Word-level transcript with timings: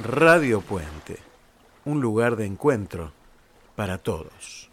Radio 0.00 0.62
Puente, 0.62 1.18
un 1.84 2.00
lugar 2.00 2.36
de 2.36 2.46
encuentro 2.46 3.12
para 3.76 3.98
todos. 3.98 4.70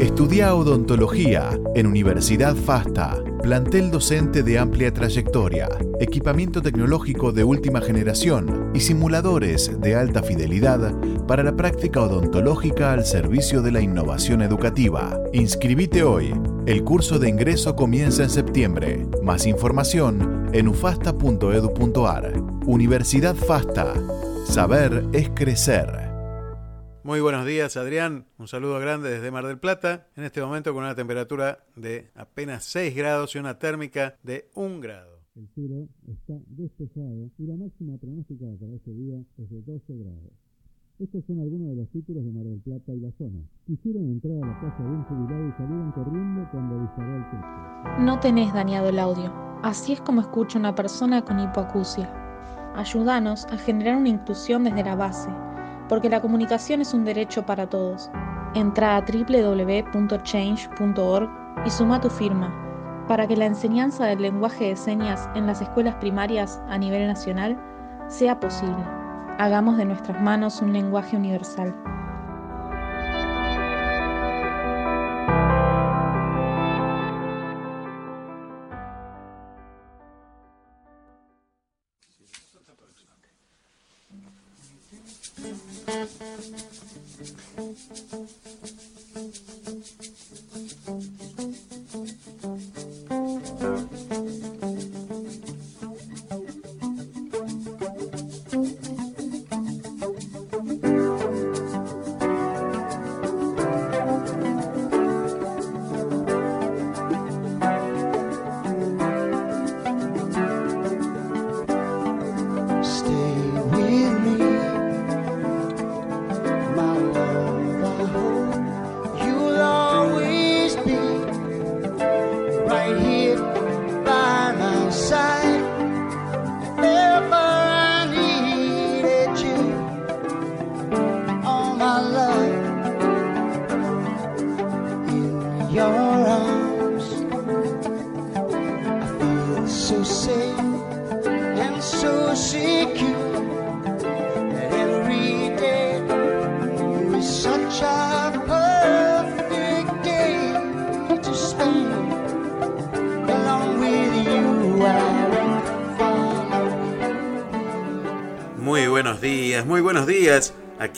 Estudia 0.00 0.54
odontología 0.54 1.50
en 1.76 1.86
Universidad 1.86 2.56
FASTA, 2.56 3.22
plantel 3.42 3.90
docente 3.90 4.44
de 4.44 4.56
amplia 4.56 4.94
trayectoria, 4.94 5.68
equipamiento 5.98 6.62
tecnológico 6.62 7.32
de 7.32 7.42
última 7.42 7.80
generación 7.80 8.70
y 8.72 8.80
simuladores 8.80 9.80
de 9.80 9.96
alta 9.96 10.22
fidelidad 10.22 10.94
para 11.26 11.42
la 11.42 11.56
práctica 11.56 12.02
odontológica 12.02 12.92
al 12.92 13.04
servicio 13.04 13.60
de 13.60 13.72
la 13.72 13.80
innovación 13.80 14.42
educativa. 14.42 15.18
Inscribite 15.32 16.04
hoy. 16.04 16.32
El 16.66 16.84
curso 16.84 17.18
de 17.18 17.28
ingreso 17.28 17.74
comienza 17.74 18.22
en 18.22 18.30
septiembre. 18.30 19.06
Más 19.24 19.44
información 19.46 20.48
en 20.52 20.68
ufasta.edu.ar. 20.68 22.32
Universidad 22.66 23.34
FASTA. 23.34 23.94
Saber 24.46 25.04
es 25.12 25.30
crecer. 25.34 26.01
Muy 27.04 27.20
buenos 27.20 27.44
días, 27.44 27.76
Adrián. 27.76 28.26
Un 28.38 28.46
saludo 28.46 28.78
grande 28.78 29.10
desde 29.10 29.32
Mar 29.32 29.44
del 29.44 29.58
Plata. 29.58 30.06
En 30.14 30.22
este 30.22 30.40
momento 30.40 30.72
con 30.72 30.84
una 30.84 30.94
temperatura 30.94 31.58
de 31.74 32.12
apenas 32.14 32.62
6 32.62 32.94
grados 32.94 33.34
y 33.34 33.40
una 33.40 33.58
térmica 33.58 34.18
de 34.22 34.48
1 34.54 34.78
grado. 34.78 35.18
El 35.34 35.48
cielo 35.48 35.88
está 36.06 36.34
despejado 36.46 37.28
y 37.38 37.46
la 37.48 37.56
máxima 37.56 37.98
pronósticada 37.98 38.52
para 38.54 38.76
este 38.76 38.92
día 38.92 39.16
es 39.36 39.50
de 39.50 39.62
12 39.62 39.82
grados. 39.98 40.32
Estos 41.00 41.24
son 41.26 41.40
algunos 41.40 41.70
de 41.70 41.74
los 41.74 41.88
títulos 41.90 42.24
de 42.24 42.30
Mar 42.30 42.44
del 42.44 42.60
Plata 42.60 42.92
y 42.92 43.00
la 43.00 43.10
zona. 43.18 43.40
Quisieron 43.66 44.04
entrar 44.04 44.36
a 44.40 44.46
la 44.46 44.60
casa 44.60 44.82
de 44.84 44.90
un 44.90 45.02
jubilado 45.02 45.48
y 45.48 45.52
salieron 45.58 45.90
corriendo 45.90 46.48
cuando 46.52 46.82
disparó 46.82 47.16
el 47.16 47.24
techo. 47.24 48.02
No 48.04 48.20
tenés 48.20 48.54
dañado 48.54 48.90
el 48.90 49.00
audio. 49.00 49.32
Así 49.64 49.94
es 49.94 50.00
como 50.02 50.20
escucha 50.20 50.56
una 50.56 50.76
persona 50.76 51.24
con 51.24 51.40
hipoacusia. 51.40 52.14
Ayúdanos 52.76 53.46
a 53.46 53.58
generar 53.58 53.96
una 53.96 54.10
inclusión 54.10 54.62
desde 54.62 54.84
la 54.84 54.94
base 54.94 55.30
porque 55.92 56.08
la 56.08 56.22
comunicación 56.22 56.80
es 56.80 56.94
un 56.94 57.04
derecho 57.04 57.44
para 57.44 57.68
todos. 57.68 58.10
Entra 58.54 58.96
a 58.96 59.02
www.change.org 59.02 61.30
y 61.66 61.70
suma 61.70 62.00
tu 62.00 62.08
firma 62.08 63.04
para 63.06 63.28
que 63.28 63.36
la 63.36 63.44
enseñanza 63.44 64.06
del 64.06 64.22
lenguaje 64.22 64.68
de 64.68 64.76
señas 64.76 65.28
en 65.34 65.46
las 65.46 65.60
escuelas 65.60 65.96
primarias 65.96 66.62
a 66.70 66.78
nivel 66.78 67.06
nacional 67.06 67.60
sea 68.08 68.40
posible. 68.40 68.82
Hagamos 69.38 69.76
de 69.76 69.84
nuestras 69.84 70.18
manos 70.22 70.62
un 70.62 70.72
lenguaje 70.72 71.14
universal. 71.14 71.76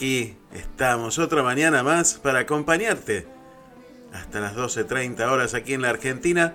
Aquí 0.05 0.37
estamos 0.53 1.17
otra 1.17 1.41
mañana 1.41 1.81
más 1.81 2.19
para 2.21 2.41
acompañarte 2.41 3.25
hasta 4.13 4.39
las 4.39 4.55
12.30 4.55 5.31
horas 5.31 5.55
aquí 5.55 5.73
en 5.73 5.81
la 5.81 5.89
Argentina 5.89 6.53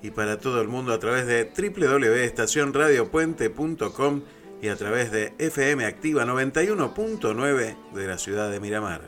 y 0.00 0.12
para 0.12 0.38
todo 0.38 0.60
el 0.60 0.68
mundo 0.68 0.92
a 0.92 1.00
través 1.00 1.26
de 1.26 1.50
www.estacionradiopuente.com 1.56 4.22
y 4.62 4.68
a 4.68 4.76
través 4.76 5.10
de 5.10 5.34
FM 5.38 5.86
Activa 5.86 6.24
91.9 6.24 7.76
de 7.94 8.06
la 8.06 8.16
ciudad 8.16 8.48
de 8.48 8.60
Miramar. 8.60 9.00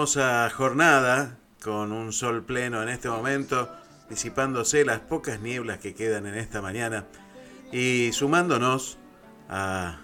Hermosa 0.00 0.48
jornada 0.48 1.36
con 1.62 1.92
un 1.92 2.14
sol 2.14 2.42
pleno 2.42 2.82
en 2.82 2.88
este 2.88 3.10
momento, 3.10 3.68
disipándose 4.08 4.86
las 4.86 5.00
pocas 5.00 5.40
nieblas 5.40 5.76
que 5.76 5.94
quedan 5.94 6.24
en 6.24 6.36
esta 6.36 6.62
mañana 6.62 7.04
y 7.70 8.10
sumándonos 8.14 8.96
a, 9.50 10.00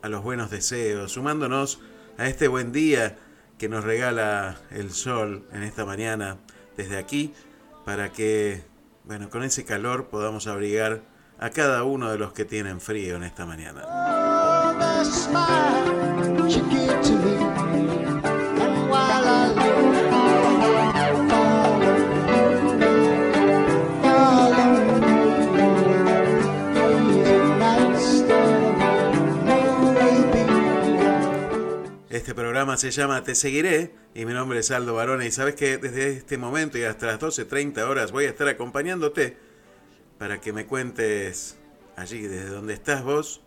a 0.00 0.08
los 0.08 0.22
buenos 0.22 0.48
deseos, 0.48 1.12
sumándonos 1.12 1.82
a 2.16 2.26
este 2.26 2.48
buen 2.48 2.72
día 2.72 3.18
que 3.58 3.68
nos 3.68 3.84
regala 3.84 4.56
el 4.70 4.92
sol 4.92 5.46
en 5.52 5.62
esta 5.62 5.84
mañana 5.84 6.38
desde 6.78 6.96
aquí 6.96 7.34
para 7.84 8.12
que, 8.12 8.64
bueno, 9.04 9.28
con 9.28 9.42
ese 9.42 9.66
calor 9.66 10.06
podamos 10.08 10.46
abrigar 10.46 11.02
a 11.38 11.50
cada 11.50 11.84
uno 11.84 12.10
de 12.10 12.16
los 12.16 12.32
que 12.32 12.46
tienen 12.46 12.80
frío 12.80 13.16
en 13.16 13.24
esta 13.24 13.44
mañana. 13.44 13.82
Este 32.34 32.42
programa 32.42 32.76
se 32.76 32.90
llama 32.90 33.22
Te 33.22 33.36
Seguiré 33.36 33.94
y 34.12 34.26
mi 34.26 34.32
nombre 34.32 34.58
es 34.58 34.72
Aldo 34.72 34.94
Barona 34.94 35.24
y 35.24 35.30
sabes 35.30 35.54
que 35.54 35.78
desde 35.78 36.14
este 36.14 36.36
momento 36.36 36.76
y 36.76 36.82
hasta 36.82 37.06
las 37.06 37.20
12.30 37.20 37.88
horas 37.88 38.10
voy 38.10 38.24
a 38.24 38.30
estar 38.30 38.48
acompañándote 38.48 39.36
para 40.18 40.40
que 40.40 40.52
me 40.52 40.66
cuentes 40.66 41.56
allí 41.94 42.22
desde 42.22 42.48
donde 42.48 42.74
estás 42.74 43.04
vos 43.04 43.40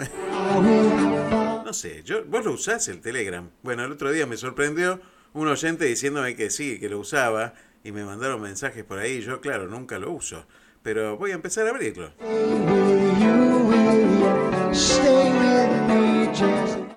no 1.66 1.74
sé, 1.74 2.04
yo, 2.04 2.25
vos 2.25 2.44
lo 2.44 2.51
usás 2.51 2.89
el 2.89 3.00
Telegram. 3.00 3.50
Bueno, 3.63 3.86
el 3.86 3.92
otro 3.94 4.12
día 4.12 4.25
me 4.25 4.36
sorprendió 4.36 5.00
un 5.33 5.48
oyente 5.48 5.86
diciéndome 5.86 6.36
que 6.36 6.50
sí, 6.50 6.78
que 6.78 6.89
lo 6.89 7.00
usaba 7.00 7.54
y 7.86 7.94
me 7.94 8.04
mandaron 8.04 8.42
mensajes 8.42 8.83
por 8.83 9.00
ahí. 9.00 9.22
Yo, 9.22 9.39
claro, 9.39 9.68
nunca 9.68 9.98
lo 9.98 10.12
uso, 10.12 10.45
pero 10.83 11.18
voy 11.18 11.31
a 11.31 11.36
empezar 11.36 11.68
a 11.68 11.69
abrirlo. 11.69 12.12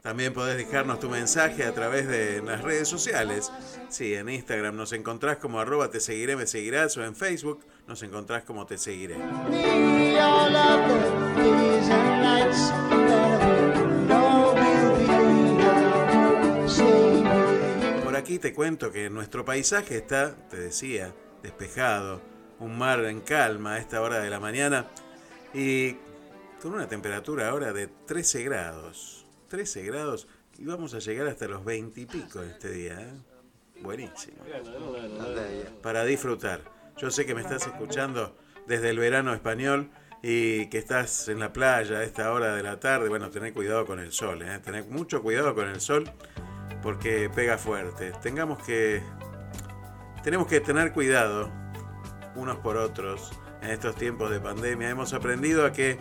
También 0.03 0.33
podés 0.33 0.57
dejarnos 0.57 0.99
tu 0.99 1.09
mensaje 1.09 1.63
a 1.63 1.73
través 1.73 2.09
de 2.09 2.43
las 2.43 2.61
redes 2.61 2.89
sociales. 2.89 3.53
Sí, 3.89 4.15
en 4.15 4.29
Instagram 4.29 4.75
nos 4.75 4.93
encontrás 4.93 5.37
como 5.37 5.61
arroba 5.61 5.91
te 5.91 6.01
seguiré, 6.01 6.35
me 6.35 6.49
seguirás, 6.49 6.97
o 6.97 7.05
en 7.05 7.15
Facebook 7.15 7.65
nos 7.87 8.03
encontrás 8.03 8.45
como 8.45 8.67
te 8.67 8.79
seguiré. 8.79 9.17
Por 18.05 18.17
aquí 18.17 18.39
te 18.39 18.55
cuento 18.55 18.91
que 18.91 19.11
nuestro 19.11 19.45
paisaje 19.45 19.97
está, 19.99 20.35
te 20.49 20.59
decía, 20.59 21.15
despejado, 21.43 22.23
un 22.59 22.79
mar 22.79 23.05
en 23.05 23.21
calma 23.21 23.75
a 23.75 23.79
esta 23.79 24.01
hora 24.01 24.21
de 24.21 24.31
la 24.31 24.41
mañana 24.41 24.87
y 25.53 25.95
con 26.63 26.73
una 26.73 26.89
temperatura 26.89 27.49
ahora 27.49 27.73
de 27.73 27.89
13 27.89 28.43
grados. 28.45 29.27
13 29.49 29.83
grados 29.83 30.27
y 30.59 30.65
vamos 30.65 30.95
a 30.95 30.99
llegar 30.99 31.27
hasta 31.27 31.47
los 31.47 31.65
20 31.65 32.01
y 32.01 32.07
pico 32.07 32.43
este 32.43 32.71
día. 32.71 33.01
¿eh? 33.01 33.13
Buenísimo. 33.83 34.39
Para 35.83 36.05
disfrutar. 36.05 36.63
Yo 36.97 37.11
sé 37.11 37.27
que 37.27 37.35
me 37.35 37.41
estás 37.41 37.67
escuchando 37.67 38.37
desde 38.67 38.91
el 38.91 38.99
verano 38.99 39.35
español 39.35 39.91
y 40.23 40.67
que 40.67 40.79
estás 40.79 41.29
en 41.29 41.41
la 41.41 41.53
playa 41.53 41.99
a 41.99 42.03
esta 42.05 42.33
hora 42.33 42.55
de 42.55 42.63
la 42.63 42.79
tarde. 42.79 43.09
Bueno, 43.09 43.31
tener 43.31 43.53
cuidado 43.53 43.85
con 43.85 43.99
el 43.99 44.13
sol, 44.13 44.43
¿eh? 44.43 44.61
tener 44.61 44.87
mucho 44.87 45.21
cuidado 45.21 45.55
con 45.55 45.69
el 45.69 45.81
sol 45.81 46.11
porque 46.83 47.29
pega 47.35 47.59
fuerte. 47.59 48.13
Tengamos 48.23 48.63
que 48.63 49.03
tenemos 50.23 50.47
que 50.47 50.61
tener 50.61 50.93
cuidado 50.93 51.51
unos 52.37 52.59
por 52.59 52.77
otros 52.77 53.33
en 53.61 53.71
estos 53.71 53.97
tiempos 53.97 54.31
de 54.31 54.39
pandemia. 54.39 54.89
Hemos 54.89 55.15
aprendido 55.15 55.67
a 55.67 55.73
que 55.73 55.99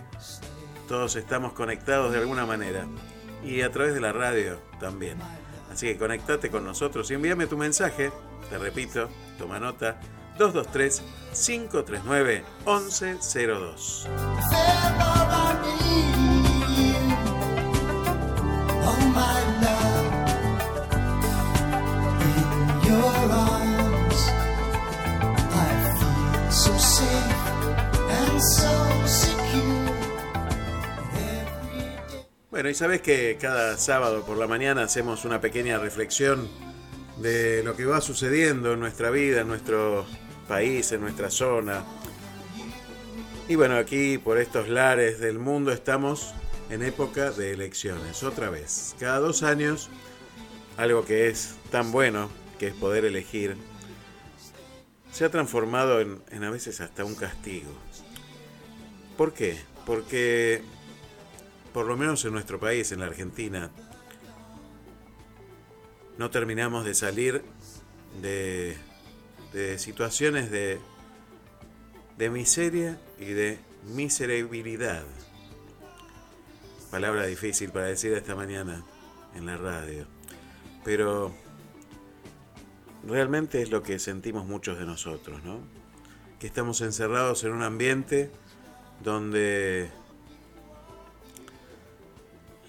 todos 0.88 1.16
estamos 1.16 1.54
conectados 1.54 2.14
de 2.14 2.20
alguna 2.20 2.46
manera 2.46 2.86
y 3.44 3.62
a 3.62 3.72
través 3.72 3.96
de 3.96 4.00
la 4.00 4.14
radio 4.14 4.60
también. 4.80 5.18
Así 5.72 5.88
que 5.88 5.98
conectate 5.98 6.52
con 6.52 6.64
nosotros 6.64 7.10
y 7.10 7.16
envíame 7.16 7.48
tu 7.48 7.58
mensaje. 7.58 8.12
Te 8.50 8.60
repito, 8.60 9.10
toma 9.40 9.60
nota. 9.60 10.00
223 10.38 11.02
539 11.34 12.44
1102. 12.66 14.08
Bueno, 32.50 32.70
y 32.70 32.76
sabes 32.76 33.02
que 33.02 33.38
cada 33.42 33.78
sábado 33.78 34.24
por 34.26 34.38
la 34.38 34.48
mañana 34.48 34.84
hacemos 34.84 35.26
una 35.26 35.42
pequeña 35.42 35.80
reflexión 35.80 36.48
de 37.18 37.64
lo 37.64 37.76
que 37.76 37.86
va 37.86 38.00
sucediendo 38.00 38.74
en 38.74 38.80
nuestra 38.80 39.10
vida, 39.10 39.42
en 39.42 39.48
nuestro 39.48 40.06
país, 40.44 40.92
en 40.92 41.02
nuestra 41.02 41.30
zona. 41.30 41.84
Y 43.48 43.56
bueno, 43.56 43.76
aquí 43.76 44.18
por 44.18 44.38
estos 44.38 44.70
lares 44.70 45.20
del 45.20 45.40
mundo 45.40 45.72
estamos 45.72 46.34
en 46.70 46.82
época 46.84 47.32
de 47.32 47.52
elecciones, 47.52 48.24
otra 48.24 48.50
vez. 48.50 48.96
Cada 49.00 49.20
dos 49.20 49.44
años, 49.44 49.90
algo 50.78 51.06
que 51.06 51.28
es 51.28 51.56
tan 51.72 51.92
bueno, 51.92 52.30
que 52.60 52.68
es 52.68 52.74
poder 52.74 53.06
elegir, 53.06 53.58
se 55.12 55.26
ha 55.26 55.30
transformado 55.30 56.00
en, 56.00 56.22
en 56.32 56.44
a 56.44 56.50
veces 56.50 56.82
hasta 56.82 57.04
un 57.06 57.16
castigo. 57.16 57.72
¿Por 59.18 59.34
qué? 59.34 59.58
Porque 59.86 60.64
por 61.74 61.88
lo 61.88 61.98
menos 61.98 62.24
en 62.24 62.34
nuestro 62.34 62.60
país, 62.60 62.92
en 62.92 63.00
la 63.00 63.08
Argentina, 63.08 63.72
no 66.18 66.30
terminamos 66.30 66.86
de 66.86 66.94
salir 66.94 67.44
de, 68.22 68.78
situaciones 69.78 70.50
de, 70.50 70.80
de 72.18 72.30
miseria 72.30 73.00
y 73.20 73.26
de 73.26 73.60
miserabilidad. 73.84 75.04
Palabra 76.92 77.26
difícil 77.26 77.72
para 77.72 77.88
decir 77.88 78.14
esta 78.14 78.36
mañana 78.36 78.84
en 79.36 79.46
la 79.46 79.58
radio. 79.58 80.06
Pero 80.84 81.34
realmente 83.08 83.62
es 83.62 83.70
lo 83.70 83.82
que 83.84 84.00
sentimos 84.00 84.46
muchos 84.46 84.78
de 84.78 84.86
nosotros, 84.86 85.44
¿no? 85.44 85.60
Que 86.40 86.48
estamos 86.48 86.82
encerrados 86.82 87.44
en 87.44 87.54
un 87.54 87.64
ambiente 87.64 88.32
donde 89.04 89.90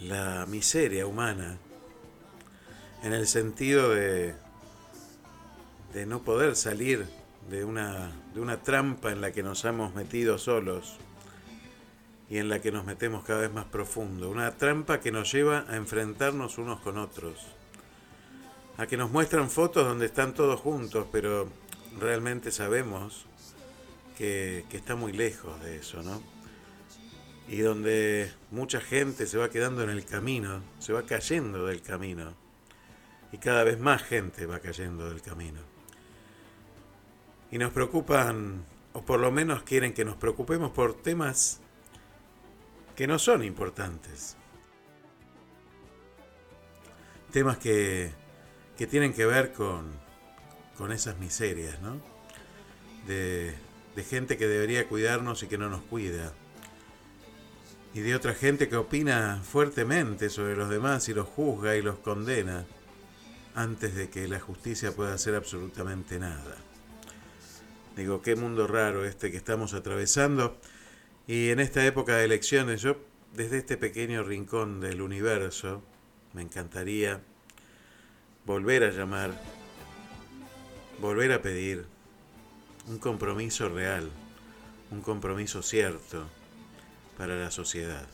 la 0.00 0.46
miseria 0.46 1.06
humana 1.06 1.58
en 3.02 3.12
el 3.12 3.26
sentido 3.26 3.90
de, 3.90 4.34
de 5.94 6.06
no 6.06 6.22
poder 6.22 6.56
salir 6.56 7.06
de 7.48 7.64
una, 7.64 8.12
de 8.34 8.40
una 8.40 8.62
trampa 8.62 9.12
en 9.12 9.20
la 9.20 9.32
que 9.32 9.42
nos 9.42 9.64
hemos 9.64 9.94
metido 9.94 10.38
solos 10.38 10.96
y 12.28 12.38
en 12.38 12.48
la 12.48 12.60
que 12.60 12.72
nos 12.72 12.84
metemos 12.84 13.24
cada 13.24 13.42
vez 13.42 13.52
más 13.52 13.66
profundo. 13.66 14.28
Una 14.28 14.50
trampa 14.56 15.00
que 15.00 15.12
nos 15.12 15.32
lleva 15.32 15.64
a 15.68 15.76
enfrentarnos 15.76 16.58
unos 16.58 16.80
con 16.80 16.98
otros. 16.98 17.46
A 18.76 18.86
que 18.86 18.96
nos 18.96 19.10
muestran 19.10 19.48
fotos 19.50 19.86
donde 19.86 20.06
están 20.06 20.34
todos 20.34 20.60
juntos, 20.60 21.06
pero 21.12 21.48
realmente 21.98 22.50
sabemos 22.50 23.26
que, 24.18 24.64
que 24.68 24.76
está 24.76 24.96
muy 24.96 25.12
lejos 25.12 25.62
de 25.62 25.76
eso, 25.76 26.02
¿no? 26.02 26.20
y 27.46 27.58
donde 27.58 28.32
mucha 28.50 28.80
gente 28.80 29.26
se 29.26 29.36
va 29.36 29.50
quedando 29.50 29.82
en 29.82 29.90
el 29.90 30.04
camino, 30.04 30.62
se 30.78 30.92
va 30.92 31.02
cayendo 31.02 31.66
del 31.66 31.82
camino, 31.82 32.34
y 33.32 33.38
cada 33.38 33.64
vez 33.64 33.78
más 33.78 34.02
gente 34.02 34.46
va 34.46 34.60
cayendo 34.60 35.08
del 35.08 35.20
camino. 35.20 35.73
Y 37.54 37.58
nos 37.58 37.72
preocupan, 37.72 38.64
o 38.94 39.04
por 39.04 39.20
lo 39.20 39.30
menos 39.30 39.62
quieren 39.62 39.94
que 39.94 40.04
nos 40.04 40.16
preocupemos 40.16 40.72
por 40.72 41.00
temas 41.00 41.60
que 42.96 43.06
no 43.06 43.16
son 43.20 43.44
importantes. 43.44 44.36
Temas 47.30 47.58
que, 47.58 48.10
que 48.76 48.88
tienen 48.88 49.12
que 49.12 49.24
ver 49.24 49.52
con, 49.52 49.92
con 50.76 50.90
esas 50.90 51.16
miserias, 51.18 51.80
¿no? 51.80 52.00
De, 53.06 53.54
de 53.94 54.02
gente 54.02 54.36
que 54.36 54.48
debería 54.48 54.88
cuidarnos 54.88 55.44
y 55.44 55.46
que 55.46 55.56
no 55.56 55.68
nos 55.68 55.82
cuida 55.82 56.32
y 57.94 58.00
de 58.00 58.16
otra 58.16 58.34
gente 58.34 58.68
que 58.68 58.74
opina 58.74 59.40
fuertemente 59.44 60.28
sobre 60.28 60.56
los 60.56 60.70
demás 60.70 61.08
y 61.08 61.14
los 61.14 61.28
juzga 61.28 61.76
y 61.76 61.82
los 61.82 62.00
condena 62.00 62.66
antes 63.54 63.94
de 63.94 64.10
que 64.10 64.26
la 64.26 64.40
justicia 64.40 64.90
pueda 64.90 65.14
hacer 65.14 65.36
absolutamente 65.36 66.18
nada. 66.18 66.56
Digo, 67.96 68.22
qué 68.22 68.34
mundo 68.34 68.66
raro 68.66 69.04
este 69.04 69.30
que 69.30 69.36
estamos 69.36 69.72
atravesando. 69.72 70.58
Y 71.28 71.50
en 71.50 71.60
esta 71.60 71.86
época 71.86 72.16
de 72.16 72.24
elecciones 72.24 72.82
yo 72.82 72.96
desde 73.32 73.58
este 73.58 73.76
pequeño 73.76 74.22
rincón 74.24 74.80
del 74.80 75.00
universo 75.00 75.82
me 76.32 76.42
encantaría 76.42 77.20
volver 78.44 78.82
a 78.84 78.90
llamar, 78.90 79.32
volver 81.00 81.32
a 81.32 81.40
pedir 81.40 81.86
un 82.88 82.98
compromiso 82.98 83.68
real, 83.68 84.10
un 84.90 85.00
compromiso 85.00 85.62
cierto 85.62 86.28
para 87.16 87.36
la 87.36 87.50
sociedad. 87.50 88.06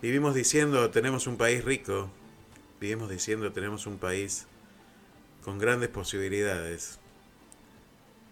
Vivimos 0.00 0.34
diciendo 0.34 0.90
tenemos 0.90 1.26
un 1.26 1.36
país 1.36 1.64
rico, 1.64 2.08
vivimos 2.80 3.10
diciendo 3.10 3.52
tenemos 3.52 3.86
un 3.86 3.98
país 3.98 4.46
con 5.44 5.58
grandes 5.58 5.88
posibilidades 5.88 7.01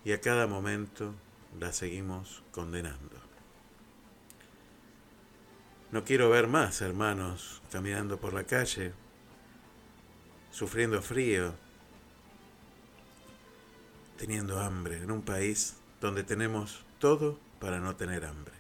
y 0.05 0.13
a 0.13 0.21
cada 0.21 0.47
momento 0.47 1.15
la 1.59 1.73
seguimos 1.73 2.43
condenando. 2.53 3.17
No 5.93 6.05
quiero 6.05 6.31
ver 6.31 6.47
más 6.47 6.81
hermanos 6.83 7.63
caminando 7.73 8.19
por 8.19 8.33
la 8.33 8.45
calle, 8.45 8.93
sufriendo 10.53 11.03
frío, 11.03 11.53
teniendo 14.17 14.61
hambre 14.61 14.99
en 14.99 15.11
un 15.11 15.23
país 15.23 15.77
donde 16.01 16.23
tenemos 16.23 16.85
todo 16.99 17.39
para 17.59 17.81
no 17.81 17.97
tener 17.97 18.25
hambre. 18.25 18.55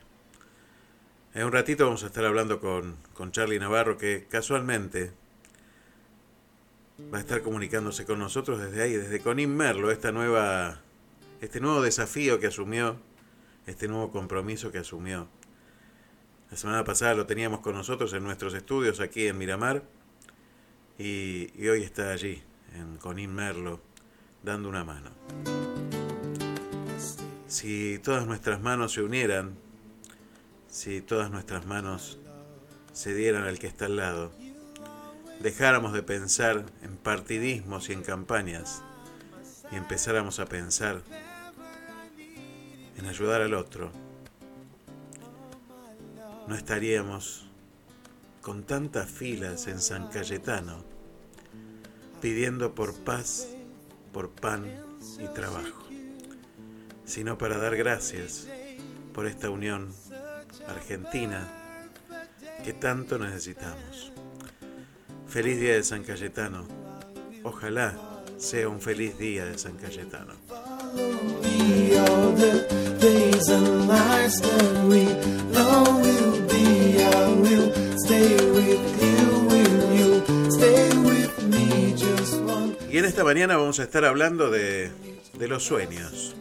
En 1.32 1.44
un 1.44 1.52
ratito 1.52 1.85
vamos 1.85 2.02
a 2.02 2.06
estar 2.06 2.25
hablando 2.25 2.61
con, 2.61 2.97
con 3.14 3.30
Charlie 3.30 3.61
Navarro, 3.61 3.97
que 3.97 4.26
casualmente 4.28 5.12
va 7.12 7.18
a 7.18 7.20
estar 7.20 7.42
comunicándose 7.42 8.04
con 8.04 8.18
nosotros 8.18 8.61
desde 8.61 8.82
ahí, 8.82 8.94
desde 8.94 9.20
Conin 9.20 9.56
Merlo, 9.56 9.90
esta 9.90 10.11
nueva, 10.11 10.80
este 11.40 11.61
nuevo 11.61 11.82
desafío 11.82 12.38
que 12.38 12.49
asumió, 12.49 12.97
este 13.66 13.88
nuevo 13.88 14.11
compromiso 14.11 14.70
que 14.70 14.78
asumió. 14.78 15.28
La 16.50 16.56
semana 16.56 16.85
pasada 16.85 17.14
lo 17.14 17.26
teníamos 17.26 17.61
con 17.61 17.75
nosotros 17.75 18.12
en 18.12 18.25
nuestros 18.25 18.54
estudios 18.54 19.00
aquí 19.00 19.26
en 19.26 19.38
Miramar 19.38 19.82
y, 20.99 21.47
hoy 21.68 21.82
está 21.82 22.11
allí, 22.11 22.42
en 22.75 22.97
Conin 22.97 23.32
Merlo, 23.35 23.80
dando 24.42 24.68
una 24.68 24.85
mano 24.85 25.11
si 27.50 27.99
todas 27.99 28.26
nuestras 28.28 28.61
manos 28.61 28.92
se 28.92 29.02
unieran, 29.02 29.56
si 30.68 31.00
todas 31.00 31.32
nuestras 31.32 31.66
manos 31.66 32.20
se 32.92 33.12
dieran 33.12 33.42
al 33.42 33.59
que 33.59 33.66
está 33.66 33.87
al 33.87 33.97
lado, 33.97 34.30
dejáramos 35.40 35.92
de 35.92 36.04
pensar 36.04 36.64
en 36.82 36.97
partidismos 36.97 37.88
y 37.88 37.92
en 37.92 38.02
campañas 38.02 38.82
y 39.73 39.76
empezáramos 39.76 40.38
a 40.38 40.47
pensar 40.47 41.02
en 43.00 43.07
ayudar 43.07 43.40
al 43.40 43.54
otro, 43.54 43.90
no 46.47 46.54
estaríamos 46.54 47.47
con 48.42 48.64
tantas 48.64 49.09
filas 49.09 49.69
en 49.69 49.80
San 49.80 50.09
Cayetano 50.09 50.85
pidiendo 52.21 52.75
por 52.75 52.95
paz, 52.95 53.49
por 54.12 54.28
pan 54.28 54.66
y 55.19 55.26
trabajo, 55.28 55.88
sino 57.07 57.38
para 57.38 57.57
dar 57.57 57.75
gracias 57.75 58.47
por 59.14 59.26
esta 59.26 59.49
unión 59.49 59.95
argentina 60.69 61.49
que 62.62 62.75
tanto 62.75 63.19
necesitamos. 63.19 64.12
Feliz 65.26 65.59
día 65.59 65.75
de 65.75 65.85
San 65.85 66.02
Cayetano. 66.02 66.66
Ojalá 67.45 67.97
sea 68.37 68.69
un 68.69 68.80
feliz 68.80 69.16
día 69.16 69.47
de 69.47 69.57
San 69.57 69.76
Cayetano. 69.76 70.35
Y 82.90 82.99
en 82.99 83.04
esta 83.04 83.25
mañana 83.25 83.57
vamos 83.57 83.78
a 83.80 83.85
estar 83.85 84.04
hablando 84.04 84.50
de, 84.50 84.90
de 85.38 85.49
los 85.49 85.64
sueños. 85.64 86.35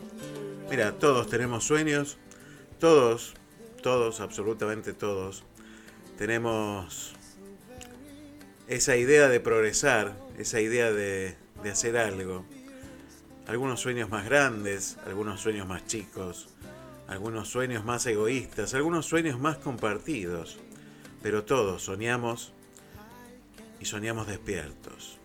Mira, 0.69 0.91
todos 0.93 1.29
tenemos 1.29 1.63
sueños, 1.63 2.17
todos, 2.79 3.35
todos, 3.81 4.19
absolutamente 4.19 4.93
todos, 4.93 5.43
tenemos 6.17 7.13
esa 8.67 8.97
idea 8.97 9.29
de 9.29 9.39
progresar, 9.39 10.15
esa 10.37 10.59
idea 10.59 10.91
de, 10.91 11.35
de 11.63 11.71
hacer 11.71 11.97
algo. 11.97 12.45
Algunos 13.49 13.81
sueños 13.81 14.11
más 14.11 14.25
grandes, 14.25 14.99
algunos 15.07 15.41
sueños 15.41 15.67
más 15.67 15.87
chicos, 15.87 16.49
algunos 17.07 17.49
sueños 17.49 17.83
más 17.83 18.05
egoístas, 18.05 18.75
algunos 18.75 19.07
sueños 19.07 19.39
más 19.39 19.57
compartidos, 19.57 20.59
pero 21.23 21.43
todos 21.45 21.81
soñamos 21.81 22.53
y 23.79 23.85
soñamos 23.85 24.27
despiertos. 24.27 25.17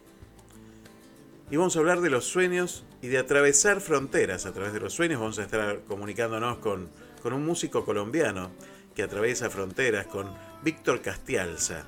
Y 1.50 1.56
vamos 1.56 1.76
a 1.76 1.80
hablar 1.80 2.00
de 2.00 2.08
los 2.08 2.24
sueños 2.24 2.84
y 3.02 3.08
de 3.08 3.18
atravesar 3.18 3.82
fronteras. 3.82 4.46
A 4.46 4.54
través 4.54 4.72
de 4.72 4.80
los 4.80 4.94
sueños 4.94 5.20
vamos 5.20 5.38
a 5.38 5.42
estar 5.42 5.80
comunicándonos 5.86 6.56
con, 6.60 6.88
con 7.22 7.34
un 7.34 7.44
músico 7.44 7.84
colombiano 7.84 8.50
que 8.94 9.02
atraviesa 9.02 9.50
fronteras, 9.50 10.06
con 10.06 10.32
Víctor 10.62 11.02
Castialza 11.02 11.84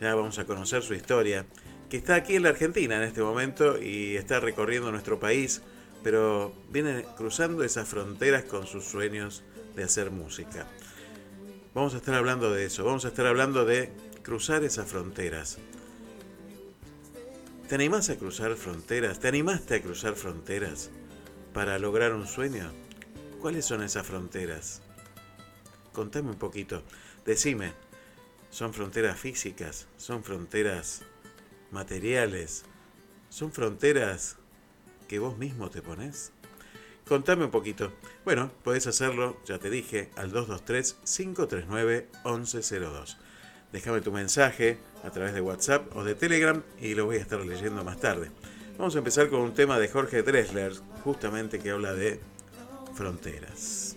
ya 0.00 0.14
vamos 0.14 0.38
a 0.38 0.44
conocer 0.44 0.82
su 0.82 0.94
historia, 0.94 1.44
que 1.88 1.96
está 1.96 2.16
aquí 2.16 2.36
en 2.36 2.42
la 2.42 2.50
Argentina 2.50 2.96
en 2.96 3.02
este 3.02 3.22
momento 3.22 3.80
y 3.80 4.16
está 4.16 4.40
recorriendo 4.40 4.90
nuestro 4.90 5.18
país, 5.18 5.62
pero 6.02 6.54
viene 6.70 7.04
cruzando 7.16 7.64
esas 7.64 7.88
fronteras 7.88 8.44
con 8.44 8.66
sus 8.66 8.84
sueños 8.84 9.42
de 9.74 9.84
hacer 9.84 10.10
música. 10.10 10.66
Vamos 11.74 11.94
a 11.94 11.98
estar 11.98 12.14
hablando 12.14 12.52
de 12.52 12.66
eso, 12.66 12.84
vamos 12.84 13.04
a 13.04 13.08
estar 13.08 13.26
hablando 13.26 13.64
de 13.64 13.92
cruzar 14.22 14.64
esas 14.64 14.88
fronteras. 14.90 15.58
¿Te 17.68 17.74
animás 17.74 18.10
a 18.10 18.16
cruzar 18.16 18.54
fronteras? 18.56 19.20
¿Te 19.20 19.28
animaste 19.28 19.74
a 19.76 19.82
cruzar 19.82 20.14
fronteras 20.14 20.90
para 21.52 21.78
lograr 21.78 22.14
un 22.14 22.26
sueño? 22.26 22.70
¿Cuáles 23.40 23.66
son 23.66 23.82
esas 23.82 24.06
fronteras? 24.06 24.82
Contame 25.92 26.30
un 26.30 26.38
poquito. 26.38 26.82
Decime, 27.24 27.72
son 28.50 28.72
fronteras 28.72 29.18
físicas, 29.18 29.86
son 29.98 30.24
fronteras 30.24 31.02
materiales, 31.70 32.64
son 33.28 33.52
fronteras 33.52 34.36
que 35.06 35.18
vos 35.18 35.36
mismo 35.38 35.68
te 35.70 35.82
pones. 35.82 36.32
Contame 37.06 37.44
un 37.46 37.50
poquito. 37.50 37.92
Bueno, 38.24 38.50
podés 38.62 38.86
hacerlo, 38.86 39.40
ya 39.46 39.58
te 39.58 39.68
dije, 39.70 40.10
al 40.16 40.32
223-539-1102. 40.32 43.16
Déjame 43.72 44.00
tu 44.00 44.12
mensaje 44.12 44.78
a 45.02 45.10
través 45.10 45.34
de 45.34 45.40
WhatsApp 45.40 45.96
o 45.96 46.04
de 46.04 46.14
Telegram 46.14 46.62
y 46.80 46.94
lo 46.94 47.06
voy 47.06 47.16
a 47.16 47.20
estar 47.20 47.40
leyendo 47.40 47.82
más 47.84 47.98
tarde. 47.98 48.30
Vamos 48.76 48.94
a 48.94 48.98
empezar 48.98 49.28
con 49.28 49.40
un 49.40 49.54
tema 49.54 49.76
de 49.78 49.88
Jorge 49.88 50.22
Dressler, 50.22 50.74
justamente 51.02 51.58
que 51.58 51.70
habla 51.70 51.94
de 51.94 52.20
fronteras. 52.94 53.96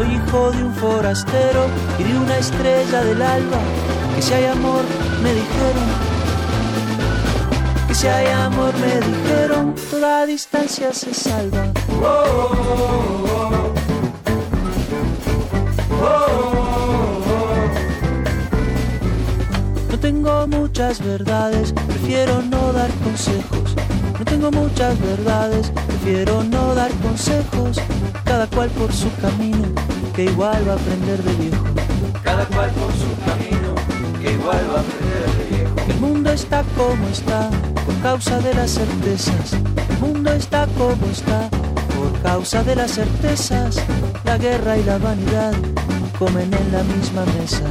Soy 0.00 0.14
hijo 0.14 0.50
de 0.50 0.64
un 0.64 0.74
forastero 0.76 1.66
y 1.98 2.04
de 2.04 2.18
una 2.18 2.38
estrella 2.38 3.04
del 3.04 3.20
alba. 3.20 3.58
Que 4.16 4.22
si 4.22 4.32
hay 4.32 4.46
amor, 4.46 4.82
me 5.22 5.34
dijeron. 5.34 5.88
Que 7.86 7.94
si 7.94 8.06
hay 8.06 8.28
amor, 8.28 8.72
me 8.78 8.98
dijeron. 8.98 9.74
Toda 9.90 10.24
distancia 10.24 10.94
se 10.94 11.12
salva. 11.12 11.66
No 19.90 19.98
tengo 19.98 20.46
muchas 20.46 21.04
verdades, 21.04 21.74
prefiero 21.74 22.40
no 22.40 22.72
dar 22.72 22.90
consejos. 23.04 23.76
No 24.20 24.26
tengo 24.26 24.50
muchas 24.50 25.00
verdades, 25.00 25.72
prefiero 25.86 26.44
no 26.44 26.74
dar 26.74 26.90
consejos. 26.96 27.80
Cada 28.22 28.46
cual 28.48 28.68
por 28.68 28.92
su 28.92 29.10
camino, 29.16 29.66
que 30.14 30.24
igual 30.24 30.62
va 30.68 30.72
a 30.72 30.76
aprender 30.76 31.22
de 31.22 31.32
viejo. 31.36 31.64
Cada 32.22 32.44
cual 32.44 32.70
por 32.72 32.92
su 32.92 33.08
camino, 33.24 33.74
que 34.20 34.32
igual 34.32 34.60
va 34.74 34.80
a 34.80 34.82
aprender 34.82 35.38
de 35.38 35.56
viejo. 35.56 35.74
El 35.88 36.00
mundo 36.00 36.30
está 36.32 36.62
como 36.76 37.08
está, 37.08 37.48
por 37.86 37.94
causa 38.02 38.38
de 38.40 38.52
las 38.52 38.72
certezas. 38.72 39.54
El 39.88 39.98
mundo 40.00 40.30
está 40.34 40.66
como 40.76 41.06
está, 41.10 41.48
por 41.96 42.20
causa 42.20 42.62
de 42.62 42.76
las 42.76 42.90
certezas. 42.90 43.82
La 44.26 44.36
guerra 44.36 44.76
y 44.76 44.84
la 44.84 44.98
vanidad 44.98 45.54
comen 46.18 46.52
en 46.52 46.72
la 46.72 46.82
misma 46.82 47.24
mesa. 47.40 47.64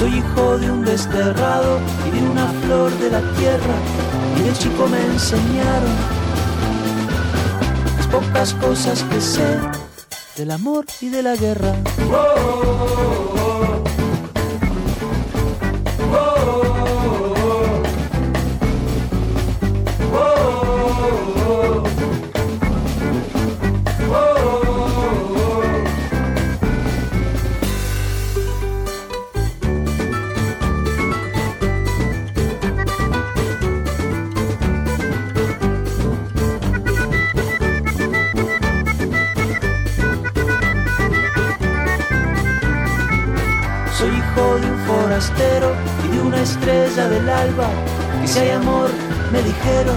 Soy 0.00 0.14
hijo 0.14 0.56
de 0.56 0.70
un 0.70 0.82
desterrado 0.82 1.78
y 2.08 2.10
de 2.18 2.22
una 2.26 2.46
flor 2.62 2.90
de 3.00 3.10
la 3.10 3.20
tierra. 3.36 3.74
Y 4.38 4.44
de 4.44 4.52
chico 4.54 4.88
me 4.88 4.98
enseñaron 4.98 5.94
las 7.98 8.06
pocas 8.06 8.54
cosas 8.54 9.02
que 9.02 9.20
sé 9.20 9.58
del 10.38 10.52
amor 10.52 10.86
y 11.02 11.10
de 11.10 11.22
la 11.22 11.36
guerra. 11.36 11.74
Soy 12.08 13.39
me 49.32 49.42
dijeron. 49.42 49.96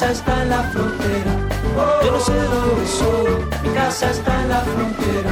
casa 0.06 0.20
está 0.20 0.44
en 0.44 0.50
la 0.50 0.64
frontera. 0.64 1.34
Yo 2.04 2.12
no 2.12 2.20
sé 2.20 2.34
de 2.34 2.48
dónde 2.48 2.88
soy, 2.88 3.46
mi 3.64 3.70
casa 3.74 4.12
está 4.12 4.42
en 4.42 4.50
la 4.50 4.62
frontera. 4.62 5.32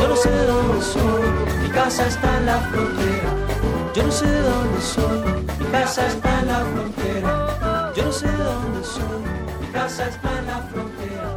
Yo 0.00 0.08
no 0.08 0.16
sé 0.16 0.30
de 0.30 0.46
dónde 0.46 0.82
soy, 0.82 1.22
mi 1.62 1.68
casa 1.70 2.06
está 2.08 2.38
en 2.38 2.46
la 2.46 2.60
frontera. 2.62 3.30
Yo 3.94 4.02
no 4.02 4.10
sé 4.10 4.26
de 4.26 4.42
dónde 4.42 4.80
soy, 4.80 5.20
mi 5.60 5.66
casa 5.66 6.06
está 6.08 6.40
en 6.40 6.46
la 6.48 6.60
frontera. 6.72 7.92
Yo 7.94 8.04
no 8.04 8.12
sé 8.12 8.26
de 8.26 8.44
dónde 8.44 8.84
soy, 8.84 9.22
mi 9.60 9.66
casa 9.68 10.08
está 10.08 10.38
en 10.38 10.46
la 10.46 10.58
frontera. 10.62 11.28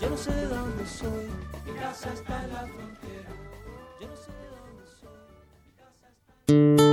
Yo 0.00 0.10
no 0.10 0.16
sé 0.16 0.30
de 0.30 0.46
dónde 0.46 0.86
soy, 0.86 1.26
mi 1.66 1.72
casa 1.72 2.08
está 2.14 2.44
en 2.44 2.52
la 2.52 2.60
frontera. 2.72 3.30
Yo 4.00 4.06
no 4.06 4.16
sé 4.16 4.30
de 4.40 4.46
dónde 4.54 4.84
soy, 5.00 5.18
mi 5.64 5.72
casa 5.74 6.06
está 6.78 6.85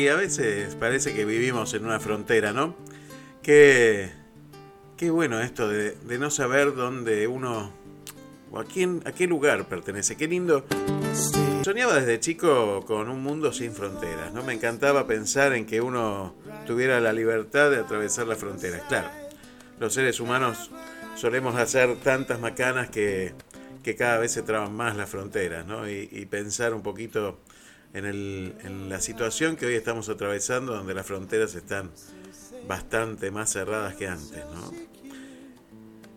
Y 0.00 0.08
a 0.08 0.16
veces 0.16 0.76
parece 0.76 1.12
que 1.12 1.26
vivimos 1.26 1.74
en 1.74 1.84
una 1.84 2.00
frontera, 2.00 2.54
¿no? 2.54 2.74
Qué, 3.42 4.10
qué 4.96 5.10
bueno 5.10 5.42
esto 5.42 5.68
de, 5.68 5.90
de 5.90 6.18
no 6.18 6.30
saber 6.30 6.74
dónde 6.74 7.26
uno 7.26 7.70
o 8.50 8.58
a, 8.58 8.64
quién, 8.64 9.02
a 9.04 9.12
qué 9.12 9.26
lugar 9.26 9.68
pertenece. 9.68 10.16
Qué 10.16 10.26
lindo. 10.26 10.64
Soñaba 11.62 11.96
desde 11.96 12.18
chico 12.18 12.82
con 12.86 13.10
un 13.10 13.22
mundo 13.22 13.52
sin 13.52 13.72
fronteras, 13.72 14.32
¿no? 14.32 14.42
Me 14.42 14.54
encantaba 14.54 15.06
pensar 15.06 15.52
en 15.52 15.66
que 15.66 15.82
uno 15.82 16.34
tuviera 16.66 16.98
la 16.98 17.12
libertad 17.12 17.70
de 17.70 17.76
atravesar 17.76 18.26
las 18.26 18.38
fronteras. 18.38 18.80
Claro, 18.88 19.10
los 19.78 19.92
seres 19.92 20.18
humanos 20.18 20.70
solemos 21.14 21.56
hacer 21.56 21.96
tantas 21.96 22.40
macanas 22.40 22.88
que, 22.88 23.34
que 23.82 23.96
cada 23.96 24.16
vez 24.16 24.32
se 24.32 24.40
traban 24.40 24.74
más 24.74 24.96
las 24.96 25.10
fronteras, 25.10 25.66
¿no? 25.66 25.86
Y, 25.86 26.08
y 26.10 26.24
pensar 26.24 26.72
un 26.72 26.82
poquito 26.82 27.38
en, 27.92 28.04
el, 28.04 28.54
en 28.62 28.88
la 28.88 29.00
situación 29.00 29.56
que 29.56 29.66
hoy 29.66 29.74
estamos 29.74 30.08
atravesando, 30.08 30.74
donde 30.74 30.94
las 30.94 31.06
fronteras 31.06 31.54
están 31.54 31.90
bastante 32.66 33.30
más 33.30 33.52
cerradas 33.52 33.94
que 33.94 34.06
antes, 34.06 34.44
¿no? 34.54 34.72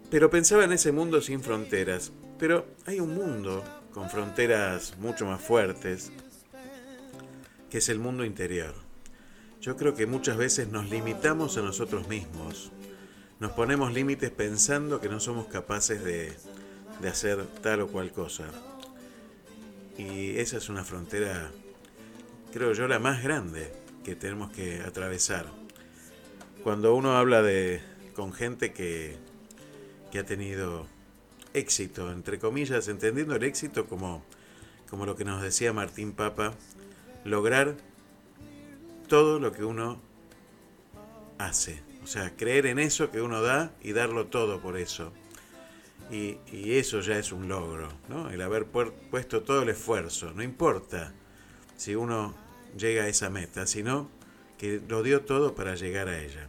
Pero 0.10 0.30
pensaba 0.30 0.63
en 0.63 0.74
ese 0.74 0.92
mundo 0.92 1.22
sin 1.22 1.42
fronteras. 1.42 2.12
Pero 2.38 2.68
hay 2.86 3.00
un 3.00 3.15
mundo 3.15 3.63
con 3.92 4.10
fronteras 4.10 4.96
mucho 5.00 5.25
más 5.25 5.42
fuertes, 5.42 6.12
que 7.70 7.80
es 7.80 7.89
el 7.89 8.00
mundo 8.00 8.24
interior. 8.24 8.75
Yo 9.62 9.77
creo 9.77 9.96
que 9.96 10.06
muchas 10.06 10.38
veces 10.38 10.68
nos 10.68 10.89
limitamos 10.89 11.58
a 11.58 11.62
nosotros 11.62 12.08
mismos. 12.08 12.72
Nos 13.39 13.53
ponemos 13.53 13.94
límites 13.94 14.30
pensando 14.30 15.01
que 15.01 15.10
no 15.10 15.20
somos 15.20 15.48
capaces 15.48 16.03
de, 16.03 16.34
de 17.01 17.10
hacer 17.10 17.46
tal 17.62 17.82
o 17.82 17.88
cual 17.88 18.12
cosa. 18.12 18.46
Y 19.98 20.38
esa 20.38 20.58
es 20.58 20.70
una 20.70 20.84
frontera, 20.84 21.51
creo 22.53 22.72
yo, 22.74 22.88
la 22.88 23.00
más 23.00 23.24
grande 23.24 23.74
que 24.03 24.15
tenemos 24.15 24.51
que 24.51 24.81
atravesar. 24.81 25.48
Cuando 26.63 26.93
uno 26.93 27.17
habla 27.17 27.41
de, 27.41 27.81
con 28.15 28.31
gente 28.31 28.74
que, 28.74 29.17
que 30.12 30.19
ha 30.19 30.25
tenido 30.25 30.86
éxito, 31.55 32.12
entre 32.12 32.38
comillas, 32.38 32.88
entendiendo 32.88 33.36
el 33.36 33.43
éxito 33.43 33.88
como, 33.88 34.24
como 34.88 35.07
lo 35.07 35.15
que 35.15 35.25
nos 35.25 35.41
decía 35.41 35.74
Martín 35.74 36.13
Papa, 36.13 36.53
lograr 37.25 37.75
todo 39.07 39.39
lo 39.39 39.51
que 39.51 39.63
uno 39.63 40.00
hace. 41.39 41.81
O 42.03 42.07
sea, 42.07 42.35
creer 42.35 42.68
en 42.68 42.77
eso 42.77 43.09
que 43.09 43.22
uno 43.22 43.42
da 43.42 43.72
y 43.81 43.94
darlo 43.94 44.27
todo 44.27 44.61
por 44.61 44.77
eso. 44.77 45.11
Y, 46.11 46.37
y 46.51 46.77
eso 46.77 47.00
ya 47.00 47.18
es 47.18 47.31
un 47.31 47.48
logro, 47.48 47.89
¿no? 48.09 48.29
El 48.29 48.42
haber 48.44 48.68
puesto 48.68 49.42
todo 49.42 49.63
el 49.63 49.70
esfuerzo. 49.70 50.33
No 50.33 50.44
importa 50.44 51.13
si 51.77 51.96
uno 51.96 52.43
llega 52.77 53.03
a 53.03 53.07
esa 53.07 53.29
meta, 53.29 53.68
sino 53.68 54.09
que 54.57 54.81
lo 54.88 55.03
dio 55.03 55.22
todo 55.22 55.55
para 55.55 55.75
llegar 55.75 56.07
a 56.07 56.20
ella. 56.22 56.48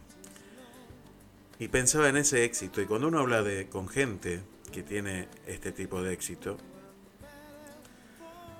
Y 1.59 1.69
pensaba 1.69 2.09
en 2.09 2.17
ese 2.17 2.43
éxito. 2.43 2.81
Y 2.81 2.85
cuando 2.85 3.07
uno 3.07 3.19
habla 3.19 3.41
de, 3.43 3.67
con 3.67 3.87
gente 3.87 4.41
que 4.71 4.83
tiene 4.83 5.27
este 5.47 5.71
tipo 5.71 6.01
de 6.01 6.13
éxito, 6.13 6.57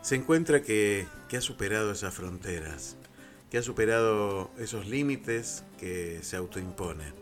se 0.02 0.16
encuentra 0.16 0.62
que, 0.62 1.08
que 1.28 1.38
ha 1.38 1.42
superado 1.42 1.92
esas 1.92 2.14
fronteras, 2.14 2.96
que 3.50 3.58
ha 3.58 3.64
superado 3.64 4.52
esos 4.58 4.88
límites 4.88 5.64
que 5.80 6.20
se 6.22 6.38
autoimpone. 6.38 7.14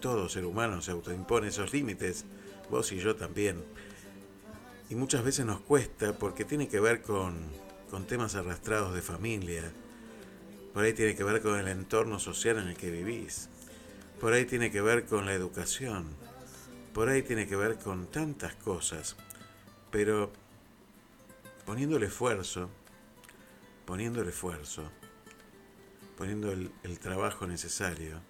Todo 0.00 0.28
ser 0.28 0.44
humano 0.44 0.80
se 0.82 0.92
autoimpone 0.92 1.48
esos 1.48 1.72
límites, 1.72 2.24
vos 2.70 2.92
y 2.92 2.98
yo 2.98 3.16
también. 3.16 3.62
Y 4.88 4.94
muchas 4.94 5.24
veces 5.24 5.44
nos 5.46 5.60
cuesta 5.60 6.12
porque 6.16 6.44
tiene 6.44 6.68
que 6.68 6.78
ver 6.80 7.02
con, 7.02 7.34
con 7.90 8.06
temas 8.06 8.34
arrastrados 8.34 8.94
de 8.94 9.02
familia, 9.02 9.72
por 10.72 10.84
ahí 10.84 10.92
tiene 10.92 11.14
que 11.14 11.24
ver 11.24 11.40
con 11.40 11.58
el 11.58 11.68
entorno 11.68 12.18
social 12.18 12.58
en 12.58 12.68
el 12.68 12.76
que 12.76 12.90
vivís, 12.90 13.48
por 14.20 14.32
ahí 14.32 14.44
tiene 14.44 14.70
que 14.70 14.80
ver 14.80 15.06
con 15.06 15.26
la 15.26 15.32
educación, 15.32 16.06
por 16.92 17.08
ahí 17.08 17.22
tiene 17.22 17.46
que 17.46 17.56
ver 17.56 17.78
con 17.78 18.06
tantas 18.06 18.54
cosas, 18.54 19.16
pero 19.90 20.32
poniendo 21.64 21.96
el 21.96 22.02
esfuerzo, 22.02 22.70
poniendo 23.84 24.22
el 24.22 24.28
esfuerzo, 24.28 24.90
poniendo 26.16 26.52
el, 26.52 26.98
trabajo 26.98 27.46
necesario, 27.46 28.20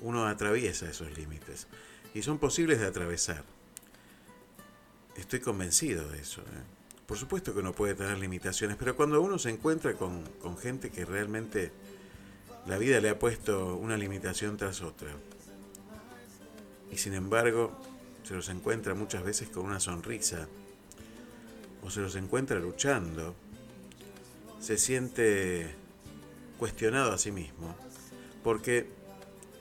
uno 0.00 0.26
atraviesa 0.26 0.88
esos 0.88 1.16
límites 1.16 1.68
y 2.14 2.22
son 2.22 2.38
posibles 2.38 2.80
de 2.80 2.86
atravesar. 2.86 3.44
Estoy 5.16 5.40
convencido 5.40 6.08
de 6.08 6.20
eso. 6.20 6.40
¿eh? 6.40 6.81
Por 7.12 7.18
supuesto 7.18 7.52
que 7.52 7.60
uno 7.60 7.74
puede 7.74 7.94
tener 7.94 8.16
limitaciones, 8.16 8.78
pero 8.78 8.96
cuando 8.96 9.20
uno 9.20 9.38
se 9.38 9.50
encuentra 9.50 9.92
con, 9.92 10.24
con 10.40 10.56
gente 10.56 10.88
que 10.88 11.04
realmente 11.04 11.70
la 12.64 12.78
vida 12.78 13.02
le 13.02 13.10
ha 13.10 13.18
puesto 13.18 13.76
una 13.76 13.98
limitación 13.98 14.56
tras 14.56 14.80
otra, 14.80 15.10
y 16.90 16.96
sin 16.96 17.12
embargo 17.12 17.78
se 18.22 18.32
los 18.32 18.48
encuentra 18.48 18.94
muchas 18.94 19.22
veces 19.24 19.50
con 19.50 19.66
una 19.66 19.78
sonrisa, 19.78 20.48
o 21.82 21.90
se 21.90 22.00
los 22.00 22.16
encuentra 22.16 22.58
luchando, 22.58 23.34
se 24.58 24.78
siente 24.78 25.74
cuestionado 26.58 27.12
a 27.12 27.18
sí 27.18 27.30
mismo, 27.30 27.76
porque 28.42 28.88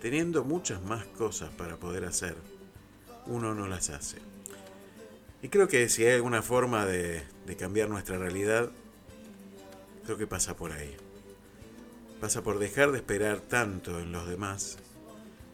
teniendo 0.02 0.46
muchas 0.46 0.82
más 0.84 1.04
cosas 1.06 1.50
para 1.50 1.76
poder 1.76 2.06
hacer, 2.06 2.38
uno 3.26 3.54
no 3.54 3.68
las 3.68 3.90
hace. 3.90 4.31
Y 5.42 5.50
creo 5.50 5.68
que 5.68 5.90
si 5.90 6.06
hay 6.06 6.16
alguna 6.16 6.42
forma 6.42 6.86
de, 6.86 7.24
cambiar 7.58 7.90
nuestra 7.90 8.18
realidad, 8.18 8.72
creo 10.06 10.18
que 10.18 10.28
pasa 10.28 10.56
por 10.56 10.72
ahí. 10.72 10.96
Pasa 12.20 12.44
por 12.44 12.60
dejar 12.60 12.92
de 12.92 13.00
esperar 13.00 13.42
tanto 13.42 14.00
en 14.00 14.12
los 14.12 14.28
demás 14.28 14.78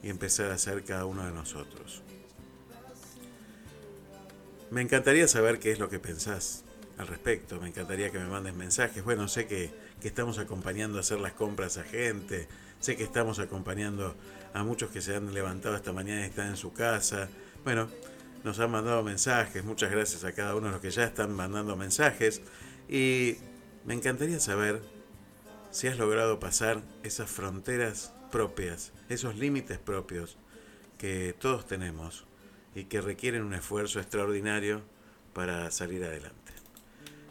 y 0.04 0.10
empezar 0.10 0.52
a 0.52 0.58
ser 0.58 0.84
cada 0.84 1.06
uno 1.06 1.26
de 1.26 1.32
nosotros. 1.32 2.04
Me 4.69 4.82
encantaría 4.82 5.28
saber 5.28 5.60
qué 5.60 5.71
es 5.71 5.80
lo 5.80 5.89
que 5.89 6.00
pensás 6.00 6.65
al 6.97 7.08
respecto, 7.08 7.60
me 7.62 7.69
encantaría 7.69 8.12
que 8.12 8.19
me 8.19 8.28
mandes 8.28 8.54
mensajes. 8.54 9.04
Bueno, 9.04 9.30
sé 9.30 9.47
que, 9.47 9.71
que, 10.02 10.10
estamos 10.10 10.39
acompañando 10.39 10.97
a 10.97 11.02
hacer 11.02 11.19
las 11.19 11.32
compras 11.32 11.78
a 11.78 11.84
gente, 11.84 12.47
sé 12.82 12.97
que 12.97 13.04
estamos 13.04 13.39
acompañando 13.39 14.15
a 14.54 14.63
muchos 14.63 14.91
que 14.91 15.02
se 15.02 15.15
han 15.15 15.34
levantado 15.34 15.76
esta 15.76 15.93
mañana 15.93 16.21
y 16.21 16.26
están 16.26 16.50
en 16.50 16.58
su 16.58 16.73
casa. 16.73 17.30
Bueno, 17.63 17.88
nos 18.43 18.60
han 18.60 18.71
mandado 18.71 19.04
mensajes, 19.04 19.63
muchas 19.63 19.91
gracias 19.91 20.23
a 20.23 20.32
cada 20.32 20.56
uno 20.56 20.67
de 20.67 20.73
los 20.73 20.82
que 20.82 20.91
ya 20.91 21.04
están 21.04 21.34
mandando 21.34 21.76
mensajes 21.76 22.41
y 22.89 23.38
me 23.86 23.93
encantaría 23.93 24.39
saber 24.39 24.82
si 25.71 25.88
has 25.88 25.97
logrado 25.97 26.39
pasar 26.39 26.82
esas 27.04 27.30
fronteras 27.30 28.13
propias, 28.32 28.93
esos 29.10 29.36
límites 29.36 29.78
propios 29.80 30.38
que 30.97 31.36
todos 31.38 31.65
tenemos 31.67 32.26
y 32.76 32.86
que 32.86 33.02
requieren 33.02 33.43
un 33.43 33.54
esfuerzo 33.54 34.00
extraordinario 34.00 34.82
para 35.34 35.69
salir 35.71 36.04
adelante. 36.04 36.54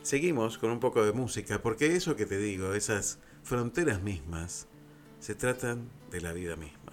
Seguimos 0.02 0.58
con 0.58 0.70
un 0.70 0.78
poco 0.78 1.04
de 1.04 1.12
música, 1.12 1.60
porque 1.60 1.96
eso 1.96 2.14
que 2.14 2.26
te 2.26 2.38
digo, 2.38 2.74
esas 2.74 3.18
fronteras 3.42 4.02
mismas, 4.02 4.68
se 5.18 5.34
tratan 5.34 5.88
de 6.10 6.20
la 6.20 6.32
vida 6.32 6.54
misma. 6.54 6.92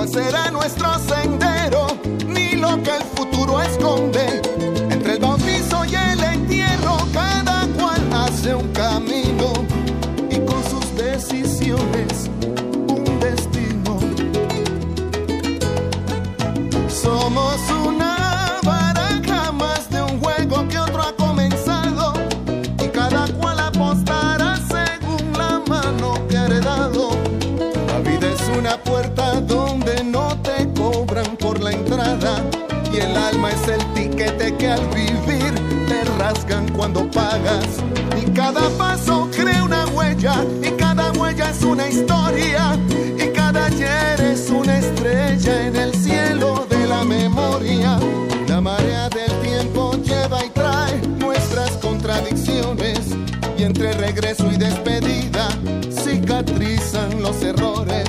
cuál 0.00 0.08
será 0.08 0.50
nuestro 0.50 0.88
sendero, 0.98 1.86
ni 2.26 2.52
lo 2.52 2.82
que 2.82 2.96
el 2.96 3.02
futuro 3.14 3.60
esconde. 3.60 4.40
Entre 4.90 5.14
el 5.14 5.18
bautizo 5.18 5.84
y 5.84 5.94
el 5.94 6.24
entierro, 6.24 6.96
cada 7.12 7.66
cual 7.78 8.00
hace 8.10 8.54
un 8.54 8.72
cuando 36.76 37.10
pagas. 37.10 37.66
Y 38.20 38.30
cada 38.30 38.68
paso 38.78 39.28
crea 39.34 39.64
una 39.64 39.86
huella 39.86 40.44
y 40.62 40.70
cada 40.72 41.10
huella 41.12 41.50
es 41.50 41.62
una 41.62 41.88
historia 41.88 42.78
y 43.18 43.32
cada 43.32 43.66
ayer 43.66 44.20
es 44.20 44.48
una 44.50 44.78
estrella 44.78 45.66
en 45.66 45.76
el 45.76 45.94
cielo 45.94 46.66
de 46.70 46.86
la 46.86 47.04
memoria. 47.04 47.98
La 48.46 48.60
marea 48.60 49.08
del 49.08 49.32
tiempo 49.40 49.94
lleva 50.04 50.44
y 50.44 50.50
trae 50.50 51.00
nuestras 51.18 51.70
contradicciones 51.78 53.00
y 53.58 53.64
entre 53.64 53.92
regreso 53.92 54.50
y 54.52 54.56
despedida 54.56 55.48
cicatrizan 55.90 57.22
los 57.22 57.42
errores. 57.42 58.08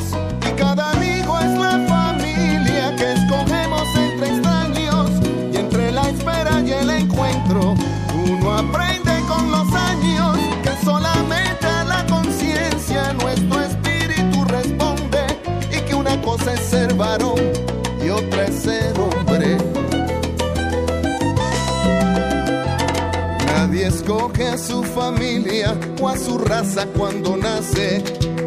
Familia 24.96 25.78
o 26.02 26.10
a 26.10 26.18
su 26.18 26.38
raza 26.38 26.86
cuando 26.98 27.38
nace, 27.38 28.04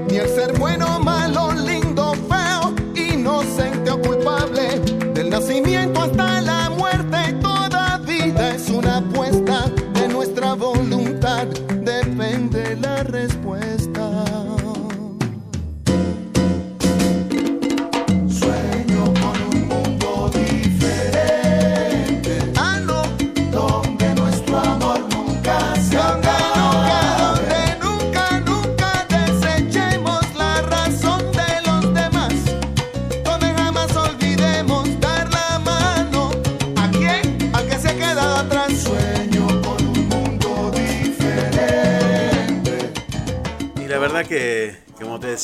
ni 0.09 0.17
el 0.17 0.29
ser 0.29 0.59
bueno, 0.59 0.99
malo, 1.01 1.53
lindo, 1.53 2.15
feo, 2.29 2.75
inocente 2.95 3.91
o 3.91 4.01
culpable. 4.01 4.81
Del 5.15 5.31
nacimiento 5.31 6.03
hasta 6.03 6.41
la 6.41 6.54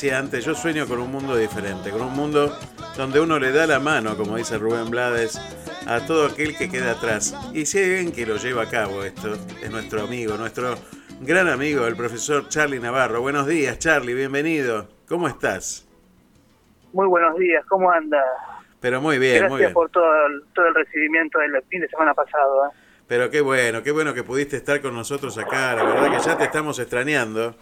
decía 0.01 0.19
antes, 0.19 0.47
yo 0.47 0.55
sueño 0.55 0.87
con 0.87 0.99
un 0.99 1.11
mundo 1.11 1.37
diferente, 1.37 1.91
con 1.91 2.01
un 2.01 2.15
mundo 2.15 2.57
donde 2.97 3.21
uno 3.21 3.39
le 3.39 3.53
da 3.53 3.67
la 3.67 3.81
mano, 3.81 4.17
como 4.17 4.39
dice 4.39 4.57
Rubén 4.57 4.89
Blades, 4.89 5.39
a 5.87 6.07
todo 6.07 6.25
aquel 6.25 6.57
que 6.57 6.71
queda 6.71 6.93
atrás. 6.93 7.37
Y 7.53 7.67
si 7.67 7.77
hay 7.77 7.97
alguien 7.97 8.13
que 8.13 8.25
lo 8.25 8.37
lleva 8.39 8.63
a 8.63 8.71
cabo 8.71 9.05
esto, 9.05 9.35
es 9.63 9.71
nuestro 9.71 10.01
amigo, 10.01 10.39
nuestro 10.39 10.75
gran 11.21 11.49
amigo, 11.49 11.87
el 11.87 11.97
profesor 11.97 12.49
Charlie 12.49 12.81
Navarro. 12.81 13.21
Buenos 13.21 13.47
días, 13.47 13.79
Charlie, 13.79 14.15
bienvenido. 14.15 14.89
¿Cómo 15.07 15.29
estás? 15.29 15.87
Muy 16.95 17.07
buenos 17.07 17.37
días, 17.37 17.63
¿cómo 17.69 17.91
anda? 17.91 18.23
Pero 18.81 19.03
muy 19.03 19.19
bien, 19.19 19.41
Gracias 19.41 19.51
muy 19.51 19.61
bien. 19.61 19.75
por 19.75 19.91
todo 19.91 20.27
el, 20.29 20.45
todo 20.55 20.67
el 20.67 20.77
recibimiento 20.77 21.41
del 21.41 21.63
fin 21.69 21.83
de 21.83 21.89
semana 21.91 22.15
pasado. 22.15 22.69
¿eh? 22.69 22.71
Pero 23.07 23.29
qué 23.29 23.43
bueno, 23.43 23.83
qué 23.83 23.91
bueno 23.91 24.15
que 24.15 24.23
pudiste 24.23 24.57
estar 24.57 24.81
con 24.81 24.95
nosotros 24.95 25.37
acá. 25.37 25.75
La 25.75 25.85
verdad 25.85 26.11
que 26.11 26.25
ya 26.25 26.39
te 26.39 26.45
estamos 26.45 26.79
extrañando, 26.79 27.55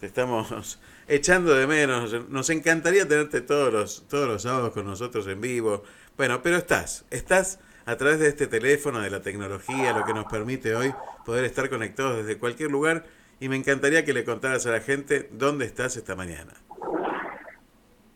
te 0.00 0.06
estamos 0.06 0.80
echando 1.08 1.54
de 1.54 1.66
menos. 1.66 2.28
Nos 2.28 2.50
encantaría 2.50 3.06
tenerte 3.06 3.40
todos 3.40 3.72
los, 3.72 4.08
todos 4.08 4.28
los 4.28 4.42
sábados 4.42 4.72
con 4.72 4.86
nosotros 4.86 5.26
en 5.26 5.40
vivo. 5.40 5.82
Bueno, 6.16 6.40
pero 6.42 6.56
estás, 6.56 7.06
estás 7.10 7.60
a 7.86 7.96
través 7.96 8.18
de 8.20 8.28
este 8.28 8.46
teléfono, 8.46 9.00
de 9.00 9.10
la 9.10 9.20
tecnología, 9.20 9.92
lo 9.92 10.04
que 10.04 10.14
nos 10.14 10.24
permite 10.26 10.74
hoy 10.74 10.92
poder 11.24 11.44
estar 11.44 11.68
conectados 11.68 12.24
desde 12.24 12.38
cualquier 12.38 12.70
lugar. 12.70 13.04
Y 13.40 13.48
me 13.48 13.56
encantaría 13.56 14.04
que 14.04 14.12
le 14.12 14.24
contaras 14.24 14.66
a 14.66 14.70
la 14.70 14.80
gente 14.80 15.28
dónde 15.32 15.64
estás 15.64 15.96
esta 15.96 16.14
mañana. 16.14 16.52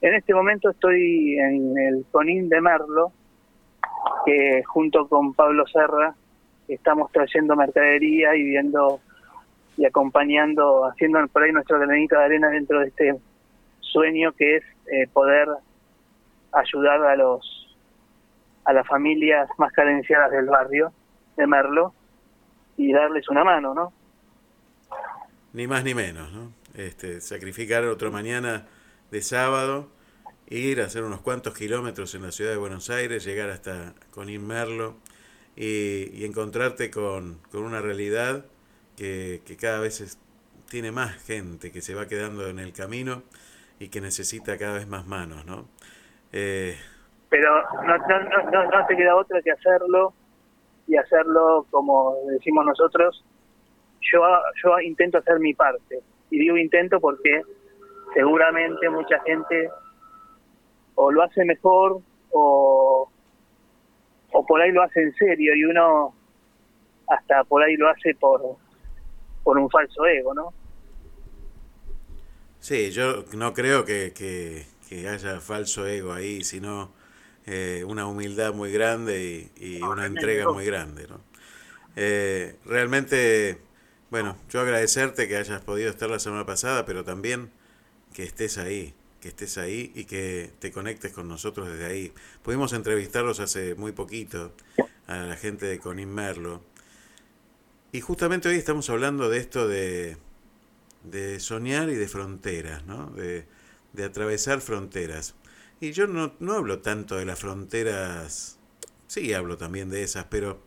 En 0.00 0.14
este 0.14 0.32
momento 0.32 0.70
estoy 0.70 1.36
en 1.38 1.76
el 1.76 2.06
Conín 2.12 2.48
de 2.48 2.60
Merlo, 2.60 3.12
que 4.24 4.62
junto 4.64 5.08
con 5.08 5.34
Pablo 5.34 5.66
Serra 5.66 6.14
estamos 6.68 7.10
trayendo 7.10 7.56
mercadería 7.56 8.36
y 8.36 8.44
viendo 8.44 9.00
y 9.78 9.86
acompañando, 9.86 10.86
haciendo 10.86 11.24
por 11.28 11.44
ahí 11.44 11.52
nuestro 11.52 11.78
granito 11.78 12.16
de 12.16 12.24
arena 12.24 12.50
dentro 12.50 12.80
de 12.80 12.88
este 12.88 13.14
sueño 13.80 14.32
que 14.32 14.56
es 14.56 14.64
eh, 14.92 15.06
poder 15.12 15.48
ayudar 16.52 17.04
a 17.04 17.16
los 17.16 17.54
a 18.64 18.72
las 18.72 18.86
familias 18.86 19.48
más 19.56 19.72
carenciadas 19.72 20.30
del 20.30 20.46
barrio 20.46 20.92
de 21.36 21.46
Merlo 21.46 21.94
y 22.76 22.92
darles 22.92 23.26
una 23.30 23.42
mano, 23.42 23.72
¿no? 23.72 23.92
Ni 25.54 25.66
más 25.66 25.84
ni 25.84 25.94
menos, 25.94 26.30
¿no? 26.32 26.52
Este, 26.74 27.22
sacrificar 27.22 27.84
otra 27.84 28.10
mañana 28.10 28.66
de 29.10 29.22
sábado, 29.22 29.88
ir 30.48 30.82
a 30.82 30.84
hacer 30.84 31.02
unos 31.04 31.22
cuantos 31.22 31.54
kilómetros 31.54 32.14
en 32.14 32.22
la 32.22 32.32
ciudad 32.32 32.50
de 32.50 32.58
Buenos 32.58 32.90
Aires, 32.90 33.24
llegar 33.24 33.48
hasta 33.48 33.94
Conín 34.10 34.46
Merlo 34.46 34.96
y, 35.56 36.10
y 36.12 36.24
encontrarte 36.26 36.90
con, 36.90 37.38
con 37.50 37.62
una 37.62 37.80
realidad 37.80 38.44
que, 38.98 39.56
cada 39.60 39.80
vez 39.80 40.00
es- 40.00 40.18
tiene 40.68 40.90
más 40.92 41.14
gente 41.24 41.70
que 41.72 41.80
se 41.80 41.94
va 41.94 42.08
quedando 42.08 42.48
en 42.48 42.58
el 42.58 42.72
camino 42.72 43.22
y 43.78 43.88
que 43.88 44.00
necesita 44.00 44.58
cada 44.58 44.74
vez 44.74 44.88
más 44.88 45.06
manos, 45.06 45.46
¿no? 45.46 45.66
Eh, 46.32 46.76
pero 47.30 47.62
no, 47.86 47.98
no, 47.98 48.20
no, 48.20 48.50
no, 48.50 48.70
no 48.70 48.86
te 48.86 48.96
queda 48.96 49.16
otra 49.16 49.40
que 49.42 49.52
hacerlo 49.52 50.12
y 50.86 50.96
hacerlo 50.96 51.66
como 51.70 52.16
decimos 52.30 52.66
nosotros. 52.66 53.24
Yo, 54.12 54.20
yo 54.64 54.80
intento 54.80 55.18
hacer 55.18 55.38
mi 55.38 55.54
parte 55.54 56.00
y 56.30 56.38
digo 56.38 56.56
intento 56.56 57.00
porque 57.00 57.42
seguramente 58.14 58.88
mucha 58.90 59.20
gente 59.20 59.70
o 60.94 61.12
lo 61.12 61.22
hace 61.22 61.44
mejor 61.44 62.00
o, 62.32 63.10
o 64.32 64.46
por 64.46 64.60
ahí 64.60 64.72
lo 64.72 64.82
hace 64.82 65.02
en 65.02 65.14
serio 65.14 65.54
y 65.54 65.64
uno 65.64 66.14
hasta 67.08 67.44
por 67.44 67.62
ahí 67.62 67.76
lo 67.76 67.88
hace 67.88 68.14
por, 68.14 68.56
por 69.48 69.56
un 69.56 69.70
falso 69.70 70.04
ego, 70.06 70.34
¿no? 70.34 70.52
Sí, 72.60 72.90
yo 72.90 73.24
no 73.32 73.54
creo 73.54 73.84
que, 73.84 74.12
que- 74.14 74.66
que 74.88 75.08
haya 75.08 75.40
falso 75.40 75.86
ego 75.86 76.12
ahí, 76.12 76.44
sino 76.44 76.92
eh, 77.46 77.84
una 77.86 78.06
humildad 78.06 78.52
muy 78.54 78.70
grande 78.72 79.50
y, 79.56 79.66
y 79.78 79.86
una 79.88 80.06
entrega 80.06 80.48
muy 80.48 80.64
grande. 80.66 81.06
¿no? 81.08 81.20
Eh, 81.96 82.56
realmente, 82.66 83.58
bueno, 84.10 84.36
yo 84.50 84.60
agradecerte 84.60 85.28
que 85.28 85.36
hayas 85.38 85.62
podido 85.62 85.90
estar 85.90 86.10
la 86.10 86.18
semana 86.18 86.46
pasada, 86.46 86.84
pero 86.86 87.04
también 87.04 87.50
que 88.14 88.24
estés 88.24 88.58
ahí, 88.58 88.94
que 89.20 89.28
estés 89.28 89.58
ahí 89.58 89.92
y 89.94 90.04
que 90.06 90.50
te 90.60 90.72
conectes 90.72 91.12
con 91.12 91.28
nosotros 91.28 91.68
desde 91.68 91.86
ahí. 91.86 92.12
Pudimos 92.42 92.72
entrevistarlos 92.74 93.40
hace 93.40 93.74
muy 93.76 93.92
poquito 93.92 94.52
a 95.06 95.18
la 95.18 95.36
gente 95.36 95.66
de 95.66 95.78
Conin 95.80 96.12
Merlo. 96.14 96.62
Y 97.90 98.02
justamente 98.02 98.50
hoy 98.50 98.56
estamos 98.56 98.90
hablando 98.90 99.30
de 99.30 99.38
esto 99.38 99.66
de, 99.66 100.18
de 101.04 101.40
soñar 101.40 101.88
y 101.88 101.94
de 101.94 102.06
fronteras, 102.06 102.84
¿no? 102.84 103.06
De, 103.06 103.46
de 103.94 104.04
atravesar 104.04 104.60
fronteras. 104.60 105.34
Y 105.80 105.92
yo 105.92 106.06
no, 106.06 106.34
no 106.38 106.52
hablo 106.52 106.80
tanto 106.80 107.16
de 107.16 107.24
las 107.24 107.38
fronteras, 107.40 108.58
sí 109.06 109.32
hablo 109.32 109.56
también 109.56 109.88
de 109.88 110.02
esas, 110.02 110.26
pero 110.26 110.60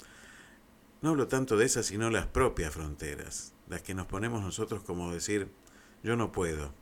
no 1.02 1.10
hablo 1.10 1.28
tanto 1.28 1.58
de 1.58 1.66
esas, 1.66 1.86
sino 1.86 2.10
las 2.10 2.26
propias 2.26 2.74
fronteras, 2.74 3.54
las 3.70 3.84
que 3.84 3.94
nos 3.94 4.08
ponemos 4.08 4.42
nosotros 4.42 4.82
como 4.82 5.14
decir, 5.14 5.48
yo 6.02 6.16
no 6.16 6.32
puedo. 6.32 6.74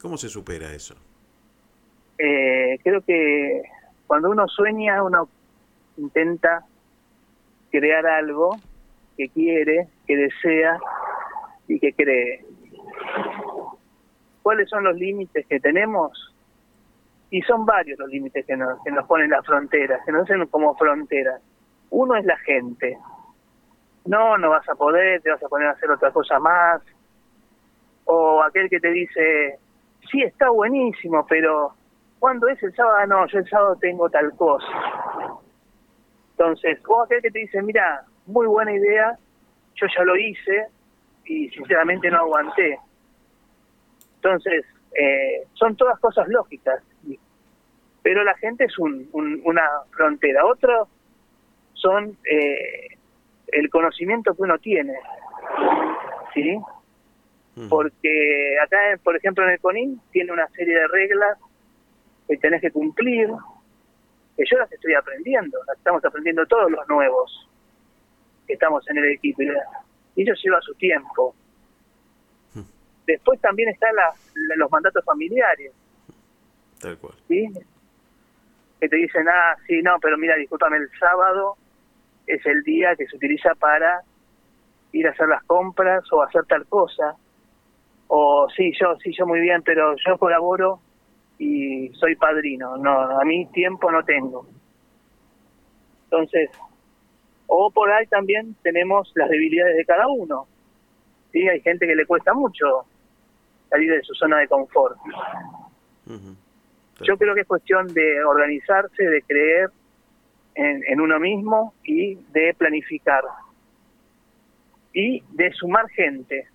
¿Cómo 0.00 0.16
se 0.16 0.28
supera 0.28 0.72
eso? 0.72 0.96
Eh, 2.18 2.80
creo 2.82 3.02
que 3.04 3.62
cuando 4.08 4.28
uno 4.28 4.48
sueña, 4.48 5.04
uno 5.04 5.28
intenta 5.98 6.66
crear 7.70 8.06
algo 8.06 8.58
que 9.20 9.28
quiere, 9.28 9.88
que 10.06 10.16
desea 10.16 10.78
y 11.68 11.78
que 11.78 11.92
cree. 11.92 12.42
¿Cuáles 14.42 14.70
son 14.70 14.84
los 14.84 14.96
límites 14.96 15.46
que 15.46 15.60
tenemos? 15.60 16.34
Y 17.28 17.42
son 17.42 17.66
varios 17.66 17.98
los 17.98 18.08
límites 18.08 18.46
que 18.46 18.56
nos, 18.56 18.82
que 18.82 18.90
nos 18.90 19.06
ponen 19.06 19.28
las 19.28 19.44
fronteras, 19.44 20.00
que 20.06 20.12
nos 20.12 20.22
hacen 20.22 20.46
como 20.46 20.74
fronteras. 20.74 21.42
Uno 21.90 22.16
es 22.16 22.24
la 22.24 22.38
gente. 22.38 22.96
No, 24.06 24.38
no 24.38 24.48
vas 24.48 24.66
a 24.70 24.74
poder, 24.74 25.20
te 25.20 25.30
vas 25.30 25.42
a 25.42 25.48
poner 25.48 25.68
a 25.68 25.72
hacer 25.72 25.90
otra 25.90 26.10
cosa 26.12 26.38
más. 26.38 26.80
O 28.06 28.42
aquel 28.42 28.70
que 28.70 28.80
te 28.80 28.90
dice, 28.90 29.58
sí, 30.10 30.22
está 30.22 30.48
buenísimo, 30.48 31.26
pero 31.28 31.74
¿cuándo 32.18 32.48
es 32.48 32.62
el 32.62 32.74
sábado? 32.74 33.06
No, 33.06 33.26
yo 33.26 33.40
el 33.40 33.48
sábado 33.50 33.76
tengo 33.76 34.08
tal 34.08 34.34
cosa. 34.34 34.66
Entonces, 36.30 36.80
o 36.88 37.02
aquel 37.02 37.20
que 37.20 37.30
te 37.30 37.40
dice, 37.40 37.60
mira, 37.60 38.06
muy 38.26 38.46
buena 38.46 38.72
idea, 38.72 39.18
yo 39.74 39.86
ya 39.96 40.04
lo 40.04 40.16
hice 40.16 40.66
y 41.24 41.48
sinceramente 41.50 42.10
no 42.10 42.18
aguanté. 42.18 42.78
Entonces, 44.16 44.64
eh, 44.98 45.46
son 45.54 45.76
todas 45.76 45.98
cosas 46.00 46.28
lógicas, 46.28 46.82
pero 48.02 48.24
la 48.24 48.36
gente 48.36 48.64
es 48.64 48.78
un, 48.78 49.08
una 49.12 49.62
frontera. 49.90 50.44
Otro 50.44 50.88
son 51.74 52.16
eh, 52.30 52.88
el 53.48 53.70
conocimiento 53.70 54.34
que 54.34 54.42
uno 54.42 54.58
tiene, 54.58 54.94
¿sí? 56.34 56.58
Porque 57.68 58.56
acá, 58.62 58.78
por 59.02 59.16
ejemplo, 59.16 59.44
en 59.44 59.50
el 59.50 59.60
CONIN 59.60 60.00
tiene 60.12 60.32
una 60.32 60.48
serie 60.48 60.74
de 60.74 60.88
reglas 60.88 61.38
que 62.26 62.36
tenés 62.38 62.60
que 62.60 62.70
cumplir, 62.70 63.28
que 64.36 64.44
yo 64.50 64.56
las 64.56 64.72
estoy 64.72 64.94
aprendiendo, 64.94 65.58
las 65.66 65.76
estamos 65.76 66.02
aprendiendo 66.04 66.46
todos 66.46 66.70
los 66.70 66.88
nuevos 66.88 67.50
que 68.50 68.54
estamos 68.54 68.88
en 68.88 68.98
el 68.98 69.12
equipo. 69.12 69.42
Y 70.16 70.22
eso 70.22 70.34
lleva 70.42 70.60
su 70.60 70.74
tiempo. 70.74 71.34
Después 73.06 73.40
también 73.40 73.68
están 73.68 73.94
los 74.56 74.70
mandatos 74.70 75.04
familiares. 75.04 75.72
Tal 76.80 76.98
cual. 76.98 77.14
¿Sí? 77.28 77.48
Que 78.80 78.88
te 78.88 78.96
dicen, 78.96 79.26
ah, 79.28 79.56
sí, 79.66 79.80
no, 79.82 79.98
pero 80.00 80.18
mira, 80.18 80.36
discúlpame, 80.36 80.78
el 80.78 80.90
sábado 80.98 81.56
es 82.26 82.44
el 82.46 82.62
día 82.62 82.96
que 82.96 83.06
se 83.06 83.16
utiliza 83.16 83.54
para 83.54 84.02
ir 84.92 85.06
a 85.06 85.10
hacer 85.10 85.28
las 85.28 85.44
compras 85.44 86.04
o 86.12 86.22
hacer 86.22 86.44
tal 86.46 86.66
cosa. 86.66 87.14
O 88.08 88.48
sí, 88.56 88.72
yo, 88.80 88.96
sí, 89.02 89.12
yo 89.16 89.26
muy 89.26 89.40
bien, 89.40 89.62
pero 89.62 89.94
yo 90.04 90.18
colaboro 90.18 90.80
y 91.38 91.88
soy 91.94 92.16
padrino. 92.16 92.76
No, 92.76 93.20
a 93.20 93.24
mí 93.24 93.46
tiempo 93.46 93.90
no 93.90 94.04
tengo. 94.04 94.46
Entonces, 96.04 96.50
o 97.52 97.68
por 97.72 97.90
ahí 97.90 98.06
también 98.06 98.54
tenemos 98.62 99.10
las 99.16 99.28
debilidades 99.28 99.76
de 99.76 99.84
cada 99.84 100.06
uno. 100.06 100.46
Sí, 101.32 101.48
hay 101.48 101.60
gente 101.60 101.84
que 101.84 101.96
le 101.96 102.06
cuesta 102.06 102.32
mucho 102.32 102.84
salir 103.68 103.90
de 103.90 104.02
su 104.02 104.14
zona 104.14 104.38
de 104.38 104.46
confort. 104.46 104.96
Yo 107.00 107.18
creo 107.18 107.34
que 107.34 107.40
es 107.40 107.46
cuestión 107.48 107.88
de 107.88 108.22
organizarse, 108.22 109.02
de 109.02 109.22
creer 109.22 109.70
en, 110.54 110.82
en, 110.86 111.00
uno 111.00 111.18
mismo 111.18 111.74
y 111.82 112.14
de 112.30 112.54
planificar. 112.56 113.24
Y 114.92 115.20
de 115.32 115.52
sumar 115.52 115.88
gente. 115.88 116.48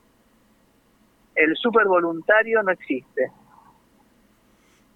El 1.36 1.58
super 1.58 1.88
voluntario 1.88 2.64
no 2.64 2.72
existe. 2.72 3.32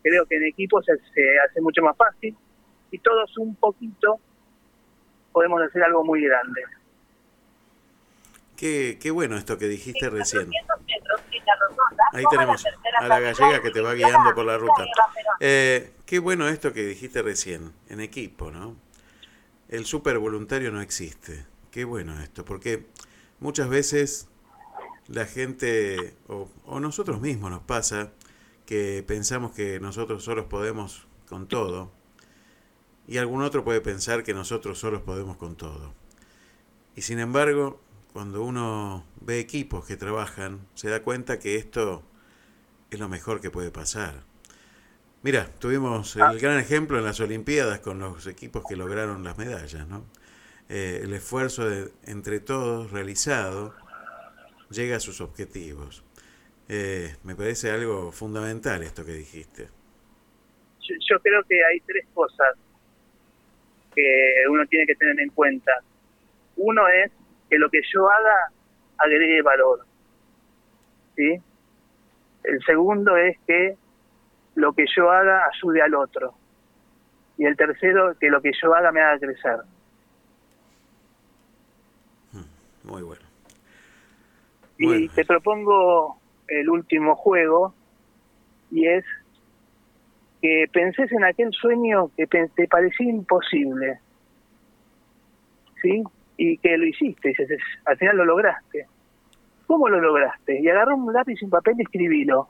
Creo 0.01 0.25
que 0.25 0.37
en 0.37 0.45
equipo 0.45 0.81
se, 0.81 0.95
se 1.13 1.39
hace 1.39 1.59
mucho 1.59 1.81
más 1.81 1.97
fácil 1.97 2.37
y 2.89 2.99
todos 2.99 3.37
un 3.37 3.53
poquito 3.55 4.21
podemos 5.39 5.61
hacer 5.61 5.81
algo 5.83 6.03
muy 6.03 6.21
grande. 6.21 6.61
Qué, 8.57 8.97
qué 9.01 9.09
bueno 9.09 9.37
esto 9.37 9.57
que 9.57 9.69
dijiste 9.69 10.09
recién. 10.09 10.51
Ahí 12.11 12.25
tenemos 12.29 12.65
a 12.99 13.07
la 13.07 13.21
gallega 13.21 13.61
que 13.61 13.71
te 13.71 13.79
va 13.79 13.93
guiando 13.93 14.35
por 14.35 14.43
la 14.43 14.57
ruta. 14.57 14.85
Eh, 15.39 15.93
qué 16.05 16.19
bueno 16.19 16.49
esto 16.49 16.73
que 16.73 16.83
dijiste 16.83 17.21
recién, 17.21 17.71
en 17.87 18.01
equipo, 18.01 18.51
¿no? 18.51 18.75
El 19.69 19.85
super 19.85 20.19
voluntario 20.19 20.71
no 20.71 20.81
existe. 20.81 21.45
Qué 21.71 21.85
bueno 21.85 22.19
esto, 22.21 22.43
porque 22.43 22.87
muchas 23.39 23.69
veces 23.69 24.27
la 25.07 25.25
gente, 25.25 26.17
o, 26.27 26.49
o 26.65 26.81
nosotros 26.81 27.21
mismos 27.21 27.49
nos 27.49 27.63
pasa, 27.63 28.11
que 28.65 29.05
pensamos 29.07 29.53
que 29.53 29.79
nosotros 29.79 30.21
solos 30.21 30.47
podemos 30.47 31.07
con 31.29 31.47
todo, 31.47 31.93
y 33.09 33.17
algún 33.17 33.41
otro 33.41 33.63
puede 33.63 33.81
pensar 33.81 34.23
que 34.23 34.35
nosotros 34.35 34.77
solos 34.77 35.01
podemos 35.01 35.35
con 35.35 35.55
todo. 35.55 35.95
Y 36.95 37.01
sin 37.01 37.17
embargo, 37.17 37.81
cuando 38.13 38.43
uno 38.43 39.03
ve 39.19 39.39
equipos 39.39 39.83
que 39.83 39.97
trabajan, 39.97 40.67
se 40.75 40.89
da 40.89 41.01
cuenta 41.01 41.39
que 41.39 41.55
esto 41.55 42.03
es 42.91 42.99
lo 42.99 43.09
mejor 43.09 43.41
que 43.41 43.49
puede 43.49 43.71
pasar. 43.71 44.13
Mira, 45.23 45.47
tuvimos 45.57 46.15
el 46.17 46.39
gran 46.39 46.59
ejemplo 46.59 46.99
en 46.99 47.03
las 47.03 47.19
Olimpiadas 47.19 47.79
con 47.79 47.97
los 47.97 48.27
equipos 48.27 48.63
que 48.69 48.75
lograron 48.75 49.23
las 49.23 49.39
medallas, 49.39 49.87
¿no? 49.87 50.05
Eh, 50.69 51.01
el 51.01 51.11
esfuerzo 51.13 51.67
de, 51.67 51.91
entre 52.03 52.39
todos 52.39 52.91
realizado 52.91 53.73
llega 54.69 54.97
a 54.97 54.99
sus 54.99 55.19
objetivos. 55.19 56.03
Eh, 56.67 57.15
me 57.23 57.35
parece 57.35 57.71
algo 57.71 58.11
fundamental 58.11 58.83
esto 58.83 59.03
que 59.03 59.13
dijiste. 59.13 59.67
Yo, 60.81 60.95
yo 61.09 61.19
creo 61.21 61.43
que 61.45 61.55
hay 61.65 61.79
tres 61.79 62.05
cosas 62.13 62.55
que 63.95 64.33
uno 64.49 64.65
tiene 64.67 64.85
que 64.85 64.95
tener 64.95 65.19
en 65.19 65.29
cuenta. 65.29 65.71
Uno 66.57 66.87
es 66.87 67.11
que 67.49 67.57
lo 67.57 67.69
que 67.69 67.81
yo 67.93 68.09
haga 68.09 68.51
agregue 68.97 69.41
valor. 69.41 69.85
¿Sí? 71.15 71.37
El 72.43 72.63
segundo 72.65 73.17
es 73.17 73.37
que 73.45 73.75
lo 74.55 74.73
que 74.73 74.85
yo 74.95 75.09
haga 75.09 75.49
ayude 75.53 75.81
al 75.81 75.95
otro. 75.95 76.33
Y 77.37 77.45
el 77.45 77.55
tercero, 77.55 78.17
que 78.19 78.29
lo 78.29 78.41
que 78.41 78.51
yo 78.61 78.73
haga 78.73 78.91
me 78.91 79.01
haga 79.01 79.19
crecer. 79.19 79.59
Hmm, 82.33 82.89
muy 82.89 83.01
bueno. 83.01 83.21
y 84.77 85.09
te 85.09 85.25
propongo 85.25 86.19
el 86.47 86.69
último 86.69 87.15
juego, 87.15 87.73
y 88.71 88.87
es 88.87 89.05
que 90.41 90.65
penses 90.71 91.11
en 91.11 91.23
aquel 91.23 91.51
sueño 91.51 92.11
que 92.15 92.27
te 92.27 92.67
parecía 92.67 93.09
imposible, 93.09 93.99
¿sí? 95.81 96.03
Y 96.37 96.57
que 96.57 96.77
lo 96.77 96.85
hiciste, 96.85 97.31
y 97.31 97.35
al 97.85 97.97
final 97.97 98.17
lo 98.17 98.25
lograste. 98.25 98.87
¿Cómo 99.67 99.89
lo 99.89 99.99
lograste? 99.99 100.59
Y 100.61 100.69
agarra 100.69 100.95
un 100.95 101.11
lápiz 101.11 101.41
y 101.41 101.45
un 101.45 101.51
papel 101.51 101.75
y 101.77 101.81
escribilo. 101.81 102.47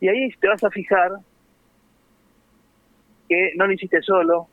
Y 0.00 0.08
ahí 0.08 0.30
te 0.38 0.48
vas 0.48 0.62
a 0.62 0.70
fijar 0.70 1.12
que 3.28 3.52
no 3.56 3.66
lo 3.66 3.72
hiciste 3.72 4.02
solo, 4.02 4.48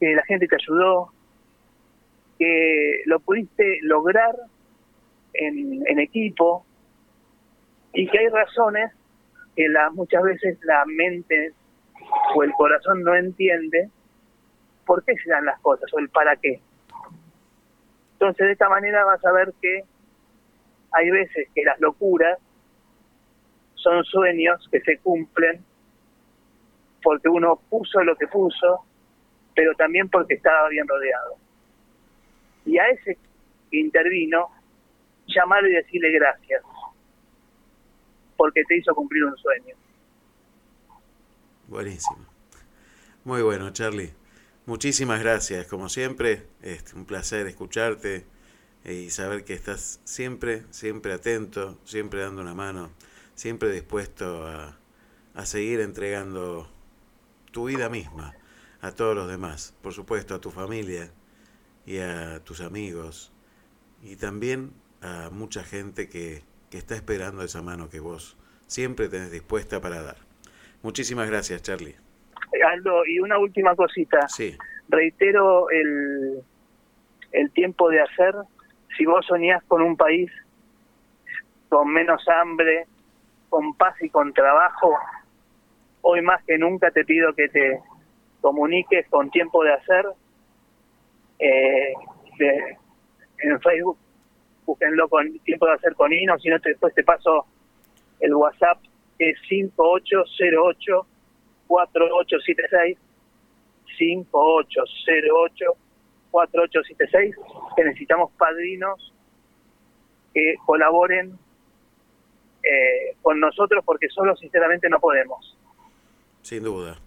que 0.00 0.14
la 0.14 0.24
gente 0.24 0.48
te 0.48 0.56
ayudó, 0.56 1.12
que 2.38 3.02
lo 3.04 3.20
pudiste 3.20 3.78
lograr 3.82 4.34
en 5.34 5.98
equipo 5.98 6.64
y 7.92 8.08
que 8.08 8.18
hay 8.18 8.28
razones 8.28 8.92
que 9.56 9.68
la, 9.68 9.90
muchas 9.90 10.22
veces 10.22 10.58
la 10.62 10.84
mente 10.86 11.52
o 12.34 12.42
el 12.42 12.52
corazón 12.52 13.02
no 13.02 13.14
entiende 13.14 13.90
por 14.86 15.04
qué 15.04 15.14
se 15.16 15.30
dan 15.30 15.44
las 15.44 15.60
cosas 15.60 15.92
o 15.92 15.98
el 15.98 16.08
para 16.08 16.36
qué. 16.36 16.60
Entonces 18.14 18.46
de 18.46 18.52
esta 18.52 18.68
manera 18.68 19.04
vas 19.04 19.24
a 19.24 19.32
ver 19.32 19.52
que 19.60 19.84
hay 20.92 21.10
veces 21.10 21.48
que 21.54 21.64
las 21.64 21.80
locuras 21.80 22.38
son 23.74 24.04
sueños 24.04 24.68
que 24.70 24.80
se 24.80 24.98
cumplen 24.98 25.64
porque 27.02 27.28
uno 27.28 27.60
puso 27.68 28.02
lo 28.04 28.14
que 28.16 28.28
puso, 28.28 28.84
pero 29.54 29.74
también 29.74 30.08
porque 30.08 30.34
estaba 30.34 30.68
bien 30.68 30.86
rodeado. 30.86 31.34
Y 32.64 32.78
a 32.78 32.88
ese 32.90 33.18
que 33.70 33.78
intervino, 33.78 34.50
llamarlo 35.26 35.68
y 35.68 35.74
decirle 35.74 36.12
gracias 36.12 36.62
porque 38.42 38.64
te 38.66 38.76
hizo 38.76 38.92
cumplir 38.92 39.22
un 39.24 39.36
sueño. 39.36 39.76
Buenísimo. 41.68 42.26
Muy 43.22 43.40
bueno, 43.40 43.70
Charlie. 43.70 44.12
Muchísimas 44.66 45.20
gracias, 45.20 45.68
como 45.68 45.88
siempre. 45.88 46.48
Es 46.60 46.92
un 46.92 47.04
placer 47.04 47.46
escucharte 47.46 48.26
y 48.84 49.10
saber 49.10 49.44
que 49.44 49.54
estás 49.54 50.00
siempre, 50.02 50.64
siempre 50.70 51.12
atento, 51.12 51.78
siempre 51.84 52.22
dando 52.22 52.42
una 52.42 52.52
mano, 52.52 52.90
siempre 53.36 53.70
dispuesto 53.70 54.44
a, 54.44 54.76
a 55.34 55.46
seguir 55.46 55.78
entregando 55.78 56.68
tu 57.52 57.66
vida 57.66 57.88
misma 57.88 58.34
a 58.80 58.90
todos 58.90 59.14
los 59.14 59.28
demás, 59.28 59.72
por 59.82 59.92
supuesto 59.92 60.34
a 60.34 60.40
tu 60.40 60.50
familia 60.50 61.12
y 61.86 61.98
a 61.98 62.42
tus 62.42 62.60
amigos 62.60 63.30
y 64.02 64.16
también 64.16 64.72
a 65.00 65.30
mucha 65.30 65.62
gente 65.62 66.08
que, 66.08 66.42
que 66.72 66.78
está 66.78 66.94
esperando 66.94 67.42
esa 67.42 67.60
mano 67.60 67.90
que 67.90 68.00
vos 68.00 68.34
siempre 68.66 69.10
tenés 69.10 69.30
dispuesta 69.30 69.78
para 69.82 70.02
dar. 70.02 70.16
Muchísimas 70.82 71.28
gracias, 71.28 71.60
Charlie. 71.60 71.94
Aldo, 72.66 73.04
y 73.04 73.20
una 73.20 73.38
última 73.38 73.76
cosita. 73.76 74.26
Sí. 74.28 74.56
Reitero 74.88 75.68
el, 75.68 76.42
el 77.32 77.50
tiempo 77.52 77.90
de 77.90 78.00
hacer. 78.00 78.34
Si 78.96 79.04
vos 79.04 79.24
soñás 79.26 79.62
con 79.64 79.82
un 79.82 79.98
país 79.98 80.30
con 81.68 81.92
menos 81.92 82.26
hambre, 82.28 82.86
con 83.50 83.74
paz 83.76 83.94
y 84.00 84.08
con 84.08 84.32
trabajo, 84.32 84.94
hoy 86.00 86.22
más 86.22 86.42
que 86.44 86.56
nunca 86.56 86.90
te 86.90 87.04
pido 87.04 87.34
que 87.34 87.48
te 87.50 87.80
comuniques 88.40 89.06
con 89.10 89.30
tiempo 89.30 89.62
de 89.62 89.74
hacer. 89.74 90.06
Eh, 91.38 91.92
de- 92.38 92.78
en 93.44 93.60
Facebook, 93.60 93.98
búsquenlo 94.64 95.08
con 95.08 95.38
tiempo 95.40 95.66
de 95.66 95.72
hacer 95.72 95.94
con 95.94 96.12
Ino, 96.12 96.38
si 96.38 96.48
no 96.48 96.58
después 96.58 96.94
te 96.94 97.02
paso 97.02 97.46
el 98.20 98.34
WhatsApp 98.34 98.78
que 99.18 99.30
es 99.30 99.38
5808 99.48 101.06
4876 101.66 102.98
5808 103.98 105.66
4876 106.30 107.36
que 107.76 107.84
necesitamos 107.84 108.32
padrinos 108.32 109.12
que 110.32 110.54
colaboren 110.64 111.38
eh, 112.62 113.16
con 113.20 113.40
nosotros 113.40 113.84
porque 113.84 114.08
solo 114.08 114.36
sinceramente 114.36 114.88
no 114.88 114.98
podemos. 115.00 115.56
Sin 116.42 116.62
duda. 116.64 116.98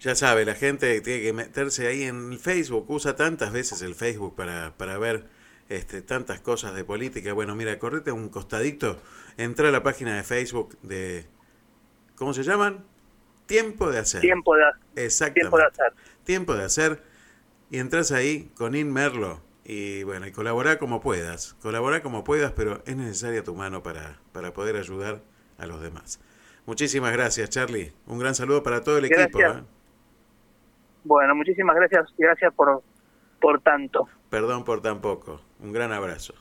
Ya 0.00 0.14
sabe, 0.14 0.44
la 0.44 0.54
gente 0.54 1.00
tiene 1.00 1.22
que 1.22 1.32
meterse 1.32 1.86
ahí 1.86 2.02
en 2.02 2.32
el 2.32 2.38
Facebook, 2.38 2.84
usa 2.90 3.16
tantas 3.16 3.52
veces 3.52 3.80
el 3.80 3.94
Facebook 3.94 4.36
para, 4.36 4.74
para 4.76 4.98
ver 4.98 5.24
este, 5.68 6.02
tantas 6.02 6.40
cosas 6.40 6.74
de 6.74 6.84
política. 6.84 7.32
Bueno, 7.32 7.54
mira, 7.54 7.78
correte 7.78 8.12
un 8.12 8.28
costadito, 8.28 9.00
entra 9.36 9.68
a 9.68 9.72
la 9.72 9.82
página 9.82 10.16
de 10.16 10.22
Facebook 10.22 10.78
de... 10.82 11.26
¿Cómo 12.16 12.32
se 12.32 12.42
llaman? 12.42 12.84
Tiempo 13.46 13.90
de 13.90 13.98
hacer. 13.98 14.20
Tiempo 14.20 14.54
de, 14.56 14.62
Exactamente. 14.96 15.40
tiempo 15.40 15.58
de 15.58 15.64
hacer. 15.64 15.92
Tiempo 16.24 16.54
de 16.54 16.64
hacer. 16.64 17.02
Y 17.70 17.78
entras 17.78 18.12
ahí 18.12 18.50
con 18.56 18.74
Inmerlo. 18.74 19.40
Y 19.64 20.02
bueno, 20.04 20.26
y 20.26 20.32
colabora 20.32 20.78
como 20.78 21.00
puedas. 21.00 21.54
Colabora 21.54 22.02
como 22.02 22.22
puedas, 22.22 22.52
pero 22.52 22.82
es 22.86 22.96
necesaria 22.96 23.42
tu 23.42 23.54
mano 23.54 23.82
para, 23.82 24.18
para 24.32 24.52
poder 24.52 24.76
ayudar 24.76 25.22
a 25.58 25.66
los 25.66 25.80
demás. 25.80 26.20
Muchísimas 26.66 27.12
gracias, 27.12 27.50
Charlie. 27.50 27.92
Un 28.06 28.18
gran 28.18 28.34
saludo 28.34 28.62
para 28.62 28.82
todo 28.82 28.98
el 28.98 29.06
equipo. 29.06 29.40
¿eh? 29.40 29.62
Bueno, 31.04 31.34
muchísimas 31.34 31.76
gracias 31.76 32.06
gracias 32.16 32.52
por, 32.54 32.82
por 33.40 33.60
tanto. 33.60 34.08
Perdón 34.30 34.64
por 34.64 34.80
tan 34.80 35.00
poco. 35.00 35.40
Un 35.62 35.72
gran 35.72 35.92
abrazo. 35.92 36.34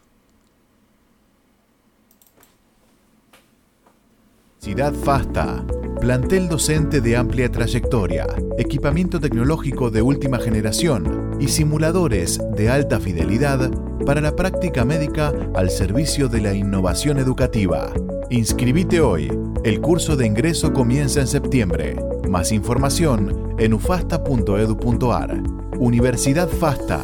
Ciudad 4.63 4.93
FASTA, 4.93 5.61
plantel 5.99 6.47
docente 6.47 7.01
de 7.01 7.17
amplia 7.17 7.51
trayectoria, 7.51 8.25
equipamiento 8.57 9.19
tecnológico 9.19 9.91
de 9.91 10.01
última 10.01 10.39
generación 10.39 11.35
y 11.37 11.49
simuladores 11.49 12.39
de 12.55 12.69
alta 12.69 13.01
fidelidad 13.01 13.69
para 14.05 14.21
la 14.21 14.37
práctica 14.37 14.85
médica 14.85 15.33
al 15.53 15.69
servicio 15.69 16.29
de 16.29 16.39
la 16.39 16.53
innovación 16.53 17.17
educativa. 17.17 17.91
Inscribite 18.29 19.01
hoy. 19.01 19.29
El 19.65 19.81
curso 19.81 20.15
de 20.15 20.27
ingreso 20.27 20.71
comienza 20.71 21.19
en 21.19 21.27
septiembre. 21.27 21.97
Más 22.29 22.53
información 22.53 23.55
en 23.59 23.73
ufasta.edu.ar. 23.73 25.43
Universidad 25.77 26.47
FASTA. 26.47 27.01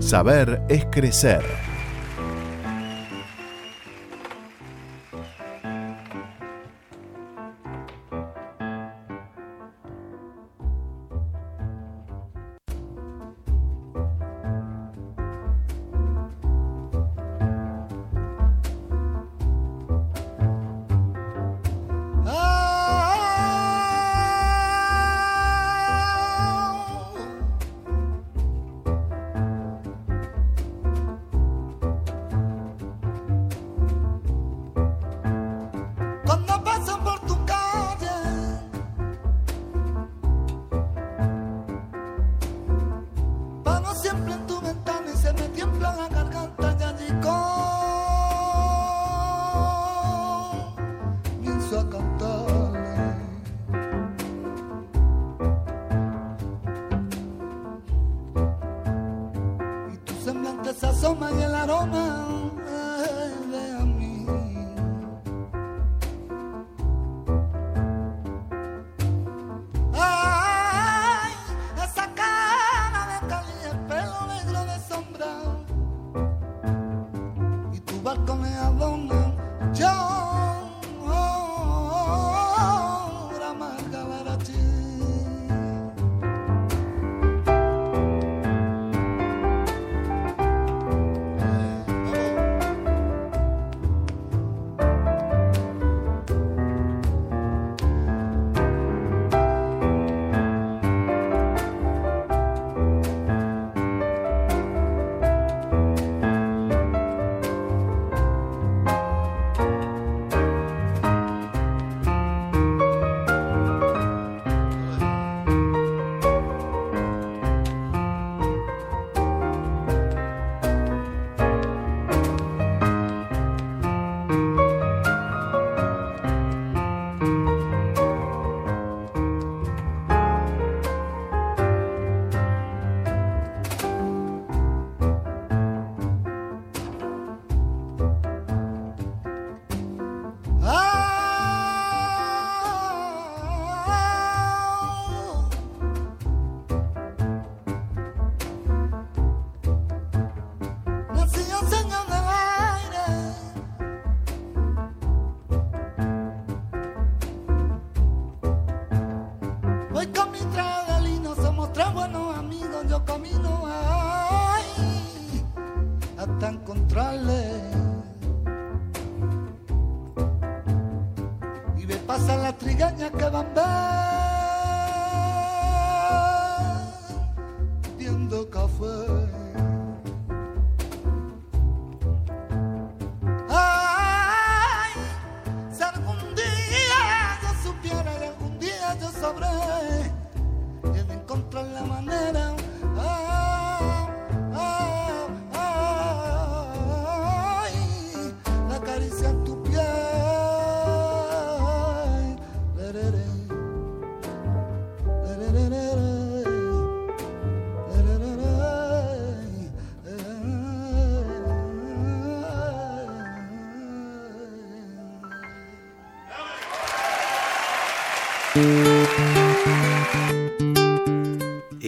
Saber 0.00 0.62
es 0.68 0.84
crecer. 0.86 1.75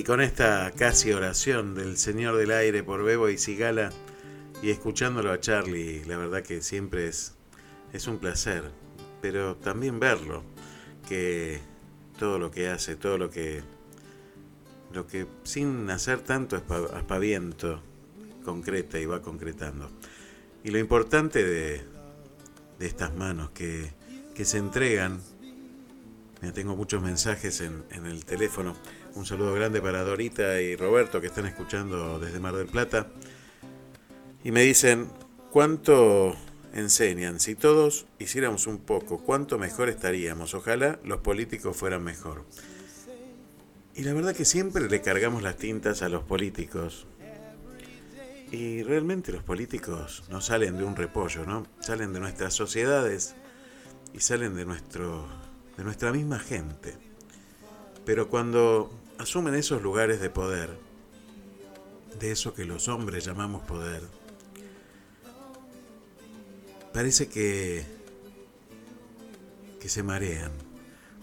Con 0.08 0.22
esta 0.22 0.72
casi 0.74 1.12
oración 1.12 1.74
del 1.74 1.98
Señor 1.98 2.38
del 2.38 2.50
Aire 2.52 2.82
por 2.82 3.04
Bebo 3.04 3.28
y 3.28 3.36
Sigala 3.36 3.90
y 4.62 4.70
escuchándolo 4.70 5.30
a 5.30 5.38
Charlie, 5.38 6.02
la 6.06 6.16
verdad 6.16 6.42
que 6.42 6.62
siempre 6.62 7.08
es, 7.08 7.34
es 7.92 8.06
un 8.06 8.16
placer, 8.16 8.70
pero 9.20 9.56
también 9.56 10.00
verlo, 10.00 10.44
que 11.06 11.60
todo 12.18 12.38
lo 12.38 12.50
que 12.50 12.70
hace, 12.70 12.96
todo 12.96 13.18
lo 13.18 13.28
que, 13.28 13.62
lo 14.94 15.06
que 15.06 15.26
sin 15.42 15.90
hacer 15.90 16.20
tanto 16.20 16.56
aspa- 16.56 16.90
aspaviento, 16.94 17.82
concreta 18.46 18.98
y 18.98 19.04
va 19.04 19.20
concretando. 19.20 19.90
Y 20.64 20.70
lo 20.70 20.78
importante 20.78 21.44
de, 21.44 21.82
de 22.78 22.86
estas 22.86 23.12
manos 23.14 23.50
que, 23.50 23.92
que 24.34 24.46
se 24.46 24.56
entregan 24.56 25.20
Mira, 26.40 26.54
tengo 26.54 26.76
muchos 26.76 27.02
mensajes 27.02 27.60
en, 27.60 27.82
en 27.90 28.06
el 28.06 28.24
teléfono. 28.24 28.76
Un 29.14 29.26
saludo 29.26 29.54
grande 29.54 29.80
para 29.80 30.04
Dorita 30.04 30.60
y 30.60 30.76
Roberto 30.76 31.20
que 31.20 31.26
están 31.26 31.46
escuchando 31.46 32.18
desde 32.18 32.40
Mar 32.40 32.54
del 32.54 32.66
Plata. 32.66 33.08
Y 34.44 34.52
me 34.52 34.62
dicen, 34.62 35.08
¿cuánto 35.50 36.36
enseñan? 36.72 37.40
Si 37.40 37.54
todos 37.54 38.06
hiciéramos 38.18 38.66
un 38.66 38.78
poco, 38.78 39.18
¿cuánto 39.18 39.58
mejor 39.58 39.88
estaríamos? 39.88 40.54
Ojalá 40.54 41.00
los 41.04 41.20
políticos 41.20 41.76
fueran 41.76 42.04
mejor. 42.04 42.44
Y 43.94 44.02
la 44.02 44.12
verdad 44.12 44.36
que 44.36 44.44
siempre 44.44 44.88
le 44.88 45.00
cargamos 45.00 45.42
las 45.42 45.56
tintas 45.56 46.02
a 46.02 46.08
los 46.08 46.22
políticos. 46.22 47.06
Y 48.52 48.82
realmente 48.82 49.32
los 49.32 49.42
políticos 49.42 50.24
no 50.30 50.40
salen 50.40 50.78
de 50.78 50.84
un 50.84 50.96
repollo, 50.96 51.44
¿no? 51.44 51.66
Salen 51.80 52.12
de 52.12 52.20
nuestras 52.20 52.54
sociedades 52.54 53.34
y 54.14 54.20
salen 54.20 54.54
de 54.54 54.64
nuestro 54.64 55.26
de 55.78 55.84
nuestra 55.84 56.12
misma 56.12 56.38
gente. 56.40 57.07
Pero 58.08 58.30
cuando 58.30 58.90
asumen 59.18 59.54
esos 59.54 59.82
lugares 59.82 60.18
de 60.18 60.30
poder, 60.30 60.70
de 62.18 62.32
eso 62.32 62.54
que 62.54 62.64
los 62.64 62.88
hombres 62.88 63.22
llamamos 63.26 63.64
poder, 63.64 64.00
parece 66.94 67.28
que 67.28 67.84
que 69.78 69.90
se 69.90 70.02
marean, 70.02 70.52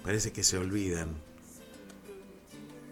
parece 0.04 0.32
que 0.32 0.44
se 0.44 0.60
olvidan. 0.60 1.10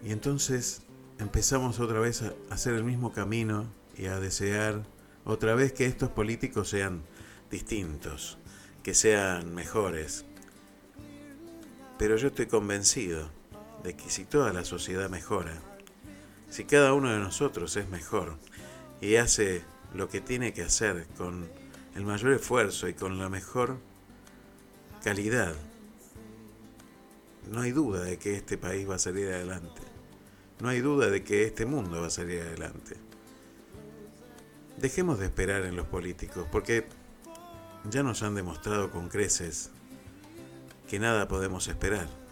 Y 0.04 0.10
entonces 0.10 0.82
empezamos 1.20 1.78
otra 1.78 2.00
vez 2.00 2.22
a 2.22 2.34
hacer 2.50 2.74
el 2.74 2.82
mismo 2.82 3.12
camino 3.12 3.64
y 3.96 4.06
a 4.06 4.18
desear 4.18 4.82
otra 5.24 5.54
vez 5.54 5.72
que 5.72 5.86
estos 5.86 6.10
políticos 6.10 6.68
sean 6.68 7.04
distintos, 7.48 8.38
que 8.82 8.92
sean 8.92 9.54
mejores, 9.54 10.24
pero 11.96 12.16
yo 12.16 12.26
estoy 12.26 12.46
convencido 12.46 13.30
de 13.84 13.94
que 13.94 14.10
si 14.10 14.24
toda 14.24 14.52
la 14.52 14.64
sociedad 14.64 15.10
mejora, 15.10 15.52
si 16.48 16.64
cada 16.64 16.94
uno 16.94 17.10
de 17.12 17.18
nosotros 17.18 17.76
es 17.76 17.88
mejor 17.90 18.36
y 19.00 19.16
hace 19.16 19.62
lo 19.92 20.08
que 20.08 20.20
tiene 20.20 20.54
que 20.54 20.62
hacer 20.62 21.06
con 21.18 21.48
el 21.94 22.04
mayor 22.04 22.32
esfuerzo 22.32 22.88
y 22.88 22.94
con 22.94 23.18
la 23.18 23.28
mejor 23.28 23.78
calidad, 25.04 25.54
no 27.52 27.60
hay 27.60 27.72
duda 27.72 28.02
de 28.02 28.18
que 28.18 28.34
este 28.34 28.56
país 28.56 28.88
va 28.88 28.94
a 28.94 28.98
salir 28.98 29.28
adelante. 29.28 29.82
No 30.60 30.70
hay 30.70 30.80
duda 30.80 31.10
de 31.10 31.22
que 31.22 31.44
este 31.44 31.66
mundo 31.66 32.00
va 32.00 32.06
a 32.06 32.10
salir 32.10 32.40
adelante. 32.40 32.96
Dejemos 34.78 35.18
de 35.18 35.26
esperar 35.26 35.66
en 35.66 35.76
los 35.76 35.86
políticos, 35.86 36.46
porque 36.50 36.86
ya 37.90 38.02
nos 38.02 38.22
han 38.22 38.34
demostrado 38.34 38.90
con 38.90 39.10
creces 39.10 39.70
que 40.88 40.98
nada 40.98 41.28
podemos 41.28 41.68
esperar. 41.68 42.23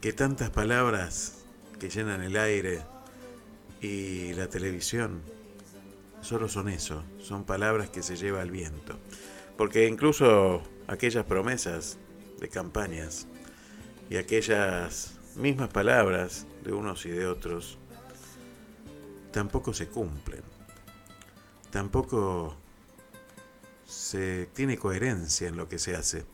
Que 0.00 0.12
tantas 0.12 0.50
palabras 0.50 1.44
que 1.80 1.90
llenan 1.90 2.22
el 2.22 2.36
aire 2.36 2.82
y 3.80 4.32
la 4.34 4.48
televisión 4.48 5.22
solo 6.20 6.48
son 6.48 6.68
eso, 6.68 7.02
son 7.20 7.44
palabras 7.44 7.90
que 7.90 8.02
se 8.02 8.16
lleva 8.16 8.42
el 8.42 8.50
viento. 8.52 8.96
Porque 9.56 9.88
incluso 9.88 10.62
aquellas 10.86 11.24
promesas 11.24 11.98
de 12.38 12.48
campañas 12.48 13.26
y 14.08 14.16
aquellas 14.16 15.14
mismas 15.34 15.68
palabras 15.68 16.46
de 16.62 16.72
unos 16.72 17.04
y 17.04 17.10
de 17.10 17.26
otros 17.26 17.78
tampoco 19.32 19.74
se 19.74 19.88
cumplen. 19.88 20.42
Tampoco 21.70 22.56
se 23.84 24.46
tiene 24.54 24.78
coherencia 24.78 25.48
en 25.48 25.56
lo 25.56 25.68
que 25.68 25.78
se 25.78 25.96
hace. 25.96 26.24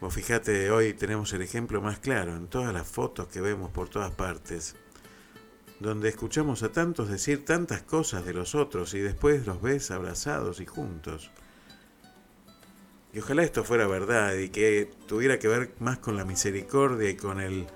Vos 0.00 0.14
fíjate, 0.14 0.70
hoy 0.70 0.94
tenemos 0.94 1.32
el 1.32 1.42
ejemplo 1.42 1.82
más 1.82 1.98
claro 1.98 2.36
en 2.36 2.46
todas 2.46 2.72
las 2.72 2.86
fotos 2.86 3.26
que 3.26 3.40
vemos 3.40 3.72
por 3.72 3.88
todas 3.88 4.12
partes, 4.12 4.76
donde 5.80 6.08
escuchamos 6.08 6.62
a 6.62 6.70
tantos 6.70 7.08
decir 7.08 7.44
tantas 7.44 7.82
cosas 7.82 8.24
de 8.24 8.32
los 8.32 8.54
otros 8.54 8.94
y 8.94 9.00
después 9.00 9.44
los 9.44 9.60
ves 9.60 9.90
abrazados 9.90 10.60
y 10.60 10.66
juntos. 10.66 11.32
Y 13.12 13.18
ojalá 13.18 13.42
esto 13.42 13.64
fuera 13.64 13.88
verdad 13.88 14.36
y 14.36 14.50
que 14.50 14.88
tuviera 15.08 15.40
que 15.40 15.48
ver 15.48 15.74
más 15.80 15.98
con 15.98 16.16
la 16.16 16.24
misericordia 16.24 17.10
y 17.10 17.16
con 17.16 17.40
el 17.40 17.66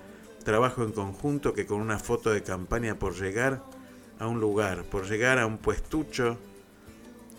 trabajo 0.45 0.83
en 0.83 0.93
conjunto 0.93 1.53
que 1.53 1.65
con 1.65 1.81
una 1.81 1.99
foto 1.99 2.31
de 2.31 2.41
campaña 2.41 2.97
por 2.97 3.15
llegar 3.15 3.61
a 4.17 4.27
un 4.27 4.39
lugar, 4.39 4.85
por 4.85 5.09
llegar 5.09 5.39
a 5.39 5.45
un 5.45 5.57
puestucho 5.57 6.37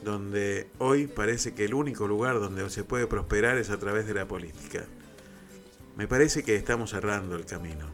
donde 0.05 0.69
hoy 0.79 1.07
parece 1.07 1.55
que 1.55 1.65
el 1.65 1.75
único 1.75 2.07
lugar 2.07 2.39
donde 2.39 2.69
se 2.71 2.85
puede 2.85 3.07
prosperar 3.07 3.59
es 3.59 3.71
a 3.71 3.79
través 3.79 4.07
de 4.07 4.15
la 4.15 4.29
política. 4.29 4.85
Me 5.97 6.07
parece 6.07 6.43
que 6.43 6.55
estamos 6.55 6.91
cerrando 6.91 7.37
el 7.37 7.47
camino. 7.47 7.87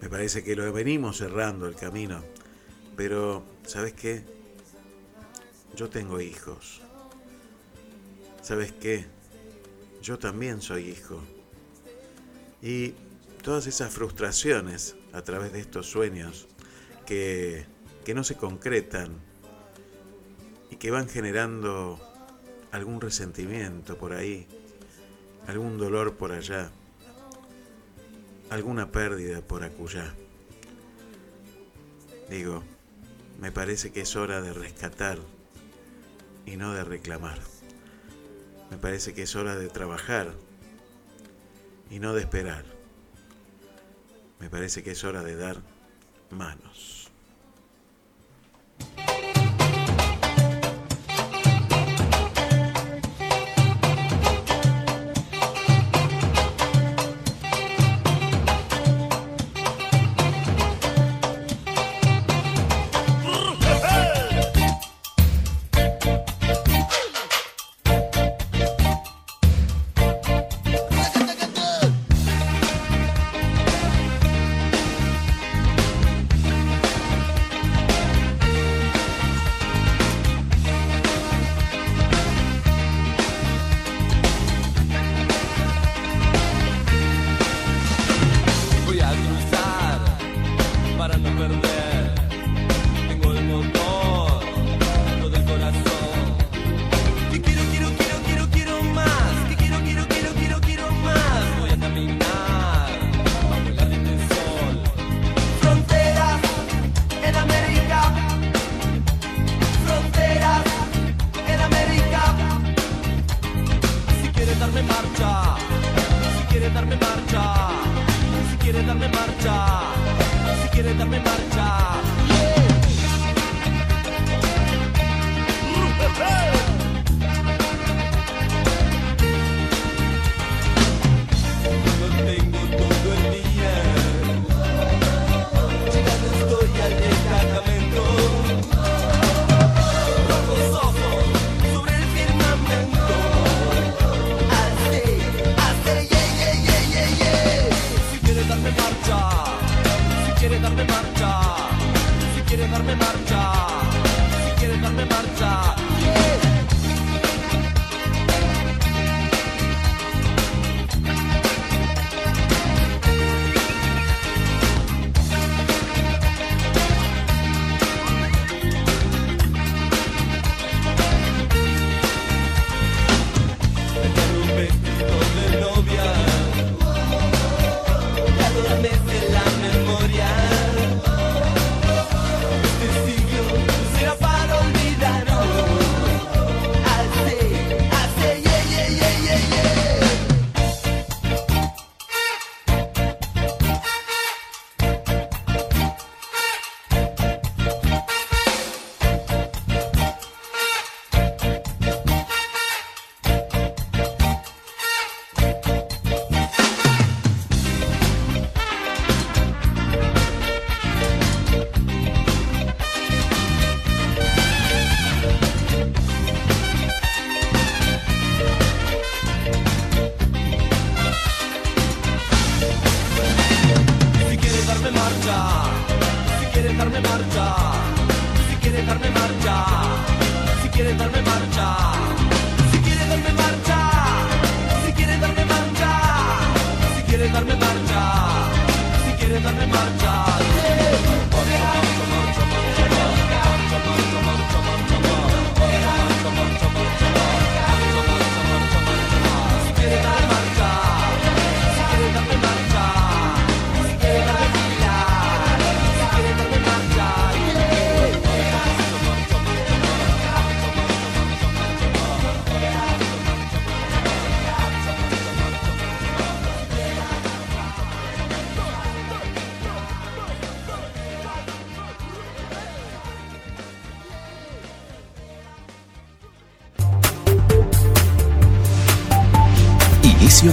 Me 0.00 0.08
parece 0.08 0.44
que 0.44 0.54
lo 0.54 0.70
venimos 0.72 1.16
cerrando 1.16 1.66
el 1.66 1.74
camino. 1.74 2.22
Pero, 2.96 3.42
¿sabes 3.66 3.94
qué? 3.94 4.24
Yo 5.74 5.88
tengo 5.88 6.20
hijos. 6.20 6.82
¿Sabes 8.42 8.72
qué? 8.72 9.06
Yo 10.02 10.18
también 10.18 10.60
soy 10.60 10.90
hijo. 10.90 11.22
Y 12.62 12.94
todas 13.42 13.66
esas 13.66 13.92
frustraciones 13.92 14.96
a 15.12 15.22
través 15.22 15.52
de 15.52 15.60
estos 15.60 15.86
sueños 15.86 16.48
que, 17.06 17.64
que 18.04 18.14
no 18.14 18.24
se 18.24 18.36
concretan 18.36 19.29
y 20.70 20.76
que 20.76 20.90
van 20.90 21.08
generando 21.08 21.98
algún 22.72 23.00
resentimiento 23.00 23.98
por 23.98 24.12
ahí, 24.12 24.46
algún 25.46 25.78
dolor 25.78 26.16
por 26.16 26.32
allá, 26.32 26.70
alguna 28.50 28.90
pérdida 28.90 29.40
por 29.40 29.64
acullá. 29.64 30.14
Digo, 32.28 32.62
me 33.40 33.50
parece 33.50 33.90
que 33.90 34.02
es 34.02 34.16
hora 34.16 34.40
de 34.40 34.52
rescatar 34.52 35.18
y 36.46 36.56
no 36.56 36.72
de 36.74 36.84
reclamar. 36.84 37.38
Me 38.70 38.76
parece 38.76 39.14
que 39.14 39.22
es 39.22 39.34
hora 39.34 39.56
de 39.56 39.68
trabajar 39.68 40.32
y 41.90 41.98
no 41.98 42.14
de 42.14 42.20
esperar. 42.20 42.64
Me 44.38 44.48
parece 44.48 44.82
que 44.82 44.92
es 44.92 45.04
hora 45.04 45.22
de 45.22 45.36
dar 45.36 45.60
manos. 46.30 46.99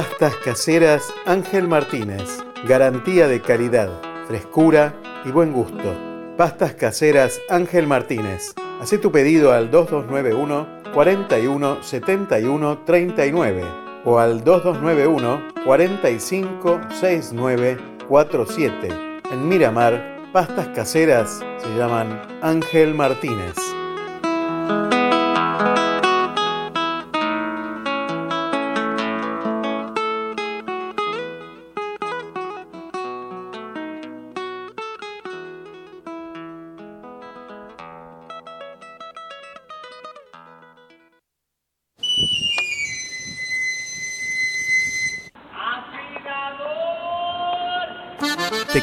Pastas 0.00 0.34
caseras 0.36 1.12
Ángel 1.26 1.68
Martínez. 1.68 2.42
Garantía 2.66 3.28
de 3.28 3.42
calidad, 3.42 3.90
frescura 4.26 4.94
y 5.26 5.30
buen 5.30 5.52
gusto. 5.52 5.94
Pastas 6.38 6.72
caseras 6.72 7.38
Ángel 7.50 7.86
Martínez. 7.86 8.54
Hacé 8.80 8.96
tu 8.96 9.12
pedido 9.12 9.52
al 9.52 9.70
2291 9.70 10.66
41 10.94 11.82
71 11.82 12.78
39 12.86 13.64
o 14.06 14.18
al 14.18 14.42
2291 14.42 15.48
45 15.66 16.80
69 16.98 17.78
47. 18.08 18.88
En 19.30 19.48
Miramar, 19.48 20.30
pastas 20.32 20.68
caseras 20.68 21.44
se 21.58 21.76
llaman 21.76 22.22
Ángel 22.40 22.94
Martínez. 22.94 23.79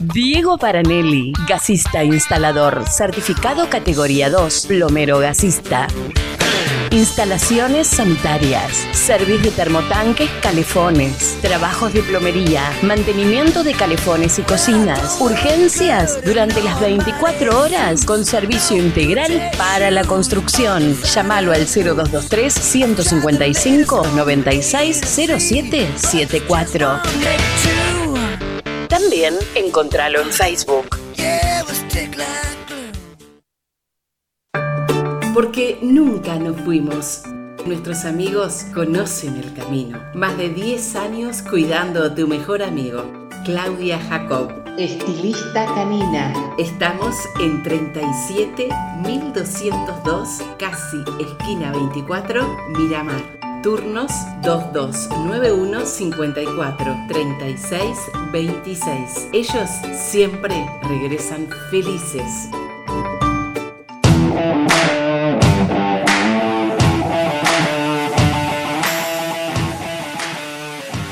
Diego 0.00 0.58
Paranelli, 0.58 1.32
gasista 1.48 2.04
instalador, 2.04 2.88
certificado 2.88 3.68
categoría 3.68 4.30
2, 4.30 4.66
plomero 4.68 5.18
gasista. 5.18 5.88
Instalaciones 6.92 7.88
sanitarias, 7.88 8.86
servicio 8.92 9.50
de 9.50 9.56
termotanques, 9.56 10.30
calefones, 10.40 11.36
trabajos 11.42 11.92
de 11.92 12.02
plomería, 12.02 12.62
mantenimiento 12.82 13.64
de 13.64 13.74
calefones 13.74 14.38
y 14.38 14.42
cocinas, 14.42 15.20
urgencias 15.20 16.24
durante 16.24 16.62
las 16.62 16.80
24 16.80 17.60
horas 17.60 18.04
con 18.04 18.24
servicio 18.24 18.76
integral 18.76 19.50
para 19.58 19.90
la 19.90 20.04
construcción. 20.04 20.96
Llámalo 21.02 21.52
al 21.52 21.66
0223 21.66 22.54
155 22.54 24.06
96 24.14 25.00
07 25.04 25.88
74. 25.96 27.00
También 29.18 29.34
encontralo 29.56 30.20
en 30.20 30.30
Facebook. 30.30 30.96
Porque 35.34 35.76
nunca 35.82 36.36
nos 36.36 36.60
fuimos. 36.60 37.22
Nuestros 37.66 38.04
amigos 38.04 38.64
conocen 38.72 39.36
el 39.38 39.52
camino. 39.54 40.00
Más 40.14 40.38
de 40.38 40.50
10 40.50 40.94
años 40.94 41.42
cuidando 41.42 42.04
a 42.04 42.14
tu 42.14 42.28
mejor 42.28 42.62
amigo. 42.62 43.02
Claudia 43.44 43.98
Jacob. 43.98 44.52
Estilista 44.78 45.66
canina. 45.74 46.32
Estamos 46.56 47.16
en 47.40 47.60
37 47.64 48.68
1202, 49.02 50.28
casi 50.60 50.98
esquina 51.18 51.72
24, 51.72 52.56
Miramar. 52.78 53.37
Turnos 53.62 54.12
2291 54.42 55.84
54 55.84 56.96
36 57.08 57.98
26. 58.30 59.28
Ellos 59.32 59.68
siempre 59.96 60.54
regresan 60.82 61.48
felices. 61.70 62.48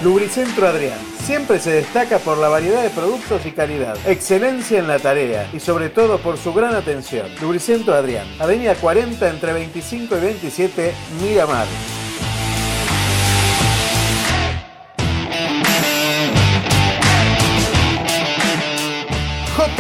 Lubricentro 0.05 0.69
Adrián. 0.69 0.99
Siempre 1.25 1.59
se 1.59 1.73
destaca 1.73 2.21
por 2.21 2.39
la 2.39 2.49
variedad 2.49 2.81
de 2.85 2.91
productos 2.91 3.45
y 3.45 3.51
calidad, 3.51 3.97
excelencia 4.07 4.79
en 4.79 4.87
la 4.87 5.01
tarea 5.01 5.51
y 5.53 5.59
sobre 5.59 5.89
todo 5.89 6.19
por 6.19 6.39
su 6.39 6.55
gran 6.55 6.77
atención. 6.77 7.27
Lubricentro 7.41 7.93
Adrián, 7.93 8.29
Avenida 8.39 8.77
40 8.77 9.29
entre 9.29 9.53
25 9.53 10.17
y 10.17 10.21
27, 10.21 10.95
Miramar. 11.21 11.67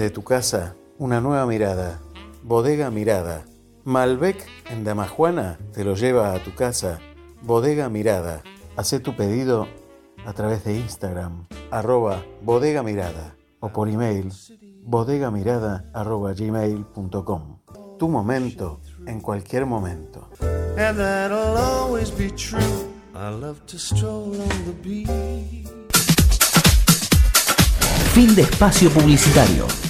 Desde 0.00 0.14
tu 0.14 0.24
casa, 0.24 0.76
una 0.96 1.20
nueva 1.20 1.44
mirada. 1.44 2.00
Bodega 2.42 2.90
Mirada. 2.90 3.44
Malbec 3.84 4.46
en 4.70 4.82
Damajuana 4.82 5.58
te 5.74 5.84
lo 5.84 5.94
lleva 5.94 6.32
a 6.32 6.42
tu 6.42 6.54
casa. 6.54 7.00
Bodega 7.42 7.90
Mirada. 7.90 8.42
Haz 8.78 8.98
tu 9.02 9.14
pedido 9.14 9.68
a 10.24 10.32
través 10.32 10.64
de 10.64 10.78
Instagram, 10.78 11.46
arroba 11.70 12.24
bodega 12.40 12.82
mirada 12.82 13.36
o 13.60 13.68
por 13.68 13.90
email 13.90 14.32
bodegamirada 14.84 15.84
arroba 15.92 16.32
gmail.com. 16.32 17.58
Tu 17.98 18.08
momento 18.08 18.80
en 19.06 19.20
cualquier 19.20 19.66
momento. 19.66 20.30
And 20.78 20.96
that'll 20.96 21.58
always 21.58 22.10
be 22.10 22.30
true. 22.30 22.88
I 23.14 23.28
love 23.28 23.60
to 23.66 23.78
stroll 23.78 24.30
on 24.30 24.64
the 24.64 24.72
beach. 24.82 25.68
Fin 28.14 28.34
de 28.34 28.42
espacio 28.42 28.88
publicitario. 28.90 29.89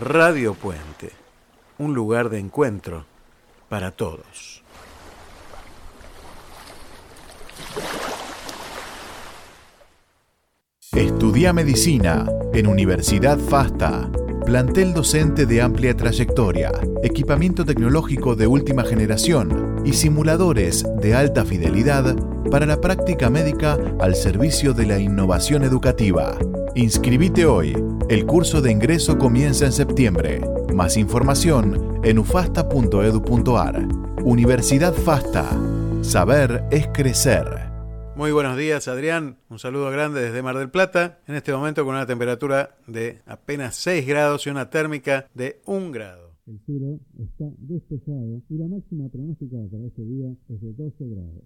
Radio 0.00 0.54
Puente, 0.54 1.10
un 1.76 1.92
lugar 1.92 2.30
de 2.30 2.38
encuentro 2.38 3.04
para 3.68 3.90
todos. 3.90 4.64
Estudia 10.92 11.52
medicina 11.52 12.26
en 12.54 12.66
Universidad 12.66 13.38
FASTA. 13.38 14.10
Plantel 14.50 14.94
docente 14.94 15.46
de 15.46 15.62
amplia 15.62 15.96
trayectoria, 15.96 16.72
equipamiento 17.04 17.64
tecnológico 17.64 18.34
de 18.34 18.48
última 18.48 18.82
generación 18.82 19.80
y 19.84 19.92
simuladores 19.92 20.84
de 21.00 21.14
alta 21.14 21.44
fidelidad 21.44 22.16
para 22.50 22.66
la 22.66 22.80
práctica 22.80 23.30
médica 23.30 23.78
al 24.00 24.16
servicio 24.16 24.74
de 24.74 24.86
la 24.86 24.98
innovación 24.98 25.62
educativa. 25.62 26.36
Inscribite 26.74 27.46
hoy. 27.46 27.76
El 28.08 28.26
curso 28.26 28.60
de 28.60 28.72
ingreso 28.72 29.18
comienza 29.18 29.66
en 29.66 29.72
septiembre. 29.72 30.40
Más 30.74 30.96
información 30.96 32.00
en 32.02 32.18
ufasta.edu.ar. 32.18 33.86
Universidad 34.24 34.94
FASTA. 34.94 35.46
Saber 36.02 36.64
es 36.72 36.88
crecer. 36.88 37.69
Muy 38.20 38.32
buenos 38.32 38.58
días, 38.58 38.86
Adrián. 38.86 39.38
Un 39.48 39.58
saludo 39.58 39.90
grande 39.90 40.20
desde 40.20 40.42
Mar 40.42 40.54
del 40.54 40.68
Plata. 40.68 41.20
En 41.26 41.36
este 41.36 41.54
momento 41.54 41.86
con 41.86 41.94
una 41.94 42.04
temperatura 42.04 42.76
de 42.86 43.22
apenas 43.24 43.76
6 43.76 44.06
grados 44.06 44.46
y 44.46 44.50
una 44.50 44.68
térmica 44.68 45.24
de 45.32 45.62
1 45.64 45.90
grado. 45.90 46.36
El 46.46 46.60
cielo 46.66 46.98
está 47.18 47.46
despejado 47.56 48.42
y 48.50 48.58
la 48.58 48.66
máxima 48.68 49.08
pronósticada 49.08 49.64
para 49.72 49.86
este 49.86 50.02
día 50.02 50.28
es 50.50 50.60
de 50.60 50.70
12 50.70 50.96
grados. 51.00 51.44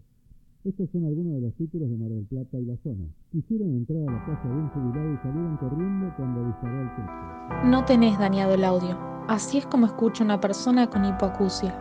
Estos 0.65 0.91
son 0.91 1.07
algunos 1.07 1.35
de 1.35 1.41
los 1.43 1.55
títulos 1.55 1.89
de 1.89 1.97
Mar 1.97 2.11
del 2.11 2.27
Plata 2.27 2.59
y 2.59 2.65
la 2.65 2.77
zona. 2.83 3.07
Quisieron 3.31 3.69
entrar 3.69 4.09
a 4.09 4.13
la 4.13 4.27
casa 4.27 4.49
de 4.49 4.55
un 4.55 4.69
jubilado 4.71 5.15
y 5.15 5.17
salieron 5.19 5.57
corriendo 5.59 6.13
cuando 6.17 6.45
disparó 6.45 6.83
el 6.83 6.89
techo. 6.97 7.69
No 7.71 7.85
tenés 7.85 8.19
dañado 8.19 8.55
el 8.55 8.65
audio. 8.65 8.99
Así 9.29 9.59
es 9.59 9.67
como 9.67 9.87
escucha 9.87 10.25
una 10.25 10.41
persona 10.41 10.91
con 10.91 11.05
hipoacusia. 11.05 11.79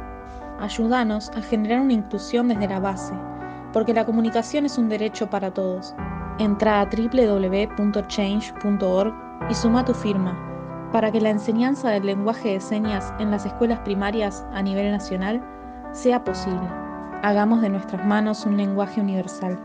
Ayúdanos 0.60 1.32
a 1.32 1.42
generar 1.42 1.82
una 1.82 1.94
inclusión 1.94 2.48
desde 2.48 2.68
la 2.68 2.80
base, 2.80 3.16
porque 3.74 3.94
la 3.94 4.06
comunicación 4.06 4.66
es 4.66 4.78
un 4.78 4.88
derecho 4.88 5.30
para 5.30 5.52
todos. 5.52 5.94
Entra 6.40 6.80
a 6.80 6.86
www.change.org 6.86 9.14
y 9.50 9.54
suma 9.54 9.84
tu 9.84 9.94
firma 9.94 10.54
para 10.94 11.12
que 11.12 11.20
la 11.20 11.32
enseñanza 11.32 11.90
del 11.90 12.06
lenguaje 12.06 12.54
de 12.54 12.62
señas 12.62 13.12
en 13.20 13.32
las 13.32 13.48
escuelas 13.48 13.80
primarias 13.80 14.46
a 14.54 14.62
nivel 14.62 14.92
nacional 14.92 15.44
sea 15.92 16.24
posible. 16.24 16.70
Hagamos 17.24 17.62
de 17.62 17.70
nuestras 17.70 18.06
manos 18.06 18.46
un 18.46 18.58
lenguaje 18.58 19.02
universal. 19.02 19.60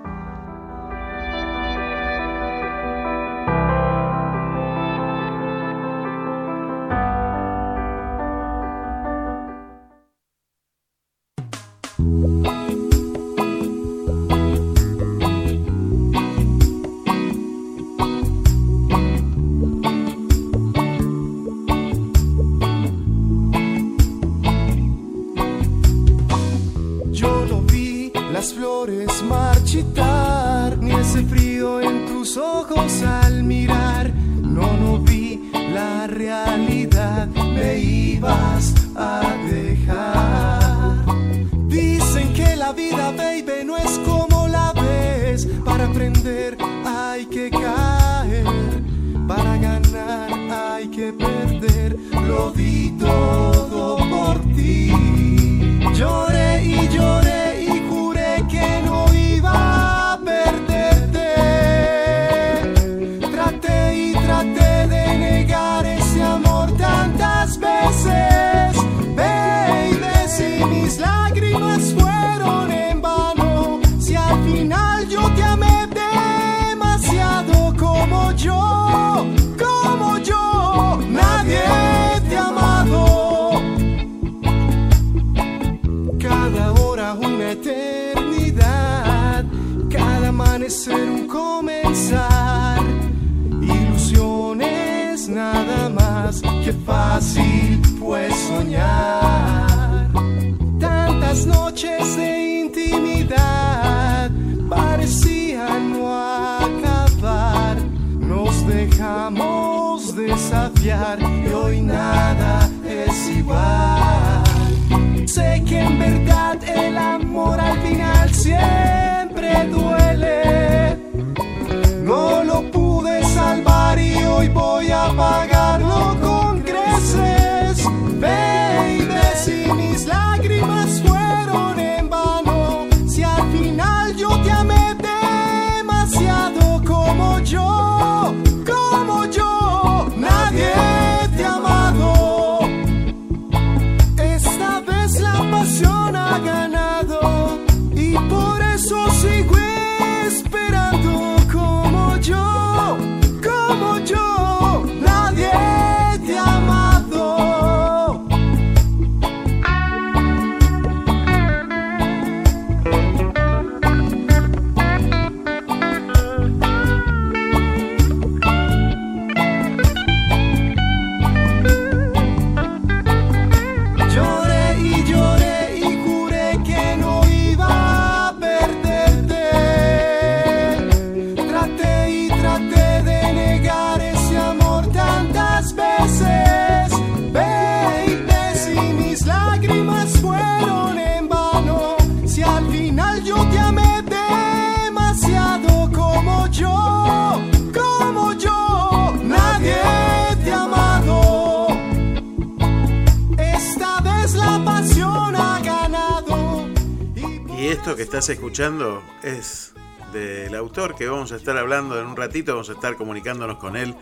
Y 207.59 207.67
esto 207.67 207.97
que 207.97 208.03
estás 208.03 208.29
escuchando 208.29 209.03
es 209.25 209.73
del 210.13 210.55
autor 210.55 210.95
que 210.95 211.09
vamos 211.09 211.33
a 211.33 211.37
estar 211.37 211.57
hablando 211.57 212.01
en 212.01 212.07
un 212.07 212.17
ratito, 212.17 212.53
vamos 212.53 212.71
a 212.71 212.75
estar 212.75 212.95
comunicándonos 212.95 213.59
con 213.59 213.77
él, 213.77 213.97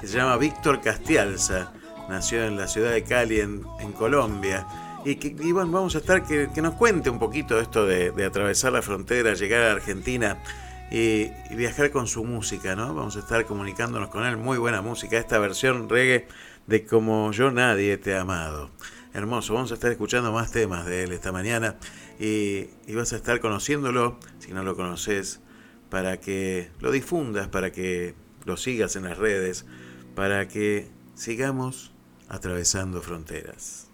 que 0.00 0.06
se 0.06 0.16
llama 0.16 0.36
Víctor 0.36 0.80
Castialza, 0.80 1.72
nació 2.08 2.44
en 2.44 2.56
la 2.56 2.68
ciudad 2.68 2.92
de 2.92 3.02
Cali, 3.02 3.40
en, 3.40 3.64
Colombia. 3.98 4.64
Y, 5.04 5.16
que, 5.16 5.30
bueno, 5.52 5.72
vamos 5.72 5.96
a 5.96 5.98
estar 5.98 6.24
que, 6.24 6.48
nos 6.62 6.74
cuente 6.74 7.10
un 7.10 7.18
poquito 7.18 7.58
esto 7.58 7.84
de, 7.84 8.14
atravesar 8.24 8.70
la 8.70 8.80
frontera, 8.80 9.34
llegar 9.34 9.62
a 9.62 9.72
Argentina 9.72 10.38
y, 10.92 11.32
y 11.50 11.56
viajar 11.56 11.90
con 11.90 12.06
su 12.06 12.22
música, 12.22 12.76
¿no? 12.76 12.94
Vamos 12.94 13.16
a 13.16 13.18
estar 13.18 13.44
comunicándonos 13.44 14.10
con 14.10 14.24
él, 14.24 14.36
muy 14.36 14.56
buena 14.56 14.82
música, 14.82 15.18
esta 15.18 15.40
versión 15.40 15.88
reggae 15.88 16.28
de 16.68 16.86
Como 16.86 17.32
yo 17.32 17.50
nadie 17.50 17.98
te 17.98 18.16
amado. 18.16 18.70
Hermoso, 19.12 19.54
vamos 19.54 19.72
a 19.72 19.74
estar 19.74 19.90
escuchando 19.90 20.30
más 20.30 20.52
temas 20.52 20.86
de 20.86 21.02
él 21.02 21.10
esta 21.10 21.32
mañana 21.32 21.74
y, 22.20 22.68
vas 22.94 23.14
a 23.14 23.16
estar 23.16 23.40
conociéndolo, 23.40 24.18
si 24.38 24.52
no 24.52 24.62
lo 24.62 24.76
conoces, 24.76 25.40
para 25.88 26.20
que 26.20 26.70
lo 26.78 26.92
difundas, 26.92 27.48
para 27.48 27.72
que 27.72 28.14
lo 28.44 28.58
sigas 28.58 28.94
en 28.96 29.04
las 29.04 29.16
redes, 29.16 29.64
para 30.14 30.46
que 30.46 30.88
sigamos 31.14 31.92
atravesando 32.28 33.00
fronteras. 33.00 33.89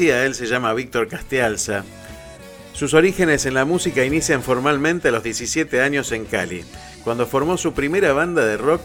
Decía, 0.00 0.24
él 0.24 0.34
se 0.34 0.46
llama 0.46 0.72
Víctor 0.72 1.08
Castialza. 1.08 1.84
Sus 2.72 2.94
orígenes 2.94 3.44
en 3.44 3.52
la 3.52 3.66
música 3.66 4.02
inician 4.02 4.42
formalmente 4.42 5.08
a 5.08 5.10
los 5.10 5.22
17 5.22 5.82
años 5.82 6.10
en 6.12 6.24
Cali, 6.24 6.64
cuando 7.04 7.26
formó 7.26 7.58
su 7.58 7.74
primera 7.74 8.14
banda 8.14 8.46
de 8.46 8.56
rock 8.56 8.80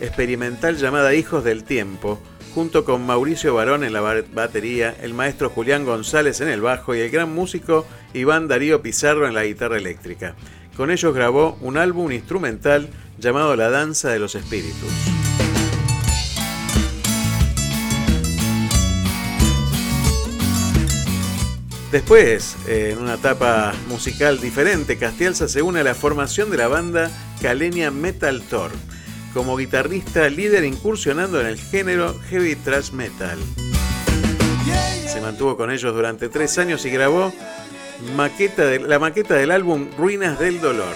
experimental 0.00 0.76
llamada 0.76 1.14
Hijos 1.14 1.44
del 1.44 1.62
Tiempo, 1.62 2.20
junto 2.52 2.84
con 2.84 3.06
Mauricio 3.06 3.54
Barón 3.54 3.84
en 3.84 3.92
la 3.92 4.00
batería, 4.34 4.92
el 5.00 5.14
maestro 5.14 5.50
Julián 5.50 5.84
González 5.84 6.40
en 6.40 6.48
el 6.48 6.62
bajo 6.62 6.96
y 6.96 7.00
el 7.00 7.10
gran 7.10 7.32
músico 7.32 7.86
Iván 8.12 8.48
Darío 8.48 8.82
Pizarro 8.82 9.28
en 9.28 9.34
la 9.34 9.44
guitarra 9.44 9.76
eléctrica. 9.76 10.34
Con 10.76 10.90
ellos 10.90 11.14
grabó 11.14 11.56
un 11.60 11.76
álbum 11.76 12.10
instrumental 12.10 12.88
llamado 13.18 13.54
La 13.54 13.70
Danza 13.70 14.08
de 14.08 14.18
los 14.18 14.34
Espíritus. 14.34 15.25
Después, 21.96 22.58
en 22.68 22.98
una 22.98 23.14
etapa 23.14 23.72
musical 23.88 24.38
diferente, 24.38 24.98
Castielsa 24.98 25.48
se 25.48 25.62
une 25.62 25.80
a 25.80 25.82
la 25.82 25.94
formación 25.94 26.50
de 26.50 26.58
la 26.58 26.68
banda 26.68 27.10
Calenia 27.40 27.90
Metal 27.90 28.42
Tour, 28.42 28.70
como 29.32 29.56
guitarrista 29.56 30.28
líder 30.28 30.64
incursionando 30.64 31.40
en 31.40 31.46
el 31.46 31.58
género 31.58 32.14
heavy 32.28 32.54
thrash 32.54 32.90
metal. 32.90 33.38
Se 35.06 35.22
mantuvo 35.22 35.56
con 35.56 35.70
ellos 35.70 35.94
durante 35.94 36.28
tres 36.28 36.58
años 36.58 36.84
y 36.84 36.90
grabó 36.90 37.32
la 38.14 38.98
maqueta 38.98 39.34
del 39.34 39.50
álbum 39.50 39.88
Ruinas 39.96 40.38
del 40.38 40.60
Dolor. 40.60 40.94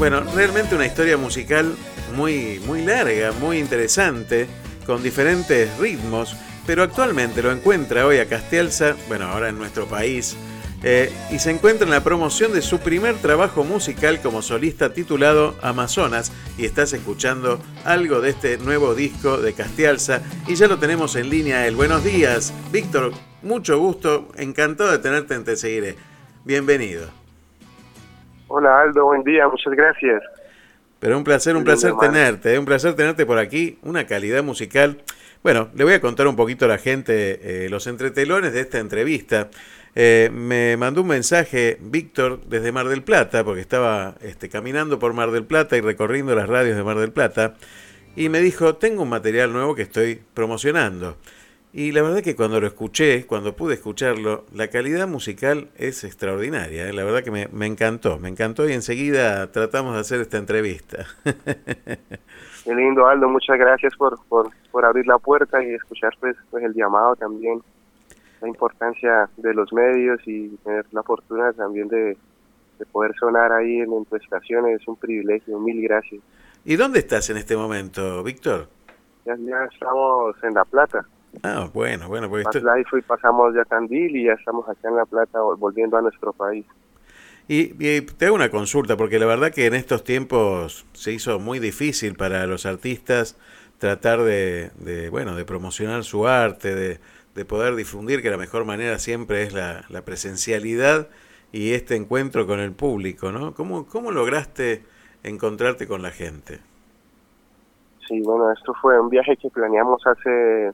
Bueno, 0.00 0.22
realmente 0.34 0.74
una 0.74 0.86
historia 0.86 1.18
musical 1.18 1.76
muy, 2.16 2.58
muy 2.60 2.82
larga, 2.82 3.32
muy 3.32 3.58
interesante, 3.58 4.46
con 4.86 5.02
diferentes 5.02 5.76
ritmos, 5.76 6.34
pero 6.66 6.82
actualmente 6.82 7.42
lo 7.42 7.52
encuentra 7.52 8.06
hoy 8.06 8.16
a 8.16 8.26
Castielsa, 8.26 8.96
bueno, 9.08 9.26
ahora 9.26 9.50
en 9.50 9.58
nuestro 9.58 9.84
país, 9.84 10.38
eh, 10.82 11.12
y 11.30 11.38
se 11.38 11.50
encuentra 11.50 11.84
en 11.84 11.90
la 11.90 12.02
promoción 12.02 12.54
de 12.54 12.62
su 12.62 12.78
primer 12.78 13.16
trabajo 13.16 13.62
musical 13.62 14.22
como 14.22 14.40
solista 14.40 14.94
titulado 14.94 15.54
Amazonas 15.60 16.32
y 16.56 16.64
estás 16.64 16.94
escuchando 16.94 17.60
algo 17.84 18.22
de 18.22 18.30
este 18.30 18.56
nuevo 18.56 18.94
disco 18.94 19.36
de 19.36 19.52
Castialza 19.52 20.22
y 20.48 20.54
ya 20.54 20.66
lo 20.66 20.78
tenemos 20.78 21.14
en 21.14 21.28
línea 21.28 21.66
el 21.66 21.76
buenos 21.76 22.02
días. 22.02 22.54
Víctor 22.72 23.12
mucho 23.42 23.78
gusto 23.78 24.28
encantado 24.38 24.92
de 24.92 24.98
tenerte 24.98 25.34
en 25.34 25.44
Te 25.44 25.56
Seguiré. 25.56 25.96
Bienvenido 26.46 27.19
Hola 28.52 28.80
Aldo, 28.80 29.04
buen 29.04 29.22
día, 29.22 29.46
muchas 29.46 29.72
gracias. 29.74 30.24
Pero 30.98 31.16
un 31.16 31.22
placer, 31.22 31.54
un 31.54 31.62
placer 31.62 31.92
tenerte, 32.00 32.52
¿eh? 32.52 32.58
un 32.58 32.64
placer 32.64 32.94
tenerte 32.94 33.24
por 33.24 33.38
aquí, 33.38 33.78
una 33.82 34.06
calidad 34.06 34.42
musical. 34.42 35.02
Bueno, 35.44 35.68
le 35.72 35.84
voy 35.84 35.92
a 35.92 36.00
contar 36.00 36.26
un 36.26 36.34
poquito 36.34 36.64
a 36.64 36.68
la 36.68 36.78
gente 36.78 37.66
eh, 37.66 37.68
los 37.68 37.86
entretelones 37.86 38.52
de 38.52 38.62
esta 38.62 38.80
entrevista. 38.80 39.50
Eh, 39.94 40.30
me 40.32 40.76
mandó 40.76 41.02
un 41.02 41.06
mensaje 41.06 41.78
Víctor 41.80 42.40
desde 42.44 42.72
Mar 42.72 42.88
del 42.88 43.04
Plata, 43.04 43.44
porque 43.44 43.60
estaba 43.60 44.16
este, 44.20 44.48
caminando 44.48 44.98
por 44.98 45.12
Mar 45.12 45.30
del 45.30 45.44
Plata 45.44 45.76
y 45.76 45.80
recorriendo 45.80 46.34
las 46.34 46.48
radios 46.48 46.76
de 46.76 46.82
Mar 46.82 46.98
del 46.98 47.12
Plata, 47.12 47.54
y 48.16 48.30
me 48.30 48.40
dijo, 48.40 48.74
tengo 48.74 49.04
un 49.04 49.10
material 49.10 49.52
nuevo 49.52 49.76
que 49.76 49.82
estoy 49.82 50.20
promocionando. 50.34 51.18
Y 51.72 51.92
la 51.92 52.02
verdad 52.02 52.22
que 52.22 52.34
cuando 52.34 52.60
lo 52.60 52.66
escuché, 52.66 53.26
cuando 53.26 53.54
pude 53.54 53.74
escucharlo, 53.74 54.44
la 54.52 54.68
calidad 54.68 55.06
musical 55.06 55.68
es 55.76 56.02
extraordinaria. 56.02 56.88
¿eh? 56.88 56.92
La 56.92 57.04
verdad 57.04 57.22
que 57.22 57.30
me, 57.30 57.46
me, 57.52 57.66
encantó, 57.66 58.18
me 58.18 58.28
encantó 58.28 58.68
y 58.68 58.72
enseguida 58.72 59.52
tratamos 59.52 59.94
de 59.94 60.00
hacer 60.00 60.20
esta 60.20 60.38
entrevista. 60.38 61.06
Qué 62.64 62.74
lindo, 62.74 63.06
Aldo. 63.06 63.28
Muchas 63.28 63.56
gracias 63.56 63.94
por, 63.96 64.18
por, 64.28 64.50
por 64.72 64.84
abrir 64.84 65.06
la 65.06 65.18
puerta 65.18 65.62
y 65.62 65.72
escuchar 65.74 66.12
pues, 66.18 66.36
pues 66.50 66.64
el 66.64 66.74
llamado 66.74 67.14
también. 67.14 67.62
La 68.40 68.48
importancia 68.48 69.28
de 69.36 69.54
los 69.54 69.72
medios 69.72 70.18
y 70.26 70.48
tener 70.64 70.86
la 70.92 71.02
fortuna 71.02 71.52
también 71.52 71.88
de, 71.88 72.16
de 72.78 72.86
poder 72.86 73.14
sonar 73.14 73.52
ahí 73.52 73.80
en, 73.80 74.04
tu 74.06 74.16
estación 74.16 74.66
es 74.68 74.86
un 74.88 74.96
privilegio. 74.96 75.58
Mil 75.60 75.80
gracias. 75.82 76.20
¿Y 76.64 76.76
dónde 76.76 76.98
estás 76.98 77.30
en 77.30 77.36
este 77.36 77.56
momento, 77.56 78.22
Víctor? 78.24 78.66
Ya, 79.24 79.36
ya 79.36 79.64
estamos 79.70 80.34
en 80.42 80.54
La 80.54 80.64
Plata. 80.64 81.06
Ah, 81.42 81.68
bueno, 81.72 82.08
bueno, 82.08 82.28
pues 82.28 82.46
esto... 82.52 82.98
y 82.98 83.02
pasamos 83.02 83.54
ya 83.54 83.64
Tandil 83.64 84.16
y 84.16 84.24
ya 84.24 84.32
estamos 84.32 84.68
acá 84.68 84.88
en 84.88 84.96
La 84.96 85.06
Plata 85.06 85.40
volviendo 85.40 85.96
a 85.96 86.02
nuestro 86.02 86.32
país. 86.32 86.66
Y, 87.52 88.02
te 88.02 88.26
hago 88.26 88.36
una 88.36 88.48
consulta, 88.48 88.96
porque 88.96 89.18
la 89.18 89.26
verdad 89.26 89.50
que 89.50 89.66
en 89.66 89.74
estos 89.74 90.04
tiempos 90.04 90.86
se 90.92 91.12
hizo 91.12 91.40
muy 91.40 91.58
difícil 91.58 92.14
para 92.14 92.46
los 92.46 92.64
artistas 92.64 93.36
tratar 93.78 94.22
de, 94.22 95.08
bueno, 95.10 95.34
de 95.34 95.44
promocionar 95.44 96.04
su 96.04 96.28
arte, 96.28 96.74
de, 96.74 97.00
de, 97.34 97.44
poder 97.44 97.74
difundir, 97.74 98.22
que 98.22 98.30
la 98.30 98.36
mejor 98.36 98.64
manera 98.64 98.98
siempre 98.98 99.42
es 99.42 99.52
la, 99.52 99.84
la, 99.88 100.02
presencialidad 100.02 101.08
y 101.50 101.72
este 101.72 101.96
encuentro 101.96 102.46
con 102.46 102.60
el 102.60 102.72
público, 102.72 103.32
¿no? 103.32 103.52
¿Cómo, 103.54 103.86
¿Cómo 103.86 104.12
lograste 104.12 104.84
encontrarte 105.24 105.88
con 105.88 106.02
la 106.02 106.10
gente? 106.10 106.60
Sí, 108.06 108.20
bueno, 108.20 108.52
esto 108.52 108.74
fue 108.80 109.00
un 109.00 109.08
viaje 109.08 109.36
que 109.36 109.50
planeamos 109.50 110.06
hace 110.06 110.72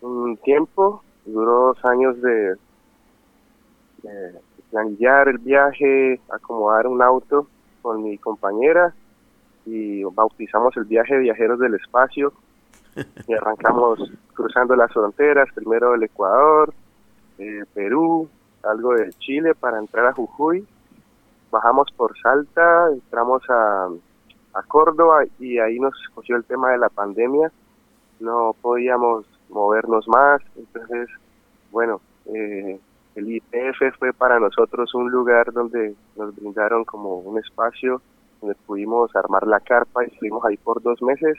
un 0.00 0.36
tiempo, 0.38 1.02
duró 1.24 1.74
dos 1.74 1.84
años 1.84 2.20
de, 2.20 2.56
planillar 4.70 5.28
el 5.28 5.38
viaje, 5.38 6.20
acomodar 6.30 6.86
un 6.86 7.02
auto 7.02 7.46
con 7.82 8.02
mi 8.02 8.18
compañera 8.18 8.94
y 9.64 10.04
bautizamos 10.04 10.76
el 10.76 10.84
viaje 10.84 11.18
Viajeros 11.18 11.58
del 11.58 11.74
Espacio. 11.74 12.32
Y 13.26 13.32
arrancamos 13.32 14.00
cruzando 14.34 14.74
las 14.74 14.92
fronteras, 14.92 15.48
primero 15.54 15.94
el 15.94 16.02
Ecuador, 16.02 16.72
eh, 17.38 17.64
Perú, 17.72 18.28
algo 18.62 18.94
de 18.94 19.12
Chile 19.14 19.54
para 19.54 19.78
entrar 19.78 20.06
a 20.06 20.12
Jujuy, 20.12 20.66
bajamos 21.50 21.88
por 21.96 22.18
Salta, 22.18 22.88
entramos 22.92 23.42
a, 23.48 23.88
a 24.54 24.62
Córdoba 24.64 25.24
y 25.38 25.58
ahí 25.58 25.78
nos 25.78 25.94
cogió 26.14 26.36
el 26.36 26.44
tema 26.44 26.70
de 26.70 26.78
la 26.78 26.88
pandemia, 26.88 27.52
no 28.20 28.54
podíamos 28.60 29.24
movernos 29.48 30.06
más. 30.08 30.40
Entonces, 30.56 31.08
bueno, 31.70 32.00
eh, 32.26 32.78
el 33.14 33.32
IPF 33.32 33.98
fue 33.98 34.12
para 34.12 34.38
nosotros 34.38 34.94
un 34.94 35.10
lugar 35.10 35.52
donde 35.52 35.94
nos 36.16 36.34
brindaron 36.36 36.84
como 36.84 37.18
un 37.18 37.38
espacio 37.38 38.00
donde 38.40 38.54
pudimos 38.66 39.14
armar 39.16 39.46
la 39.46 39.60
carpa 39.60 40.04
y 40.04 40.08
estuvimos 40.08 40.44
ahí 40.44 40.56
por 40.56 40.82
dos 40.82 41.02
meses. 41.02 41.36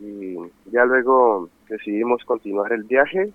Y 0.00 0.36
ya 0.66 0.84
luego 0.84 1.48
decidimos 1.68 2.24
continuar 2.24 2.72
el 2.72 2.84
viaje. 2.84 3.32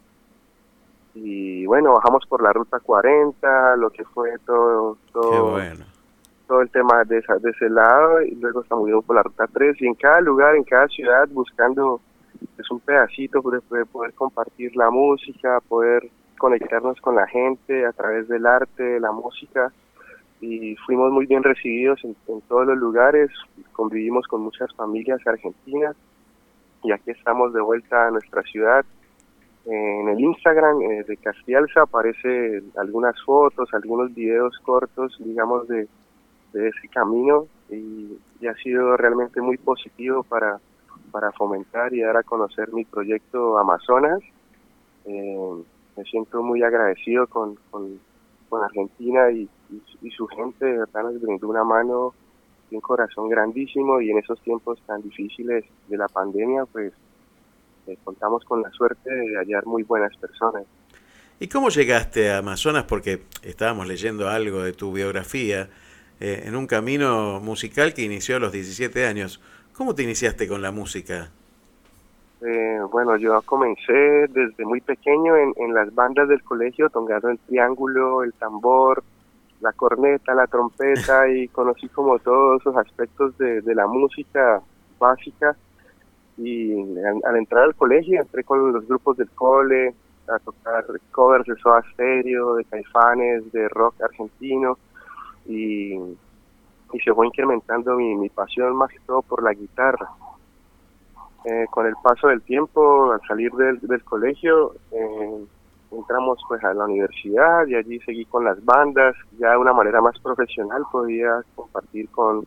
Y 1.15 1.65
bueno, 1.65 1.93
bajamos 1.93 2.25
por 2.27 2.43
la 2.43 2.53
ruta 2.53 2.79
40, 2.79 3.75
lo 3.77 3.89
que 3.89 4.03
fue 4.05 4.37
todo, 4.45 4.97
todo, 5.11 5.57
todo 6.47 6.61
el 6.61 6.69
tema 6.69 7.03
de, 7.05 7.17
esa, 7.19 7.37
de 7.37 7.49
ese 7.49 7.69
lado. 7.69 8.21
Y 8.21 8.35
luego 8.35 8.61
estamos 8.61 9.03
por 9.05 9.15
la 9.15 9.23
ruta 9.23 9.47
3 9.47 9.81
y 9.81 9.87
en 9.87 9.95
cada 9.95 10.21
lugar, 10.21 10.55
en 10.55 10.63
cada 10.63 10.87
ciudad 10.89 11.27
buscando 11.29 12.01
es 12.57 12.71
un 12.71 12.79
pedacito 12.79 13.41
de 13.41 13.85
poder 13.85 14.13
compartir 14.13 14.75
la 14.75 14.89
música, 14.89 15.59
poder 15.67 16.09
conectarnos 16.37 16.99
con 17.01 17.15
la 17.15 17.27
gente 17.27 17.85
a 17.85 17.91
través 17.91 18.27
del 18.27 18.45
arte, 18.45 18.99
la 18.99 19.11
música. 19.11 19.71
Y 20.39 20.75
fuimos 20.85 21.11
muy 21.11 21.25
bien 21.25 21.43
recibidos 21.43 22.03
en, 22.03 22.15
todos 22.47 22.67
los 22.67 22.77
lugares, 22.77 23.31
convivimos 23.71 24.27
con 24.27 24.41
muchas 24.41 24.73
familias 24.75 25.19
argentinas. 25.25 25.95
Y 26.83 26.91
aquí 26.91 27.11
estamos 27.11 27.53
de 27.53 27.61
vuelta 27.61 28.07
a 28.07 28.11
nuestra 28.11 28.43
ciudad. 28.43 28.85
En 29.65 30.07
el 30.07 30.19
Instagram 30.19 30.81
eh, 30.81 31.03
de 31.03 31.17
Castialza 31.17 31.81
aparecen 31.81 32.71
algunas 32.77 33.21
fotos, 33.23 33.73
algunos 33.73 34.13
videos 34.13 34.57
cortos, 34.59 35.17
digamos, 35.19 35.67
de, 35.67 35.87
de 36.53 36.67
ese 36.69 36.87
camino. 36.89 37.47
Y, 37.69 38.17
y 38.39 38.47
ha 38.47 38.53
sido 38.55 38.95
realmente 38.95 39.41
muy 39.41 39.57
positivo 39.57 40.23
para, 40.23 40.59
para 41.11 41.31
fomentar 41.31 41.93
y 41.93 42.01
dar 42.01 42.17
a 42.17 42.23
conocer 42.23 42.71
mi 42.73 42.85
proyecto 42.85 43.57
Amazonas. 43.57 44.19
Eh, 45.05 45.63
me 45.95 46.03
siento 46.03 46.43
muy 46.43 46.61
agradecido 46.63 47.27
con, 47.27 47.57
con, 47.71 47.99
Argentina 48.63 49.29
y, 49.31 49.49
su 50.15 50.27
gente, 50.27 50.65
de 50.65 50.77
verdad 50.79 51.03
nos 51.03 51.21
brindó 51.21 51.49
una 51.49 51.63
mano 51.63 52.13
y 52.71 52.75
un 52.75 52.81
corazón 52.81 53.29
grandísimo 53.29 54.01
y 54.01 54.09
en 54.09 54.17
esos 54.17 54.41
tiempos 54.41 54.81
tan 54.87 55.01
difíciles 55.01 55.65
de 55.87 55.97
la 55.97 56.07
pandemia, 56.07 56.65
pues 56.65 56.93
eh, 57.87 57.97
contamos 58.03 58.43
con 58.45 58.61
la 58.61 58.71
suerte 58.71 59.13
de 59.13 59.37
hallar 59.37 59.65
muy 59.65 59.83
buenas 59.83 60.15
personas. 60.17 60.63
¿Y 61.39 61.47
cómo 61.47 61.69
llegaste 61.69 62.31
a 62.31 62.39
Amazonas? 62.39 62.85
Porque 62.85 63.23
estábamos 63.43 63.87
leyendo 63.87 64.27
algo 64.27 64.63
de 64.63 64.73
tu 64.73 64.91
biografía 64.91 65.69
eh, 66.19 66.43
en 66.45 66.55
un 66.55 66.65
camino 66.65 67.39
musical 67.39 67.93
que 67.93 68.01
inició 68.01 68.37
a 68.37 68.39
los 68.39 68.51
17 68.51 69.05
años. 69.05 69.39
¿Cómo 69.77 69.93
te 69.93 70.01
iniciaste 70.01 70.47
con 70.47 70.63
la 70.63 70.71
música? 70.71 71.29
Eh, 72.41 72.79
bueno, 72.91 73.15
yo 73.17 73.39
comencé 73.43 74.27
desde 74.27 74.65
muy 74.65 74.81
pequeño 74.81 75.35
en, 75.37 75.73
las 75.73 75.93
bandas 75.93 76.27
del 76.27 76.43
colegio, 76.43 76.89
tocando 76.89 77.29
el 77.29 77.37
triángulo, 77.37 78.23
el 78.23 78.33
tambor, 78.33 79.03
la 79.61 79.71
corneta, 79.73 80.33
la 80.33 80.47
trompeta 80.47 81.29
y 81.29 81.47
conocí 81.49 81.89
como 81.89 82.17
todos 82.17 82.61
esos 82.61 82.75
aspectos 82.75 83.37
de, 83.37 83.61
de 83.61 83.75
la 83.75 83.85
música 83.85 84.61
básica 84.97 85.55
y 86.37 86.73
al, 86.99 87.21
al 87.23 87.37
entrar 87.37 87.63
al 87.63 87.75
colegio 87.75 88.19
entré 88.19 88.43
con 88.43 88.71
los 88.71 88.87
grupos 88.87 89.17
del 89.17 89.29
cole 89.29 89.93
a 90.27 90.39
tocar 90.39 90.85
covers 91.11 91.45
de 91.45 91.55
Soda 91.55 91.83
Stereo, 91.93 92.55
de 92.55 92.65
Caifanes, 92.65 93.51
de 93.51 93.69
rock 93.69 94.01
argentino 94.01 94.77
y, 95.45 95.99
y 96.93 96.99
se 96.99 97.13
fue 97.13 97.27
incrementando 97.27 97.95
mi, 97.95 98.15
mi 98.15 98.29
pasión 98.29 98.75
más 98.75 98.89
que 98.89 98.99
todo 99.05 99.21
por 99.21 99.43
la 99.43 99.53
guitarra. 99.53 100.09
Eh, 101.45 101.65
con 101.69 101.85
el 101.85 101.95
paso 102.03 102.27
del 102.27 102.41
tiempo, 102.41 103.11
al 103.11 103.21
salir 103.27 103.51
del, 103.53 103.79
del 103.79 104.03
colegio, 104.03 104.73
eh, 104.91 105.45
entramos 105.91 106.39
pues 106.47 106.63
a 106.63 106.73
la 106.73 106.85
universidad 106.85 107.65
y 107.67 107.75
allí 107.75 107.99
seguí 108.01 108.25
con 108.25 108.43
las 108.43 108.63
bandas, 108.65 109.15
ya 109.39 109.51
de 109.51 109.57
una 109.57 109.73
manera 109.73 110.01
más 110.01 110.19
profesional 110.19 110.83
podía 110.91 111.41
compartir 111.55 112.09
con, 112.09 112.45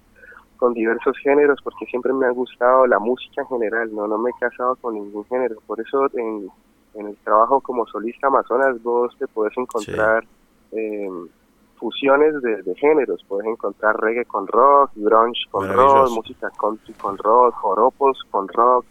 con 0.57 0.75
diversos 0.75 1.17
géneros 1.19 1.59
porque 1.63 1.87
siempre 1.87 2.13
me 2.13 2.27
ha 2.27 2.31
gustado 2.31 2.87
la 2.87 2.99
música 2.99 3.43
en 3.43 3.49
general, 3.49 3.95
no, 3.95 4.07
no 4.07 4.19
me 4.19 4.31
he 4.31 4.35
casado 4.39 4.77
con 4.77 4.95
ningún 4.95 5.25
género, 5.25 5.57
por 5.67 5.81
eso 5.81 6.07
en, 6.15 6.49
en 6.95 7.07
el 7.07 7.17
trabajo 7.25 7.61
como 7.61 7.87
solista 7.87 8.27
Amazonas 8.27 8.83
vos 8.83 9.17
te 9.19 9.27
puedes 9.29 9.57
encontrar 9.57 10.25
eh, 10.73 11.09
fusiones 11.81 12.41
de, 12.43 12.63
de, 12.63 12.75
géneros, 12.77 13.25
puedes 13.27 13.47
encontrar 13.47 13.99
reggae 13.99 14.27
con 14.27 14.47
rock, 14.47 14.91
grunge 14.95 15.41
con 15.51 15.69
rock, 15.69 16.11
música 16.11 16.51
country 16.61 16.93
con 16.95 17.17
rock, 17.17 17.55
joropos 17.55 18.23
con 18.31 18.47
rock 18.49 18.85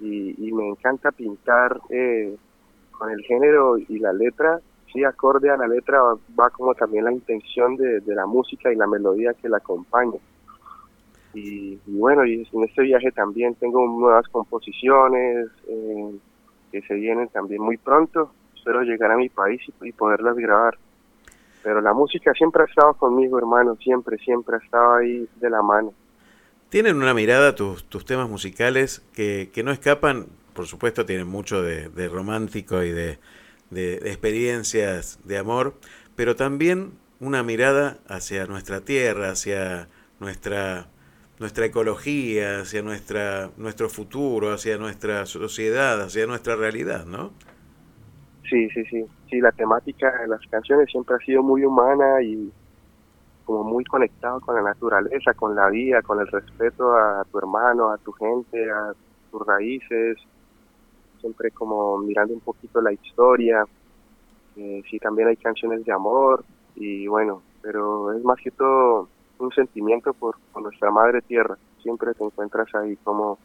y, 0.00 0.34
y 0.48 0.52
me 0.52 0.66
encanta 0.66 1.12
pintar 1.12 1.78
eh, 1.90 2.34
con 2.90 3.10
el 3.10 3.20
género 3.22 3.76
y 3.76 3.98
la 3.98 4.12
letra, 4.12 4.60
sí 4.92 5.04
acorde 5.04 5.50
a 5.50 5.56
la 5.56 5.66
letra 5.66 6.02
va, 6.02 6.14
va 6.38 6.50
como 6.50 6.74
también 6.74 7.04
la 7.04 7.12
intención 7.12 7.76
de, 7.76 8.00
de, 8.00 8.14
la 8.14 8.26
música 8.26 8.72
y 8.72 8.76
la 8.76 8.86
melodía 8.86 9.34
que 9.34 9.48
la 9.48 9.58
acompaña. 9.58 10.18
Y, 11.34 11.78
y 11.86 11.98
bueno, 11.98 12.24
y 12.26 12.48
en 12.52 12.64
este 12.64 12.82
viaje 12.82 13.10
también 13.12 13.54
tengo 13.54 13.86
nuevas 13.86 14.28
composiciones, 14.28 15.48
eh, 15.68 16.18
que 16.72 16.82
se 16.82 16.94
vienen 16.94 17.28
también 17.28 17.62
muy 17.62 17.76
pronto. 17.76 18.32
Espero 18.56 18.82
llegar 18.82 19.12
a 19.12 19.16
mi 19.16 19.28
país 19.28 19.60
y, 19.66 19.88
y, 19.88 19.92
poderlas 19.92 20.36
grabar. 20.36 20.78
Pero 21.62 21.80
la 21.80 21.92
música 21.92 22.32
siempre 22.32 22.62
ha 22.62 22.66
estado 22.66 22.94
conmigo, 22.94 23.38
hermano, 23.38 23.76
siempre, 23.76 24.18
siempre 24.18 24.56
ha 24.56 24.58
estado 24.58 24.94
ahí 24.94 25.28
de 25.36 25.50
la 25.50 25.62
mano. 25.62 25.92
Tienen 26.68 26.96
una 26.96 27.14
mirada 27.14 27.54
tus, 27.54 27.84
tus 27.84 28.04
temas 28.04 28.28
musicales 28.28 29.02
que, 29.12 29.50
que 29.52 29.62
no 29.62 29.72
escapan, 29.72 30.26
por 30.54 30.66
supuesto 30.66 31.04
tienen 31.04 31.26
mucho 31.26 31.62
de, 31.62 31.88
de 31.90 32.08
romántico 32.08 32.82
y 32.82 32.90
de, 32.90 33.18
de, 33.70 33.94
experiencias 33.96 35.18
de 35.24 35.38
amor, 35.38 35.74
pero 36.16 36.34
también 36.36 36.92
una 37.20 37.42
mirada 37.42 37.98
hacia 38.08 38.46
nuestra 38.46 38.80
tierra, 38.80 39.30
hacia 39.30 39.88
nuestra 40.20 40.88
nuestra 41.38 41.66
ecología, 41.66 42.60
hacia 42.60 42.82
nuestra, 42.82 43.50
nuestro 43.56 43.88
futuro, 43.88 44.52
hacia 44.52 44.78
nuestra 44.78 45.26
sociedad, 45.26 46.00
hacia 46.00 46.24
nuestra 46.26 46.54
realidad, 46.54 47.04
¿no? 47.04 47.32
Sí, 48.52 48.68
sí, 48.68 48.84
sí. 48.84 49.06
Sí, 49.30 49.40
la 49.40 49.50
temática 49.50 50.12
de 50.18 50.28
las 50.28 50.46
canciones 50.48 50.90
siempre 50.90 51.16
ha 51.16 51.24
sido 51.24 51.42
muy 51.42 51.64
humana 51.64 52.20
y 52.20 52.52
como 53.46 53.64
muy 53.64 53.82
conectado 53.82 54.40
con 54.42 54.54
la 54.54 54.60
naturaleza, 54.60 55.32
con 55.32 55.54
la 55.54 55.70
vida, 55.70 56.02
con 56.02 56.20
el 56.20 56.26
respeto 56.26 56.94
a 56.94 57.24
tu 57.24 57.38
hermano, 57.38 57.90
a 57.90 57.96
tu 57.96 58.12
gente, 58.12 58.70
a 58.70 58.92
tus 59.30 59.46
raíces, 59.46 60.18
siempre 61.20 61.50
como 61.50 61.96
mirando 61.96 62.34
un 62.34 62.40
poquito 62.40 62.82
la 62.82 62.92
historia. 62.92 63.64
Eh, 64.56 64.82
sí, 64.90 64.98
también 64.98 65.28
hay 65.28 65.36
canciones 65.36 65.82
de 65.86 65.92
amor 65.92 66.44
y 66.76 67.06
bueno, 67.06 67.40
pero 67.62 68.12
es 68.12 68.22
más 68.22 68.38
que 68.38 68.50
todo 68.50 69.08
un 69.38 69.50
sentimiento 69.52 70.12
por, 70.12 70.36
por, 70.52 70.62
nuestra 70.62 70.90
madre 70.90 71.22
tierra. 71.22 71.56
Siempre 71.82 72.12
te 72.12 72.22
encuentras 72.22 72.68
ahí 72.74 72.96
como 72.96 73.38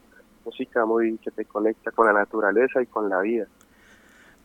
música 0.44 0.84
muy 0.84 1.16
que 1.16 1.30
te 1.30 1.46
conecta 1.46 1.92
con 1.92 2.06
la 2.08 2.12
naturaleza 2.12 2.82
y 2.82 2.86
con 2.86 3.08
la 3.08 3.22
vida. 3.22 3.46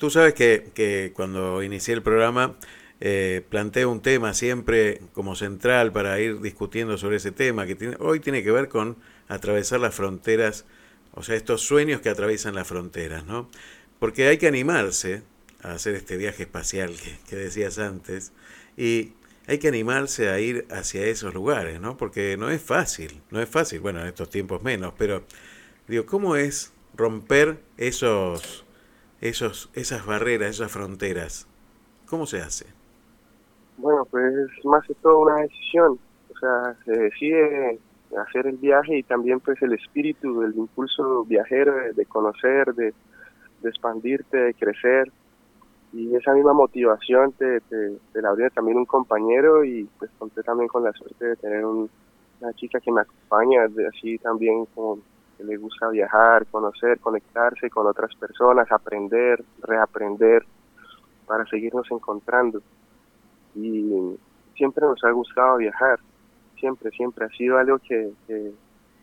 Tú 0.04 0.10
sabes 0.10 0.34
que, 0.34 0.70
que 0.74 1.14
cuando 1.16 1.64
inicié 1.64 1.94
el 1.94 2.02
programa 2.02 2.58
eh, 3.00 3.42
planteo 3.48 3.90
un 3.90 4.02
tema 4.02 4.34
siempre 4.34 5.00
como 5.14 5.34
central 5.34 5.94
para 5.94 6.20
ir 6.20 6.42
discutiendo 6.42 6.98
sobre 6.98 7.16
ese 7.16 7.32
tema, 7.32 7.66
que 7.66 7.76
tiene, 7.76 7.96
hoy 8.02 8.20
tiene 8.20 8.44
que 8.44 8.52
ver 8.52 8.68
con 8.68 8.98
atravesar 9.30 9.80
las 9.80 9.96
fronteras, 9.96 10.66
o 11.14 11.24
sea, 11.24 11.36
estos 11.36 11.62
sueños 11.62 12.02
que 12.02 12.10
atraviesan 12.10 12.54
las 12.54 12.68
fronteras, 12.68 13.26
¿no? 13.26 13.50
Porque 13.98 14.28
hay 14.28 14.38
que 14.38 14.48
animarse 14.48 15.24
a 15.62 15.72
hacer 15.72 15.96
este 15.96 16.18
viaje 16.18 16.44
espacial 16.44 16.94
que, 16.98 17.18
que 17.30 17.38
decías 17.38 17.80
antes 17.80 18.34
y 18.76 19.14
hay 19.48 19.58
que 19.58 19.70
animarse 19.70 20.28
a 20.28 20.38
ir 20.42 20.68
hacia 20.70 21.06
esos 21.06 21.34
lugares, 21.34 21.80
¿no? 21.80 21.96
Porque 21.96 22.36
no 22.36 22.50
es 22.50 22.62
fácil, 22.62 23.22
no 23.32 23.42
es 23.42 23.48
fácil, 23.48 23.80
bueno, 23.80 24.02
en 24.02 24.08
estos 24.08 24.30
tiempos 24.30 24.64
menos, 24.64 24.94
pero 24.98 25.24
digo, 25.88 26.06
¿cómo 26.06 26.36
es 26.36 26.74
romper 26.94 27.60
esos, 27.78 28.63
esos, 29.24 29.70
esas 29.74 30.06
barreras, 30.06 30.50
esas 30.50 30.72
fronteras? 30.72 31.48
¿Cómo 32.08 32.26
se 32.26 32.42
hace? 32.42 32.66
Bueno, 33.78 34.06
pues 34.06 34.50
más 34.66 34.86
que 34.86 34.94
todo 34.96 35.22
una 35.22 35.38
decisión, 35.38 35.98
o 36.34 36.40
sea, 36.40 36.76
se 36.86 36.92
decide 36.92 37.80
hacer 38.18 38.48
el 38.48 38.58
viaje 38.58 38.98
y 38.98 39.04
también 39.04 39.40
pues 39.40 39.60
el 39.62 39.74
espíritu, 39.74 40.44
el 40.44 40.56
impulso 40.56 41.24
viajero 41.24 41.74
de, 41.76 41.94
de 41.94 42.06
conocer, 42.06 42.76
de, 42.76 42.94
expandirte, 43.64 44.38
de 44.38 44.54
crecer, 44.54 45.10
y 45.94 46.14
esa 46.16 46.34
misma 46.34 46.52
motivación 46.52 47.32
te, 47.32 47.62
te, 47.62 47.98
te 48.12 48.22
la 48.22 48.30
abrió 48.30 48.50
también 48.50 48.78
un 48.78 48.86
compañero 48.86 49.64
y 49.64 49.88
pues 49.98 50.12
conté 50.20 50.44
también 50.44 50.68
con 50.68 50.84
la 50.84 50.92
suerte 50.92 51.26
de 51.26 51.36
tener 51.38 51.64
un, 51.66 51.90
una 52.42 52.54
chica 52.54 52.82
que 52.82 52.92
me 52.92 53.02
acompaña, 53.02 53.62
así 53.88 54.18
también 54.18 54.66
como 54.76 55.00
le 55.44 55.58
gusta 55.58 55.90
viajar, 55.90 56.46
conocer, 56.48 57.00
conectarse 57.00 57.70
con 57.70 57.88
otras 57.88 58.16
personas, 58.16 58.72
aprender, 58.72 59.44
reaprender 59.62 60.44
para 61.28 61.46
seguirnos 61.46 61.90
encontrando. 61.92 62.62
Y 63.56 64.18
siempre 64.56 64.86
nos 64.86 65.04
ha 65.04 65.12
gustado 65.12 65.58
viajar, 65.58 66.00
siempre, 66.60 66.90
siempre 66.92 67.26
ha 67.26 67.30
sido 67.30 67.58
algo 67.58 67.80
que, 67.80 68.12
que, 68.28 68.52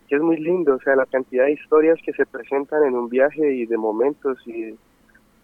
que 0.09 0.17
es 0.17 0.23
muy 0.23 0.39
lindo, 0.39 0.75
o 0.75 0.81
sea, 0.81 0.97
la 0.97 1.07
cantidad 1.07 1.45
de 1.45 1.53
historias 1.53 1.99
que 2.05 2.13
se 2.13 2.27
presentan 2.27 2.85
en 2.85 2.95
un 2.95 3.09
viaje 3.09 3.53
y 3.53 3.67
de 3.67 3.77
momentos 3.77 4.39
y 4.47 4.75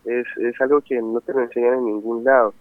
es, 0.05 0.26
es 0.36 0.61
algo 0.61 0.80
que 0.80 1.01
no 1.01 1.20
te 1.20 1.32
lo 1.32 1.42
enseñan 1.42 1.74
en 1.74 1.86
ningún 1.86 2.24
lado. 2.24 2.55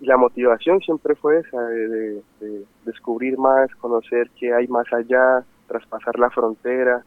Y 0.00 0.06
la 0.06 0.16
motivación 0.16 0.80
siempre 0.80 1.14
fue 1.14 1.40
esa, 1.40 1.60
de, 1.62 1.88
de, 1.88 2.22
de 2.40 2.64
descubrir 2.84 3.38
más, 3.38 3.72
conocer 3.76 4.30
qué 4.38 4.52
hay 4.52 4.66
más 4.66 4.92
allá, 4.92 5.44
traspasar 5.72 6.18
la 6.18 6.30
frontera, 6.30 7.02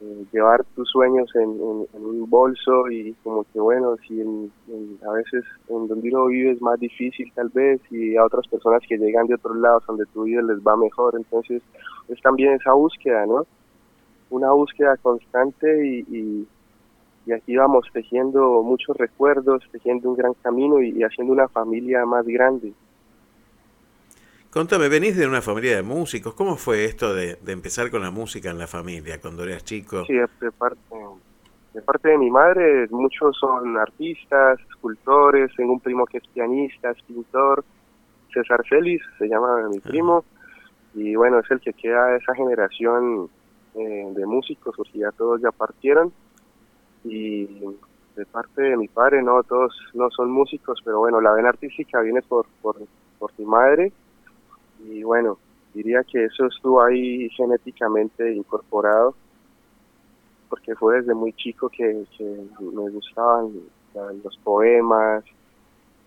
eh, 0.00 0.24
llevar 0.32 0.64
tus 0.74 0.88
sueños 0.88 1.30
en, 1.34 1.48
un 1.50 2.30
bolso 2.30 2.90
y 2.90 3.12
como 3.22 3.44
que 3.52 3.60
bueno, 3.60 3.96
si 4.06 4.18
en, 4.20 4.50
a 5.06 5.12
veces 5.12 5.44
en 5.68 5.88
donde 5.88 6.08
uno 6.08 6.26
vive 6.26 6.52
es 6.52 6.62
más 6.62 6.80
difícil 6.80 7.30
tal 7.34 7.50
vez 7.50 7.80
y 7.90 8.16
a 8.16 8.24
otras 8.24 8.46
personas 8.48 8.82
que 8.88 8.96
llegan 8.96 9.26
de 9.26 9.34
otros 9.34 9.58
lados 9.58 9.84
donde 9.86 10.06
tu 10.06 10.22
vida 10.22 10.40
les 10.40 10.58
va 10.60 10.74
mejor, 10.76 11.16
entonces 11.16 11.62
es 12.08 12.20
también 12.22 12.54
esa 12.54 12.72
búsqueda, 12.72 13.26
¿no? 13.26 13.46
Una 14.30 14.52
búsqueda 14.52 14.96
constante 14.96 15.68
y, 15.86 16.48
aquí 17.34 17.54
vamos 17.56 17.86
tejiendo 17.92 18.62
muchos 18.62 18.96
recuerdos, 18.96 19.62
tejiendo 19.70 20.10
un 20.10 20.16
gran 20.16 20.32
camino 20.42 20.82
y, 20.82 21.02
haciendo 21.02 21.32
una 21.32 21.46
familia 21.48 22.04
más 22.06 22.26
grande. 22.26 22.72
Contame, 24.50 24.88
venís 24.88 25.16
de 25.16 25.28
una 25.28 25.42
familia 25.42 25.76
de 25.76 25.82
músicos, 25.82 26.34
¿cómo 26.34 26.56
fue 26.56 26.84
esto 26.84 27.14
de, 27.14 27.36
de 27.36 27.52
empezar 27.52 27.88
con 27.88 28.02
la 28.02 28.10
música 28.10 28.50
en 28.50 28.58
la 28.58 28.66
familia 28.66 29.20
cuando 29.20 29.44
eras 29.44 29.64
chico? 29.64 30.04
Sí, 30.06 30.14
de 30.14 30.50
parte, 30.50 30.80
de 31.72 31.82
parte 31.82 32.08
de 32.08 32.18
mi 32.18 32.32
madre, 32.32 32.88
muchos 32.90 33.36
son 33.38 33.78
artistas, 33.78 34.58
escultores, 34.68 35.52
tengo 35.56 35.74
un 35.74 35.78
primo 35.78 36.04
que 36.04 36.18
es 36.18 36.26
pianista, 36.34 36.90
es 36.90 37.00
pintor, 37.04 37.64
César 38.34 38.64
Celis, 38.68 39.00
se 39.18 39.28
llama 39.28 39.68
mi 39.68 39.78
primo, 39.78 40.24
y 40.94 41.14
bueno, 41.14 41.38
es 41.38 41.50
el 41.52 41.60
que 41.60 41.72
queda 41.72 42.06
de 42.06 42.16
esa 42.16 42.34
generación 42.34 43.30
eh, 43.76 44.12
de 44.16 44.26
músicos, 44.26 44.74
porque 44.76 44.98
ya 44.98 45.12
todos 45.12 45.40
ya 45.40 45.52
partieron, 45.52 46.12
y 47.04 47.46
de 48.16 48.26
parte 48.26 48.62
de 48.62 48.76
mi 48.76 48.88
padre 48.88 49.22
no 49.22 49.44
todos 49.44 49.72
no 49.94 50.10
son 50.10 50.30
músicos 50.30 50.80
pero 50.84 50.98
bueno 50.98 51.20
la 51.20 51.32
vena 51.32 51.48
artística 51.48 52.00
viene 52.00 52.20
por 52.20 52.46
por 52.60 52.76
por 53.18 53.30
mi 53.38 53.46
madre 53.46 53.92
y 54.88 55.02
bueno 55.02 55.38
diría 55.74 56.02
que 56.04 56.24
eso 56.24 56.46
estuvo 56.46 56.82
ahí 56.82 57.28
genéticamente 57.30 58.32
incorporado 58.32 59.14
porque 60.48 60.74
fue 60.74 60.96
desde 60.96 61.14
muy 61.14 61.32
chico 61.34 61.68
que, 61.68 62.04
que 62.16 62.24
me 62.60 62.90
gustaban 62.90 63.52
los 64.24 64.36
poemas 64.38 65.24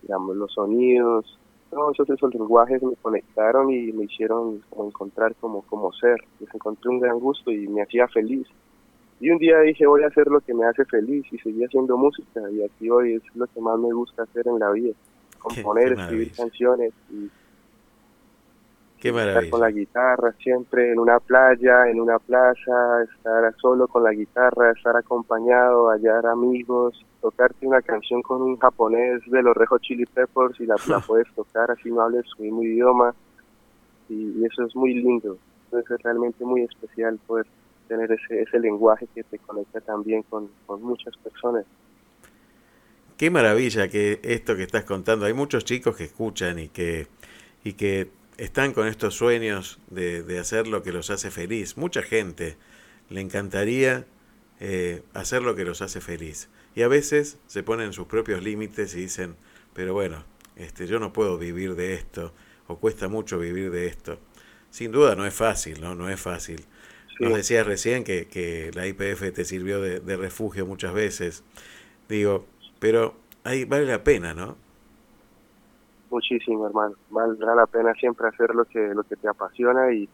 digamos 0.02 0.36
los 0.36 0.52
sonidos 0.52 1.38
todos 1.70 1.94
esos, 1.94 2.10
esos 2.10 2.34
lenguajes 2.34 2.82
me 2.82 2.94
conectaron 2.96 3.70
y 3.70 3.92
me 3.92 4.04
hicieron 4.04 4.62
encontrar 4.76 5.34
como 5.36 5.62
como 5.62 5.92
ser 5.92 6.22
les 6.40 6.54
encontré 6.54 6.90
un 6.90 7.00
gran 7.00 7.18
gusto 7.18 7.50
y 7.50 7.66
me 7.68 7.82
hacía 7.82 8.06
feliz 8.08 8.46
y 9.20 9.30
un 9.30 9.38
día 9.38 9.60
dije, 9.60 9.86
voy 9.86 10.02
a 10.02 10.08
hacer 10.08 10.26
lo 10.26 10.40
que 10.40 10.54
me 10.54 10.66
hace 10.66 10.84
feliz 10.84 11.24
y 11.32 11.38
seguí 11.38 11.64
haciendo 11.64 11.96
música 11.96 12.40
y 12.50 12.62
aquí 12.62 12.90
hoy 12.90 13.14
es 13.14 13.22
lo 13.34 13.46
que 13.46 13.60
más 13.60 13.78
me 13.78 13.92
gusta 13.92 14.24
hacer 14.24 14.46
en 14.48 14.58
la 14.58 14.70
vida. 14.70 14.92
componer, 15.38 15.92
escribir 15.92 16.32
canciones 16.32 16.92
y 17.10 17.30
Qué 19.04 19.10
estar 19.10 19.50
con 19.50 19.60
la 19.60 19.70
guitarra 19.70 20.32
siempre 20.42 20.90
en 20.90 20.98
una 20.98 21.20
playa, 21.20 21.90
en 21.90 22.00
una 22.00 22.18
plaza, 22.18 23.02
estar 23.02 23.54
solo 23.60 23.86
con 23.86 24.02
la 24.02 24.14
guitarra, 24.14 24.70
estar 24.70 24.96
acompañado, 24.96 25.90
hallar 25.90 26.24
amigos, 26.24 27.04
tocarte 27.20 27.66
una 27.66 27.82
canción 27.82 28.22
con 28.22 28.40
un 28.40 28.56
japonés 28.56 29.20
de 29.26 29.42
los 29.42 29.54
Rejo 29.54 29.76
Chili 29.76 30.06
Peppers 30.06 30.58
y 30.58 30.64
la, 30.64 30.76
la 30.88 31.00
puedes 31.06 31.30
tocar 31.34 31.70
así 31.70 31.90
no 31.90 32.00
hables 32.00 32.24
su 32.34 32.44
mismo 32.44 32.62
idioma 32.62 33.14
y, 34.08 34.40
y 34.40 34.46
eso 34.46 34.64
es 34.64 34.74
muy 34.74 34.94
lindo. 34.94 35.36
Entonces 35.66 35.98
es 35.98 36.02
realmente 36.02 36.42
muy 36.42 36.62
especial 36.62 37.18
poder 37.26 37.44
tener 37.86 38.10
ese, 38.10 38.40
ese 38.40 38.58
lenguaje 38.58 39.06
que 39.14 39.22
te 39.22 39.38
conecta 39.38 39.82
también 39.82 40.22
con, 40.22 40.48
con 40.64 40.82
muchas 40.82 41.14
personas. 41.18 41.66
Qué 43.18 43.30
maravilla 43.30 43.86
que 43.88 44.18
esto 44.22 44.56
que 44.56 44.62
estás 44.62 44.84
contando. 44.84 45.26
Hay 45.26 45.34
muchos 45.34 45.62
chicos 45.66 45.94
que 45.94 46.04
escuchan 46.04 46.58
y 46.58 46.68
que, 46.68 47.06
y 47.64 47.74
que 47.74 48.23
están 48.36 48.72
con 48.72 48.86
estos 48.88 49.14
sueños 49.14 49.78
de, 49.90 50.22
de 50.22 50.38
hacer 50.38 50.66
lo 50.66 50.82
que 50.82 50.92
los 50.92 51.10
hace 51.10 51.30
feliz. 51.30 51.76
Mucha 51.76 52.02
gente 52.02 52.56
le 53.08 53.20
encantaría 53.20 54.06
eh, 54.60 55.02
hacer 55.14 55.42
lo 55.42 55.54
que 55.54 55.64
los 55.64 55.82
hace 55.82 56.00
feliz. 56.00 56.48
Y 56.74 56.82
a 56.82 56.88
veces 56.88 57.38
se 57.46 57.62
ponen 57.62 57.92
sus 57.92 58.06
propios 58.06 58.42
límites 58.42 58.94
y 58.94 59.00
dicen, 59.02 59.36
pero 59.72 59.92
bueno, 59.94 60.24
este, 60.56 60.86
yo 60.86 60.98
no 60.98 61.12
puedo 61.12 61.38
vivir 61.38 61.74
de 61.74 61.94
esto, 61.94 62.32
o 62.66 62.78
cuesta 62.78 63.08
mucho 63.08 63.38
vivir 63.38 63.70
de 63.70 63.86
esto. 63.86 64.18
Sin 64.70 64.90
duda 64.92 65.14
no 65.14 65.26
es 65.26 65.34
fácil, 65.34 65.80
¿no? 65.80 65.94
No 65.94 66.08
es 66.08 66.20
fácil. 66.20 66.64
Nos 67.20 67.34
decías 67.34 67.64
recién 67.64 68.02
que, 68.02 68.26
que 68.26 68.70
la 68.74 68.86
IPF 68.88 69.32
te 69.32 69.44
sirvió 69.44 69.80
de, 69.80 70.00
de 70.00 70.16
refugio 70.16 70.66
muchas 70.66 70.92
veces. 70.92 71.44
Digo, 72.08 72.46
pero 72.80 73.16
ahí 73.44 73.64
vale 73.64 73.86
la 73.86 74.02
pena, 74.02 74.34
¿no? 74.34 74.56
Muchísimo, 76.14 76.64
hermano. 76.64 76.94
Valdrá 77.10 77.56
la 77.56 77.66
pena 77.66 77.92
siempre 77.94 78.28
hacer 78.28 78.54
lo 78.54 78.64
que, 78.66 78.94
lo 78.94 79.02
que 79.02 79.16
te 79.16 79.26
apasiona 79.26 79.92
y, 79.92 80.08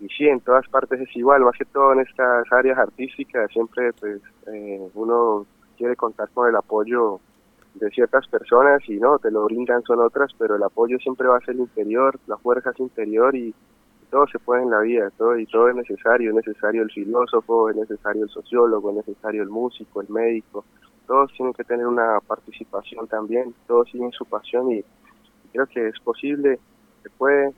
y 0.00 0.08
sí, 0.08 0.26
en 0.26 0.40
todas 0.40 0.66
partes 0.66 0.98
es 0.98 1.14
igual, 1.14 1.42
más 1.42 1.54
que 1.58 1.66
todo 1.66 1.92
en 1.92 2.00
estas 2.00 2.50
áreas 2.50 2.78
artísticas, 2.78 3.50
siempre 3.52 3.92
pues 3.92 4.22
eh, 4.46 4.88
uno 4.94 5.44
quiere 5.76 5.94
contar 5.94 6.30
con 6.30 6.48
el 6.48 6.56
apoyo 6.56 7.20
de 7.74 7.90
ciertas 7.90 8.26
personas 8.28 8.80
y 8.88 8.96
no, 8.96 9.18
te 9.18 9.30
lo 9.30 9.44
brindan 9.44 9.82
son 9.82 10.00
otras, 10.00 10.32
pero 10.38 10.56
el 10.56 10.62
apoyo 10.62 10.98
siempre 11.00 11.28
va 11.28 11.36
a 11.36 11.44
ser 11.44 11.56
interior, 11.56 12.18
la 12.26 12.38
fuerza 12.38 12.70
es 12.70 12.80
interior 12.80 13.36
y, 13.36 13.54
todo 14.08 14.26
se 14.28 14.38
puede 14.38 14.62
en 14.62 14.70
la 14.70 14.78
vida, 14.80 15.10
todo 15.18 15.36
y 15.36 15.44
todo 15.46 15.68
es 15.68 15.74
necesario, 15.74 16.30
es 16.30 16.36
necesario 16.36 16.82
el 16.82 16.90
filósofo, 16.92 17.68
es 17.68 17.76
necesario 17.76 18.22
el 18.22 18.30
sociólogo, 18.30 18.90
es 18.90 18.96
necesario 19.04 19.42
el 19.42 19.50
músico, 19.50 20.00
el 20.00 20.08
médico, 20.08 20.64
todos 21.06 21.30
tienen 21.32 21.52
que 21.52 21.64
tener 21.64 21.86
una 21.86 22.20
participación 22.20 23.08
también, 23.08 23.52
todos 23.66 23.90
tienen 23.90 24.12
su 24.12 24.24
pasión 24.24 24.70
y 24.70 24.84
creo 25.56 25.66
que 25.66 25.88
es 25.88 25.98
posible, 26.00 26.58
se 27.02 27.10
puede 27.10 27.52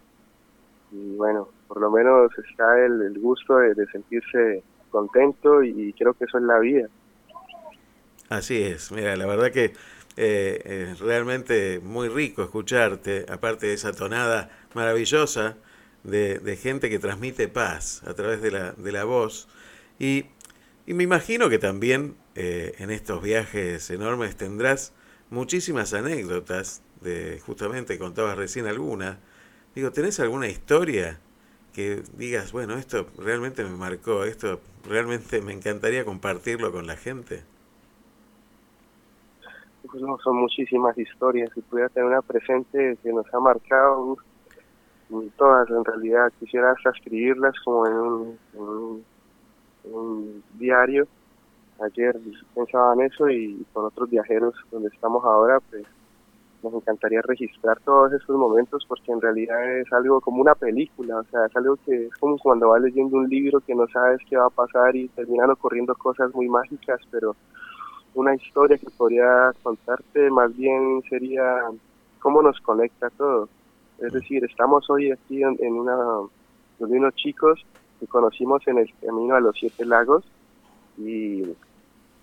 y 0.92 1.16
bueno, 1.16 1.48
por 1.66 1.80
lo 1.80 1.90
menos 1.90 2.30
está 2.38 2.84
el, 2.84 3.02
el 3.02 3.18
gusto 3.18 3.58
de, 3.58 3.86
sentirse 3.92 4.62
contento 4.90 5.62
y, 5.62 5.88
y 5.88 5.92
creo 5.92 6.14
que 6.14 6.24
eso 6.24 6.38
es 6.38 6.44
la 6.44 6.58
vida. 6.60 6.88
Así 8.30 8.62
es, 8.62 8.90
mira, 8.92 9.16
la 9.16 9.26
verdad 9.26 9.50
que 9.50 9.72
eh, 10.16 10.88
es 10.90 11.00
realmente 11.00 11.80
muy 11.82 12.08
rico 12.08 12.42
escucharte, 12.42 13.26
aparte 13.28 13.66
de 13.66 13.74
esa 13.74 13.92
tonada 13.92 14.50
maravillosa 14.74 15.56
de, 16.04 16.38
de 16.38 16.56
gente 16.56 16.88
que 16.88 16.98
transmite 16.98 17.48
paz 17.48 18.02
a 18.06 18.14
través 18.14 18.40
de 18.40 18.50
la, 18.50 18.72
de 18.72 18.92
la 18.92 19.04
voz. 19.04 19.48
Y, 19.98 20.26
y 20.86 20.94
me 20.94 21.04
imagino 21.04 21.48
que 21.48 21.58
también 21.58 22.16
eh, 22.34 22.74
en 22.78 22.90
estos 22.90 23.22
viajes 23.22 23.90
enormes 23.90 24.36
tendrás 24.36 24.92
muchísimas 25.30 25.92
anécdotas, 25.92 26.82
de 27.00 27.40
justamente 27.40 27.98
contabas 27.98 28.36
recién 28.36 28.66
alguna. 28.66 29.18
Digo, 29.74 29.90
¿tenés 29.92 30.20
alguna 30.20 30.48
historia 30.48 31.18
que 31.72 32.02
digas, 32.16 32.52
bueno, 32.52 32.74
esto 32.74 33.06
realmente 33.18 33.62
me 33.62 33.70
marcó, 33.70 34.24
esto 34.24 34.60
realmente 34.88 35.40
me 35.40 35.52
encantaría 35.52 36.04
compartirlo 36.04 36.72
con 36.72 36.86
la 36.86 36.96
gente? 36.96 37.42
Pues 39.88 40.02
no, 40.02 40.18
son 40.18 40.36
muchísimas 40.36 40.98
historias. 40.98 41.50
Si 41.54 41.60
pudiera 41.62 41.88
tener 41.88 42.08
una 42.08 42.22
presente 42.22 42.98
que 43.02 43.12
nos 43.12 43.32
ha 43.32 43.40
marcado, 43.40 44.16
todas 45.36 45.70
en 45.70 45.84
realidad, 45.84 46.32
quisiera 46.38 46.72
hasta 46.72 46.90
escribirlas 46.90 47.54
como 47.64 47.86
en 47.86 49.04
un 49.84 50.42
diario. 50.54 51.06
Ayer 51.80 52.18
pensaba 52.54 52.94
en 52.94 53.02
eso 53.02 53.30
y 53.30 53.64
con 53.72 53.84
otros 53.84 54.10
viajeros 54.10 54.54
donde 54.70 54.88
estamos 54.88 55.24
ahora, 55.24 55.60
pues 55.70 55.86
nos 56.62 56.74
encantaría 56.74 57.22
registrar 57.22 57.78
todos 57.80 58.12
esos 58.12 58.36
momentos 58.36 58.84
porque 58.88 59.12
en 59.12 59.20
realidad 59.20 59.78
es 59.78 59.92
algo 59.92 60.20
como 60.20 60.40
una 60.40 60.54
película, 60.54 61.18
o 61.18 61.24
sea, 61.24 61.46
es 61.46 61.56
algo 61.56 61.76
que 61.84 62.06
es 62.06 62.14
como 62.16 62.38
cuando 62.38 62.68
vas 62.68 62.82
leyendo 62.82 63.16
un 63.16 63.28
libro 63.28 63.60
que 63.60 63.74
no 63.74 63.86
sabes 63.88 64.20
qué 64.28 64.36
va 64.36 64.46
a 64.46 64.50
pasar 64.50 64.96
y 64.96 65.08
terminan 65.08 65.50
ocurriendo 65.50 65.94
cosas 65.94 66.34
muy 66.34 66.48
mágicas, 66.48 67.00
pero 67.10 67.36
una 68.14 68.34
historia 68.34 68.78
que 68.78 68.90
podría 68.90 69.52
contarte 69.62 70.30
más 70.30 70.56
bien 70.56 71.02
sería 71.08 71.66
cómo 72.20 72.42
nos 72.42 72.58
conecta 72.60 73.10
todo. 73.10 73.48
Es 73.98 74.12
decir, 74.12 74.44
estamos 74.44 74.88
hoy 74.90 75.10
aquí 75.12 75.42
en, 75.42 75.56
en 75.60 75.74
una 75.74 75.96
donde 76.78 76.98
unos 76.98 77.14
chicos 77.14 77.64
que 78.00 78.06
conocimos 78.06 78.66
en 78.68 78.78
el 78.78 78.92
camino 79.00 79.34
a 79.34 79.40
los 79.40 79.56
siete 79.58 79.84
lagos 79.84 80.24
y, 80.96 81.42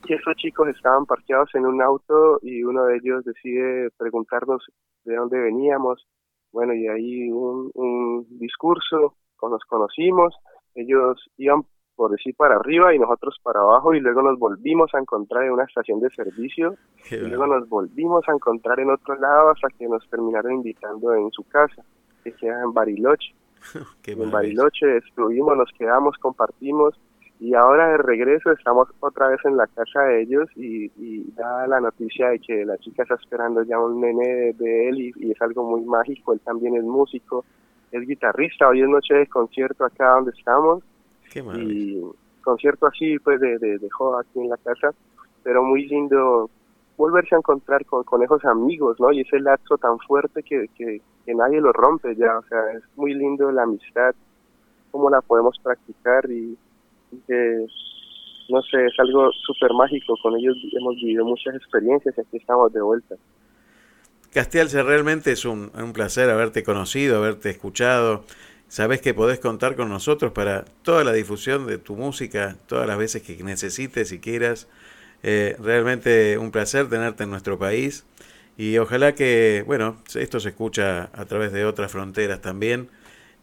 y 0.08 0.14
esos 0.14 0.36
chicos 0.36 0.68
estaban 0.70 1.06
parqueados 1.06 1.50
en 1.56 1.66
un 1.66 1.82
auto 1.82 2.40
y 2.42 2.64
uno 2.64 2.86
de 2.86 2.98
ellos 2.98 3.24
decide 3.26 3.90
preguntarnos 3.98 4.64
de 5.04 5.16
dónde 5.16 5.40
veníamos. 5.40 6.06
Bueno, 6.52 6.74
y 6.74 6.88
ahí 6.88 7.32
un, 7.32 7.72
un 7.74 8.26
discurso, 8.40 9.16
nos 9.50 9.64
conocimos, 9.66 10.36
ellos 10.74 11.30
iban 11.38 11.64
por 11.96 12.12
decir 12.12 12.36
para 12.36 12.56
arriba 12.56 12.94
y 12.94 13.00
nosotros 13.00 13.38
para 13.42 13.62
abajo 13.62 13.94
y 13.94 14.02
luego 14.02 14.22
nos 14.22 14.38
volvimos 14.38 14.94
a 14.94 15.00
encontrar 15.00 15.46
en 15.46 15.52
una 15.52 15.64
estación 15.64 16.02
de 16.02 16.10
servicio 16.10 16.76
Qué 17.08 17.16
y 17.16 17.20
luego 17.20 17.48
nos 17.48 17.70
volvimos 17.70 18.28
a 18.28 18.34
encontrar 18.34 18.82
en 18.82 18.90
otro 18.90 19.16
lado 19.16 19.52
hasta 19.52 19.70
que 19.70 19.88
nos 19.88 20.06
terminaron 20.10 20.56
invitando 20.56 21.14
en 21.14 21.32
su 21.32 21.48
casa, 21.48 21.84
que 22.24 22.34
queda 22.34 22.62
en 22.64 22.74
Bariloche. 22.74 23.34
En. 24.06 24.30
Bariloche 24.30 24.98
estuvimos, 24.98 25.58
nos 25.58 25.72
quedamos, 25.78 26.18
compartimos 26.18 27.00
y 27.40 27.54
ahora 27.54 27.90
de 27.90 27.98
regreso 27.98 28.52
estamos 28.52 28.88
otra 29.02 29.28
vez 29.28 29.40
en 29.44 29.58
la 29.58 29.68
casa 29.68 30.04
de 30.04 30.22
ellos 30.22 30.50
y, 30.56 30.86
y 30.96 31.32
da 31.36 31.68
la 31.68 31.82
noticia 31.82 32.30
de 32.30 32.40
que 32.40 32.66
la 32.66 32.78
chica 32.78 33.04
está 33.04 33.16
esperando 33.16 33.62
ya 33.64 33.78
un 33.78 34.00
nene 34.00 34.28
de, 34.28 34.54
de 34.54 34.90
él 34.90 35.02
y, 35.02 35.14
y 35.18 35.32
es 35.32 35.42
algo 35.42 35.64
muy 35.64 35.82
mágico, 35.82 36.34
él 36.34 36.40
también 36.40 36.76
es 36.78 36.84
músico, 36.84 37.44
es 37.92 38.08
guitarrista, 38.08 38.70
hoy 38.70 38.82
es 38.82 38.88
noche 38.88 39.16
de 39.16 39.28
concierto 39.28 39.84
acá 39.84 40.12
donde 40.12 40.32
estamos. 40.32 40.84
Qué 41.32 41.44
y 41.58 42.02
concierto 42.42 42.88
así 42.88 43.20
pues 43.20 43.40
de, 43.42 43.58
de, 43.58 43.80
de 43.80 43.90
joda 43.90 44.22
aquí 44.22 44.40
en 44.40 44.50
la 44.50 44.58
casa, 44.58 44.94
pero 45.44 45.62
muy 45.64 45.86
lindo 45.88 46.50
volverse 46.96 47.36
a 47.36 47.40
encontrar 47.40 47.86
con, 47.86 48.04
con 48.06 48.24
esos 48.24 48.46
amigos, 48.46 48.98
¿no? 49.02 49.12
Y 49.12 49.22
ese 49.22 49.40
lazo 49.40 49.78
tan 49.78 50.00
fuerte 50.00 50.42
que, 50.42 50.70
que, 50.78 51.02
que 51.26 51.36
nadie 51.36 51.60
lo 51.60 51.74
rompe 51.74 52.16
ya, 52.16 52.38
o 52.38 52.44
sea, 52.44 52.72
es 52.72 52.84
muy 52.96 53.14
lindo 53.14 53.52
la 53.52 53.64
amistad, 53.64 54.16
cómo 54.92 55.10
la 55.10 55.20
podemos 55.20 55.60
practicar 55.62 56.32
y, 56.32 56.58
que, 57.28 57.66
no 58.50 58.62
sé, 58.64 58.86
es 58.86 59.00
algo 59.00 59.32
súper 59.46 59.74
mágico, 59.74 60.16
con 60.22 60.36
ellos 60.38 60.56
hemos 60.78 60.96
vivido 60.96 61.26
muchas 61.26 61.56
experiencias 61.56 62.16
y 62.18 62.22
aquí 62.22 62.38
estamos 62.38 62.72
de 62.74 62.82
vuelta. 62.82 63.16
Castialce, 64.34 64.84
realmente 64.84 65.32
es 65.32 65.46
un, 65.46 65.72
un 65.76 65.94
placer 65.94 66.30
haberte 66.30 66.64
conocido, 66.64 67.18
haberte 67.18 67.50
escuchado. 67.50 68.26
Sabes 68.68 69.00
que 69.00 69.14
podés 69.14 69.40
contar 69.40 69.76
con 69.76 69.90
nosotros 69.90 70.32
para 70.34 70.66
toda 70.84 71.04
la 71.04 71.14
difusión 71.14 71.68
de 71.68 71.78
tu 71.78 71.96
música, 71.96 72.58
todas 72.68 72.88
las 72.88 72.98
veces 72.98 73.22
que 73.22 73.42
necesites 73.44 74.12
y 74.12 74.20
quieras. 74.20 74.68
Eh, 75.24 75.56
realmente 75.60 76.38
un 76.38 76.52
placer 76.52 76.90
tenerte 76.90 77.24
en 77.24 77.30
nuestro 77.32 77.58
país 77.58 78.06
y 78.58 78.78
ojalá 78.78 79.16
que, 79.16 79.64
bueno, 79.66 79.98
esto 80.14 80.40
se 80.40 80.50
escucha 80.50 81.10
a 81.14 81.26
través 81.26 81.52
de 81.52 81.66
otras 81.66 81.92
fronteras 81.92 82.42
también 82.42 82.90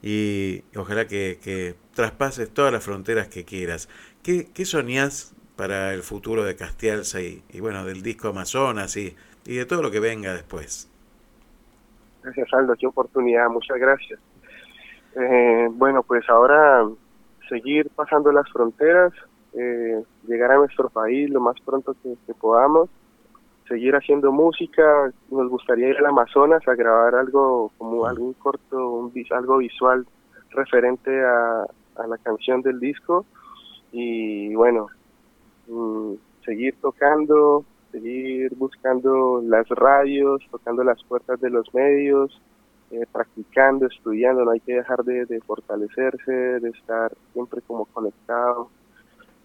y 0.02 0.64
ojalá 0.76 1.06
que, 1.06 1.38
que 1.42 1.76
traspases 1.94 2.52
todas 2.52 2.72
las 2.72 2.84
fronteras 2.84 3.28
que 3.28 3.44
quieras. 3.44 3.88
¿Qué, 4.22 4.48
qué 4.52 4.64
soñás 4.64 5.34
para 5.56 5.94
el 5.94 6.02
futuro 6.02 6.44
de 6.44 6.56
Castialza 6.56 7.20
y, 7.20 7.42
y, 7.50 7.60
bueno, 7.60 7.84
del 7.84 8.02
disco 8.02 8.28
Amazonas 8.28 8.96
y, 8.96 9.14
y 9.46 9.56
de 9.56 9.64
todo 9.64 9.82
lo 9.82 9.90
que 9.90 10.00
venga 10.00 10.32
después? 10.34 10.90
Gracias, 12.22 12.48
Aldo, 12.52 12.74
qué 12.78 12.86
oportunidad, 12.86 13.48
muchas 13.48 13.78
gracias. 13.78 14.20
Eh, 15.14 15.68
bueno, 15.72 16.02
pues 16.02 16.28
ahora 16.28 16.88
seguir 17.48 17.90
pasando 17.90 18.32
las 18.32 18.48
fronteras, 18.50 19.12
eh, 19.52 20.02
llegar 20.26 20.52
a 20.52 20.56
nuestro 20.56 20.88
país 20.88 21.28
lo 21.28 21.40
más 21.40 21.56
pronto 21.64 21.94
que, 22.02 22.14
que, 22.26 22.34
podamos, 22.34 22.88
seguir 23.68 23.94
haciendo 23.94 24.32
música, 24.32 25.12
nos 25.30 25.48
gustaría 25.48 25.88
ir 25.88 25.96
al 25.98 26.06
Amazonas 26.06 26.66
a 26.66 26.74
grabar 26.74 27.14
algo 27.14 27.72
como 27.78 28.06
algún 28.06 28.32
corto, 28.34 28.90
un, 28.90 29.12
algo 29.30 29.58
visual 29.58 30.06
referente 30.50 31.24
a, 31.24 31.66
a 31.96 32.06
la 32.06 32.18
canción 32.18 32.62
del 32.62 32.80
disco. 32.80 33.24
Y 33.92 34.54
bueno, 34.54 34.88
mm, 35.68 36.14
seguir 36.44 36.74
tocando, 36.80 37.64
seguir 37.90 38.54
buscando 38.56 39.42
las 39.44 39.68
radios, 39.68 40.42
tocando 40.50 40.82
las 40.82 41.02
puertas 41.04 41.40
de 41.40 41.50
los 41.50 41.72
medios, 41.74 42.40
eh, 42.90 43.06
practicando, 43.10 43.86
estudiando, 43.86 44.44
no 44.44 44.50
hay 44.50 44.60
que 44.60 44.74
dejar 44.74 45.02
de, 45.04 45.24
de, 45.26 45.40
fortalecerse, 45.40 46.32
de 46.32 46.68
estar 46.70 47.12
siempre 47.32 47.62
como 47.62 47.86
conectado, 47.86 48.68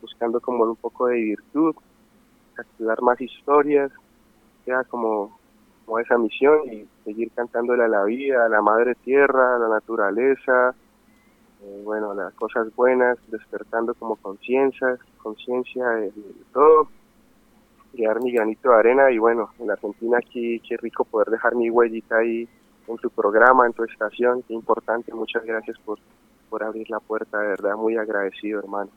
buscando 0.02 0.42
como 0.42 0.66
un 0.66 0.76
poco 0.76 1.08
de 1.08 1.16
virtud, 1.16 1.76
estudiar 2.58 3.02
más 3.02 3.22
historias, 3.22 3.92
sea 4.68 4.84
como, 4.84 5.40
como 5.86 6.00
esa 6.00 6.18
misión 6.18 6.60
y 6.72 6.86
seguir 7.06 7.32
cantándole 7.34 7.86
a 7.86 7.88
la 7.88 8.04
vida, 8.04 8.46
a 8.46 8.50
la 8.50 8.62
madre 8.62 8.96
tierra, 8.96 9.56
a 9.56 9.60
la 9.60 9.70
naturaleza, 9.70 10.76
eh, 11.64 11.82
bueno, 11.86 12.14
las 12.14 12.34
cosas 12.34 12.68
buenas, 12.76 13.18
despertando 13.32 13.94
como 13.94 14.18
conciencia, 14.18 14.98
conciencia 15.24 15.88
de, 15.88 16.12
de, 16.12 16.34
todo, 16.52 16.90
llevar 17.94 18.22
mi 18.22 18.34
granito 18.34 18.70
de 18.70 18.76
arena 18.76 19.10
y 19.10 19.18
bueno, 19.18 19.52
en 19.58 19.68
la 19.68 19.74
Argentina 19.74 20.18
aquí 20.18 20.60
qué 20.68 20.76
rico 20.76 21.06
poder 21.06 21.30
dejar 21.30 21.56
mi 21.56 21.70
huellita 21.70 22.18
ahí 22.18 22.48
en 22.88 22.98
tu 22.98 23.10
programa, 23.10 23.66
en 23.66 23.74
tu 23.74 23.86
estación, 23.86 24.44
qué 24.44 24.54
importante, 24.54 25.14
muchas 25.14 25.46
gracias 25.46 25.78
por, 25.80 25.98
por 26.50 26.62
abrir 26.62 26.90
la 26.90 27.00
puerta, 27.00 27.40
de 27.40 27.48
verdad, 27.48 27.78
muy 27.78 27.96
agradecido 27.96 28.60
hermano. 28.60 28.92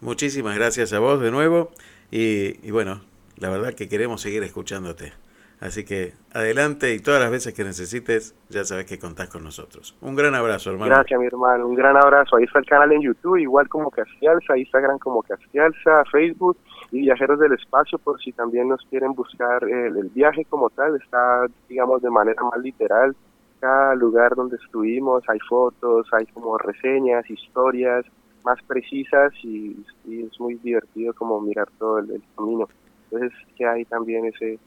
Muchísimas 0.00 0.56
gracias 0.56 0.92
a 0.92 0.98
vos 0.98 1.20
de 1.20 1.30
nuevo 1.30 1.70
y, 2.10 2.66
y 2.66 2.72
bueno, 2.72 3.00
la 3.40 3.50
verdad 3.50 3.74
que 3.74 3.88
queremos 3.88 4.20
seguir 4.20 4.42
escuchándote. 4.42 5.12
Así 5.60 5.84
que 5.84 6.12
adelante 6.32 6.94
y 6.94 7.00
todas 7.00 7.20
las 7.20 7.32
veces 7.32 7.52
que 7.52 7.64
necesites, 7.64 8.36
ya 8.48 8.64
sabes 8.64 8.86
que 8.86 8.98
contás 8.98 9.28
con 9.28 9.42
nosotros. 9.42 9.96
Un 10.00 10.14
gran 10.14 10.34
abrazo, 10.36 10.70
hermano. 10.70 10.94
Gracias, 10.94 11.18
mi 11.18 11.26
hermano. 11.26 11.66
Un 11.66 11.74
gran 11.74 11.96
abrazo. 11.96 12.36
Ahí 12.36 12.44
está 12.44 12.60
el 12.60 12.66
canal 12.66 12.92
en 12.92 13.02
YouTube, 13.02 13.38
igual 13.38 13.68
como 13.68 13.90
Castialza, 13.90 14.56
Instagram 14.56 14.98
como 15.00 15.22
Castialza, 15.22 16.04
Facebook 16.12 16.56
y 16.92 17.00
Viajeros 17.00 17.40
del 17.40 17.54
Espacio, 17.54 17.98
por 17.98 18.20
si 18.20 18.32
también 18.32 18.68
nos 18.68 18.84
quieren 18.88 19.14
buscar 19.14 19.64
el, 19.64 20.08
viaje 20.14 20.44
como 20.44 20.70
tal. 20.70 20.94
Está, 20.94 21.46
digamos, 21.68 22.02
de 22.02 22.10
manera 22.10 22.40
más 22.44 22.60
literal. 22.60 23.16
Cada 23.58 23.96
lugar 23.96 24.36
donde 24.36 24.56
estuvimos 24.64 25.24
hay 25.28 25.40
fotos, 25.40 26.06
hay 26.12 26.26
como 26.26 26.56
reseñas, 26.56 27.28
historias 27.28 28.06
más 28.44 28.62
precisas 28.62 29.32
y, 29.42 29.76
es 30.08 30.38
muy 30.38 30.54
divertido 30.54 31.12
como 31.14 31.40
mirar 31.40 31.68
todo 31.78 31.98
el 31.98 32.22
camino. 32.36 32.68
Entonces, 33.10 33.32
que 33.56 33.66
hay 33.66 33.84
también 33.84 34.26
ese 34.26 34.58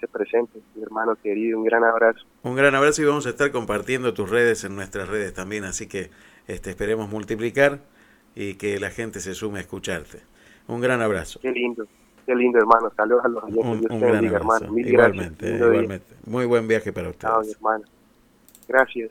se 0.00 0.06
presente, 0.06 0.60
mi 0.76 0.82
hermano 0.82 1.16
querido, 1.16 1.58
un 1.58 1.64
gran 1.64 1.82
abrazo. 1.82 2.20
Un 2.44 2.54
gran 2.54 2.74
abrazo 2.74 3.02
y 3.02 3.04
vamos 3.04 3.26
a 3.26 3.30
estar 3.30 3.50
compartiendo 3.50 4.14
tus 4.14 4.30
redes 4.30 4.62
en 4.64 4.76
nuestras 4.76 5.08
redes 5.08 5.34
también, 5.34 5.64
así 5.64 5.88
que 5.88 6.10
este, 6.46 6.70
esperemos 6.70 7.08
multiplicar 7.10 7.80
y 8.36 8.54
que 8.54 8.78
la 8.78 8.90
gente 8.90 9.18
se 9.20 9.34
sume 9.34 9.58
a 9.58 9.62
escucharte. 9.62 10.20
Un 10.68 10.80
gran 10.80 11.02
abrazo. 11.02 11.40
Qué 11.40 11.50
lindo, 11.50 11.84
qué 12.26 12.34
lindo 12.34 12.58
hermano, 12.58 12.92
saludos 12.96 13.24
a 13.24 13.28
los 13.28 13.42
oyentes, 13.44 13.64
un, 13.66 13.80
Dios 13.80 13.90
un 13.90 14.00
gran 14.00 14.12
bendiga, 14.12 14.36
abrazo. 14.36 14.54
hermano, 14.54 14.72
mil 14.72 14.88
igualmente, 14.88 15.46
gracias. 15.46 15.68
Igualmente. 15.68 16.14
Muy 16.26 16.46
buen 16.46 16.68
viaje 16.68 16.92
para 16.92 17.08
ustedes. 17.08 17.32
Chao, 17.32 17.42
mi 17.42 17.50
hermano. 17.50 17.84
Gracias. 18.68 19.10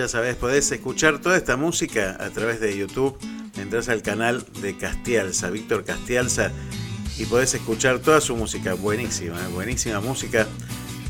Ya 0.00 0.08
sabes, 0.08 0.34
podés 0.34 0.72
escuchar 0.72 1.18
toda 1.18 1.36
esta 1.36 1.58
música 1.58 2.16
a 2.18 2.30
través 2.30 2.58
de 2.58 2.74
YouTube. 2.74 3.18
Entras 3.58 3.90
al 3.90 4.00
canal 4.00 4.46
de 4.62 4.74
Castialza, 4.74 5.50
Víctor 5.50 5.84
Castialza, 5.84 6.52
y 7.18 7.26
podés 7.26 7.52
escuchar 7.52 7.98
toda 7.98 8.22
su 8.22 8.34
música. 8.34 8.72
Buenísima, 8.72 9.38
¿eh? 9.38 9.48
buenísima 9.52 10.00
música. 10.00 10.46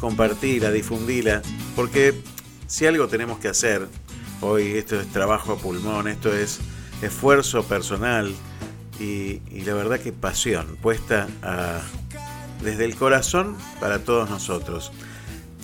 Compartirla, 0.01 0.73
difundirla, 0.73 1.41
porque 1.77 2.15
si 2.67 2.85
algo 2.85 3.07
tenemos 3.07 3.39
que 3.39 3.47
hacer 3.47 3.87
hoy, 4.41 4.73
esto 4.73 5.01
es 5.01 5.07
trabajo 5.13 5.53
a 5.53 5.59
pulmón, 5.59 6.09
esto 6.09 6.35
es 6.35 6.59
esfuerzo 7.01 7.63
personal 7.63 8.35
y, 8.99 9.41
y 9.53 9.63
la 9.65 9.75
verdad 9.75 10.01
que 10.01 10.13
pasión 10.13 10.77
puesta 10.83 11.29
desde 12.61 12.87
el 12.87 12.97
corazón 12.97 13.57
para 13.79 14.01
todos 14.01 14.29
nosotros. 14.29 14.91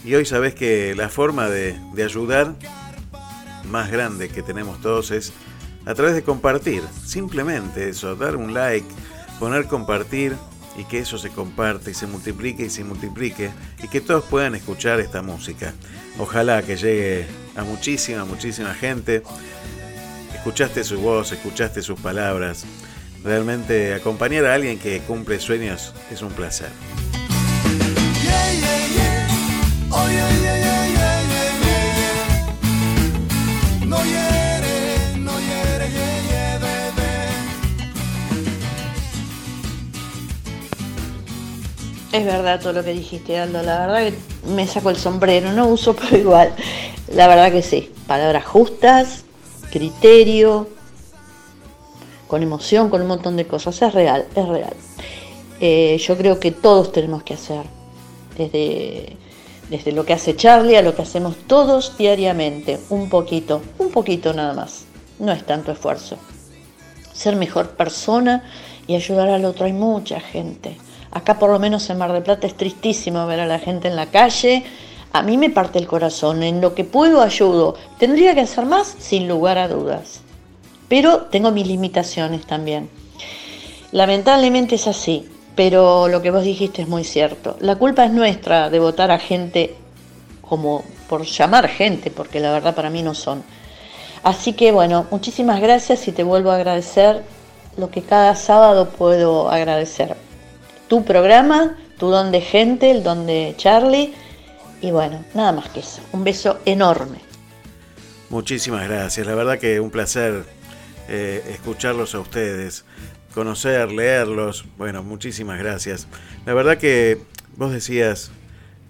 Y 0.05 0.15
hoy 0.15 0.25
sabés 0.27 0.55
que 0.55 0.95
la 0.95 1.09
forma 1.09 1.49
de 1.49 2.05
ayudar 2.05 2.55
más 3.77 3.91
grande 3.91 4.31
que 4.31 4.43
tenemos 4.43 4.81
todos 4.81 5.11
es 5.11 5.35
a 5.85 5.93
través 5.93 6.15
de 6.15 6.23
compartir. 6.23 6.83
Simplemente 7.05 7.91
eso, 7.91 8.17
dar 8.17 8.35
un 8.37 8.55
like, 8.55 8.87
poner 9.39 9.67
compartir 9.67 10.35
y 10.79 10.85
que 10.85 11.01
eso 11.01 11.19
se 11.19 11.29
comparte 11.29 11.91
y 11.91 11.95
se 11.95 12.07
multiplique 12.07 12.65
y 12.65 12.71
se 12.71 12.85
multiplique 12.85 13.51
y 13.83 13.89
que 13.89 14.01
todos 14.01 14.25
puedan 14.25 14.55
escuchar 14.55 14.99
esta 15.01 15.21
música. 15.21 15.75
Ojalá 16.19 16.63
que 16.63 16.79
llegue 16.79 17.27
a 17.55 17.65
muchísima, 17.65 18.25
muchísima 18.25 18.73
gente. 18.73 19.23
Escuchaste 20.35 20.83
su 20.83 20.99
voz, 20.99 21.33
escuchaste 21.33 21.83
sus 21.83 22.01
palabras. 22.01 22.65
Realmente 23.23 23.93
acompañar 23.93 24.47
a 24.47 24.55
alguien 24.55 24.79
que 24.79 25.01
cumple 25.01 25.39
sueños 25.39 25.93
es 26.11 26.23
un 26.23 26.33
placer. 26.33 26.71
Es 42.17 42.25
verdad 42.25 42.59
todo 42.59 42.73
lo 42.73 42.83
que 42.83 42.95
dijiste, 42.95 43.39
Aldo. 43.39 43.63
La 43.63 43.87
verdad 43.87 44.11
que 44.11 44.49
me 44.49 44.67
saco 44.67 44.89
el 44.89 44.97
sombrero, 44.97 45.53
no 45.53 45.69
uso, 45.69 45.95
pero 46.01 46.17
igual. 46.17 46.55
La 47.13 47.29
verdad 47.29 47.53
que 47.53 47.61
sí. 47.61 47.93
Palabras 48.07 48.47
justas, 48.47 49.25
criterio, 49.71 50.67
con 52.27 52.43
emoción, 52.43 52.89
con 52.89 53.03
un 53.03 53.09
montón 53.09 53.37
de 53.37 53.47
cosas. 53.47 53.83
Es 53.83 53.93
real, 53.93 54.25
es 54.35 54.49
real. 54.49 54.73
Eh, 55.61 55.99
yo 56.01 56.17
creo 56.17 56.41
que 56.41 56.53
todos 56.53 56.91
tenemos 56.91 57.23
que 57.23 57.35
hacer. 57.35 57.67
Desde, 58.39 59.15
desde 59.69 59.93
lo 59.93 60.07
que 60.07 60.15
hace 60.15 60.37
Charlie 60.37 60.77
a 60.77 60.83
lo 60.83 60.95
que 60.95 61.03
hacemos 61.03 61.37
todos 61.47 61.99
diariamente. 61.99 62.81
Un 62.89 63.11
poquito, 63.11 63.61
un 63.79 63.91
poquito 63.91 64.33
nada 64.33 64.55
más. 64.55 64.87
No 65.19 65.33
es 65.33 65.45
tanto 65.45 65.71
esfuerzo. 65.71 66.17
Ser 67.13 67.37
mejor 67.37 67.73
persona 67.73 68.43
y 68.87 68.95
ayudar 68.95 69.29
al 69.29 69.45
otro. 69.45 69.67
Hay 69.67 69.75
mucha 69.75 70.19
gente. 70.19 70.79
Acá 71.17 71.39
por 71.39 71.49
lo 71.49 71.59
menos 71.59 71.89
en 71.89 71.97
Mar 71.97 72.13
del 72.13 72.23
Plata 72.23 72.47
es 72.47 72.59
tristísimo 72.59 73.27
ver 73.27 73.41
a 73.41 73.47
la 73.47 73.59
gente 73.59 73.89
en 73.89 73.97
la 73.97 74.05
calle. 74.05 74.65
A 75.15 75.23
mí 75.23 75.39
me 75.39 75.49
parte 75.49 75.79
el 75.79 75.87
corazón. 75.87 76.43
En 76.43 76.61
lo 76.61 76.75
que 76.75 76.85
puedo 76.85 77.23
ayudo. 77.23 77.75
¿Tendría 77.99 78.35
que 78.35 78.43
hacer 78.43 78.67
más? 78.67 78.97
Sin 78.99 79.27
lugar 79.27 79.57
a 79.57 79.67
dudas. 79.67 80.21
Pero 80.91 81.23
tengo 81.23 81.53
mis 81.53 81.67
limitaciones 81.67 82.45
también. 82.45 82.91
Lamentablemente 83.93 84.75
es 84.75 84.87
así. 84.87 85.27
Pero 85.55 86.07
lo 86.09 86.21
que 86.21 86.31
vos 86.31 86.45
dijiste 86.45 86.83
es 86.83 86.89
muy 86.89 87.03
cierto. 87.03 87.57
La 87.61 87.77
culpa 87.77 88.05
es 88.05 88.13
nuestra 88.13 88.69
de 88.69 88.79
votar 88.79 89.11
a 89.11 89.19
gente 89.19 89.75
como 90.43 90.85
por 91.09 91.25
llamar 91.25 91.67
gente, 91.69 92.11
porque 92.11 92.41
la 92.41 92.53
verdad 92.53 92.75
para 92.75 92.91
mí 92.91 93.03
no 93.03 93.15
son. 93.15 93.43
Así 94.23 94.53
que 94.53 94.71
bueno, 94.71 95.07
muchísimas 95.11 95.63
gracias 95.63 96.07
y 96.09 96.13
te 96.13 96.25
vuelvo 96.25 96.51
a 96.51 96.57
agradecer 96.57 97.23
lo 97.79 97.91
que 97.91 98.03
cada 98.03 98.37
sábado 98.37 98.91
puedo 98.91 99.49
agradecer. 99.49 100.26
Tu 100.89 101.05
programa, 101.05 101.77
tu 101.99 102.09
don 102.09 102.31
de 102.33 102.41
gente, 102.41 102.91
el 102.91 103.03
don 103.03 103.27
de 103.27 103.55
Charlie. 103.57 104.15
Y 104.81 104.91
bueno, 104.91 105.25
nada 105.35 105.53
más 105.53 105.69
que 105.71 105.81
eso. 105.81 106.01
Un 106.13 106.25
beso 106.25 106.61
enorme. 106.65 107.19
Muchísimas 108.29 108.89
gracias. 108.89 109.27
La 109.27 109.35
verdad 109.35 109.59
que 109.59 109.81
un 109.81 109.91
placer 109.91 110.45
eh, 111.09 111.43
escucharlos 111.51 112.15
a 112.15 112.21
ustedes, 112.21 112.85
conocer, 113.35 113.93
leerlos. 113.93 114.65
Bueno, 114.77 115.03
muchísimas 115.03 115.59
gracias. 115.59 116.09
La 116.45 116.55
verdad 116.55 116.79
que 116.79 117.21
vos 117.57 117.73
decías, 117.73 118.31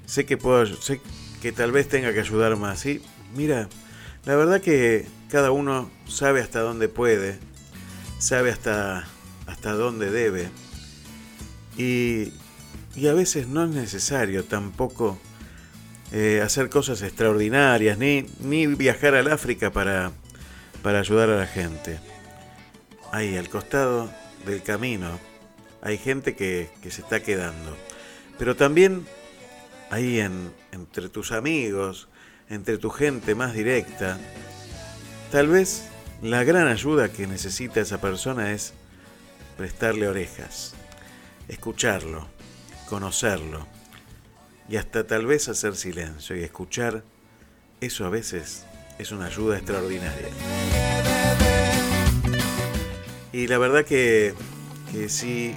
sé 0.06 0.24
que 0.24 0.36
puedo, 0.36 0.66
sé 0.66 1.00
que 1.42 1.52
tal 1.52 1.72
vez 1.72 1.88
tenga 1.88 2.12
que 2.12 2.20
ayudar 2.20 2.56
más. 2.56 2.80
Sí, 2.80 3.02
mira, 3.34 3.68
la 4.24 4.36
verdad 4.36 4.60
que 4.60 5.06
cada 5.30 5.50
uno 5.50 5.90
sabe 6.08 6.40
hasta 6.40 6.60
dónde 6.60 6.88
puede, 6.88 7.38
sabe 8.18 8.50
hasta, 8.50 9.04
hasta 9.46 9.72
dónde 9.72 10.10
debe. 10.10 10.48
Y, 11.76 12.32
y 12.94 13.06
a 13.08 13.14
veces 13.14 13.48
no 13.48 13.64
es 13.64 13.70
necesario 13.70 14.44
tampoco 14.44 15.18
eh, 16.12 16.40
hacer 16.42 16.70
cosas 16.70 17.02
extraordinarias, 17.02 17.98
ni, 17.98 18.26
ni 18.40 18.66
viajar 18.66 19.14
al 19.14 19.30
África 19.30 19.72
para, 19.72 20.12
para 20.82 21.00
ayudar 21.00 21.30
a 21.30 21.36
la 21.36 21.46
gente. 21.46 21.98
Ahí, 23.12 23.36
al 23.36 23.48
costado 23.48 24.10
del 24.46 24.62
camino, 24.62 25.18
hay 25.82 25.98
gente 25.98 26.34
que, 26.34 26.70
que 26.82 26.90
se 26.90 27.02
está 27.02 27.22
quedando. 27.22 27.76
Pero 28.38 28.56
también 28.56 29.06
ahí 29.90 30.20
en, 30.20 30.52
entre 30.72 31.08
tus 31.08 31.32
amigos, 31.32 32.08
entre 32.48 32.78
tu 32.78 32.90
gente 32.90 33.34
más 33.34 33.54
directa, 33.54 34.18
tal 35.32 35.48
vez 35.48 35.88
la 36.22 36.44
gran 36.44 36.68
ayuda 36.68 37.10
que 37.10 37.26
necesita 37.26 37.80
esa 37.80 38.00
persona 38.00 38.52
es 38.52 38.72
prestarle 39.56 40.08
orejas, 40.08 40.74
escucharlo, 41.48 42.26
conocerlo 42.88 43.66
y 44.68 44.76
hasta 44.76 45.06
tal 45.06 45.26
vez 45.26 45.48
hacer 45.48 45.76
silencio 45.76 46.36
y 46.36 46.42
escuchar, 46.42 47.04
eso 47.80 48.04
a 48.04 48.08
veces 48.08 48.64
es 48.98 49.12
una 49.12 49.26
ayuda 49.26 49.56
extraordinaria. 49.56 50.28
Y 53.32 53.46
la 53.48 53.58
verdad 53.58 53.84
que, 53.84 54.34
que 54.92 55.08
si, 55.08 55.54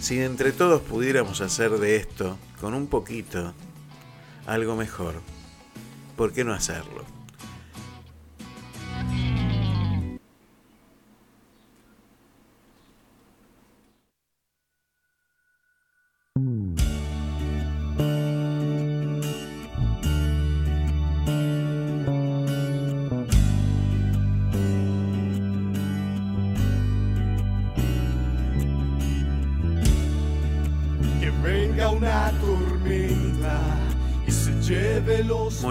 si 0.00 0.20
entre 0.20 0.52
todos 0.52 0.80
pudiéramos 0.80 1.40
hacer 1.40 1.72
de 1.72 1.96
esto, 1.96 2.38
con 2.60 2.74
un 2.74 2.86
poquito, 2.86 3.52
algo 4.46 4.74
mejor, 4.74 5.14
¿por 6.16 6.32
qué 6.32 6.44
no 6.44 6.54
hacerlo? 6.54 7.04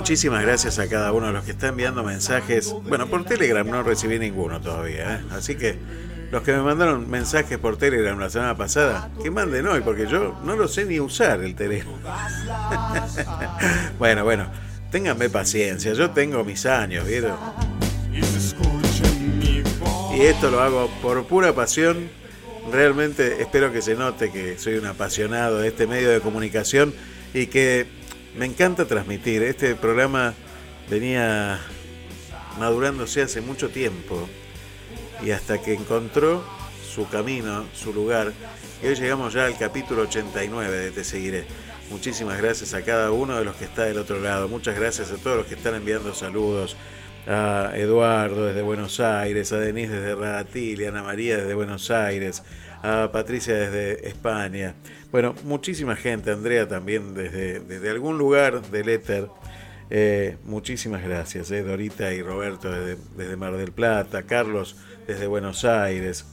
Muchísimas 0.02 0.42
gracias 0.42 0.80
a 0.80 0.90
cada 0.90 1.14
uno 1.14 1.28
de 1.28 1.34
los 1.34 1.46
que 1.46 1.52
está 1.52 1.68
enviando 1.68 2.04
mensajes. 2.04 2.74
Bueno, 2.90 3.06
por 3.06 3.24
Telegram 3.24 3.70
no 3.70 3.84
recibí 3.84 4.18
ninguno 4.18 4.60
todavía, 4.60 5.18
¿eh? 5.18 5.26
así 5.30 5.54
que 5.54 5.78
los 6.32 6.42
que 6.42 6.54
me 6.54 6.64
mandaron 6.64 7.08
mensajes 7.08 7.60
por 7.60 7.78
Telegram 7.78 8.20
la 8.20 8.32
semana 8.32 8.58
pasada, 8.58 9.12
que 9.22 9.30
manden 9.30 9.68
hoy, 9.68 9.82
porque 9.82 10.08
yo 10.08 10.42
no 10.44 10.56
lo 10.56 10.68
sé 10.68 10.86
ni 10.86 11.00
usar 11.00 11.44
el 11.44 11.54
Telegram. 11.54 11.94
bueno, 14.00 14.24
bueno, 14.24 14.48
ténganme 14.90 15.30
paciencia, 15.30 15.94
yo 15.94 16.10
tengo 16.10 16.44
mis 16.44 16.66
años, 16.66 17.06
¿vieron? 17.06 17.38
y 20.18 20.22
esto 20.22 20.50
lo 20.50 20.62
hago 20.62 20.90
por 21.04 21.28
pura 21.28 21.54
pasión. 21.54 22.10
Realmente 22.72 23.40
espero 23.40 23.72
que 23.72 23.84
se 23.84 23.94
note 23.94 24.32
que 24.32 24.58
soy 24.58 24.78
un 24.78 24.88
apasionado 24.88 25.60
de 25.60 25.68
este 25.68 25.86
medio 25.86 26.10
de 26.10 26.22
comunicación 26.22 26.92
y 27.36 27.46
que 27.46 28.01
me 28.36 28.46
encanta 28.46 28.86
transmitir. 28.86 29.44
Este 29.44 29.76
programa 29.76 30.34
venía 30.90 31.60
madurándose 32.60 33.22
hace 33.22 33.42
mucho 33.42 33.70
tiempo 33.70 34.28
y 35.24 35.32
hasta 35.32 35.62
que 35.62 35.74
encontró 35.74 36.44
su 36.88 37.08
camino, 37.10 37.66
su 37.74 37.94
lugar. 37.94 38.34
Y 38.84 38.88
hoy 38.88 38.96
llegamos 38.96 39.34
ya 39.34 39.46
al 39.46 39.58
capítulo 39.58 40.04
89 40.04 40.78
de 40.78 40.92
Te 40.92 41.04
Seguiré. 41.04 41.46
Muchísimas 41.90 42.38
gracias 42.42 42.74
a 42.74 42.84
cada 42.84 43.12
uno 43.12 43.38
de 43.38 43.46
los 43.46 43.56
que 43.56 43.66
está 43.66 43.84
del 43.84 43.98
otro 43.98 44.20
lado. 44.20 44.48
Muchas 44.48 44.76
gracias 44.78 45.12
a 45.12 45.18
todos 45.18 45.38
los 45.38 45.46
que 45.46 45.56
están 45.56 45.76
enviando 45.76 46.14
saludos. 46.14 46.76
a 47.28 47.74
Eduardo 47.76 48.48
desde 48.48 48.64
Buenos 48.64 49.00
Aires, 49.00 49.52
a 49.52 49.60
Denise 49.60 49.94
desde 49.94 50.16
Ratilia, 50.16 50.88
a 50.88 50.92
Ana 50.92 51.04
María 51.04 51.38
desde 51.38 51.54
Buenos 51.54 51.92
Aires, 51.92 52.42
a 52.82 53.12
Patricia 53.12 53.54
desde 53.54 54.08
España. 54.08 54.76
Bueno, 55.12 55.36
muchísima 55.44 55.96
gente, 55.96 56.32
Andrea 56.32 56.68
también 56.68 57.14
desde, 57.14 57.60
desde 57.60 57.90
algún 57.90 58.18
lugar 58.18 58.62
del 58.62 58.90
éter. 58.90 59.28
Eh, 59.90 60.38
muchísimas 60.46 61.04
gracias, 61.04 61.52
eh, 61.52 61.64
Dorita 61.64 62.14
y 62.14 62.22
Roberto 62.22 62.72
desde, 62.72 62.98
desde 63.18 63.36
Mar 63.36 63.58
del 63.58 63.74
Plata, 63.74 64.24
Carlos 64.24 64.78
desde 65.06 65.28
Buenos 65.28 65.66
Aires, 65.66 66.26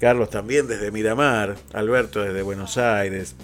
Carlos 0.00 0.30
también 0.30 0.66
desde 0.66 0.90
Miramar, 0.90 1.56
Alberto 1.74 2.22
desde 2.22 2.42
Buenos 2.42 2.78
Aires. 2.78 3.36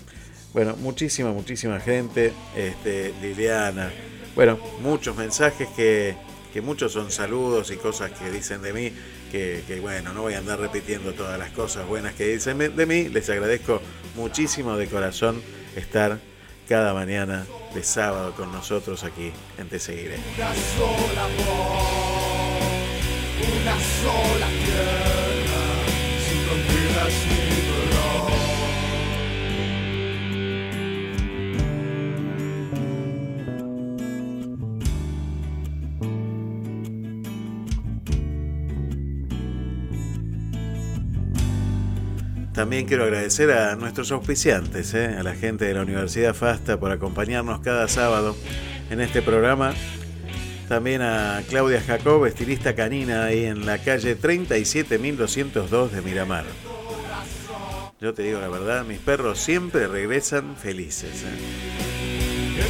Bueno, 0.52 0.76
muchísima, 0.76 1.30
muchísima 1.32 1.78
gente, 1.78 2.32
este, 2.56 3.12
Liliana. 3.20 3.90
Bueno, 4.34 4.58
muchos 4.80 5.16
mensajes 5.16 5.68
que, 5.76 6.16
que 6.52 6.60
muchos 6.60 6.92
son 6.92 7.10
saludos 7.10 7.70
y 7.70 7.76
cosas 7.76 8.10
que 8.12 8.30
dicen 8.30 8.62
de 8.62 8.72
mí, 8.72 8.92
que, 9.30 9.78
bueno, 9.80 10.12
no 10.12 10.22
voy 10.22 10.34
a 10.34 10.38
andar 10.38 10.60
repitiendo 10.60 11.14
todas 11.14 11.38
las 11.38 11.50
cosas 11.50 11.86
buenas 11.86 12.14
que 12.14 12.26
dicen 12.26 12.58
de 12.58 12.86
mí. 12.86 13.08
Les 13.08 13.30
agradezco 13.30 13.80
muchísimo 14.16 14.76
de 14.76 14.86
corazón 14.88 15.40
estar 15.76 16.18
cada 16.68 16.92
mañana 16.92 17.46
de 17.74 17.82
sábado 17.82 18.34
con 18.34 18.52
nosotros 18.52 19.04
aquí 19.04 19.32
en 19.58 19.68
Te 19.68 19.78
Seguiré. 19.78 20.16
Una 20.36 20.54
sola 20.54 21.26
voz, 21.38 22.60
una 23.60 23.76
sola 24.02 24.48
tierra, 24.48 25.62
sin 26.28 27.59
También 42.60 42.84
quiero 42.84 43.04
agradecer 43.04 43.50
a 43.52 43.74
nuestros 43.74 44.12
auspiciantes, 44.12 44.92
¿eh? 44.92 45.16
a 45.18 45.22
la 45.22 45.34
gente 45.34 45.64
de 45.64 45.72
la 45.72 45.80
Universidad 45.80 46.34
FASTA 46.34 46.78
por 46.78 46.92
acompañarnos 46.92 47.60
cada 47.60 47.88
sábado 47.88 48.36
en 48.90 49.00
este 49.00 49.22
programa. 49.22 49.72
También 50.68 51.00
a 51.00 51.42
Claudia 51.48 51.80
Jacob, 51.80 52.26
estilista 52.26 52.74
canina, 52.74 53.24
ahí 53.24 53.46
en 53.46 53.64
la 53.64 53.78
calle 53.78 54.14
37202 54.14 55.90
de 55.90 56.02
Miramar. 56.02 56.44
Yo 57.98 58.12
te 58.12 58.24
digo 58.24 58.38
la 58.40 58.48
verdad, 58.50 58.84
mis 58.84 58.98
perros 58.98 59.38
siempre 59.38 59.88
regresan 59.88 60.54
felices. 60.54 61.24
¿eh? 61.24 62.60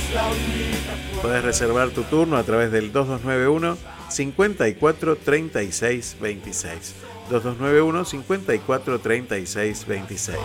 Puedes 1.21 1.43
reservar 1.43 1.91
tu 1.91 2.05
turno 2.05 2.37
a 2.37 2.45
través 2.45 2.71
del 2.71 2.93
2291 2.93 3.77
54 4.09 5.17
36 5.17 6.17
26. 6.21 6.95
2291 7.31 8.05
54 8.05 8.99
36 8.99 9.87
26. 9.87 10.39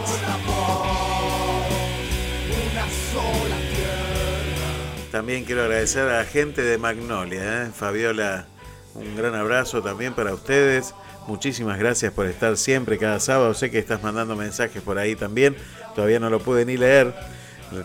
También 5.12 5.46
quiero 5.46 5.64
agradecer 5.64 6.04
a 6.04 6.20
la 6.20 6.26
gente 6.26 6.62
de 6.62 6.78
Magnolia, 6.78 7.64
¿eh? 7.64 7.72
Fabiola, 7.74 8.46
un 8.94 9.16
gran 9.16 9.34
abrazo 9.34 9.82
también 9.82 10.14
para 10.14 10.34
ustedes. 10.34 10.94
Muchísimas 11.28 11.80
gracias 11.80 12.14
por 12.14 12.28
estar 12.28 12.56
siempre 12.56 13.00
cada 13.00 13.20
sábado. 13.20 13.54
Sé 13.56 13.72
que 13.72 13.80
estás 13.80 14.04
mandando 14.04 14.36
mensajes 14.36 14.84
por 14.84 15.00
ahí 15.00 15.16
también. 15.16 15.56
Todavía 15.96 16.20
no 16.20 16.30
lo 16.30 16.40
pude 16.40 16.66
ni 16.66 16.78
leer. 16.78 17.16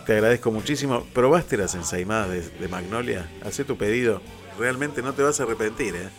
Te 0.05 0.13
agradezco 0.13 0.51
muchísimo. 0.51 1.07
¿Probaste 1.15 1.57
las 1.57 1.75
ensaimadas 1.75 2.31
de, 2.31 2.41
de 2.43 2.69
Magnolia? 2.69 3.31
Hacé 3.47 3.65
tu 3.65 3.79
pedido. 3.79 4.21
Realmente 4.59 5.01
no 5.01 5.15
te 5.15 5.23
vas 5.23 5.41
a 5.41 5.45
arrepentir, 5.45 5.95
¿eh? 5.95 6.11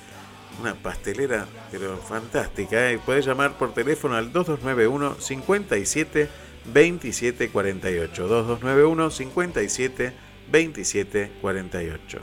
Una 0.59 0.75
pastelera, 0.75 1.47
pero 1.71 1.97
fantástica. 1.97 2.91
¿eh? 2.91 2.99
Puedes 3.03 3.25
llamar 3.25 3.57
por 3.57 3.73
teléfono 3.73 4.15
al 4.15 4.31
2291 4.31 5.15
57 5.19 6.29
27 6.65 7.49
48. 7.49 8.27
2291 8.27 9.11
57 9.11 10.13
27 10.51 11.31
48. 11.41 12.19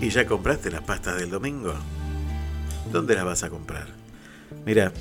¿Y 0.00 0.08
ya 0.08 0.26
compraste 0.26 0.70
las 0.70 0.82
pastas 0.82 1.18
del 1.18 1.30
domingo? 1.30 1.74
¿Dónde 2.90 3.14
las 3.14 3.24
vas 3.24 3.42
a 3.42 3.50
comprar? 3.50 3.86
Mira, 4.64 4.92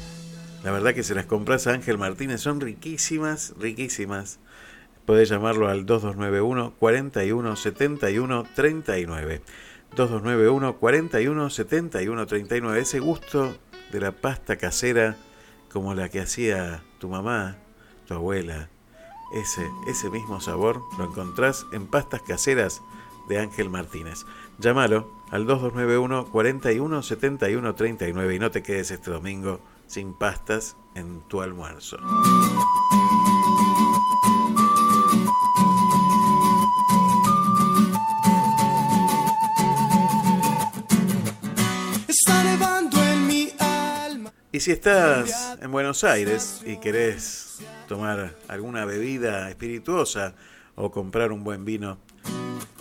la 0.63 0.71
verdad 0.71 0.93
que 0.93 1.03
si 1.03 1.13
las 1.13 1.25
compras 1.25 1.67
a 1.67 1.71
Ángel 1.71 1.97
Martínez 1.97 2.41
son 2.41 2.59
riquísimas, 2.59 3.53
riquísimas. 3.57 4.39
Podés 5.09 5.27
llamarlo 5.27 5.67
al 5.69 5.87
2291 5.87 6.75
41 6.77 7.55
71 7.55 8.43
39. 8.53 9.41
2291 9.95 10.75
41 10.77 11.49
71 11.49 12.27
39. 12.27 12.79
Ese 12.79 12.99
gusto 12.99 13.57
de 13.91 14.01
la 14.01 14.11
pasta 14.11 14.57
casera 14.57 15.17
como 15.73 15.95
la 15.95 16.09
que 16.09 16.19
hacía 16.19 16.83
tu 16.99 17.09
mamá, 17.09 17.57
tu 18.07 18.13
abuela. 18.13 18.69
Ese, 19.33 19.67
ese 19.87 20.11
mismo 20.11 20.41
sabor 20.41 20.79
lo 20.99 21.05
encontrás 21.05 21.65
en 21.73 21.87
pastas 21.87 22.21
caseras 22.21 22.83
de 23.27 23.39
Ángel 23.39 23.71
Martínez. 23.71 24.27
Llámalo 24.59 25.11
al 25.31 25.47
2291 25.47 26.27
41 26.31 27.01
71 27.01 27.73
39 27.73 28.35
y 28.35 28.37
no 28.37 28.51
te 28.51 28.61
quedes 28.61 28.91
este 28.91 29.09
domingo 29.09 29.59
sin 29.87 30.13
pastas 30.13 30.77
en 30.93 31.21
tu 31.21 31.41
almuerzo. 31.41 31.97
Y 44.59 44.61
si 44.61 44.71
estás 44.71 45.57
en 45.61 45.71
Buenos 45.71 46.03
Aires 46.03 46.63
y 46.65 46.81
querés 46.81 47.59
tomar 47.87 48.35
alguna 48.49 48.83
bebida 48.83 49.49
espirituosa 49.49 50.35
o 50.75 50.91
comprar 50.91 51.31
un 51.31 51.45
buen 51.45 51.63
vino, 51.63 51.97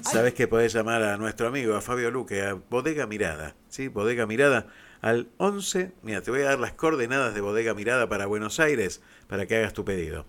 sabes 0.02 0.34
que 0.34 0.48
podés 0.48 0.72
llamar 0.72 1.04
a 1.04 1.16
nuestro 1.18 1.46
amigo, 1.46 1.76
a 1.76 1.80
Fabio 1.80 2.10
Luque, 2.10 2.42
a 2.42 2.54
Bodega 2.54 3.06
Mirada. 3.06 3.54
¿sí? 3.68 3.86
Bodega 3.86 4.26
Mirada 4.26 4.66
al 5.02 5.28
11. 5.36 5.92
Mira, 6.02 6.20
te 6.20 6.32
voy 6.32 6.40
a 6.40 6.46
dar 6.46 6.58
las 6.58 6.72
coordenadas 6.72 7.32
de 7.32 7.42
Bodega 7.42 7.74
Mirada 7.74 8.08
para 8.08 8.26
Buenos 8.26 8.58
Aires 8.58 9.00
para 9.28 9.46
que 9.46 9.54
hagas 9.54 9.72
tu 9.72 9.84
pedido. 9.84 10.26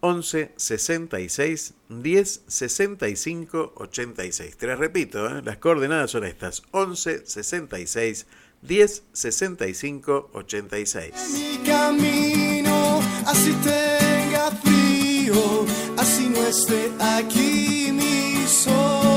11 0.00 0.52
66 0.54 1.74
10 1.88 2.44
65 2.46 3.72
86. 3.74 4.56
Te 4.58 4.66
las 4.66 4.78
repito, 4.78 5.26
¿eh? 5.26 5.40
las 5.42 5.56
coordenadas 5.56 6.10
son 6.10 6.24
estas: 6.24 6.62
11 6.72 7.24
66 7.24 8.26
10 8.26 8.49
65 8.62 10.30
86. 10.34 11.12
Mi 11.32 11.58
camino, 11.64 13.00
así 13.26 13.52
tenga 13.62 14.50
frío, 14.62 15.66
así 15.96 16.28
no 16.28 16.46
esté 16.46 16.92
aquí 16.98 17.90
mi 17.92 18.46
sol. 18.46 19.09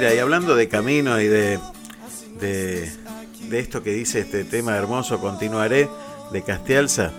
Mira, 0.00 0.14
y 0.14 0.18
hablando 0.18 0.56
de 0.56 0.66
camino 0.66 1.20
y 1.20 1.26
de, 1.26 1.58
de, 2.40 2.90
de 3.50 3.58
esto 3.58 3.82
que 3.82 3.92
dice 3.92 4.20
este 4.20 4.44
tema 4.44 4.74
hermoso, 4.74 5.20
continuaré, 5.20 5.90
de 6.32 6.42
Castialza, 6.42 7.12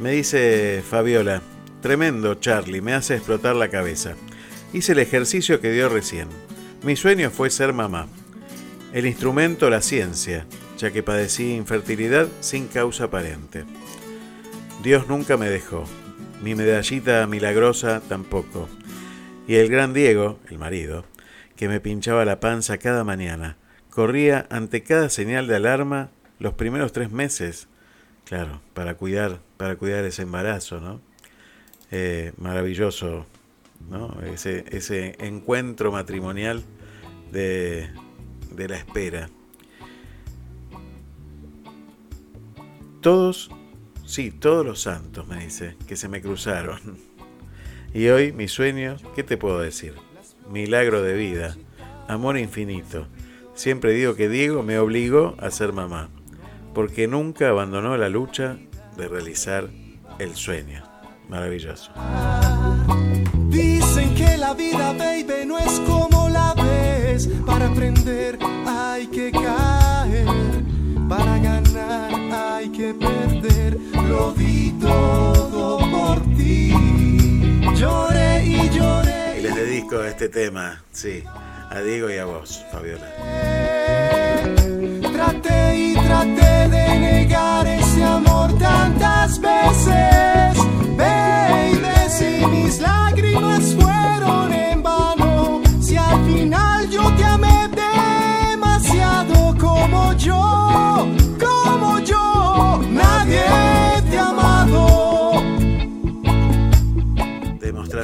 me 0.00 0.10
dice 0.10 0.82
Fabiola, 0.90 1.40
tremendo 1.80 2.34
Charlie, 2.34 2.80
me 2.80 2.94
hace 2.94 3.14
explotar 3.14 3.54
la 3.54 3.68
cabeza. 3.68 4.16
Hice 4.72 4.90
el 4.90 4.98
ejercicio 4.98 5.60
que 5.60 5.70
dio 5.70 5.88
recién. 5.88 6.26
Mi 6.82 6.96
sueño 6.96 7.30
fue 7.30 7.48
ser 7.48 7.72
mamá. 7.72 8.08
El 8.92 9.06
instrumento, 9.06 9.70
la 9.70 9.82
ciencia, 9.82 10.46
ya 10.78 10.90
que 10.90 11.04
padecí 11.04 11.54
infertilidad 11.54 12.26
sin 12.40 12.66
causa 12.66 13.04
aparente. 13.04 13.62
Dios 14.82 15.06
nunca 15.06 15.36
me 15.36 15.48
dejó. 15.48 15.84
Mi 16.42 16.56
medallita 16.56 17.24
milagrosa 17.28 18.00
tampoco. 18.00 18.68
Y 19.46 19.56
el 19.56 19.68
gran 19.68 19.92
Diego, 19.92 20.38
el 20.48 20.58
marido, 20.58 21.04
que 21.54 21.68
me 21.68 21.80
pinchaba 21.80 22.24
la 22.24 22.40
panza 22.40 22.78
cada 22.78 23.04
mañana, 23.04 23.58
corría 23.90 24.46
ante 24.50 24.82
cada 24.82 25.10
señal 25.10 25.46
de 25.46 25.56
alarma 25.56 26.10
los 26.38 26.54
primeros 26.54 26.92
tres 26.92 27.12
meses, 27.12 27.68
claro, 28.24 28.62
para 28.72 28.94
cuidar, 28.94 29.40
para 29.58 29.76
cuidar 29.76 30.04
ese 30.04 30.22
embarazo, 30.22 30.80
¿no? 30.80 31.00
Eh, 31.90 32.32
maravilloso, 32.38 33.26
¿no? 33.90 34.18
Ese, 34.22 34.64
ese 34.70 35.14
encuentro 35.20 35.92
matrimonial 35.92 36.64
de, 37.30 37.90
de 38.50 38.68
la 38.68 38.76
espera. 38.76 39.28
Todos, 43.02 43.50
sí, 44.06 44.30
todos 44.30 44.64
los 44.64 44.80
santos, 44.80 45.28
me 45.28 45.44
dice, 45.44 45.76
que 45.86 45.96
se 45.96 46.08
me 46.08 46.22
cruzaron. 46.22 47.13
Y 47.94 48.08
hoy 48.08 48.32
mi 48.32 48.48
sueño, 48.48 48.96
¿qué 49.14 49.22
te 49.22 49.36
puedo 49.36 49.60
decir? 49.60 49.94
Milagro 50.50 51.00
de 51.00 51.14
vida, 51.14 51.56
amor 52.08 52.36
infinito. 52.36 53.06
Siempre 53.54 53.92
digo 53.92 54.16
que 54.16 54.28
Diego 54.28 54.64
me 54.64 54.80
obligó 54.80 55.36
a 55.38 55.52
ser 55.52 55.72
mamá, 55.72 56.08
porque 56.74 57.06
nunca 57.06 57.50
abandonó 57.50 57.96
la 57.96 58.08
lucha 58.08 58.58
de 58.96 59.06
realizar 59.06 59.70
el 60.18 60.34
sueño. 60.34 60.82
Maravilloso. 61.28 61.92
Dicen 63.48 64.12
que 64.16 64.38
la 64.38 64.54
vida, 64.54 64.92
baby, 64.94 65.46
no 65.46 65.56
es 65.56 65.80
como 65.86 66.28
la 66.28 66.52
ves. 66.54 67.28
Para 67.46 67.68
aprender 67.68 68.40
hay 68.66 69.06
que 69.06 69.30
caer. 69.30 70.26
Para 71.08 71.38
ganar 71.38 72.12
hay 72.32 72.70
que 72.70 72.92
perder. 72.92 73.78
Lo 74.08 74.32
este 80.02 80.28
tema, 80.28 80.82
sí, 80.90 81.22
a 81.70 81.80
Diego 81.80 82.10
y 82.10 82.16
a 82.16 82.24
vos, 82.24 82.64
Fabiola. 82.72 83.06
Traté 85.12 85.76
y 85.76 85.94
traté 85.94 86.68
de 86.68 86.98
negar 86.98 87.66
ese 87.66 88.02
amor 88.02 88.58
tantas 88.58 89.40
veces. 89.40 90.56
Baby, 90.96 92.08
si 92.08 92.46
mis 92.46 92.80
lágrimas 92.80 93.74
fueron 93.78 94.52
en 94.52 94.82
vano, 94.82 95.62
si 95.80 95.96
al 95.96 96.24
final 96.24 96.90
yo 96.90 97.14
te 97.16 97.24
amé 97.24 97.68
demasiado 98.50 99.54
como 99.58 100.12
yo, 100.14 101.06
como 101.38 102.00
yo, 102.00 102.82
nadie 102.90 103.73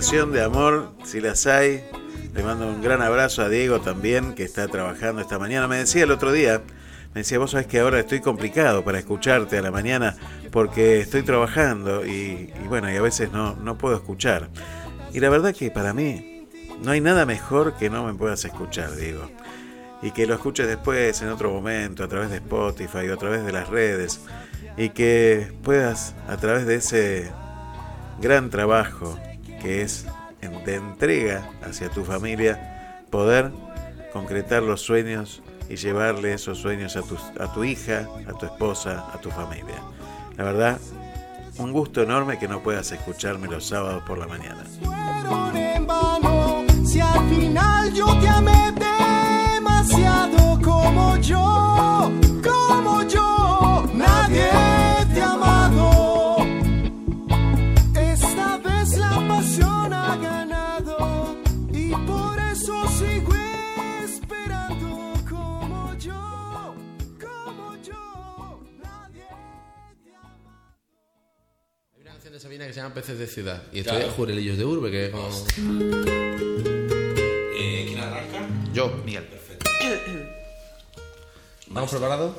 De 0.00 0.42
amor, 0.42 0.94
si 1.04 1.20
las 1.20 1.46
hay. 1.46 1.84
Le 2.32 2.42
mando 2.42 2.66
un 2.66 2.80
gran 2.80 3.02
abrazo 3.02 3.42
a 3.42 3.50
Diego 3.50 3.82
también, 3.82 4.34
que 4.34 4.44
está 4.44 4.66
trabajando 4.66 5.20
esta 5.20 5.38
mañana. 5.38 5.68
Me 5.68 5.76
decía 5.76 6.04
el 6.04 6.10
otro 6.10 6.32
día, 6.32 6.62
me 7.12 7.20
decía, 7.20 7.38
vos 7.38 7.50
sabés 7.50 7.66
que 7.66 7.80
ahora 7.80 8.00
estoy 8.00 8.20
complicado 8.20 8.82
para 8.82 8.98
escucharte 8.98 9.58
a 9.58 9.62
la 9.62 9.70
mañana 9.70 10.16
porque 10.50 11.00
estoy 11.00 11.22
trabajando 11.22 12.06
y, 12.06 12.50
y 12.64 12.66
bueno, 12.66 12.90
y 12.90 12.96
a 12.96 13.02
veces 13.02 13.30
no, 13.30 13.56
no 13.56 13.76
puedo 13.76 13.94
escuchar. 13.94 14.48
Y 15.12 15.20
la 15.20 15.28
verdad 15.28 15.54
que 15.54 15.70
para 15.70 15.92
mí 15.92 16.48
no 16.82 16.92
hay 16.92 17.02
nada 17.02 17.26
mejor 17.26 17.74
que 17.74 17.90
no 17.90 18.06
me 18.06 18.14
puedas 18.14 18.42
escuchar, 18.46 18.96
Diego. 18.96 19.30
Y 20.00 20.12
que 20.12 20.26
lo 20.26 20.32
escuches 20.32 20.66
después, 20.66 21.20
en 21.20 21.28
otro 21.28 21.52
momento, 21.52 22.04
a 22.04 22.08
través 22.08 22.30
de 22.30 22.36
Spotify 22.36 23.06
o 23.10 23.14
a 23.14 23.18
través 23.18 23.44
de 23.44 23.52
las 23.52 23.68
redes. 23.68 24.22
Y 24.78 24.88
que 24.88 25.52
puedas, 25.62 26.14
a 26.26 26.38
través 26.38 26.66
de 26.66 26.76
ese 26.76 27.30
gran 28.18 28.48
trabajo 28.48 29.18
que 29.60 29.82
es 29.82 30.06
de 30.64 30.74
entrega 30.74 31.48
hacia 31.62 31.88
tu 31.90 32.04
familia, 32.04 33.02
poder 33.10 33.52
concretar 34.12 34.62
los 34.62 34.80
sueños 34.80 35.42
y 35.68 35.76
llevarle 35.76 36.34
esos 36.34 36.58
sueños 36.58 36.96
a 36.96 37.02
tu, 37.02 37.16
a 37.38 37.52
tu 37.52 37.64
hija, 37.64 38.08
a 38.26 38.32
tu 38.32 38.46
esposa, 38.46 39.06
a 39.12 39.20
tu 39.20 39.30
familia. 39.30 39.76
La 40.36 40.44
verdad, 40.44 40.80
un 41.58 41.72
gusto 41.72 42.02
enorme 42.02 42.38
que 42.38 42.48
no 42.48 42.62
puedas 42.62 42.90
escucharme 42.90 43.46
los 43.46 43.66
sábados 43.66 44.02
por 44.04 44.18
la 44.18 44.26
mañana. 44.26 44.64
yo 47.94 48.06
te 48.20 48.28
amé 48.28 48.72
demasiado 49.54 50.60
como 50.62 51.16
yo, 51.18 52.10
que 72.66 72.72
se 72.74 72.80
llama 72.80 72.94
Peces 72.94 73.18
de 73.18 73.26
Ciudad. 73.26 73.62
Y 73.72 73.80
esto 73.80 73.90
Claro. 73.92 74.06
es 74.06 74.12
Jurelillos 74.14 74.58
de 74.58 74.64
Urbe, 74.64 74.90
que 74.90 75.06
es 75.06 75.10
como... 75.10 75.28
Eh, 77.56 77.84
¿Quién 77.88 77.98
arranca? 78.00 78.48
Yo, 78.72 78.88
Miguel. 79.04 79.24
Perfecto. 79.24 79.70
¿Vamos 81.68 81.90
preparados? 81.90 82.34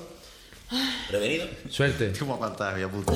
¿Prevenido? 1.10 1.48
Suerte. 1.70 2.14
¿Cómo 2.20 2.34
aguantar, 2.36 2.78
mi 2.78 2.86
puta? 2.86 3.14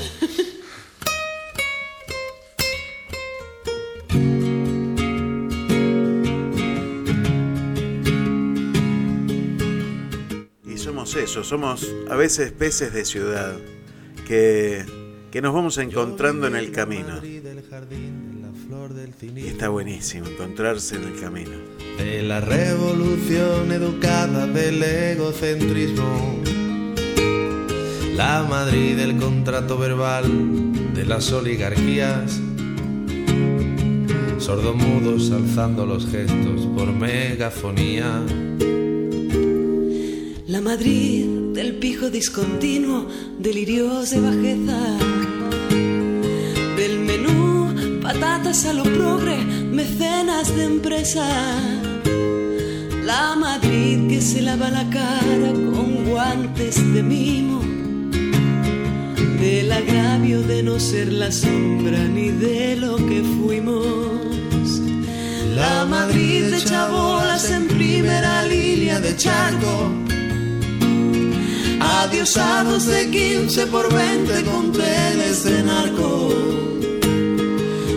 Y 10.66 10.78
somos 10.78 11.16
eso, 11.16 11.44
somos 11.44 11.88
a 12.10 12.16
veces 12.16 12.52
peces 12.52 12.94
de 12.94 13.06
ciudad 13.06 13.56
que, 14.28 14.86
que 15.36 15.42
nos 15.42 15.54
vamos 15.54 15.78
encontrando 15.80 16.48
en 16.48 16.56
el 16.56 16.72
camino. 16.72 17.20
Y 19.36 19.48
está 19.48 19.68
buenísimo 19.68 20.28
encontrarse 20.28 20.96
en 20.96 21.04
el 21.04 21.20
camino. 21.20 21.52
De 21.98 22.22
la 22.22 22.40
revolución 22.40 23.70
educada 23.70 24.48
del 24.48 24.82
egocentrismo, 24.82 26.40
la 28.16 28.46
Madrid 28.50 28.96
del 28.96 29.18
contrato 29.18 29.78
verbal 29.78 30.24
de 30.94 31.06
las 31.06 31.30
oligarquías, 31.34 32.40
sordomudos 34.38 35.32
alzando 35.32 35.86
los 35.86 36.08
gestos 36.08 36.66
por 36.78 36.94
megafonía. 36.94 38.24
La 40.48 40.62
Madrid 40.62 41.26
del 41.54 41.76
pijo 41.76 42.10
discontinuo, 42.10 43.10
delirios 43.38 44.12
de 44.12 44.22
bajeza. 44.22 45.15
A 48.64 48.72
lo 48.72 48.84
progre, 48.84 49.36
mecenas 49.70 50.56
de 50.56 50.64
empresa. 50.64 51.28
La 53.04 53.36
Madrid 53.36 54.08
que 54.08 54.22
se 54.22 54.42
lava 54.42 54.70
la 54.70 54.90
cara 54.90 55.52
con 55.52 56.06
guantes 56.06 56.76
de 56.94 57.04
mimo. 57.04 57.60
Del 59.42 59.70
agravio 59.74 60.42
de 60.42 60.64
no 60.64 60.80
ser 60.80 61.12
la 61.12 61.34
sombra 61.34 62.00
ni 62.06 62.30
de 62.30 62.78
lo 62.78 62.96
que 62.96 63.22
fuimos. 63.24 64.80
La 65.54 65.84
Madrid 65.86 66.46
de 66.46 66.64
chabolas 66.64 67.52
en 67.52 67.68
primera 67.68 68.46
línea 68.46 69.02
de 69.02 69.18
charco. 69.18 69.92
Adiosados 71.82 72.86
de 72.86 73.10
15 73.10 73.68
por 73.68 73.94
20 73.94 74.44
con 74.44 74.72
trenes 74.72 75.44
de 75.44 75.62
narco. 75.62 76.65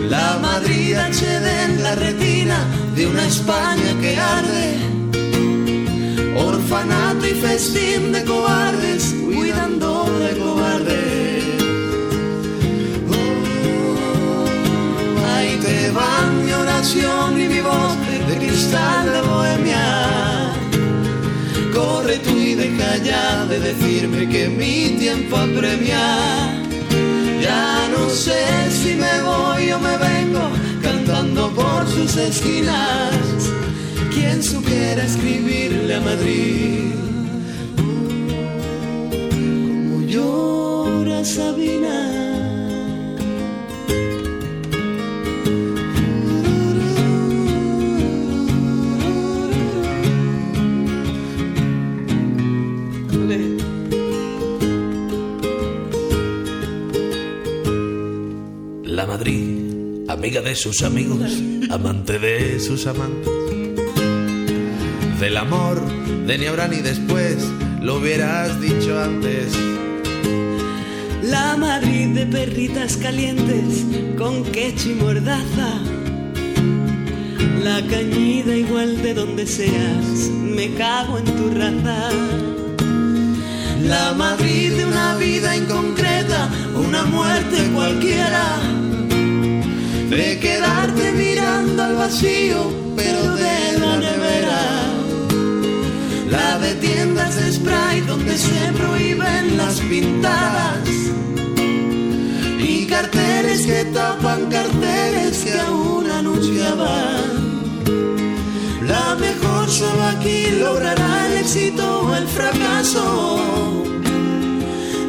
La 0.09 0.39
Madrid 0.41 0.95
HD 0.95 1.45
en 1.65 1.83
la 1.83 1.93
retina 1.93 2.57
de 2.95 3.05
una 3.05 3.27
España 3.27 3.93
que 4.01 4.17
arde. 4.17 4.77
Orfanato 6.35 7.27
y 7.27 7.35
festín 7.35 8.11
de 8.11 8.23
cobardes 8.23 9.15
cuidando 9.23 10.05
de 10.23 10.37
cobardes. 10.39 11.43
Oh, 13.13 14.45
ahí 15.35 15.59
te 15.61 15.91
van 15.91 16.43
mi 16.43 16.53
oración 16.53 17.39
y 17.39 17.47
mi 17.47 17.61
voz 17.61 17.95
de 18.29 18.35
cristal 18.37 19.05
de 19.13 19.21
bohemia. 19.21 20.53
Corre 21.71 22.17
tú 22.17 22.35
y 22.35 22.55
deja 22.55 22.97
ya 22.97 23.45
de 23.45 23.59
decirme 23.59 24.27
que 24.27 24.49
mi 24.49 24.97
tiempo 24.97 25.37
apremia. 25.37 26.01
Ya 27.39 27.87
no 27.91 28.09
sé 28.09 28.71
si 28.71 28.95
me 28.95 29.21
voy 29.21 29.48
o 29.71 29.79
me 29.79 29.97
vengo 29.97 30.49
cantando 30.81 31.51
por 31.51 31.87
sus 31.87 32.15
esquinas. 32.17 33.15
Quien 34.13 34.43
supiera 34.43 35.03
escribirle 35.03 35.95
a 35.95 36.01
Madrid 36.01 36.93
como 39.35 40.01
llora 40.07 41.23
Sabina. 41.23 42.19
Madrid, 59.09 59.48
amiga 60.19 60.41
de 60.41 60.53
sus 60.53 60.83
amigos, 60.83 61.31
amante 61.69 62.19
de 62.19 62.59
sus 62.59 62.87
amantes. 62.87 63.31
Del 65.17 65.37
amor 65.37 65.81
de 66.27 66.37
ni 66.37 66.45
ahora 66.45 66.67
ni 66.67 66.81
después, 66.81 67.37
lo 67.81 67.99
hubieras 67.99 68.59
dicho 68.59 68.99
antes. 68.99 69.57
La 71.23 71.55
Madrid 71.55 72.09
de 72.09 72.25
perritas 72.25 72.97
calientes 72.97 73.85
con 74.17 74.43
quecho 74.43 74.89
y 74.89 74.95
mordaza. 74.95 75.79
La 77.63 77.81
cañida 77.87 78.53
igual 78.57 79.01
de 79.01 79.13
donde 79.13 79.47
seas, 79.47 80.29
me 80.33 80.73
cago 80.73 81.17
en 81.17 81.25
tu 81.25 81.49
raza. 81.51 82.09
La 83.87 84.13
Madrid 84.15 84.73
de 84.73 84.85
una 84.85 85.15
vida 85.15 85.55
inconcreta, 85.55 86.49
una 86.75 87.05
muerte 87.05 87.71
cualquiera. 87.73 88.78
De 90.09 90.39
quedarte 90.39 91.11
mirando 91.11 91.83
al 91.83 91.95
vacío, 91.95 92.73
pero 92.95 93.35
de 93.35 93.77
la 93.79 93.95
nevera. 93.97 94.61
La 96.31 96.57
de 96.57 96.73
tiendas 96.75 97.35
de 97.35 97.53
spray 97.53 98.01
donde 98.01 98.35
se 98.35 98.73
prohíben 98.73 99.55
las 99.55 99.79
pintadas. 99.81 100.89
Y 102.57 102.87
carteles 102.87 103.67
que 103.67 103.85
tapan 103.93 104.49
carteles 104.49 105.37
que 105.43 105.59
aún 105.59 106.09
anunciaban. 106.09 107.29
La 108.87 109.15
mejor 109.15 109.69
solo 109.69 110.03
aquí 110.05 110.47
logrará 110.59 111.27
el 111.27 111.33
éxito 111.37 112.01
o 112.01 112.15
el 112.15 112.27
fracaso. 112.27 113.85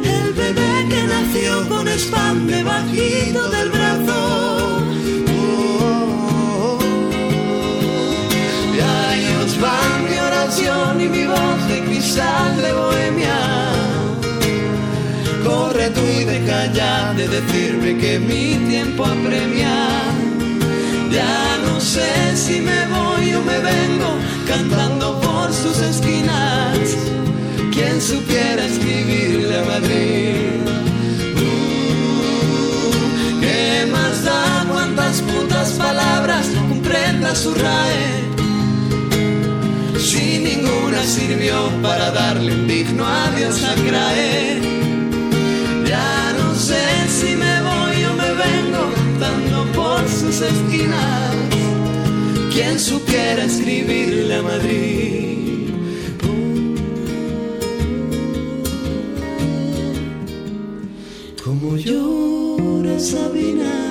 El 0.03 0.33
bebé 0.33 0.85
que 0.91 1.03
nació 1.07 1.67
con 1.69 1.87
spam 1.87 2.45
debajito 2.45 3.49
del 3.49 3.69
brazo. 3.71 4.30
Y 11.03 11.09
mi 11.09 11.25
voz 11.25 11.67
de 11.67 11.79
cristal 11.85 12.61
de 12.61 12.73
bohemia. 12.73 13.39
Corre 15.43 15.89
tú 15.89 16.01
y 16.01 16.23
deja 16.25 16.71
ya 16.73 17.13
de 17.13 17.27
decirme 17.27 17.97
que 17.97 18.19
mi 18.19 18.55
tiempo 18.69 19.05
apremia. 19.05 19.75
Ya 21.11 21.57
no 21.65 21.79
sé 21.79 22.35
si 22.35 22.61
me 22.61 22.85
voy 22.87 23.33
o 23.33 23.41
me 23.41 23.59
vengo 23.59 24.11
cantando 24.47 25.19
por 25.21 25.51
sus 25.53 25.77
esquinas. 25.79 26.77
Quien 27.73 27.99
supiera 28.01 28.65
escribirle 28.65 29.59
a 29.59 29.65
Madrid. 29.65 30.61
Uh, 31.47 32.91
¿Qué 33.41 33.87
más 33.91 34.23
da 34.23 34.65
cuántas 34.71 35.21
putas 35.21 35.71
palabras 35.71 36.47
comprenda 36.69 37.33
su 37.35 37.53
RAE? 37.53 38.30
Sirvió 41.05 41.69
para 41.81 42.11
darle 42.11 42.53
un 42.53 42.67
digno 42.67 43.05
adiós 43.05 43.63
a 43.63 43.73
Crae. 43.73 44.61
Ya 45.85 46.33
no 46.37 46.55
sé 46.55 46.81
si 47.09 47.35
me 47.35 47.61
voy 47.61 48.03
o 48.05 48.13
me 48.13 48.31
vengo 48.45 48.93
cantando 48.95 49.71
por 49.73 50.07
sus 50.07 50.41
esquinas. 50.41 51.35
Quien 52.53 52.79
supiera 52.79 53.43
escribirle 53.43 54.35
a 54.35 54.41
Madrid. 54.41 55.69
Como 61.43 61.77
llora 61.77 62.99
Sabina. 62.99 63.90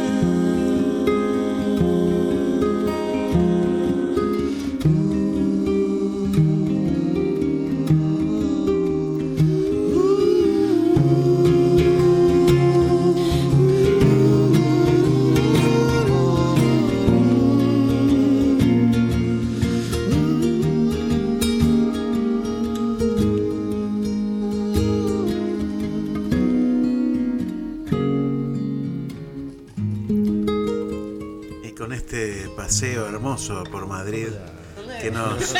Que 35.00 35.10
nos, 35.10 35.54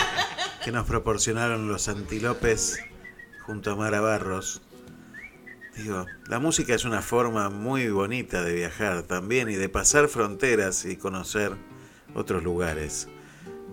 que 0.65 0.73
nos 0.73 0.87
proporcionaron 0.87 1.69
los 1.69 1.89
antilopes 1.89 2.81
junto 3.47 3.73
a 3.73 3.77
Mara 3.77 4.01
Barros. 4.01 4.61
Digo, 5.77 6.07
la 6.27 6.39
música 6.39 6.75
es 6.75 6.85
una 6.85 7.01
forma 7.01 7.49
muy 7.49 7.89
bonita 7.89 8.43
de 8.43 8.53
viajar 8.55 9.03
también 9.03 9.49
y 9.49 9.55
de 9.55 9.69
pasar 9.69 10.09
fronteras 10.09 10.85
y 10.85 10.97
conocer 10.97 11.53
otros 12.15 12.43
lugares. 12.43 13.09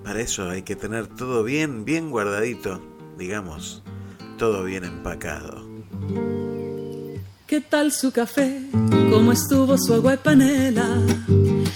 Para 0.03 0.21
eso 0.21 0.49
hay 0.49 0.61
que 0.61 0.75
tener 0.75 1.07
todo 1.07 1.43
bien, 1.43 1.83
bien 1.83 2.09
guardadito, 2.09 2.81
digamos, 3.17 3.83
todo 4.37 4.63
bien 4.63 4.85
empacado. 4.85 5.67
¿Qué 7.45 7.61
tal 7.61 7.91
su 7.91 8.11
café? 8.11 8.61
¿Cómo 9.09 9.31
estuvo 9.31 9.77
su 9.77 9.93
agua 9.93 10.17
panela? 10.17 11.01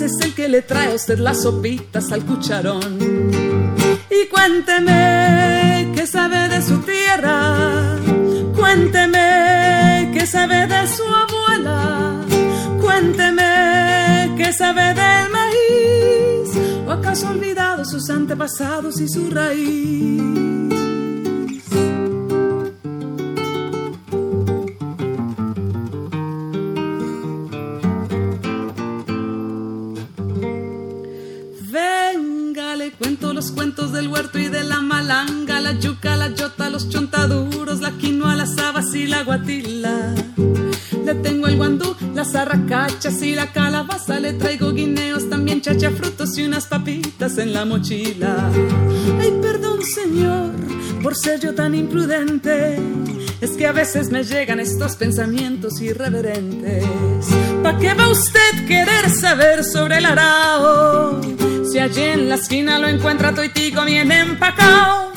Es 0.00 0.18
el 0.20 0.34
que 0.34 0.48
le 0.48 0.62
trae 0.62 0.90
a 0.90 0.94
usted 0.94 1.18
las 1.18 1.42
sopitas 1.42 2.10
al 2.12 2.24
cucharón. 2.24 2.98
Y 4.10 4.26
cuénteme 4.28 5.92
qué 5.94 6.06
sabe 6.06 6.48
de 6.48 6.62
su 6.62 6.78
tierra, 6.78 7.98
cuénteme 8.56 10.10
qué 10.14 10.26
sabe 10.26 10.66
de 10.66 10.86
su 10.88 11.04
abuela, 11.04 12.20
cuénteme 12.80 14.34
qué 14.36 14.52
sabe 14.52 14.94
del 14.94 15.30
maíz, 15.30 16.86
o 16.86 16.90
acaso 16.90 17.28
ha 17.28 17.30
olvidado 17.30 17.84
sus 17.84 18.08
antepasados 18.08 18.98
y 18.98 19.08
su 19.08 19.30
raíz. 19.30 20.81
La 35.72 35.72
yuca, 35.78 36.16
la 36.16 36.28
yota, 36.28 36.68
los 36.70 36.88
chontaduros, 36.88 37.80
la 37.80 37.92
quinoa, 37.92 38.36
las 38.36 38.58
habas 38.58 38.94
y 38.94 39.06
la 39.06 39.22
guatila. 39.22 40.14
Le 41.04 41.14
tengo 41.14 41.46
el 41.46 41.56
guandú, 41.56 41.96
las 42.14 42.34
arracachas 42.34 43.22
y 43.22 43.34
la 43.34 43.52
calabaza. 43.52 44.20
Le 44.20 44.34
traigo 44.34 44.72
guineos, 44.72 45.28
también 45.28 45.60
chacha 45.60 45.90
frutos 45.90 46.36
y 46.38 46.44
unas 46.44 46.66
papitas 46.66 47.38
en 47.38 47.52
la 47.52 47.64
mochila. 47.64 48.50
Ay, 49.20 49.32
perdón, 49.40 49.80
señor, 49.82 50.50
por 51.02 51.16
ser 51.16 51.40
yo 51.40 51.54
tan 51.54 51.74
imprudente. 51.74 52.78
Es 53.40 53.52
que 53.52 53.66
a 53.66 53.72
veces 53.72 54.10
me 54.10 54.22
llegan 54.24 54.60
estos 54.60 54.96
pensamientos 54.96 55.80
irreverentes. 55.80 56.84
¿Pa' 57.62 57.78
qué 57.78 57.94
va 57.94 58.08
usted 58.08 58.66
querer 58.66 59.08
saber 59.10 59.64
sobre 59.64 59.98
el 59.98 60.06
arao? 60.06 61.20
Si 61.64 61.78
allí 61.78 62.02
en 62.02 62.28
la 62.28 62.34
esquina 62.34 62.78
lo 62.78 62.88
encuentra 62.88 63.32
toitico 63.32 63.84
bien 63.84 64.10
empacao. 64.10 65.12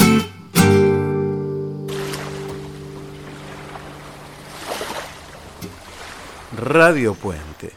Radio 6.56 7.16
Puente, 7.16 7.72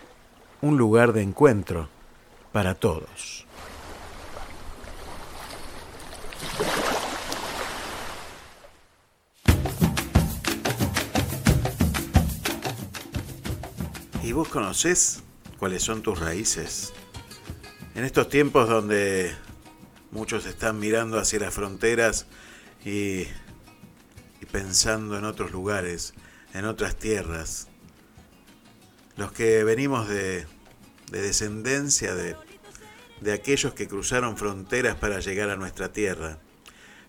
un 0.61 0.77
lugar 0.77 1.13
de 1.13 1.23
encuentro 1.23 1.89
para 2.53 2.75
todos. 2.75 3.38
¿Y 14.29 14.33
vos 14.33 14.49
conocés 14.49 15.23
cuáles 15.59 15.83
son 15.83 16.03
tus 16.03 16.21
raíces? 16.21 16.93
En 17.95 18.05
estos 18.05 18.29
tiempos 18.29 18.69
donde 18.69 19.35
muchos 20.11 20.45
están 20.45 20.79
mirando 20.79 21.19
hacia 21.19 21.39
las 21.39 21.55
fronteras 21.55 22.27
y, 22.85 23.25
pensando 24.53 25.17
en 25.17 25.25
otros 25.25 25.51
lugares, 25.51 26.13
en 26.53 26.67
otras 26.67 26.97
tierras, 26.97 27.69
los 29.17 29.33
que 29.33 29.65
venimos 29.65 30.11
de, 30.11 30.47
de 31.11 31.23
descendencia 31.23 32.15
de, 32.15 32.37
de 33.23 33.33
aquellos 33.33 33.73
que 33.73 33.89
cruzaron 33.89 34.37
fronteras 34.37 34.97
para 34.97 35.21
llegar 35.21 35.49
a 35.49 35.57
nuestra 35.57 35.91
tierra, 35.91 36.37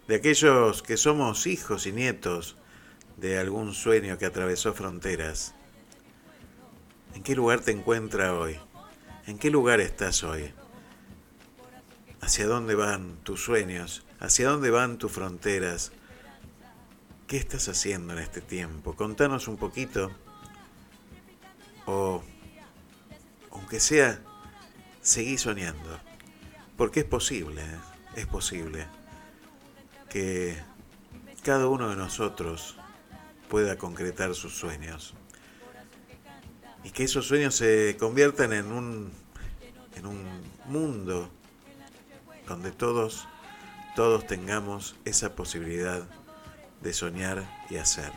de 0.08 0.16
aquellos 0.16 0.82
que 0.84 0.96
somos 0.96 1.48
hijos 1.48 1.86
y 1.86 1.91
nietos 1.91 2.56
de 3.18 3.38
algún 3.38 3.74
sueño 3.74 4.18
que 4.18 4.26
atravesó 4.26 4.74
fronteras. 4.74 5.54
¿En 7.14 7.23
qué 7.23 7.36
lugar 7.36 7.61
te 7.61 7.72
encuentras 7.72 8.31
hoy? 8.31 8.60
¿En 9.26 9.38
qué 9.38 9.49
lugar 9.49 9.80
estás 9.80 10.23
hoy? 10.23 10.52
¿Hacia 12.22 12.48
dónde 12.48 12.76
van 12.76 13.18
tus 13.23 13.44
sueños? 13.44 14.06
¿Hacia 14.19 14.49
dónde 14.49 14.69
van 14.69 14.98
tus 14.98 15.11
fronteras? 15.11 15.91
¿Qué 17.27 17.38
estás 17.38 17.69
haciendo 17.69 18.14
en 18.14 18.19
este 18.19 18.41
tiempo? 18.41 18.95
Contanos 18.95 19.48
un 19.48 19.57
poquito. 19.57 20.11
O, 21.86 22.23
aunque 23.52 23.80
sea, 23.80 24.19
seguí 25.02 25.38
soñando. 25.38 25.99
Porque 26.77 27.02
es 27.02 27.06
posible, 27.06 27.64
es 28.15 28.26
posible 28.26 28.88
que 30.10 30.57
cada 31.44 31.68
uno 31.68 31.90
de 31.90 31.95
nosotros 31.95 32.77
pueda 33.48 33.77
concretar 33.77 34.34
sus 34.34 34.57
sueños. 34.57 35.14
Y 36.84 36.91
que 36.91 37.03
esos 37.03 37.27
sueños 37.27 37.56
se 37.56 37.97
conviertan 37.99 38.53
en 38.53 38.72
un, 38.72 39.11
en 39.95 40.06
un 40.06 40.23
mundo 40.68 41.30
donde 42.47 42.72
todos, 42.72 43.27
todos 43.95 44.26
tengamos 44.26 44.95
esa 45.06 45.35
posibilidad 45.35 46.03
de 46.81 46.93
soñar 46.93 47.43
y 47.69 47.77
hacer. 47.77 48.11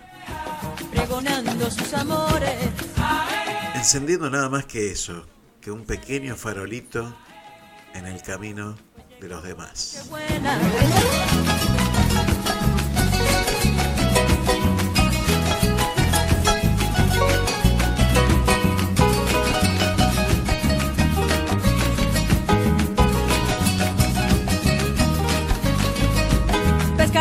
pregonando 0.91 1.71
sus 1.71 1.93
amores. 1.95 2.71
Encendiendo 3.75 4.31
nada 4.31 4.49
más 4.49 4.65
que 4.67 4.91
eso, 4.91 5.27
que 5.61 5.71
un 5.71 5.85
pequeño 5.85 6.37
farolito 6.37 7.15
en 7.95 8.07
el 8.07 8.23
camino 8.23 8.77
de 9.21 9.29
los 9.29 9.43
demás. 9.43 10.09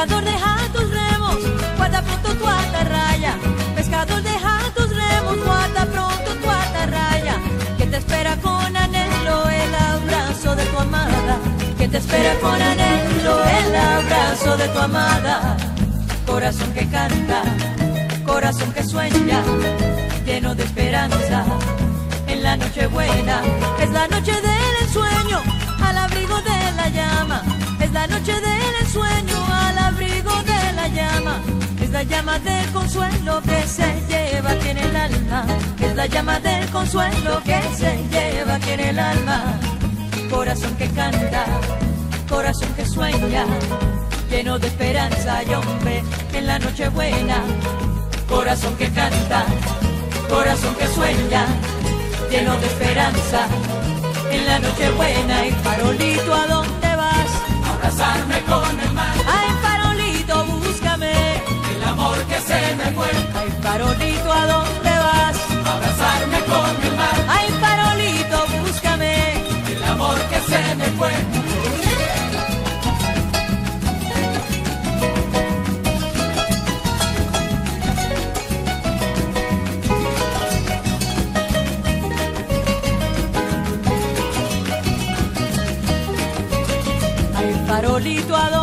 Pescador, 0.01 0.25
deja 0.25 0.57
tus 0.73 0.89
remos, 0.89 1.37
guarda 1.77 2.01
pronto 2.01 2.33
tu 2.33 2.47
atarraya. 2.47 3.37
Pescador, 3.75 4.23
deja 4.23 4.57
tus 4.75 4.89
remos, 4.89 5.37
guarda 5.45 5.85
pronto 5.85 6.35
tu 6.41 6.49
atarraya. 6.49 7.35
Que 7.77 7.85
te 7.85 7.97
espera 7.97 8.35
con 8.37 8.75
anhelo 8.75 9.47
el 9.47 9.75
abrazo 9.75 10.55
de 10.55 10.65
tu 10.65 10.79
amada. 10.79 11.37
Que 11.77 11.87
te 11.87 11.99
espera 11.99 12.33
con 12.39 12.59
anhelo 12.59 13.43
el 13.43 13.75
abrazo 13.75 14.57
de 14.57 14.67
tu 14.69 14.79
amada. 14.79 15.55
Corazón 16.25 16.73
que 16.73 16.89
canta, 16.89 17.43
corazón 18.25 18.73
que 18.73 18.83
sueña, 18.83 19.43
lleno 20.25 20.55
de 20.55 20.63
esperanza. 20.63 21.45
En 22.25 22.41
la 22.41 22.57
noche 22.57 22.87
buena, 22.87 23.43
es 23.79 23.91
la 23.91 24.07
noche 24.07 24.33
del 24.33 24.75
ensueño, 24.81 25.43
al 25.79 25.95
abrigo 25.95 26.37
de 26.41 26.71
la 26.75 26.89
llama. 26.89 27.60
La 32.01 32.07
llama 32.07 32.39
del 32.39 32.71
consuelo 32.71 33.41
que 33.43 33.67
se 33.67 34.01
lleva 34.09 34.51
aquí 34.51 34.69
en 34.69 34.77
el 34.79 34.95
alma. 34.95 35.45
Es 35.79 35.95
la 35.95 36.07
llama 36.07 36.39
del 36.39 36.67
consuelo 36.71 37.41
que 37.43 37.61
se 37.77 37.95
lleva 38.09 38.55
aquí 38.55 38.71
en 38.71 38.79
el 38.79 38.97
alma. 38.97 39.59
Corazón 40.31 40.75
que 40.77 40.89
canta, 40.89 41.45
corazón 42.27 42.73
que 42.73 42.87
sueña, 42.87 43.45
lleno 44.31 44.57
de 44.57 44.67
esperanza 44.67 45.43
y 45.43 45.53
hombre 45.53 46.03
en 46.33 46.47
la 46.47 46.57
noche 46.57 46.89
buena. 46.89 47.43
Corazón 48.27 48.75
que 48.77 48.89
canta, 48.89 49.45
corazón 50.27 50.73
que 50.75 50.87
sueña, 50.87 51.45
lleno 52.31 52.57
de 52.57 52.65
esperanza. 52.65 53.47
En 54.31 54.47
la 54.47 54.57
noche 54.57 54.89
buena 54.91 55.45
y 55.45 55.51
farolito, 55.51 56.33
¿a 56.33 56.47
dónde 56.47 56.95
vas? 56.95 57.31
abrazarme 57.75 58.41
con 58.41 58.79
el 58.79 58.91
mar, 58.93 59.70
se 62.51 62.75
me 62.79 62.87
fue, 62.97 63.09
Ay, 63.39 63.49
farolito, 63.63 64.31
¿a 64.33 64.45
dónde 64.53 64.89
vas? 65.05 65.37
abrazarme 65.73 66.39
con 66.51 66.69
el 66.87 66.95
mar, 67.01 67.17
Ay, 67.37 67.47
farolito, 67.63 68.37
búscame. 68.63 69.13
el 69.73 69.83
amor 69.83 70.17
que 70.29 70.39
se 70.51 70.75
me 70.75 70.85
fue. 70.97 71.11
Ay, 87.35 87.53
farolito, 87.67 88.35
¿a 88.35 88.49
dónde 88.49 88.60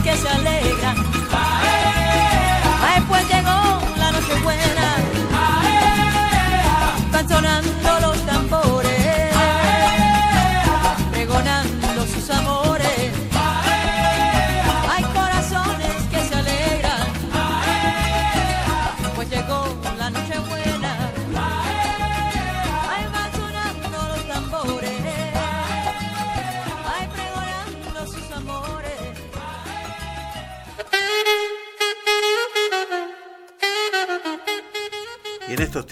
que 0.00 0.16
se 0.16 0.28
alegran, 0.28 0.61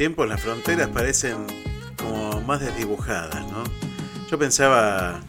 Tiempos 0.01 0.27
las 0.27 0.41
fronteras 0.41 0.89
parecen 0.89 1.47
como 1.99 2.41
más 2.41 2.61
desdibujadas, 2.63 3.47
¿no? 3.53 3.63
Yo 4.31 4.39
pensaba 4.39 5.21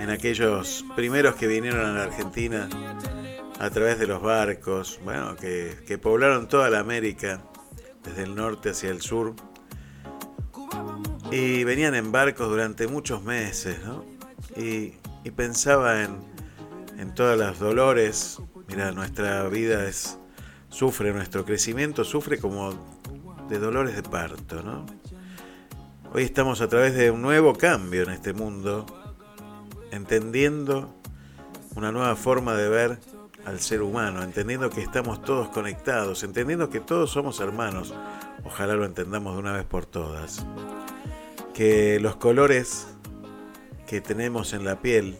en 0.00 0.10
aquellos 0.10 0.84
primeros 0.94 1.34
que 1.34 1.48
vinieron 1.48 1.84
a 1.84 1.92
la 1.92 2.02
Argentina 2.04 2.68
a 3.58 3.68
través 3.70 3.98
de 3.98 4.06
los 4.06 4.22
barcos, 4.22 5.00
bueno, 5.02 5.34
que, 5.34 5.76
que 5.88 5.98
poblaron 5.98 6.46
toda 6.46 6.70
la 6.70 6.78
América, 6.78 7.42
desde 8.04 8.22
el 8.22 8.36
norte 8.36 8.70
hacia 8.70 8.90
el 8.90 9.00
sur, 9.02 9.34
y 11.32 11.64
venían 11.64 11.96
en 11.96 12.12
barcos 12.12 12.48
durante 12.48 12.86
muchos 12.86 13.24
meses, 13.24 13.80
¿no? 13.84 14.04
Y, 14.56 14.94
y 15.24 15.30
pensaba 15.32 16.04
en, 16.04 16.16
en 16.96 17.12
todos 17.12 17.36
los 17.36 17.58
dolores. 17.58 18.38
Mira, 18.68 18.92
nuestra 18.92 19.48
vida 19.48 19.84
es 19.88 20.16
sufre, 20.68 21.12
nuestro 21.12 21.44
crecimiento 21.44 22.04
sufre 22.04 22.38
como 22.38 22.95
de 23.48 23.58
dolores 23.58 23.96
de 23.96 24.02
parto, 24.02 24.62
¿no? 24.62 24.84
Hoy 26.12 26.22
estamos 26.22 26.60
a 26.60 26.68
través 26.68 26.94
de 26.94 27.10
un 27.10 27.22
nuevo 27.22 27.54
cambio 27.54 28.02
en 28.02 28.10
este 28.10 28.32
mundo, 28.32 28.86
entendiendo 29.90 30.94
una 31.74 31.92
nueva 31.92 32.16
forma 32.16 32.54
de 32.54 32.68
ver 32.68 32.98
al 33.44 33.60
ser 33.60 33.82
humano, 33.82 34.22
entendiendo 34.22 34.70
que 34.70 34.82
estamos 34.82 35.22
todos 35.22 35.48
conectados, 35.48 36.24
entendiendo 36.24 36.70
que 36.70 36.80
todos 36.80 37.10
somos 37.10 37.38
hermanos. 37.40 37.94
Ojalá 38.44 38.74
lo 38.74 38.84
entendamos 38.84 39.34
de 39.34 39.40
una 39.40 39.52
vez 39.52 39.64
por 39.64 39.86
todas. 39.86 40.44
Que 41.54 42.00
los 42.00 42.16
colores 42.16 42.88
que 43.86 44.00
tenemos 44.00 44.52
en 44.52 44.64
la 44.64 44.80
piel 44.80 45.16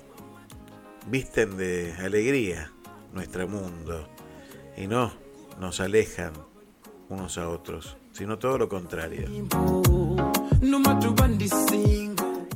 visten 1.08 1.56
de 1.56 1.94
alegría 1.98 2.72
nuestro 3.12 3.46
mundo 3.46 4.08
y 4.76 4.88
no 4.88 5.12
nos 5.60 5.80
alejan 5.80 6.32
unos 7.08 7.38
a 7.38 7.48
otros, 7.48 7.96
sino 8.16 8.38
todo 8.38 8.56
lo 8.56 8.68
contrario. 8.68 9.28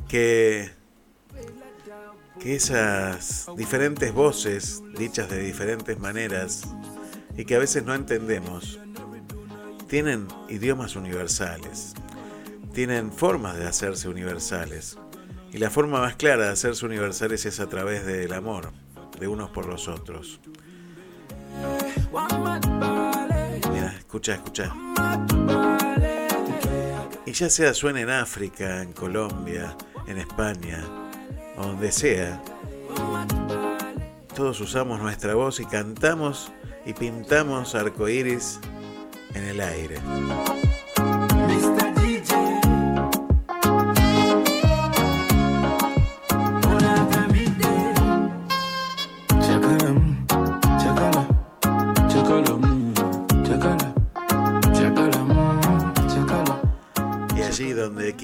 Que, 0.07 0.71
que 2.39 2.55
esas 2.55 3.47
diferentes 3.55 4.11
voces 4.11 4.81
dichas 4.97 5.29
de 5.29 5.39
diferentes 5.39 5.99
maneras 5.99 6.63
y 7.37 7.45
que 7.45 7.55
a 7.55 7.59
veces 7.59 7.85
no 7.85 7.93
entendemos, 7.93 8.79
tienen 9.87 10.27
idiomas 10.49 10.95
universales, 10.95 11.93
tienen 12.73 13.11
formas 13.11 13.57
de 13.57 13.67
hacerse 13.67 14.09
universales. 14.09 14.97
Y 15.53 15.59
la 15.59 15.69
forma 15.69 15.99
más 15.99 16.15
clara 16.15 16.45
de 16.45 16.51
hacerse 16.51 16.85
universales 16.85 17.45
es 17.45 17.59
a 17.59 17.67
través 17.67 18.05
del 18.05 18.33
amor, 18.33 18.71
de 19.19 19.27
unos 19.27 19.49
por 19.51 19.67
los 19.67 19.87
otros. 19.87 20.39
Escucha, 24.11 24.33
escucha. 24.33 24.75
Y 27.25 27.31
ya 27.31 27.49
sea 27.49 27.73
suene 27.73 28.01
en 28.01 28.09
África, 28.09 28.81
en 28.81 28.91
Colombia, 28.91 29.77
en 30.05 30.17
España, 30.17 30.83
donde 31.55 31.93
sea, 31.93 32.43
todos 34.35 34.59
usamos 34.59 34.99
nuestra 34.99 35.33
voz 35.33 35.61
y 35.61 35.65
cantamos 35.65 36.51
y 36.85 36.91
pintamos 36.91 37.73
arcoíris 37.73 38.59
en 39.33 39.45
el 39.45 39.61
aire. 39.61 40.01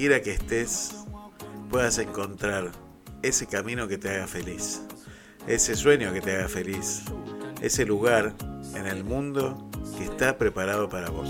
Que 0.08 0.32
estés, 0.32 0.94
puedas 1.68 1.98
encontrar 1.98 2.72
ese 3.22 3.46
camino 3.46 3.86
que 3.86 3.98
te 3.98 4.08
haga 4.08 4.26
feliz, 4.26 4.82
ese 5.46 5.76
sueño 5.76 6.12
que 6.12 6.20
te 6.20 6.34
haga 6.34 6.48
feliz, 6.48 7.02
ese 7.60 7.84
lugar 7.84 8.34
en 8.74 8.86
el 8.86 9.04
mundo 9.04 9.70
que 9.98 10.04
está 10.04 10.38
preparado 10.38 10.88
para 10.88 11.10
vos. 11.10 11.28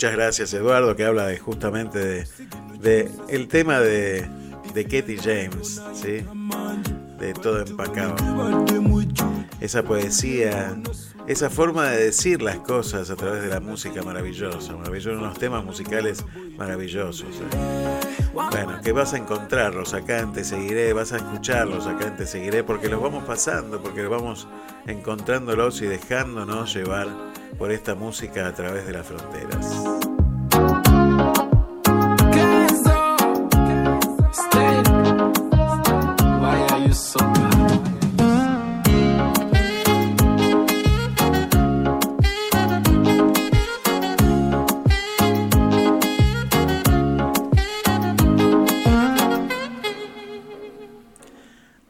Muchas 0.00 0.16
gracias 0.16 0.54
Eduardo 0.54 0.96
que 0.96 1.04
habla 1.04 1.26
de 1.26 1.38
justamente 1.38 2.24
de, 2.78 3.10
el 3.28 3.48
tema 3.48 3.80
de, 3.80 4.26
de 4.72 4.84
Katie 4.84 5.18
James, 5.18 5.82
¿sí? 5.92 6.24
de 7.18 7.34
todo 7.34 7.60
empacado. 7.60 8.16
Esa 9.60 9.82
poesía, 9.82 10.74
esa 11.26 11.50
forma 11.50 11.90
de 11.90 12.02
decir 12.02 12.40
las 12.40 12.56
cosas 12.60 13.10
a 13.10 13.16
través 13.16 13.42
de 13.42 13.48
la 13.48 13.60
música 13.60 14.02
maravillosa, 14.02 14.74
maravillosos, 14.74 15.20
unos 15.20 15.38
temas 15.38 15.62
musicales 15.66 16.24
maravillosos. 16.56 17.28
¿eh? 17.28 18.00
Bueno, 18.32 18.80
que 18.82 18.92
vas 18.92 19.12
a 19.12 19.18
encontrarlos 19.18 19.92
acá 19.92 20.20
en 20.20 20.32
Te 20.32 20.44
Seguiré, 20.44 20.94
vas 20.94 21.12
a 21.12 21.18
escucharlos 21.18 21.86
acá 21.86 22.06
en 22.06 22.16
Te 22.16 22.26
Seguiré, 22.26 22.64
porque 22.64 22.88
los 22.88 23.02
vamos 23.02 23.24
pasando, 23.24 23.82
porque 23.82 24.06
vamos 24.06 24.48
encontrándolos 24.86 25.82
y 25.82 25.86
dejándonos 25.88 26.72
llevar 26.72 27.29
por 27.58 27.70
esta 27.70 27.94
música 27.94 28.46
a 28.46 28.54
través 28.54 28.86
de 28.86 28.92
las 28.92 29.06
fronteras. 29.06 29.66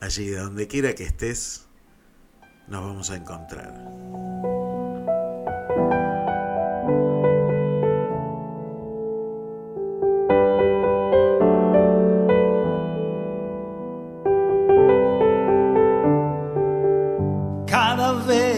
Allí, 0.00 0.30
donde 0.30 0.66
quiera 0.66 0.92
que 0.94 1.04
estés, 1.04 1.68
nos 2.66 2.82
vamos 2.82 3.10
a 3.10 3.16
encontrar. 3.16 4.59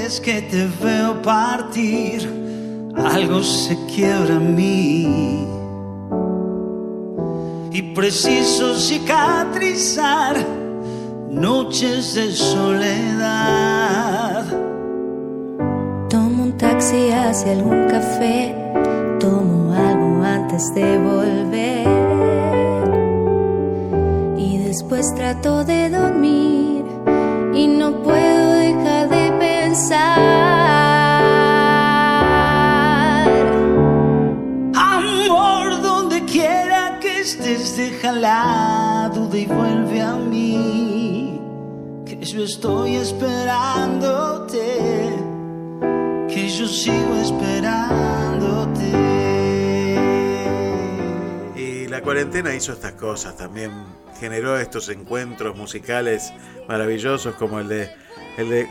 Vez 0.02 0.20
que 0.20 0.42
te 0.42 0.66
veo 0.82 1.22
partir, 1.22 2.28
algo 2.96 3.40
se 3.42 3.76
quiebra 3.86 4.34
en 4.34 4.54
mí. 4.56 5.46
Y 7.70 7.82
preciso 7.94 8.74
cicatrizar 8.74 10.36
noches 11.30 12.14
de 12.14 12.32
soledad. 12.32 12.84
Tomo 16.10 16.44
un 16.44 16.52
taxi 16.58 17.10
hacia 17.10 17.52
algún 17.52 17.86
café, 17.88 18.54
tomo 19.20 19.72
algo 19.72 20.24
antes 20.24 20.74
de 20.74 20.98
volver. 20.98 21.86
Y 24.36 24.58
después 24.58 25.14
trato 25.14 25.64
de 25.64 25.90
dormir 25.90 26.84
y 27.54 27.66
no 27.68 28.01
la 38.22 39.10
duda 39.12 39.36
y 39.36 39.46
vuelve 39.46 40.00
a 40.00 40.14
mí. 40.14 41.40
Que 42.06 42.24
yo 42.24 42.44
estoy 42.44 42.94
esperándote, 42.94 44.60
que 46.28 46.48
yo 46.48 46.66
sigo 46.68 47.16
esperándote. 47.16 48.90
Y 51.56 51.88
la 51.88 52.00
cuarentena 52.00 52.54
hizo 52.54 52.72
estas 52.72 52.92
cosas 52.92 53.36
también, 53.36 53.72
generó 54.20 54.56
estos 54.56 54.88
encuentros 54.88 55.56
musicales 55.56 56.32
maravillosos 56.68 57.34
como 57.34 57.58
el 57.58 57.66
de 57.68 57.90
el 58.38 58.48
de 58.48 58.68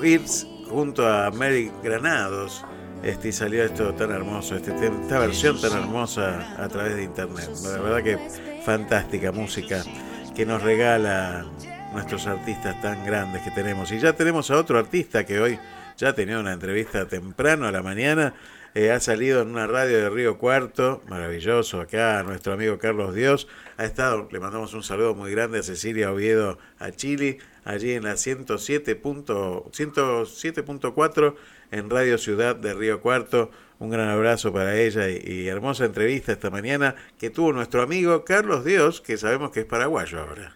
Wirs 0.00 0.44
junto 0.68 1.06
a 1.06 1.30
Mary 1.30 1.70
Granados. 1.84 2.64
Este, 3.02 3.28
y 3.28 3.32
salió 3.32 3.62
esto 3.62 3.94
tan 3.94 4.10
hermoso, 4.10 4.56
este, 4.56 4.72
esta 4.74 5.20
versión 5.20 5.60
tan 5.60 5.72
hermosa 5.72 6.56
a 6.60 6.66
través 6.66 6.96
de 6.96 7.04
internet. 7.04 7.50
La 7.62 7.78
verdad 7.78 8.02
que 8.02 8.18
fantástica 8.66 9.30
música 9.30 9.84
que 10.34 10.44
nos 10.44 10.60
regala 10.60 11.46
nuestros 11.92 12.26
artistas 12.26 12.82
tan 12.82 13.06
grandes 13.06 13.42
que 13.42 13.52
tenemos. 13.52 13.92
Y 13.92 14.00
ya 14.00 14.14
tenemos 14.14 14.50
a 14.50 14.58
otro 14.58 14.76
artista 14.76 15.24
que 15.24 15.38
hoy 15.38 15.56
ya 15.96 16.08
ha 16.08 16.14
tenido 16.16 16.40
una 16.40 16.52
entrevista 16.52 17.06
temprano 17.06 17.68
a 17.68 17.70
la 17.70 17.84
mañana. 17.84 18.34
Eh, 18.74 18.90
ha 18.90 18.98
salido 18.98 19.42
en 19.42 19.50
una 19.50 19.68
radio 19.68 19.98
de 19.98 20.10
Río 20.10 20.36
Cuarto, 20.36 21.00
maravilloso 21.08 21.80
acá, 21.80 22.24
nuestro 22.24 22.54
amigo 22.54 22.76
Carlos 22.76 23.14
Dios. 23.14 23.46
Ha 23.76 23.84
estado, 23.84 24.28
le 24.32 24.40
mandamos 24.40 24.74
un 24.74 24.82
saludo 24.82 25.14
muy 25.14 25.30
grande 25.30 25.60
a 25.60 25.62
Cecilia 25.62 26.10
Oviedo, 26.10 26.58
a 26.80 26.90
Chile, 26.90 27.38
allí 27.64 27.92
en 27.92 28.02
la 28.02 28.14
107.4 28.14 29.70
107 29.72 30.64
en 31.70 31.88
Radio 31.88 32.18
Ciudad 32.18 32.56
de 32.56 32.74
Río 32.74 33.00
Cuarto. 33.00 33.52
Un 33.78 33.90
gran 33.90 34.08
abrazo 34.08 34.52
para 34.52 34.76
ella 34.76 35.08
y, 35.08 35.48
hermosa 35.48 35.84
entrevista 35.84 36.32
esta 36.32 36.48
mañana 36.48 36.94
que 37.18 37.28
tuvo 37.28 37.52
nuestro 37.52 37.82
amigo 37.82 38.24
Carlos 38.24 38.64
Dios, 38.64 39.02
que 39.02 39.18
sabemos 39.18 39.50
que 39.50 39.60
es 39.60 39.66
paraguayo 39.66 40.20
ahora. 40.20 40.54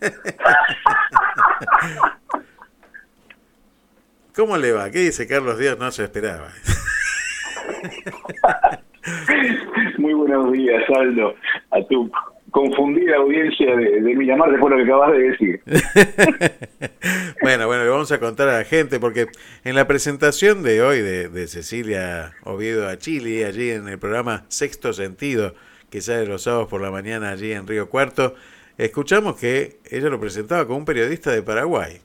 ¿Cómo 4.34 4.56
le 4.56 4.72
va? 4.72 4.90
¿Qué 4.90 4.98
dice 5.00 5.28
Carlos 5.28 5.58
Dios? 5.58 5.78
No 5.78 5.92
se 5.92 6.04
esperaba. 6.04 6.48
Muy 9.98 10.14
buenos 10.14 10.50
días, 10.52 10.82
Aldo, 10.96 11.34
a 11.70 11.82
tu 11.86 12.10
confundida 12.50 13.16
audiencia 13.16 13.76
de, 13.76 14.00
de 14.00 14.14
Miramar 14.14 14.50
después 14.50 14.72
de 14.72 14.78
lo 14.78 14.84
que 14.84 14.90
acabas 14.90 15.12
de 15.12 15.30
decir. 15.30 15.60
bueno, 17.42 17.66
bueno, 17.66 17.84
le 17.84 17.90
vamos 17.90 18.12
a 18.12 18.18
contar 18.18 18.48
a 18.48 18.58
la 18.58 18.64
gente 18.64 19.00
porque 19.00 19.26
en 19.64 19.74
la 19.74 19.86
presentación 19.86 20.62
de 20.62 20.82
hoy 20.82 21.00
de, 21.00 21.28
de 21.28 21.46
Cecilia 21.46 22.32
Oviedo 22.44 22.88
a 22.88 22.96
Chile, 22.98 23.44
allí 23.44 23.70
en 23.70 23.88
el 23.88 23.98
programa 23.98 24.44
Sexto 24.48 24.92
Sentido, 24.92 25.54
que 25.90 26.00
sale 26.00 26.26
los 26.26 26.42
sábados 26.42 26.68
por 26.68 26.80
la 26.80 26.90
mañana 26.90 27.30
allí 27.30 27.52
en 27.52 27.66
Río 27.66 27.88
Cuarto, 27.88 28.34
escuchamos 28.78 29.38
que 29.38 29.78
ella 29.90 30.08
lo 30.08 30.20
presentaba 30.20 30.66
como 30.66 30.78
un 30.78 30.84
periodista 30.84 31.32
de 31.32 31.42
Paraguay. 31.42 31.98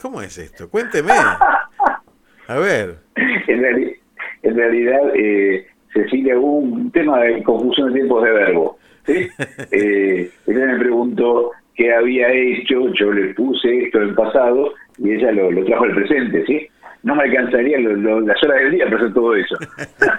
¿Cómo 0.00 0.22
es 0.22 0.38
esto? 0.38 0.70
Cuénteme. 0.70 1.12
A 1.12 2.58
ver. 2.58 2.96
En, 3.16 3.60
reali 3.60 3.96
en 4.42 4.56
realidad, 4.56 5.00
eh, 5.14 5.66
Cecilia, 5.92 6.38
hubo 6.38 6.58
un 6.58 6.90
tema 6.90 7.20
de 7.20 7.42
confusión 7.42 7.88
de 7.88 8.00
tiempos 8.00 8.24
de 8.24 8.30
verbo. 8.30 8.78
¿Sí? 9.06 9.28
eh, 9.72 10.30
ella 10.46 10.66
me 10.66 10.78
preguntó 10.78 11.52
qué 11.74 11.92
había 11.92 12.32
hecho, 12.32 12.92
yo 12.94 13.12
le 13.12 13.34
puse 13.34 13.84
esto 13.84 14.02
en 14.02 14.14
pasado 14.14 14.74
y 14.98 15.12
ella 15.12 15.32
lo, 15.32 15.50
lo 15.50 15.64
trajo 15.64 15.84
al 15.84 15.94
presente, 15.94 16.44
¿sí? 16.46 16.68
No 17.02 17.14
me 17.14 17.22
alcanzaría 17.22 17.78
lo, 17.78 17.96
lo, 17.96 18.20
las 18.20 18.42
horas 18.42 18.60
del 18.60 18.72
día 18.72 18.84
para 18.84 18.96
hacer 18.96 19.14
todo 19.14 19.34
eso. 19.34 19.56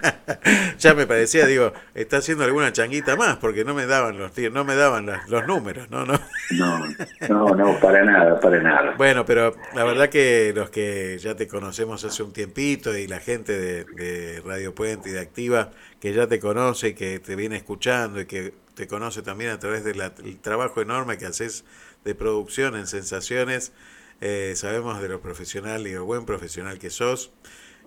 ya 0.79 0.93
me 0.93 1.05
parecía, 1.05 1.45
digo, 1.45 1.73
está 1.93 2.17
haciendo 2.17 2.43
alguna 2.43 2.71
changuita 2.71 3.15
más 3.15 3.37
porque 3.37 3.63
no 3.63 3.73
me 3.73 3.85
daban 3.85 4.17
los 4.17 4.31
no 4.51 4.63
me 4.63 4.75
daban 4.75 5.05
los, 5.05 5.29
los 5.29 5.45
números, 5.45 5.89
¿no? 5.91 6.05
No. 6.05 6.19
no, 6.57 6.87
no, 7.29 7.55
no, 7.55 7.79
para 7.79 8.03
nada, 8.03 8.39
para 8.39 8.61
nada. 8.61 8.95
Bueno, 8.97 9.25
pero 9.25 9.53
la 9.75 9.83
verdad 9.83 10.09
que 10.09 10.53
los 10.55 10.69
que 10.69 11.17
ya 11.19 11.35
te 11.35 11.47
conocemos 11.47 12.03
hace 12.03 12.23
un 12.23 12.33
tiempito 12.33 12.97
y 12.97 13.07
la 13.07 13.19
gente 13.19 13.57
de, 13.57 13.85
de 13.85 14.41
Radio 14.45 14.73
Puente 14.73 15.09
y 15.09 15.11
de 15.13 15.19
Activa 15.19 15.69
que 15.99 16.13
ya 16.13 16.27
te 16.27 16.39
conoce 16.39 16.89
y 16.89 16.93
que 16.95 17.19
te 17.19 17.35
viene 17.35 17.57
escuchando 17.57 18.19
y 18.19 18.25
que 18.25 18.53
te 18.73 18.87
conoce 18.87 19.21
también 19.21 19.51
a 19.51 19.59
través 19.59 19.83
del 19.83 20.01
trabajo 20.41 20.81
enorme 20.81 21.17
que 21.17 21.25
haces 21.25 21.65
de 22.03 22.15
producción 22.15 22.75
en 22.75 22.87
Sensaciones, 22.87 23.73
eh, 24.21 24.53
sabemos 24.55 25.01
de 25.01 25.09
lo 25.09 25.19
profesional 25.19 25.87
y 25.87 25.93
lo 25.93 26.05
buen 26.05 26.25
profesional 26.25 26.77
que 26.77 26.91
sos. 26.91 27.33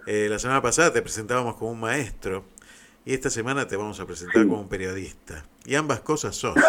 Eh, 0.07 0.27
la 0.29 0.39
semana 0.39 0.61
pasada 0.61 0.93
te 0.93 1.01
presentábamos 1.01 1.55
como 1.55 1.71
un 1.71 1.81
maestro 1.81 2.45
y 3.07 3.15
esta 3.15 3.31
semana 3.31 3.67
te 3.67 3.77
vamos 3.77 4.01
a 4.01 4.07
presentar 4.07 4.43
como 4.47 4.61
un 4.61 4.69
periodista. 4.69 5.45
Y 5.65 5.77
ambas 5.77 6.01
cosas 6.01 6.37
sos. 6.37 6.55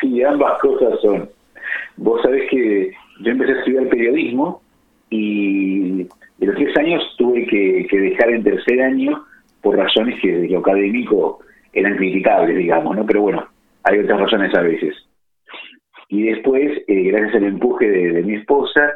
Sí, 0.00 0.22
ambas 0.22 0.58
cosas 0.60 0.98
son. 1.02 1.28
Vos 1.96 2.22
sabés 2.22 2.48
que 2.50 2.90
yo 3.20 3.30
empecé 3.30 3.52
a 3.52 3.58
estudiar 3.58 3.88
periodismo 3.88 4.62
y 5.10 6.04
de 6.38 6.46
los 6.46 6.56
tres 6.56 6.74
años 6.78 7.02
tuve 7.18 7.46
que, 7.46 7.86
que 7.90 7.98
dejar 7.98 8.30
en 8.30 8.42
tercer 8.42 8.80
año 8.80 9.26
por 9.60 9.76
razones 9.76 10.18
que 10.22 10.32
de 10.32 10.48
lo 10.48 10.60
académico 10.60 11.40
eran 11.74 11.96
criticables, 11.96 12.56
digamos, 12.56 12.96
¿no? 12.96 13.04
Pero 13.04 13.22
bueno, 13.22 13.46
hay 13.82 13.98
otras 13.98 14.20
razones 14.20 14.54
a 14.54 14.62
veces. 14.62 14.94
Y 16.10 16.24
después, 16.24 16.82
eh, 16.88 17.02
gracias 17.04 17.36
al 17.36 17.44
empuje 17.44 17.88
de, 17.88 18.22
mi 18.24 18.34
esposa, 18.34 18.94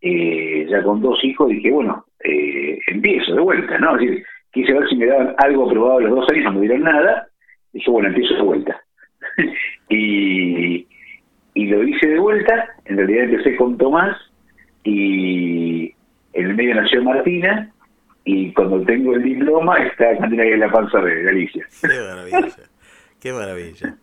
eh, 0.00 0.66
ya 0.68 0.82
con 0.82 1.02
dos 1.02 1.22
hijos, 1.22 1.50
dije, 1.50 1.70
bueno, 1.70 2.06
eh, 2.24 2.78
empiezo 2.86 3.34
de 3.34 3.42
vuelta, 3.42 3.78
¿no? 3.78 3.96
Es 3.96 4.00
decir, 4.00 4.24
quise 4.50 4.72
ver 4.72 4.88
si 4.88 4.96
me 4.96 5.06
daban 5.06 5.34
algo 5.38 5.68
aprobado 5.68 6.00
los 6.00 6.16
dos 6.16 6.30
años, 6.30 6.44
no 6.44 6.52
me 6.52 6.60
dieron 6.60 6.82
nada, 6.82 7.28
dije, 7.70 7.90
bueno, 7.90 8.08
empiezo 8.08 8.34
de 8.36 8.42
vuelta. 8.42 8.80
y, 9.90 10.86
y 11.52 11.66
lo 11.66 11.82
hice 11.84 12.08
de 12.08 12.18
vuelta, 12.18 12.70
en 12.86 12.96
realidad 12.96 13.24
empecé 13.24 13.56
con 13.56 13.76
Tomás 13.76 14.16
y 14.84 15.92
en 16.32 16.46
el 16.46 16.54
medio 16.54 16.76
nació 16.76 17.02
Martina 17.02 17.70
y 18.24 18.54
cuando 18.54 18.80
tengo 18.86 19.14
el 19.14 19.22
diploma 19.22 19.76
está 19.84 20.16
Cantina 20.16 20.44
en 20.44 20.60
la 20.60 20.72
panza 20.72 20.98
de 20.98 21.24
Galicia. 21.24 21.66
Qué 21.82 21.88
maravilla. 21.88 22.56
Qué 23.20 23.32
maravilla. 23.32 23.96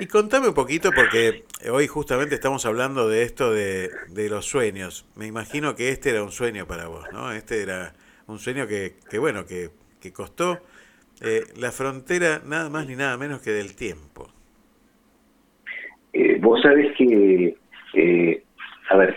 Y 0.00 0.06
contame 0.06 0.48
un 0.48 0.54
poquito, 0.54 0.90
porque 0.94 1.44
hoy 1.70 1.86
justamente 1.86 2.34
estamos 2.34 2.64
hablando 2.64 3.08
de 3.08 3.22
esto 3.24 3.52
de, 3.52 3.90
de 4.08 4.30
los 4.30 4.46
sueños. 4.46 5.06
Me 5.16 5.26
imagino 5.26 5.74
que 5.74 5.90
este 5.90 6.10
era 6.10 6.22
un 6.22 6.32
sueño 6.32 6.66
para 6.66 6.88
vos, 6.88 7.04
¿no? 7.12 7.30
Este 7.30 7.62
era 7.62 7.92
un 8.26 8.38
sueño 8.38 8.66
que, 8.66 8.94
que 9.10 9.18
bueno, 9.18 9.44
que, 9.44 9.68
que 10.00 10.12
costó 10.12 10.60
eh, 11.20 11.44
la 11.56 11.70
frontera 11.72 12.40
nada 12.44 12.70
más 12.70 12.86
ni 12.86 12.96
nada 12.96 13.18
menos 13.18 13.42
que 13.42 13.50
del 13.50 13.76
tiempo. 13.76 14.28
Eh, 16.14 16.38
vos 16.40 16.60
sabés 16.62 16.96
que, 16.96 17.54
eh, 17.94 18.42
a 18.88 18.96
ver, 18.96 19.16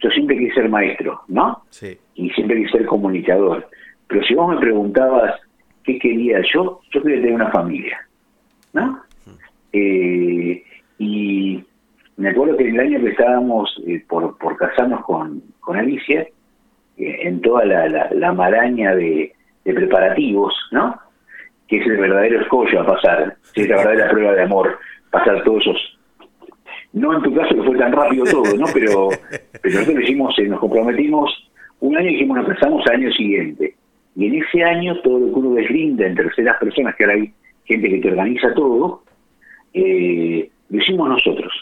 yo 0.00 0.10
siempre 0.10 0.38
quise 0.38 0.54
ser 0.54 0.68
maestro, 0.68 1.22
¿no? 1.28 1.64
Sí. 1.70 1.98
Y 2.14 2.30
siempre 2.30 2.58
quise 2.58 2.78
ser 2.78 2.86
comunicador. 2.86 3.68
Pero 4.06 4.22
si 4.24 4.34
vos 4.34 4.54
me 4.54 4.60
preguntabas 4.60 5.40
qué 5.82 5.98
quería 5.98 6.40
yo, 6.54 6.80
yo 6.92 7.02
quería 7.02 7.20
tener 7.20 7.34
una 7.34 7.50
familia, 7.50 8.06
¿no? 8.72 9.02
Eh, 9.72 10.62
y 10.98 11.64
me 12.16 12.30
acuerdo 12.30 12.56
que 12.56 12.68
el 12.68 12.78
año 12.78 13.00
que 13.00 13.10
estábamos 13.10 13.74
eh, 13.86 14.04
por, 14.08 14.36
por 14.38 14.56
casarnos 14.56 15.04
con, 15.04 15.42
con 15.60 15.76
Alicia, 15.76 16.26
eh, 16.98 17.18
en 17.22 17.40
toda 17.40 17.64
la, 17.64 17.88
la, 17.88 18.10
la 18.12 18.32
maraña 18.32 18.94
de, 18.94 19.32
preparativos, 19.64 20.54
¿no? 20.72 20.96
Que 21.68 21.78
es 21.78 21.86
el 21.86 21.96
verdadero 21.96 22.40
escollo 22.40 22.80
a 22.80 22.86
pasar, 22.86 23.36
es 23.54 23.68
la 23.68 23.76
verdadera 23.76 24.10
prueba 24.10 24.32
de 24.32 24.42
amor, 24.42 24.78
pasar 25.10 25.42
todos 25.44 25.62
esos 25.62 25.98
no 26.92 27.14
en 27.14 27.22
tu 27.22 27.34
caso 27.34 27.54
que 27.54 27.62
fue 27.62 27.78
tan 27.78 27.92
rápido 27.92 28.24
todo, 28.24 28.56
¿no? 28.56 28.66
Pero, 28.72 29.08
pero 29.62 29.78
nosotros 29.80 30.04
hicimos, 30.04 30.38
eh, 30.38 30.46
nos 30.46 30.60
comprometimos 30.60 31.30
un 31.80 31.96
año 31.96 32.08
y 32.08 32.12
dijimos 32.12 32.38
nos 32.38 32.48
casamos 32.48 32.86
al 32.86 32.96
año 32.96 33.10
siguiente. 33.12 33.74
Y 34.14 34.26
en 34.26 34.42
ese 34.42 34.62
año 34.62 35.00
todo 35.00 35.18
lo 35.18 35.26
que 35.26 35.40
uno 35.40 35.54
deslinda 35.54 36.06
en 36.06 36.14
terceras 36.14 36.58
personas, 36.58 36.94
que 36.96 37.04
ahora 37.04 37.16
hay 37.16 37.32
gente 37.64 37.88
que 37.88 37.98
te 37.98 38.08
organiza 38.10 38.52
todo, 38.54 39.02
eh, 39.74 40.50
lo 40.68 40.78
hicimos 40.78 41.08
nosotros. 41.08 41.52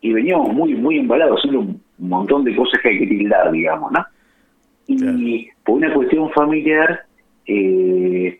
Y 0.00 0.12
veníamos 0.12 0.52
muy, 0.52 0.74
muy 0.74 0.98
embalados, 0.98 1.38
haciendo 1.38 1.60
un 1.60 1.80
montón 1.98 2.44
de 2.44 2.54
cosas 2.54 2.80
que 2.80 2.88
hay 2.90 2.98
que 2.98 3.06
tildar, 3.06 3.50
digamos, 3.50 3.92
¿no? 3.92 4.04
Y 4.86 5.48
por 5.64 5.76
una 5.76 5.92
cuestión 5.94 6.30
familiar, 6.32 7.04
eh, 7.46 8.38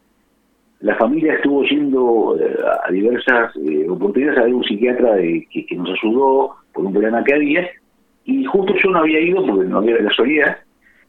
la 0.80 0.94
familia 0.96 1.34
estuvo 1.34 1.64
yendo 1.64 2.36
eh, 2.38 2.56
a 2.86 2.92
diversas 2.92 3.56
eh, 3.56 3.86
oportunidades 3.88 4.38
a 4.38 4.42
ver 4.44 4.54
un 4.54 4.64
psiquiatra 4.64 5.14
de, 5.14 5.46
que, 5.50 5.64
que 5.64 5.76
nos 5.76 5.88
ayudó 5.90 6.56
por 6.74 6.84
un 6.84 6.92
problema 6.92 7.24
que 7.24 7.34
había 7.34 7.66
y 8.24 8.44
justo 8.44 8.74
yo 8.82 8.90
no 8.90 8.98
había 8.98 9.20
ido 9.20 9.46
porque 9.46 9.66
no 9.66 9.78
había 9.78 9.98
casualidad 10.04 10.58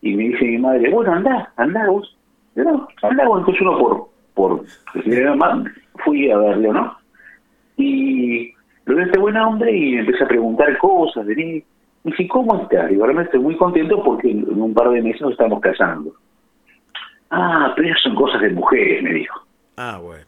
y 0.01 0.13
me 0.15 0.23
dice 0.29 0.45
mi 0.45 0.57
madre, 0.59 0.89
bueno, 0.91 1.13
anda, 1.13 1.51
anda 1.57 1.89
vos. 1.89 2.15
No, 2.55 2.87
anda 3.01 3.27
vos. 3.27 3.39
Entonces 3.39 3.61
uno 3.61 3.77
por, 3.77 4.07
por 4.33 4.65
fui 6.05 6.31
a 6.31 6.37
verlo, 6.37 6.73
¿no? 6.73 6.97
Y 7.77 8.53
lo 8.85 8.95
veo 8.95 9.05
este 9.05 9.19
buen 9.19 9.37
hombre 9.37 9.75
y 9.75 9.93
me 9.93 9.99
empecé 10.01 10.23
a 10.23 10.27
preguntar 10.27 10.77
cosas 10.77 11.25
de 11.25 11.35
mí. 11.35 11.63
Y 12.03 12.11
dije, 12.11 12.27
¿cómo 12.27 12.61
estás? 12.61 12.89
Digo, 12.89 13.03
realmente 13.05 13.29
estoy 13.29 13.41
muy 13.41 13.57
contento 13.57 14.03
porque 14.03 14.31
en 14.31 14.61
un 14.61 14.73
par 14.73 14.89
de 14.89 15.01
meses 15.01 15.21
nos 15.21 15.31
estamos 15.31 15.59
casando. 15.59 16.13
Ah, 17.31 17.73
pero 17.75 17.87
esas 17.87 18.01
son 18.03 18.15
cosas 18.15 18.41
de 18.41 18.49
mujeres, 18.51 19.03
me 19.03 19.13
dijo. 19.13 19.39
Ah, 19.77 19.99
bueno. 20.01 20.25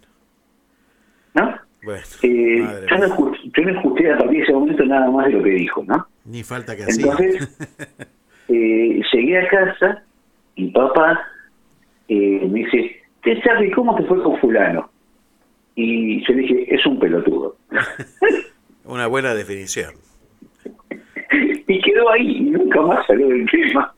¿No? 1.36 1.56
Bueno, 1.84 2.02
Eh, 2.24 2.86
yo, 2.90 2.98
no 2.98 3.06
escuché, 3.06 3.40
yo 3.56 3.64
no 3.64 3.80
escuché 3.80 4.11
a 4.11 4.18
partir 4.18 4.38
de 4.38 4.44
ese 4.44 4.53
momento 4.53 4.86
nada 4.86 5.10
más 5.11 5.28
de 5.28 5.34
lo 5.34 5.44
que 5.44 5.52
dijo, 5.52 5.84
¿no? 5.88 6.07
Ni 6.26 6.44
falta 6.44 6.76
que 6.76 6.84
así. 6.84 7.02
Entonces, 7.02 7.57
eh, 8.49 9.02
llegué 9.14 9.40
a 9.40 9.48
casa 9.48 10.03
y 10.56 10.72
papá 10.72 11.22
eh, 12.07 12.48
me 12.49 12.60
dice, 12.60 13.02
¿qué 13.22 13.41
Charlie, 13.41 13.72
cómo 13.72 13.95
te 13.95 14.03
fue 14.03 14.22
con 14.24 14.38
fulano? 14.40 14.90
Y 15.80 16.26
yo 16.28 16.34
dije, 16.34 16.74
es 16.74 16.84
un 16.88 16.99
pelotudo. 16.99 17.56
Una 18.84 19.06
buena 19.06 19.36
definición. 19.36 19.94
y 21.68 21.82
quedó 21.82 22.10
ahí, 22.10 22.38
y 22.38 22.41
nunca 22.41 22.82
más 22.82 23.06
salió 23.06 23.28
del 23.28 23.48
tema. 23.48 23.94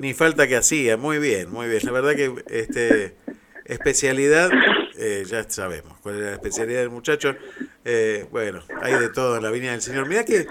Ni 0.00 0.14
falta 0.14 0.48
que 0.48 0.56
hacía, 0.56 0.96
muy 0.96 1.18
bien, 1.18 1.50
muy 1.50 1.68
bien. 1.68 1.80
La 1.84 1.92
verdad 1.92 2.14
que 2.16 2.32
este 2.48 3.14
especialidad, 3.66 4.50
eh, 4.98 5.24
ya 5.26 5.42
sabemos 5.50 5.98
cuál 6.00 6.14
es 6.14 6.20
la 6.22 6.32
especialidad 6.32 6.80
del 6.80 6.90
muchacho. 6.90 7.36
Eh, 7.84 8.24
bueno, 8.30 8.60
hay 8.80 8.94
de 8.94 9.10
todo 9.10 9.36
en 9.36 9.42
la 9.42 9.50
viña 9.50 9.72
del 9.72 9.82
Señor. 9.82 10.08
Mira 10.08 10.24
que 10.24 10.46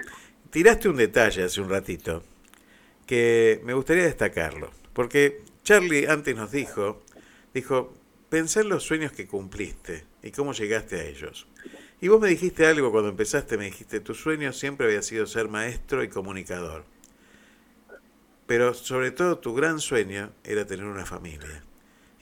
tiraste 0.52 0.90
un 0.90 0.98
detalle 0.98 1.44
hace 1.44 1.60
un 1.60 1.70
ratito. 1.70 2.24
que 3.08 3.62
me 3.64 3.74
gustaría 3.74 4.04
destacarlo. 4.04 4.70
Porque 4.94 5.42
Charlie 5.64 6.06
antes 6.08 6.36
nos 6.36 6.52
dijo, 6.52 7.02
dijo, 7.52 7.94
pensá 8.30 8.62
en 8.62 8.70
los 8.70 8.84
sueños 8.84 9.12
que 9.12 9.26
cumpliste 9.26 10.04
y 10.26 10.32
cómo 10.32 10.52
llegaste 10.52 11.00
a 11.00 11.04
ellos. 11.06 11.48
Y 12.02 12.10
vos 12.10 12.20
me 12.20 12.28
dijiste 12.28 12.66
algo 12.66 12.92
cuando 12.92 13.10
empezaste, 13.10 13.58
me 13.58 13.66
dijiste, 13.66 14.02
tu 14.02 14.14
sueño 14.14 14.52
siempre 14.52 14.88
había 14.88 15.02
sido 15.02 15.26
ser 15.28 15.48
maestro 15.48 16.04
y 16.04 16.10
comunicador. 16.10 16.84
Pero 18.48 18.74
sobre 18.74 19.12
todo 19.12 19.38
tu 19.40 19.54
gran 19.56 19.80
sueño 19.80 20.32
era 20.44 20.66
tener 20.66 20.86
una 20.86 21.06
familia. 21.06 21.64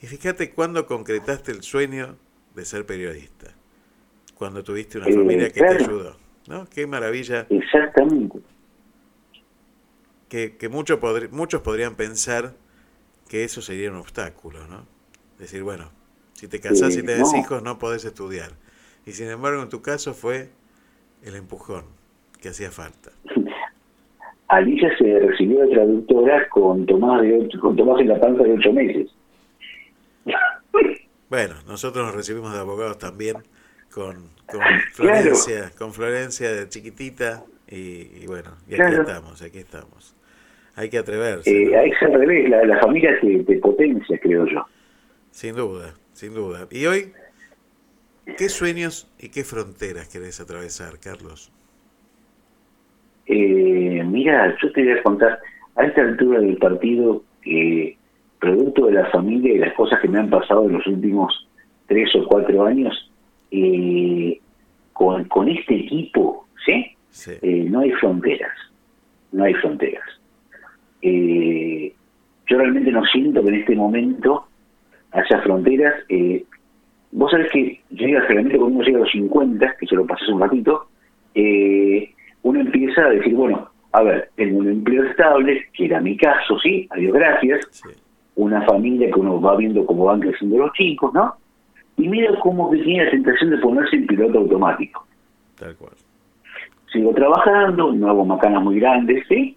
Y 0.00 0.06
fíjate 0.06 0.50
cuándo 0.52 0.86
concretaste 0.86 1.50
el 1.50 1.62
sueño 1.62 2.16
de 2.54 2.64
ser 2.64 2.86
periodista. 2.86 3.52
Cuando 4.34 4.62
tuviste 4.62 4.98
una 4.98 5.08
Eh, 5.08 5.14
familia 5.14 5.50
que 5.50 5.60
claro. 5.60 5.76
te 5.78 5.84
ayudó. 5.84 6.16
¿No? 6.46 6.68
Qué 6.68 6.86
maravilla. 6.86 7.46
Exactamente. 7.48 8.38
Que, 10.28 10.56
que 10.56 10.68
mucho 10.68 11.00
podri- 11.00 11.30
muchos 11.30 11.62
podrían 11.62 11.94
pensar 11.94 12.54
que 13.28 13.44
eso 13.44 13.62
sería 13.62 13.90
un 13.90 13.96
obstáculo, 13.96 14.66
¿no? 14.66 14.86
Decir, 15.38 15.62
bueno, 15.62 15.90
si 16.34 16.46
te 16.48 16.60
casás 16.60 16.92
Sí, 16.92 17.00
y 17.00 17.02
tenés 17.02 17.32
no. 17.32 17.38
hijos 17.40 17.62
no 17.62 17.78
podés 17.78 18.04
estudiar. 18.04 18.50
Y 19.06 19.12
sin 19.12 19.28
embargo 19.28 19.62
en 19.62 19.68
tu 19.70 19.82
caso 19.82 20.14
fue 20.14 20.50
el 21.24 21.34
empujón 21.36 21.84
que 22.40 22.50
hacía 22.50 22.70
falta. 22.70 23.10
Alicia 24.48 24.90
se 24.98 25.18
recibió 25.20 25.60
de 25.66 25.74
traductora 25.74 26.48
con 26.50 26.84
Tomás, 26.86 27.22
de 27.22 27.34
ocho- 27.40 27.58
con 27.60 27.74
Tomás 27.76 28.00
en 28.00 28.08
la 28.08 28.20
panza 28.20 28.42
de 28.44 28.52
ocho 28.52 28.72
meses. 28.72 29.10
Bueno, 31.30 31.54
nosotros 31.66 32.04
nos 32.06 32.14
recibimos 32.14 32.52
de 32.52 32.60
abogados 32.60 32.98
también 32.98 33.36
con, 33.92 34.28
con 34.46 34.60
Florencia, 34.92 35.72
con 35.76 35.92
Florencia 35.92 36.52
de 36.52 36.68
chiquitita 36.68 37.42
y, 37.66 37.76
y 38.22 38.26
bueno, 38.28 38.50
y 38.68 38.74
aquí 38.74 38.82
Claro. 38.82 39.00
estamos, 39.02 39.42
aquí 39.42 39.58
estamos. 39.58 40.14
Hay 40.76 40.90
que 40.90 40.98
atreverse, 40.98 41.50
Eh, 41.50 41.86
es 41.88 42.02
al 42.02 42.12
revés, 42.12 42.48
la, 42.50 42.64
la 42.64 42.78
familia 42.78 43.18
te, 43.20 43.42
te 43.42 43.56
potencia, 43.56 44.18
creo 44.20 44.46
yo. 44.46 44.64
sin 45.30 45.56
duda, 45.56 45.94
sin 46.14 46.34
duda. 46.34 46.66
Y 46.70 46.86
hoy, 46.86 47.12
¿qué 48.38 48.48
sueños 48.48 49.12
y 49.18 49.28
qué 49.28 49.44
fronteras 49.44 50.08
querés 50.08 50.40
atravesar, 50.40 50.98
Carlos? 50.98 51.52
Eh, 53.26 54.02
mira, 54.06 54.56
yo 54.62 54.72
te 54.72 54.82
voy 54.82 54.92
a 54.92 55.02
contar, 55.02 55.40
a 55.76 55.84
esta 55.84 56.00
altura 56.00 56.40
del 56.40 56.56
partido, 56.56 57.22
eh, 57.44 57.96
producto 58.38 58.86
de 58.86 58.92
la 58.92 59.10
familia 59.10 59.52
y 59.52 59.58
las 59.58 59.74
cosas 59.74 60.00
que 60.00 60.08
me 60.08 60.18
han 60.18 60.30
pasado 60.30 60.64
en 60.66 60.72
los 60.72 60.86
últimos 60.86 61.46
tres 61.86 62.14
o 62.16 62.26
cuatro 62.26 62.64
años, 62.64 63.10
eh, 63.50 64.40
con, 64.92 65.24
con 65.24 65.48
este 65.48 65.74
equipo, 65.76 66.46
¿sí? 66.64 66.94
Eh, 67.42 67.66
no 67.68 67.80
hay 67.80 67.90
fronteras, 67.92 68.56
no 69.32 69.44
hay 69.44 69.54
fronteras. 69.54 70.04
Eh, 71.02 71.92
yo 72.46 72.58
realmente 72.58 72.90
no 72.90 73.04
siento 73.04 73.42
que 73.42 73.48
en 73.48 73.54
este 73.54 73.76
momento 73.76 74.46
haya 75.14 75.40
fronteras. 75.42 75.94
Eh, 76.08 76.44
vos 77.12 77.30
sabés 77.30 77.50
que 77.52 77.80
llega 77.90 78.20
generalmente 78.22 78.58
cuando 78.58 78.76
uno 78.76 78.84
llega 78.84 78.98
a 78.98 79.02
los 79.02 79.12
50, 79.12 79.76
que 79.78 79.86
se 79.86 79.94
lo 79.94 80.06
pasé 80.06 80.24
hace 80.24 80.32
un 80.32 80.40
ratito, 80.40 80.88
eh, 81.34 82.12
uno 82.42 82.60
empieza 82.60 83.06
a 83.06 83.10
decir, 83.10 83.34
bueno, 83.34 83.70
a 83.92 84.02
ver, 84.02 84.30
tengo 84.34 84.58
un 84.58 84.68
empleo 84.68 85.04
estable, 85.04 85.66
que 85.72 85.86
era 85.86 86.00
mi 86.00 86.16
caso, 86.16 86.58
sí, 86.58 86.86
a 86.90 86.96
Dios 86.96 87.12
gracias, 87.12 87.84
una 88.34 88.62
familia 88.62 89.10
que 89.10 89.20
uno 89.20 89.40
va 89.40 89.56
viendo 89.56 89.86
cómo 89.86 90.06
van 90.06 90.20
creciendo 90.20 90.58
los 90.58 90.72
chicos, 90.72 91.14
¿no? 91.14 91.34
Y 91.96 92.08
mira 92.08 92.36
cómo 92.40 92.70
que 92.70 92.78
tiene 92.78 93.04
la 93.04 93.10
tentación 93.12 93.50
de 93.50 93.58
ponerse 93.58 93.94
en 93.94 94.06
piloto 94.06 94.38
automático. 94.40 95.06
Tal 95.56 95.76
cual. 95.76 95.92
Sigo 96.92 97.14
trabajando, 97.14 97.92
no 97.92 98.08
hago 98.10 98.24
macanas 98.24 98.62
muy 98.62 98.80
grandes, 98.80 99.24
¿sí? 99.28 99.56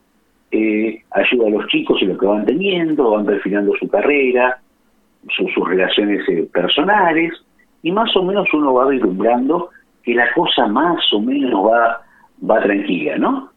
Eh, 0.52 1.02
ayudo 1.12 1.48
a 1.48 1.50
los 1.50 1.68
chicos 1.68 2.00
en 2.02 2.10
lo 2.10 2.18
que 2.18 2.26
van 2.28 2.46
teniendo, 2.46 3.12
van 3.12 3.26
perfilando 3.26 3.74
su 3.80 3.88
carrera, 3.88 4.62
su- 5.30 5.48
sus 5.50 5.68
relaciones 5.68 6.28
eh, 6.30 6.48
personales, 6.54 7.34
y 7.84 7.92
más 7.92 8.16
o 8.16 8.24
menos 8.24 8.48
uno 8.54 8.74
va 8.74 8.88
vislumbrando 8.88 9.70
que 10.04 10.14
la 10.14 10.32
cosa 10.34 10.68
más 10.68 11.02
o 11.14 11.22
menos 11.22 11.66
va, 11.70 12.02
va 12.50 12.62
tranquila, 12.62 13.18
¿no? 13.18 13.52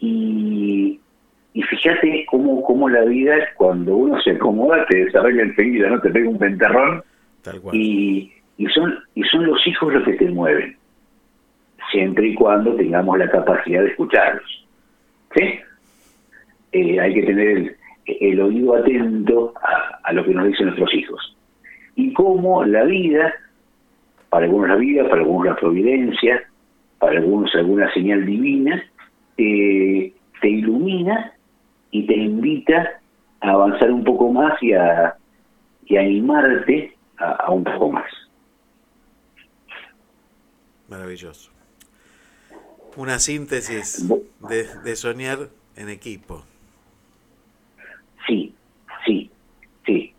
Y, 0.00 1.00
y 1.54 1.62
fíjate 1.62 2.24
cómo, 2.30 2.62
cómo 2.62 2.88
la 2.88 3.02
vida, 3.04 3.34
cuando 3.56 3.96
uno 3.96 4.20
se 4.22 4.32
acomoda, 4.32 4.84
te 4.86 5.04
desarrolla 5.06 5.42
enseguida, 5.42 5.88
¿no? 5.90 6.00
Te 6.00 6.10
pega 6.10 6.28
un 6.28 6.38
pentarrón 6.38 7.02
Tal 7.42 7.60
cual. 7.60 7.74
y, 7.74 8.32
y 8.58 8.66
son 8.66 8.94
y 9.14 9.22
son 9.24 9.46
los 9.46 9.66
hijos 9.66 9.92
los 9.92 10.04
que 10.04 10.12
te 10.14 10.30
mueven 10.30 10.76
siempre 11.90 12.28
y 12.28 12.34
cuando 12.34 12.74
tengamos 12.74 13.18
la 13.18 13.30
capacidad 13.30 13.80
de 13.82 13.88
escucharlos 13.88 14.66
¿sí? 15.34 15.58
Eh, 16.72 17.00
hay 17.00 17.14
que 17.14 17.22
tener 17.22 17.48
el, 17.48 17.76
el 18.20 18.40
oído 18.40 18.76
atento 18.76 19.54
a, 19.62 20.00
a 20.02 20.12
lo 20.12 20.24
que 20.24 20.34
nos 20.34 20.46
dicen 20.46 20.66
nuestros 20.66 20.92
hijos 20.94 21.36
y 21.96 22.12
cómo 22.12 22.64
la 22.64 22.84
vida 22.84 23.34
para 24.30 24.46
algunos 24.46 24.68
la 24.68 24.76
vida 24.76 25.04
para 25.04 25.22
algunos 25.22 25.46
la 25.46 25.56
providencia 25.56 26.42
para 26.98 27.18
algunos 27.18 27.54
alguna 27.54 27.92
señal 27.92 28.24
divina 28.24 28.82
eh, 29.36 30.12
te 30.40 30.48
ilumina 30.48 31.32
y 31.90 32.06
te 32.06 32.16
invita 32.16 33.00
a 33.40 33.50
avanzar 33.50 33.90
un 33.90 34.04
poco 34.04 34.32
más 34.32 34.60
y 34.62 34.72
a, 34.72 35.16
y 35.86 35.96
a 35.96 36.00
animarte 36.00 36.96
a, 37.18 37.32
a 37.32 37.50
un 37.50 37.64
poco 37.64 37.92
más. 37.92 38.10
Maravilloso. 40.88 41.50
Una 42.96 43.18
síntesis 43.18 44.08
de, 44.48 44.66
de 44.82 44.96
soñar 44.96 45.50
en 45.76 45.88
equipo. 45.88 46.42
Sí, 48.28 48.54
sí, 49.04 49.28
sí. 49.84 50.12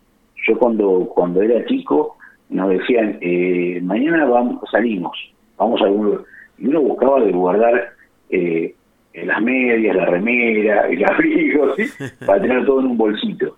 Yo 0.46 0.58
cuando 0.58 1.10
cuando 1.14 1.40
era 1.40 1.64
chico 1.64 2.18
nos 2.50 2.68
decían, 2.68 3.16
eh, 3.22 3.80
mañana 3.82 4.26
vamos, 4.26 4.68
salimos, 4.70 5.16
vamos 5.56 5.80
a 5.80 5.84
algún 5.84 6.06
lugar. 6.06 6.24
Y 6.58 6.66
uno 6.66 6.82
buscaba 6.82 7.20
de 7.20 7.32
guardar 7.32 7.92
eh, 8.28 8.74
las 9.14 9.40
medias, 9.40 9.96
la 9.96 10.04
remera, 10.04 10.88
el 10.88 11.02
abrigo, 11.08 11.74
¿sí? 11.76 11.84
para 12.26 12.42
tener 12.42 12.66
todo 12.66 12.80
en 12.80 12.86
un 12.88 12.98
bolsito. 12.98 13.56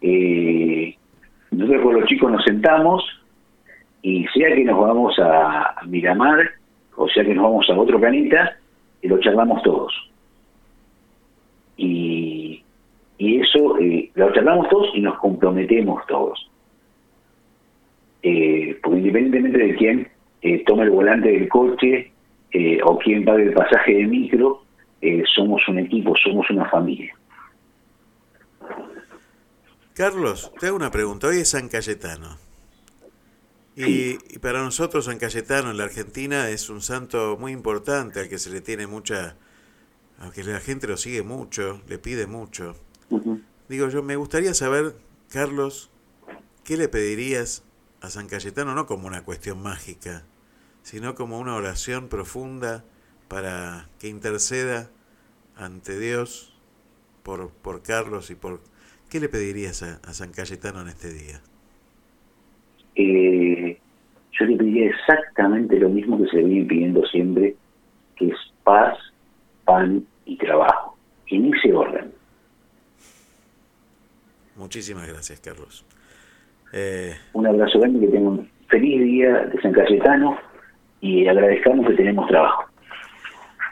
Eh, 0.00 0.96
nosotros 1.52 1.82
con 1.82 1.94
los 1.94 2.06
chicos 2.06 2.32
nos 2.32 2.44
sentamos 2.44 3.04
y 4.02 4.26
sea 4.34 4.52
que 4.52 4.64
nos 4.64 4.80
vamos 4.80 5.16
a 5.20 5.76
Miramar 5.86 6.50
o 6.96 7.08
sea 7.08 7.24
que 7.24 7.34
nos 7.34 7.44
vamos 7.44 7.68
a 7.68 7.74
otro 7.74 8.00
planeta, 8.00 8.56
y 9.02 9.08
lo 9.08 9.18
charlamos 9.20 9.62
todos. 9.62 9.92
Y, 11.76 12.43
y 13.18 13.40
eso 13.40 13.78
eh, 13.78 14.10
lo 14.14 14.32
charlamos 14.32 14.68
todos 14.68 14.88
y 14.94 15.00
nos 15.00 15.18
comprometemos 15.18 16.04
todos. 16.06 16.50
Eh, 18.22 18.78
porque 18.82 18.98
independientemente 18.98 19.58
de 19.58 19.74
quién 19.76 20.08
eh, 20.42 20.64
tome 20.64 20.84
el 20.84 20.90
volante 20.90 21.30
del 21.30 21.48
coche 21.48 22.10
eh, 22.50 22.78
o 22.84 22.98
quién 22.98 23.24
pague 23.24 23.44
el 23.44 23.52
pasaje 23.52 23.94
de 23.94 24.06
micro, 24.06 24.62
eh, 25.00 25.22
somos 25.34 25.66
un 25.68 25.78
equipo, 25.78 26.14
somos 26.16 26.48
una 26.50 26.68
familia. 26.70 27.14
Carlos, 29.94 30.52
te 30.58 30.66
hago 30.66 30.76
una 30.76 30.90
pregunta. 30.90 31.28
Hoy 31.28 31.38
es 31.38 31.50
San 31.50 31.68
Cayetano. 31.68 32.38
Y, 33.76 34.18
y 34.32 34.38
para 34.40 34.62
nosotros 34.62 35.04
San 35.04 35.18
Cayetano 35.18 35.70
en 35.70 35.76
la 35.76 35.84
Argentina 35.84 36.48
es 36.48 36.70
un 36.70 36.80
santo 36.80 37.36
muy 37.38 37.52
importante 37.52 38.20
al 38.20 38.28
que 38.28 38.38
se 38.38 38.50
le 38.50 38.60
tiene 38.60 38.86
mucha... 38.86 39.36
Aunque 40.20 40.44
la 40.44 40.60
gente 40.60 40.86
lo 40.86 40.96
sigue 40.96 41.22
mucho, 41.22 41.80
le 41.88 41.98
pide 41.98 42.26
mucho. 42.26 42.76
Digo 43.68 43.88
yo, 43.88 44.02
me 44.02 44.16
gustaría 44.16 44.54
saber, 44.54 44.94
Carlos, 45.30 45.90
¿qué 46.64 46.76
le 46.76 46.88
pedirías 46.88 47.64
a 48.00 48.10
San 48.10 48.28
Cayetano? 48.28 48.74
No 48.74 48.86
como 48.86 49.06
una 49.06 49.24
cuestión 49.24 49.62
mágica, 49.62 50.24
sino 50.82 51.14
como 51.14 51.38
una 51.38 51.54
oración 51.54 52.08
profunda 52.08 52.84
para 53.28 53.88
que 53.98 54.08
interceda 54.08 54.90
ante 55.56 55.98
Dios 55.98 56.54
por, 57.22 57.50
por 57.50 57.82
Carlos 57.82 58.30
y 58.30 58.34
por... 58.34 58.60
¿Qué 59.10 59.20
le 59.20 59.28
pedirías 59.28 59.82
a, 59.82 60.00
a 60.08 60.12
San 60.12 60.32
Cayetano 60.32 60.80
en 60.80 60.88
este 60.88 61.12
día? 61.12 61.40
Eh, 62.96 63.78
yo 64.38 64.46
le 64.46 64.56
pediría 64.56 64.90
exactamente 64.90 65.78
lo 65.78 65.88
mismo 65.88 66.18
que 66.18 66.28
se 66.28 66.36
le 66.36 66.44
viene 66.44 66.66
pidiendo 66.66 67.04
siempre, 67.06 67.56
que 68.16 68.28
es 68.28 68.36
paz, 68.64 68.96
pan 69.64 70.04
y 70.24 70.36
trabajo, 70.36 70.96
en 71.28 71.54
ese 71.54 71.72
orden. 71.72 72.12
Muchísimas 74.56 75.06
gracias, 75.08 75.40
Carlos. 75.40 75.84
Eh, 76.72 77.14
Un 77.32 77.46
abrazo 77.46 77.78
grande, 77.78 78.00
que 78.00 78.06
tengan 78.08 78.26
un 78.26 78.50
feliz 78.68 79.00
día 79.02 79.32
de 79.46 79.60
San 79.62 79.72
Cayetano 79.72 80.36
y 81.00 81.26
agradezcamos 81.26 81.86
que 81.88 81.94
tenemos 81.94 82.26
trabajo. 82.28 82.64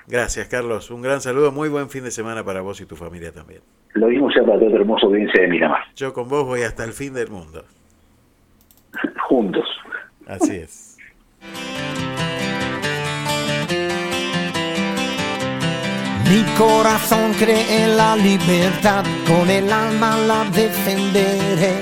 gracias, 0.07 0.47
Carlos. 0.49 0.91
Un 0.91 1.03
gran 1.03 1.21
saludo. 1.21 1.51
Muy 1.53 1.69
buen 1.69 1.89
fin 1.91 2.05
de 2.05 2.11
semana 2.11 2.45
para 2.45 2.61
vos 2.61 2.81
y 2.81 2.87
tu 2.87 2.97
familia 2.97 3.33
también. 3.33 3.61
Lo 3.95 4.09
mismo 4.09 4.31
sea 4.31 4.43
para 4.45 4.59
toda 4.59 4.71
tu 4.71 4.77
hermosa 4.77 5.07
audiencia 5.07 5.43
de 5.43 5.49
Miramar. 5.49 5.83
Yo 5.97 6.13
con 6.13 6.29
vos 6.29 6.45
voy 6.47 6.63
hasta 6.63 6.85
el 6.85 6.93
fin 6.93 7.13
del 7.15 7.29
mundo. 7.31 7.65
Juntos. 9.29 9.67
Así 10.27 10.57
es. 10.57 10.92
Mi 16.33 16.43
corazón 16.57 17.35
cree 17.35 17.85
en 17.85 17.95
la 17.99 18.17
libertad, 18.17 19.05
con 19.29 19.51
el 19.51 19.71
alma 19.71 20.17
la 20.17 20.45
defenderé. 20.45 21.75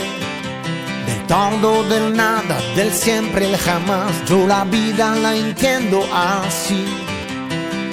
Del 1.06 1.24
todo, 1.28 1.84
del 1.84 2.16
nada, 2.16 2.58
del 2.74 2.90
siempre, 2.90 3.46
el 3.46 3.56
jamás, 3.56 4.10
yo 4.26 4.48
la 4.48 4.64
vida 4.64 5.14
la 5.14 5.36
entiendo 5.36 6.02
así. 6.12 6.84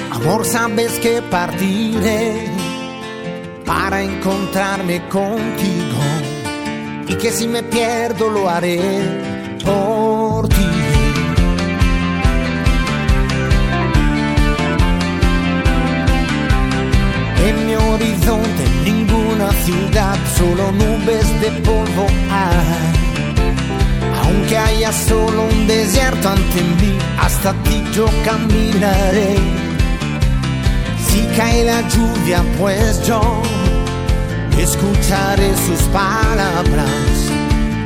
Amor, 0.09 0.43
sabes 0.45 0.97
que 0.97 1.21
partiré 1.21 2.47
para 3.63 4.01
encontrarme 4.01 5.07
contigo 5.09 6.01
y 7.07 7.13
que 7.17 7.31
si 7.31 7.47
me 7.47 7.61
pierdo 7.61 8.31
lo 8.31 8.49
haré 8.49 8.81
por 9.63 10.16
horizonte 18.27 18.63
ninguna 18.83 19.51
ciudad, 19.63 20.17
solo 20.37 20.71
nubes 20.71 21.41
de 21.41 21.51
polvo 21.61 22.07
hay. 22.29 22.93
Aunque 24.23 24.57
haya 24.57 24.91
solo 24.91 25.43
un 25.43 25.67
desierto 25.67 26.29
ante 26.29 26.61
mí, 26.81 26.97
hasta 27.19 27.53
ti 27.63 27.83
yo 27.93 28.05
caminaré. 28.25 29.35
Si 31.07 31.25
cae 31.37 31.63
la 31.63 31.81
lluvia, 31.89 32.43
pues 32.59 33.05
yo 33.05 33.21
escucharé 34.57 35.53
sus 35.65 35.81
palabras. 35.93 37.31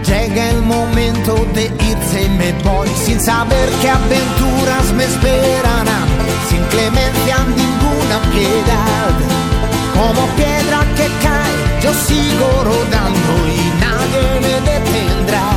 Llega 0.06 0.50
el 0.50 0.62
momento 0.64 1.36
de 1.54 1.66
irse 1.66 2.24
y 2.24 2.30
me 2.30 2.52
voy 2.64 2.90
sin 3.06 3.20
saber 3.22 3.70
qué 3.82 3.90
aventuras 3.90 4.92
me 4.94 5.06
esperarán, 5.06 6.08
sin 6.50 6.62
clemencia 6.66 7.38
ninguna 7.56 8.20
piedad. 8.34 9.71
Como 9.94 10.26
piedra 10.36 10.80
que 10.98 11.08
cae, 11.26 11.56
yo 11.84 11.92
sigo 11.94 12.48
rodando 12.64 13.32
y 13.48 13.62
nadie 13.86 14.26
me 14.46 14.56
detendrá. 14.72 15.48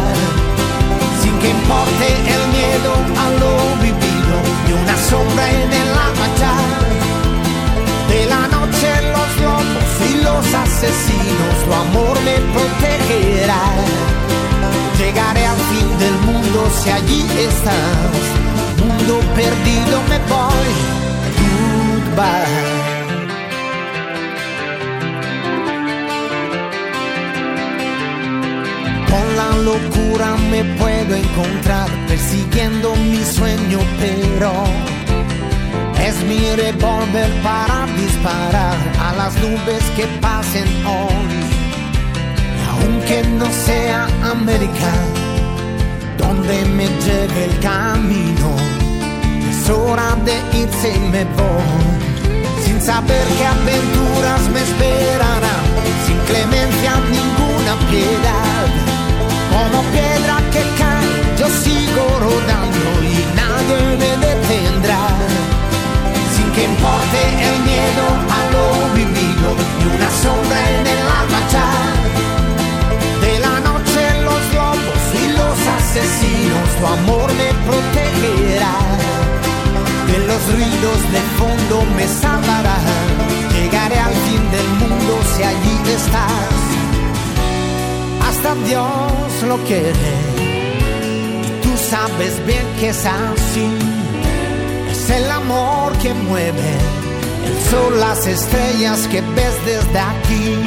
Sin 1.20 1.38
que 1.38 1.50
importe 1.50 2.06
el 2.34 2.44
miedo 2.56 2.92
a 3.24 3.26
lo 3.40 3.52
vivido, 3.82 4.36
ni 4.66 4.72
una 4.72 4.96
sombra 5.08 5.44
en 5.50 5.72
el 5.82 5.90
amatar. 6.08 6.74
De 8.08 8.26
la 8.26 8.42
noche 8.56 8.88
los 9.14 9.30
lobos 9.44 9.90
y 10.10 10.22
los 10.22 10.46
asesinos, 10.64 11.54
tu 11.64 11.72
amor 11.72 12.14
me 12.22 12.36
protegerá. 12.54 13.64
Llegaré 14.98 15.46
al 15.46 15.60
fin 15.70 15.98
del 15.98 16.16
mundo 16.26 16.70
si 16.80 16.90
allí 16.90 17.26
estás. 17.38 18.24
Mundo 18.78 19.20
perdido 19.34 19.96
me 20.08 20.18
voy. 20.28 20.94
Goodbye. 22.16 22.83
Con 29.14 29.36
la 29.36 29.50
locura 29.70 30.34
me 30.50 30.64
puedo 30.76 31.14
encontrar 31.14 31.88
persiguiendo 32.08 32.96
mi 32.96 33.22
sueño, 33.24 33.78
pero 34.00 34.52
es 36.04 36.16
mi 36.24 36.40
revólver 36.56 37.30
para 37.44 37.86
disparar 37.96 38.76
a 39.06 39.14
las 39.14 39.34
nubes 39.36 39.84
que 39.96 40.06
pasen 40.20 40.66
hoy. 40.84 41.30
Aunque 42.72 43.22
no 43.38 43.46
sea 43.52 44.08
América, 44.32 44.92
donde 46.18 46.64
me 46.76 46.86
lleve 47.04 47.44
el 47.44 47.60
camino, 47.60 48.48
es 49.48 49.70
hora 49.70 50.16
de 50.24 50.36
irse 50.58 50.92
y 50.92 50.98
me 51.14 51.24
voy. 51.36 52.64
Sin 52.64 52.80
saber 52.80 53.24
qué 53.38 53.46
aventuras 53.46 54.42
me 54.52 54.60
esperarán, 54.60 55.64
sin 56.04 56.18
clemencia 56.26 56.92
ninguna 57.12 57.74
piedad. 57.90 58.83
Como 59.54 59.82
piedra 59.94 60.36
que 60.52 60.62
cae, 60.80 61.12
yo 61.38 61.46
sigo 61.62 62.04
rodando 62.26 62.88
y 63.12 63.14
nadie 63.40 63.78
me 64.02 64.12
detendrá 64.26 65.04
sin 66.34 66.50
que 66.54 66.64
importe 66.64 67.20
el 67.48 67.56
miedo 67.70 68.04
a 68.36 68.40
lo 68.54 68.64
vivido 68.98 69.48
y 69.80 69.84
una 69.94 70.10
sombra 70.22 70.58
en 70.76 70.86
el 70.94 71.06
alma. 71.20 71.40
De 73.24 73.38
la 73.38 73.60
noche 73.60 74.02
los 74.28 74.42
lobos 74.58 75.02
y 75.22 75.24
los 75.38 75.58
asesinos, 75.78 76.66
tu 76.78 76.86
amor 76.98 77.28
me 77.40 77.50
protegerá. 77.66 78.76
De 80.10 80.18
los 80.26 80.42
ruidos 80.52 81.00
de 81.14 81.22
fondo 81.38 81.84
me 81.96 82.06
salvará. 82.08 82.78
Llegaré 83.54 83.98
al 84.00 84.14
fin 84.26 84.42
del 84.50 84.68
mundo 84.80 85.12
si 85.36 85.42
allí 85.44 85.76
estás. 85.94 86.73
Hasta 88.46 88.62
Dios 88.66 89.42
lo 89.48 89.56
quiere. 89.64 89.90
Y 91.46 91.62
tú 91.62 91.70
sabes 91.88 92.44
bien 92.44 92.66
que 92.78 92.90
es 92.90 93.06
así 93.06 93.68
es 94.90 95.10
el 95.10 95.30
amor 95.30 95.96
que 96.02 96.12
mueve 96.12 96.70
el 97.46 97.70
sol, 97.70 97.98
las 97.98 98.26
estrellas 98.26 99.08
que 99.08 99.22
ves 99.22 99.54
desde 99.64 99.98
aquí. 99.98 100.58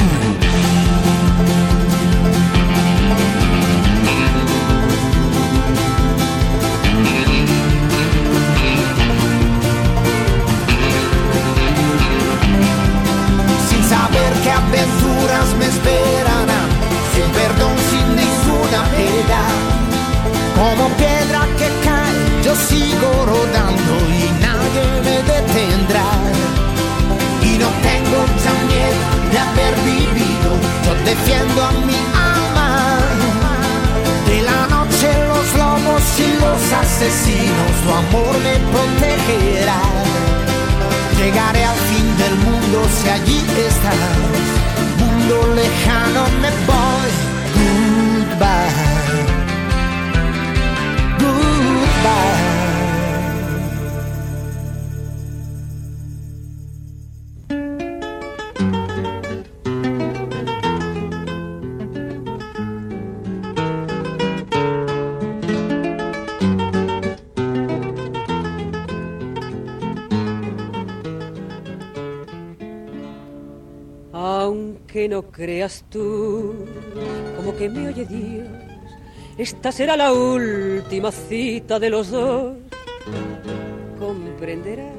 Sin 13.70 13.84
saber 13.84 14.34
qué 14.44 14.52
aventuras 14.52 15.56
me 15.60 15.66
esperarán, 15.68 16.27
como 20.56 20.90
piedra 20.90 21.42
que 21.58 21.70
cae 21.84 22.18
yo 22.44 22.56
sigo 22.56 23.10
rodando 23.26 23.94
y 24.08 24.30
nadie 24.46 24.84
me 25.06 25.18
detendrá. 25.34 26.08
Y 27.42 27.58
no 27.58 27.68
tengo 27.88 28.20
ya 28.44 28.54
miedo 28.72 29.04
de 29.32 29.40
haber 29.40 29.76
vivido, 29.84 30.50
yo 30.86 30.94
defiendo 31.04 31.64
a 31.64 31.72
mi 31.88 32.00
alma. 32.36 33.00
De 34.28 34.42
la 34.44 34.68
noche 34.68 35.10
los 35.32 35.48
lobos 35.62 36.04
y 36.20 36.30
los 36.44 36.62
asesinos, 36.84 37.72
tu 37.84 37.90
amor 37.92 38.34
me 38.46 38.56
protegerá. 38.72 39.82
Llegaré 41.18 41.66
al 41.66 41.80
fin 41.90 42.08
del 42.22 42.36
mundo 42.46 42.88
si 42.98 43.10
allí 43.10 43.40
estás. 43.68 43.96
Mundo 45.00 45.56
lejano 45.56 46.24
me 46.42 46.50
voy. 46.68 46.87
Creas 75.38 75.86
tú, 75.92 76.66
como 77.36 77.56
que 77.56 77.70
me 77.70 77.88
oye 77.88 78.06
Dios, 78.08 78.48
esta 79.38 79.72
será 79.72 79.96
la 79.96 80.12
última 80.12 81.12
cita 81.12 81.80
de 81.80 81.92
los 81.92 82.10
dos. 82.10 82.58
Comprenderás 84.00 84.96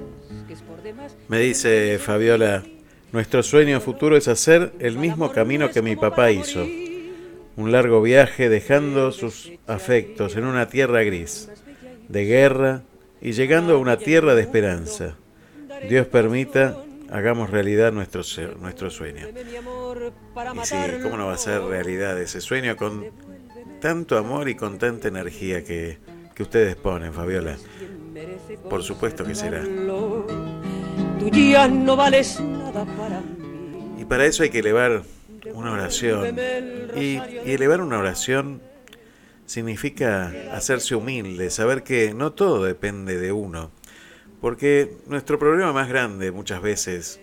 que 0.47 0.53
es 0.53 0.63
por 0.63 0.81
demás. 0.81 1.17
Me 1.27 1.41
dice 1.41 1.99
Fabiola, 1.99 2.63
nuestro 3.11 3.43
sueño 3.43 3.81
futuro 3.81 4.17
es 4.17 4.29
hacer 4.29 4.73
el 4.79 4.97
mismo 4.97 5.33
camino 5.33 5.71
que 5.71 5.83
mi 5.83 5.97
papá 5.97 6.31
hizo. 6.31 6.65
Un 7.57 7.73
largo 7.73 8.01
viaje 8.01 8.49
dejando 8.49 9.11
sus 9.11 9.51
afectos 9.67 10.37
en 10.37 10.45
una 10.45 10.69
tierra 10.69 11.03
gris, 11.03 11.51
de 12.09 12.25
guerra 12.25 12.83
y 13.21 13.33
llegando 13.33 13.75
a 13.75 13.79
una 13.79 13.97
tierra 13.97 14.37
de 14.37 14.43
esperanza. 14.43 15.17
Dios 15.89 16.07
permita, 16.07 16.77
hagamos 17.11 17.51
realidad 17.51 17.91
nuestro, 17.93 18.23
nuestro 18.61 18.89
sueño. 18.91 19.27
Y 20.09 20.67
sí, 20.67 20.77
¿cómo 21.03 21.17
no 21.17 21.27
va 21.27 21.35
a 21.35 21.39
ser 21.39 21.63
realidad 21.63 22.21
ese 22.21 22.41
sueño 22.41 22.77
con 22.77 23.07
tanto 23.81 24.17
amor 24.19 24.49
y 24.49 24.55
con 24.55 24.79
tanta 24.79 25.09
energía 25.09 25.65
que, 25.65 25.99
que 26.35 26.43
ustedes 26.43 26.77
ponen, 26.77 27.13
Fabiola? 27.13 27.57
Por 28.69 28.83
supuesto 28.83 29.25
que 29.25 29.35
será. 29.35 29.63
Tú 29.63 31.31
ya 31.31 31.69
no 31.69 31.97
vales 31.97 32.41
nada 32.41 32.85
para 32.85 33.21
mí. 33.21 33.97
Y 34.01 34.05
para 34.05 34.27
eso 34.27 34.43
hay 34.43 34.51
que 34.51 34.61
elevar 34.61 35.03
una 35.53 35.73
oración. 35.73 36.37
Y, 36.97 37.21
y 37.45 37.53
elevar 37.53 37.81
una 37.81 37.99
oración 37.99 38.63
significa 39.47 40.33
hacerse 40.53 40.95
humilde, 40.95 41.51
saber 41.51 41.83
que 41.83 42.15
no 42.15 42.33
todo 42.33 42.65
depende 42.65 43.19
de 43.19 43.33
uno. 43.33 43.71
Porque 44.41 44.97
nuestro 45.07 45.39
problema 45.39 45.73
más 45.73 45.89
grande 45.89 46.31
muchas 46.31 46.63
veces 46.63 47.21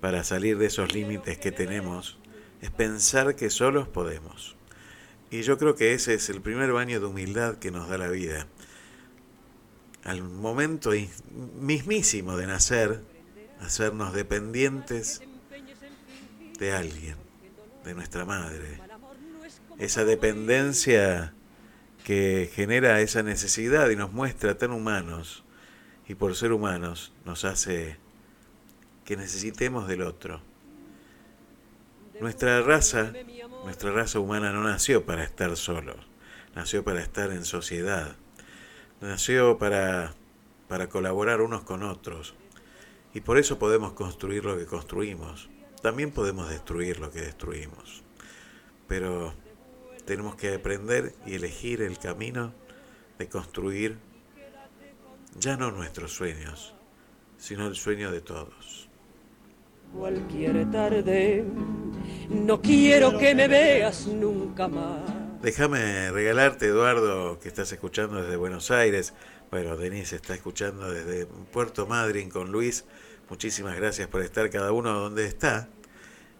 para 0.00 0.24
salir 0.24 0.58
de 0.58 0.66
esos 0.66 0.92
límites 0.92 1.38
que 1.38 1.52
tenemos 1.52 2.18
es 2.60 2.70
pensar 2.70 3.36
que 3.36 3.50
solos 3.50 3.88
podemos. 3.88 4.56
Y 5.30 5.42
yo 5.42 5.58
creo 5.58 5.74
que 5.74 5.92
ese 5.92 6.14
es 6.14 6.28
el 6.30 6.40
primer 6.40 6.72
baño 6.72 7.00
de 7.00 7.06
humildad 7.06 7.58
que 7.58 7.70
nos 7.70 7.88
da 7.88 7.98
la 7.98 8.08
vida. 8.08 8.46
Al 10.04 10.22
momento 10.22 10.90
mismísimo 11.60 12.36
de 12.36 12.46
nacer, 12.46 13.02
hacernos 13.60 14.14
dependientes 14.14 15.20
de 16.58 16.72
alguien, 16.72 17.16
de 17.84 17.94
nuestra 17.94 18.24
madre. 18.24 18.80
Esa 19.78 20.04
dependencia 20.04 21.34
que 22.04 22.50
genera 22.54 23.00
esa 23.00 23.22
necesidad 23.22 23.90
y 23.90 23.96
nos 23.96 24.12
muestra 24.12 24.56
tan 24.56 24.70
humanos 24.70 25.44
y 26.08 26.14
por 26.14 26.34
ser 26.34 26.52
humanos 26.52 27.12
nos 27.26 27.44
hace 27.44 27.98
que 29.04 29.16
necesitemos 29.16 29.86
del 29.88 30.02
otro. 30.02 30.47
Nuestra 32.20 32.62
raza, 32.62 33.12
nuestra 33.64 33.92
raza 33.92 34.18
humana 34.18 34.52
no 34.52 34.62
nació 34.62 35.04
para 35.04 35.22
estar 35.22 35.56
solos, 35.56 35.96
nació 36.54 36.82
para 36.82 37.00
estar 37.00 37.30
en 37.30 37.44
sociedad, 37.44 38.16
nació 39.00 39.58
para, 39.58 40.14
para 40.68 40.88
colaborar 40.88 41.40
unos 41.40 41.62
con 41.62 41.82
otros. 41.82 42.34
Y 43.14 43.20
por 43.20 43.38
eso 43.38 43.58
podemos 43.58 43.92
construir 43.92 44.44
lo 44.44 44.58
que 44.58 44.66
construimos. 44.66 45.48
También 45.82 46.10
podemos 46.10 46.48
destruir 46.50 46.98
lo 46.98 47.10
que 47.10 47.20
destruimos. 47.20 48.02
Pero 48.88 49.32
tenemos 50.04 50.34
que 50.34 50.54
aprender 50.54 51.14
y 51.26 51.34
elegir 51.34 51.82
el 51.82 51.98
camino 51.98 52.52
de 53.18 53.28
construir 53.28 53.98
ya 55.36 55.56
no 55.56 55.70
nuestros 55.70 56.12
sueños, 56.12 56.74
sino 57.36 57.66
el 57.66 57.76
sueño 57.76 58.10
de 58.10 58.20
todos. 58.20 58.57
Cualquier 59.92 60.70
tarde, 60.70 61.44
no 62.28 62.60
quiero 62.60 63.18
que 63.18 63.34
me 63.34 63.48
veas 63.48 64.06
nunca 64.06 64.68
más. 64.68 65.00
Déjame 65.42 66.10
regalarte, 66.10 66.66
Eduardo, 66.66 67.38
que 67.40 67.48
estás 67.48 67.70
escuchando 67.72 68.20
desde 68.22 68.36
Buenos 68.36 68.70
Aires. 68.70 69.14
Bueno, 69.50 69.76
Denise 69.76 70.16
está 70.16 70.34
escuchando 70.34 70.90
desde 70.90 71.26
Puerto 71.26 71.86
Madryn 71.86 72.28
con 72.28 72.52
Luis. 72.52 72.84
Muchísimas 73.30 73.76
gracias 73.76 74.08
por 74.08 74.22
estar 74.22 74.50
cada 74.50 74.72
uno 74.72 74.92
donde 74.92 75.26
está. 75.26 75.68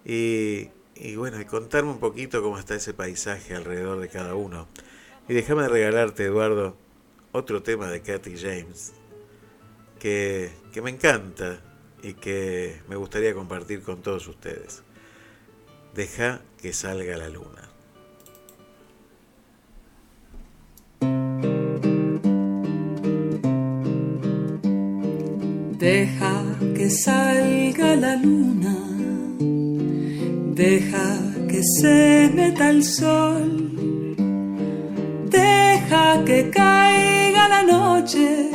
Y, 0.05 0.69
y 0.95 1.17
bueno, 1.17 1.41
y 1.41 1.45
contarme 1.45 1.91
un 1.91 2.01
poquito 2.01 2.43
cómo 2.43 2.59
está 2.59 2.75
ese 2.75 2.95
paisaje 2.95 3.55
alrededor 3.55 4.01
de 4.01 4.09
cada 4.09 4.35
uno. 4.35 4.69
Y 5.29 5.35
déjame 5.35 5.69
regalarte, 5.69 6.25
Eduardo, 6.25 6.77
otro 7.33 7.63
tema 7.63 7.89
de 7.91 8.03
Katy 8.03 8.37
James 8.37 8.93
que, 9.99 10.51
que 10.73 10.83
me 10.83 10.91
encanta 10.91 11.61
y 12.03 12.15
que 12.15 12.81
me 12.89 12.97
gustaría 12.97 13.35
compartir 13.35 13.83
con 13.83 14.03
todos 14.03 14.27
ustedes. 14.29 14.83
Deja 15.95 16.41
que 16.61 16.73
salga 16.73 17.17
la 17.17 17.29
luna. 17.29 17.69
Deja 25.79 26.45
que 26.75 26.91
salga 26.91 27.95
la 27.95 28.17
luna, 28.17 28.77
deja 30.55 31.19
que 31.49 31.63
se 31.63 32.31
meta 32.35 32.71
el 32.71 32.83
sol, 32.83 34.17
deja 35.31 36.25
que 36.25 36.51
caiga 36.51 37.49
la 37.49 37.63
noche 37.63 38.51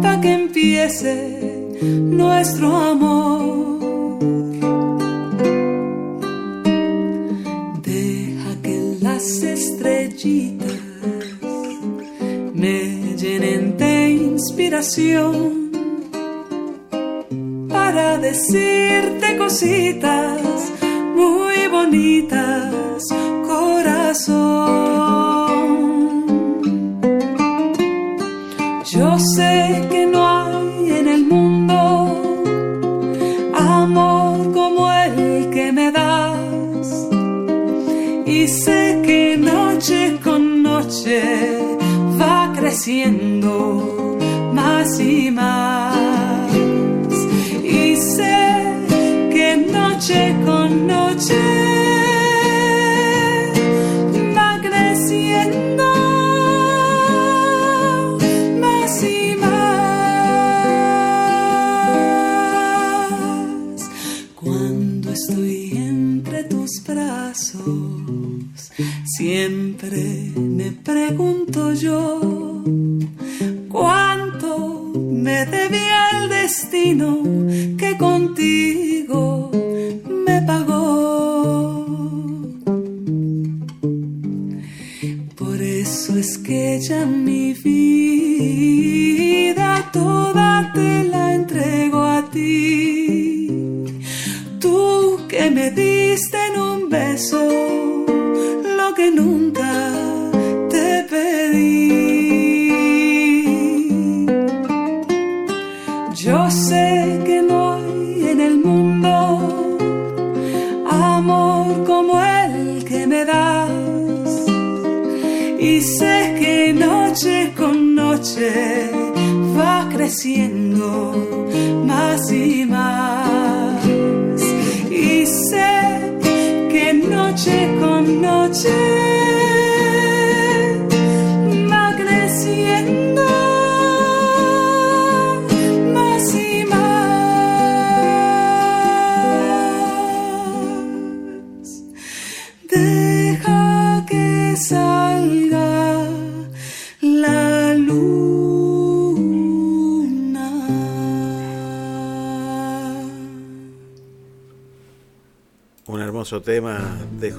para 0.00 0.20
que 0.20 0.32
empiece 0.32 1.59
nuestro 1.82 2.76
amor. 2.76 4.18
Deja 7.82 8.62
que 8.62 8.96
las 9.00 9.42
estrellitas 9.42 10.78
me 12.54 13.16
llenen 13.16 13.76
de 13.78 14.10
inspiración 14.10 15.70
para 17.68 18.18
decirte 18.18 19.36
cositas 19.38 20.40
muy 21.14 21.66
bonitas, 21.70 23.04
corazón. 23.46 25.09
Va 41.08 42.52
creciendo 42.54 44.18
más 44.52 45.00
y 45.00 45.30
más. 45.30 45.94
Y 47.62 47.96
sé 47.96 48.74
que 49.32 49.56
noche 49.56 50.34
con 50.44 50.86
noche 50.86 51.49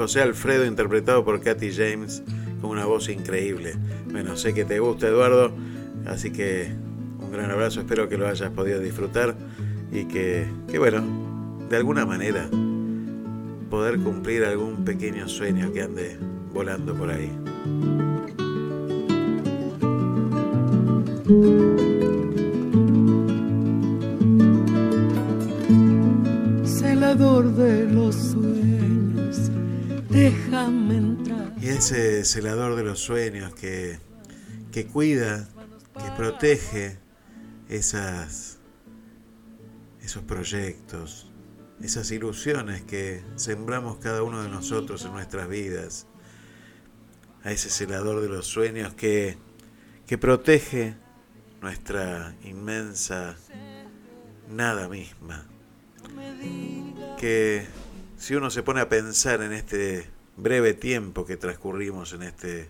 José 0.01 0.19
Alfredo 0.23 0.65
interpretado 0.65 1.23
por 1.23 1.41
Katy 1.41 1.71
James 1.71 2.23
con 2.59 2.71
una 2.71 2.87
voz 2.87 3.07
increíble. 3.07 3.75
Bueno, 4.11 4.35
sé 4.35 4.51
que 4.51 4.65
te 4.65 4.79
gusta 4.79 5.07
Eduardo, 5.07 5.51
así 6.07 6.31
que 6.31 6.71
un 7.19 7.31
gran 7.31 7.51
abrazo, 7.51 7.81
espero 7.81 8.09
que 8.09 8.17
lo 8.17 8.27
hayas 8.27 8.49
podido 8.49 8.79
disfrutar 8.79 9.35
y 9.91 10.05
que, 10.05 10.47
que 10.67 10.79
bueno, 10.79 11.03
de 11.69 11.77
alguna 11.77 12.07
manera 12.07 12.49
poder 13.69 13.99
cumplir 13.99 14.43
algún 14.43 14.83
pequeño 14.83 15.29
sueño 15.29 15.71
que 15.71 15.83
ande 15.83 16.17
volando 16.51 16.95
por 16.95 17.11
ahí. 17.11 17.31
Celador 32.31 32.77
de 32.77 32.83
los 32.83 32.99
sueños 32.99 33.53
que, 33.53 33.99
que 34.71 34.87
cuida, 34.87 35.49
que 35.93 36.11
protege 36.15 36.97
esas, 37.67 38.57
esos 40.01 40.23
proyectos, 40.23 41.29
esas 41.81 42.09
ilusiones 42.11 42.83
que 42.83 43.21
sembramos 43.35 43.97
cada 43.97 44.23
uno 44.23 44.41
de 44.43 44.47
nosotros 44.47 45.03
en 45.03 45.11
nuestras 45.11 45.49
vidas. 45.49 46.07
A 47.43 47.51
ese 47.51 47.69
celador 47.69 48.21
de 48.21 48.29
los 48.29 48.45
sueños 48.45 48.93
que, 48.93 49.37
que 50.07 50.17
protege 50.17 50.95
nuestra 51.59 52.33
inmensa 52.43 53.35
nada 54.47 54.87
misma. 54.87 55.45
Que 57.19 57.65
si 58.15 58.35
uno 58.35 58.49
se 58.51 58.63
pone 58.63 58.79
a 58.79 58.87
pensar 58.87 59.41
en 59.41 59.51
este 59.51 60.20
breve 60.37 60.73
tiempo 60.73 61.25
que 61.25 61.37
transcurrimos 61.37 62.13
en 62.13 62.23
este 62.23 62.69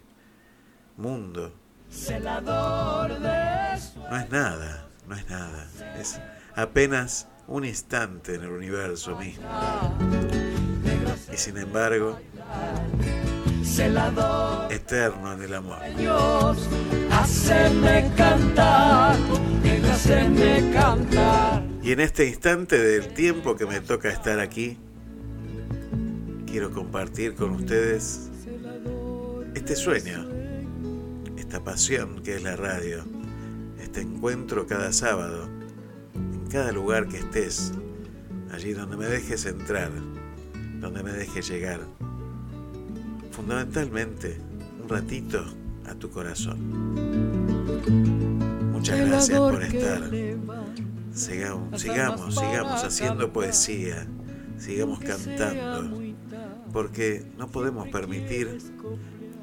mundo, 0.98 1.54
no 4.10 4.18
es 4.18 4.30
nada, 4.30 4.88
no 5.08 5.16
es 5.16 5.30
nada. 5.30 5.68
Es 6.00 6.20
apenas 6.56 7.28
un 7.48 7.66
instante 7.66 8.36
en 8.36 8.44
el 8.44 8.50
universo 8.50 9.18
mismo. 9.18 9.44
Y 11.32 11.38
sin 11.38 11.58
embargo, 11.58 12.18
eterno 14.70 15.34
en 15.34 15.42
el 15.42 15.54
amor. 15.54 15.80
Haceme 17.12 18.12
cantar, 18.16 19.18
haceme 19.92 20.72
cantar. 20.74 21.64
Y 21.84 21.92
en 21.92 22.00
este 22.00 22.28
instante 22.28 22.78
del 22.78 23.14
tiempo 23.14 23.56
que 23.56 23.66
me 23.66 23.82
toca 23.82 24.10
estar 24.10 24.40
aquí, 24.40 24.78
quiero 26.52 26.70
compartir 26.70 27.34
con 27.36 27.52
ustedes 27.52 28.30
este 29.56 29.74
sueño, 29.74 30.28
esta 31.38 31.64
pasión 31.64 32.22
que 32.24 32.36
es 32.36 32.44
la 32.44 32.58
radio, 32.58 33.06
este 33.82 34.02
encuentro 34.02 34.68
cada 34.68 34.92
sábado, 34.92 35.48
en 36.14 36.46
cada 36.50 36.74
lugar 36.74 37.08
que 37.08 37.20
estés, 37.20 37.72
allí 38.52 38.74
donde 38.74 38.98
me 38.98 39.06
dejes 39.06 39.46
entrar, 39.46 39.92
donde 40.82 41.02
me 41.04 41.14
dejes 41.14 41.48
llegar, 41.48 41.80
fundamentalmente 43.32 44.38
un 44.84 44.90
ratito 44.90 45.46
a 45.86 45.96
tu 45.96 46.10
corazón. 46.10 46.60
Muchas 48.74 49.00
gracias 49.08 49.40
por 49.40 49.64
estar. 49.64 50.12
Sigamos, 51.14 51.82
sigamos, 51.82 52.36
sigamos 52.36 52.84
haciendo 52.84 53.32
poesía, 53.32 54.06
sigamos 54.58 55.00
cantando, 55.00 56.11
porque 56.72 57.26
no 57.38 57.48
podemos 57.48 57.90
permitir 57.90 58.60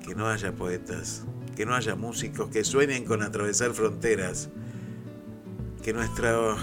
que 0.04 0.14
no 0.14 0.28
haya 0.28 0.54
poetas, 0.54 1.24
que 1.56 1.66
no 1.66 1.74
haya 1.74 1.94
músicos 1.94 2.48
que 2.50 2.64
sueñen 2.64 3.04
con 3.04 3.22
atravesar 3.22 3.72
fronteras, 3.72 4.48
que 5.82 5.92
nuestra 5.92 6.56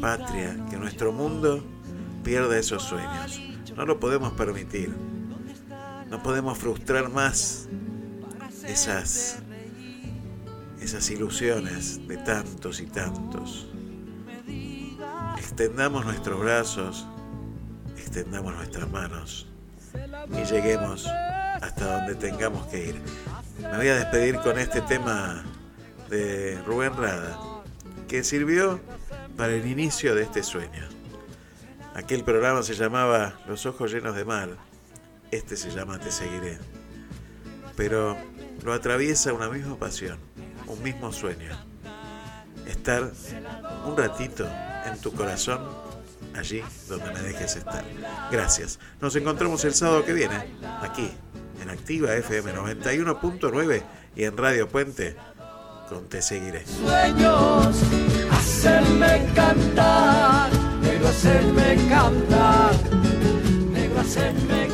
patria, 0.00 0.56
que 0.70 0.76
nuestro 0.76 1.12
mundo 1.12 1.64
pierda 2.22 2.58
esos 2.58 2.82
sueños. 2.82 3.40
No 3.76 3.86
lo 3.86 3.98
podemos 3.98 4.32
permitir. 4.34 4.94
No 6.10 6.22
podemos 6.22 6.58
frustrar 6.58 7.10
más 7.10 7.68
esas 8.66 9.38
esas 10.80 11.10
ilusiones 11.10 12.06
de 12.06 12.18
tantos 12.18 12.80
y 12.80 12.86
tantos. 12.86 13.66
Extendamos 15.38 16.04
nuestros 16.04 16.38
brazos, 16.38 17.06
extendamos 17.96 18.54
nuestras 18.54 18.90
manos 18.90 19.53
y 20.30 20.44
lleguemos 20.44 21.06
hasta 21.06 21.98
donde 21.98 22.14
tengamos 22.14 22.66
que 22.66 22.88
ir. 22.88 23.00
Me 23.58 23.76
voy 23.76 23.88
a 23.88 23.96
despedir 23.96 24.36
con 24.40 24.58
este 24.58 24.80
tema 24.82 25.44
de 26.08 26.60
Rubén 26.66 26.96
Rada, 26.96 27.38
que 28.08 28.24
sirvió 28.24 28.80
para 29.36 29.52
el 29.52 29.66
inicio 29.66 30.14
de 30.14 30.22
este 30.22 30.42
sueño. 30.42 30.88
Aquel 31.94 32.24
programa 32.24 32.62
se 32.62 32.74
llamaba 32.74 33.34
Los 33.46 33.66
ojos 33.66 33.92
llenos 33.92 34.16
de 34.16 34.24
mar, 34.24 34.50
este 35.30 35.56
se 35.56 35.70
llama 35.70 35.98
Te 35.98 36.10
seguiré. 36.10 36.58
Pero 37.76 38.16
lo 38.64 38.72
atraviesa 38.72 39.32
una 39.32 39.48
misma 39.48 39.76
pasión, 39.76 40.18
un 40.66 40.82
mismo 40.82 41.12
sueño. 41.12 41.50
Estar 42.66 43.12
un 43.86 43.96
ratito 43.96 44.48
en 44.86 44.98
tu 45.00 45.12
corazón, 45.12 45.60
allí 46.36 46.62
donde 46.88 47.12
me 47.12 47.20
dejes 47.20 47.56
estar. 47.56 47.84
Gracias. 48.30 48.78
Nos 49.00 49.14
encontramos 49.16 49.64
el 49.64 49.74
sábado 49.74 50.04
que 50.04 50.12
viene, 50.12 50.56
aquí, 50.82 51.10
en 51.62 51.70
Activa 51.70 52.14
FM 52.14 52.54
91.9 52.54 53.82
y 54.16 54.24
en 54.24 54.36
Radio 54.36 54.68
Puente, 54.68 55.16
con 55.88 56.08
Te 56.08 56.22
Seguiré. 56.22 56.64
Sueños, 56.66 57.76
hacerme 58.30 59.26
cantar, 59.34 60.50
negro 60.82 61.08
hacerme 61.08 61.76
cantar, 61.88 62.72
negro 63.72 64.00
hacerme 64.00 64.68
cantar. 64.68 64.73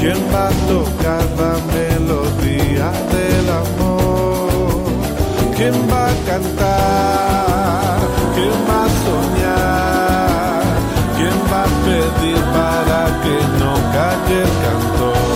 ¿Quién 0.00 0.16
va 0.32 0.46
a 0.46 0.50
tocar 0.68 1.24
la 1.36 1.54
melodía 1.74 2.92
del 3.12 3.48
amor? 3.50 4.84
¿Quién 5.56 5.74
va 5.90 6.06
a 6.06 6.14
cantar? 6.24 7.98
¿Quién 8.34 8.58
va 8.68 8.84
a 8.84 8.90
soñar? 9.04 10.62
¿Quién 11.16 11.38
va 11.50 11.62
a 11.64 11.70
pedir 11.84 12.40
para 12.56 13.00
que 13.24 13.36
no 13.58 13.72
calle 13.92 14.42
el 14.42 14.52
cantor? 14.64 15.27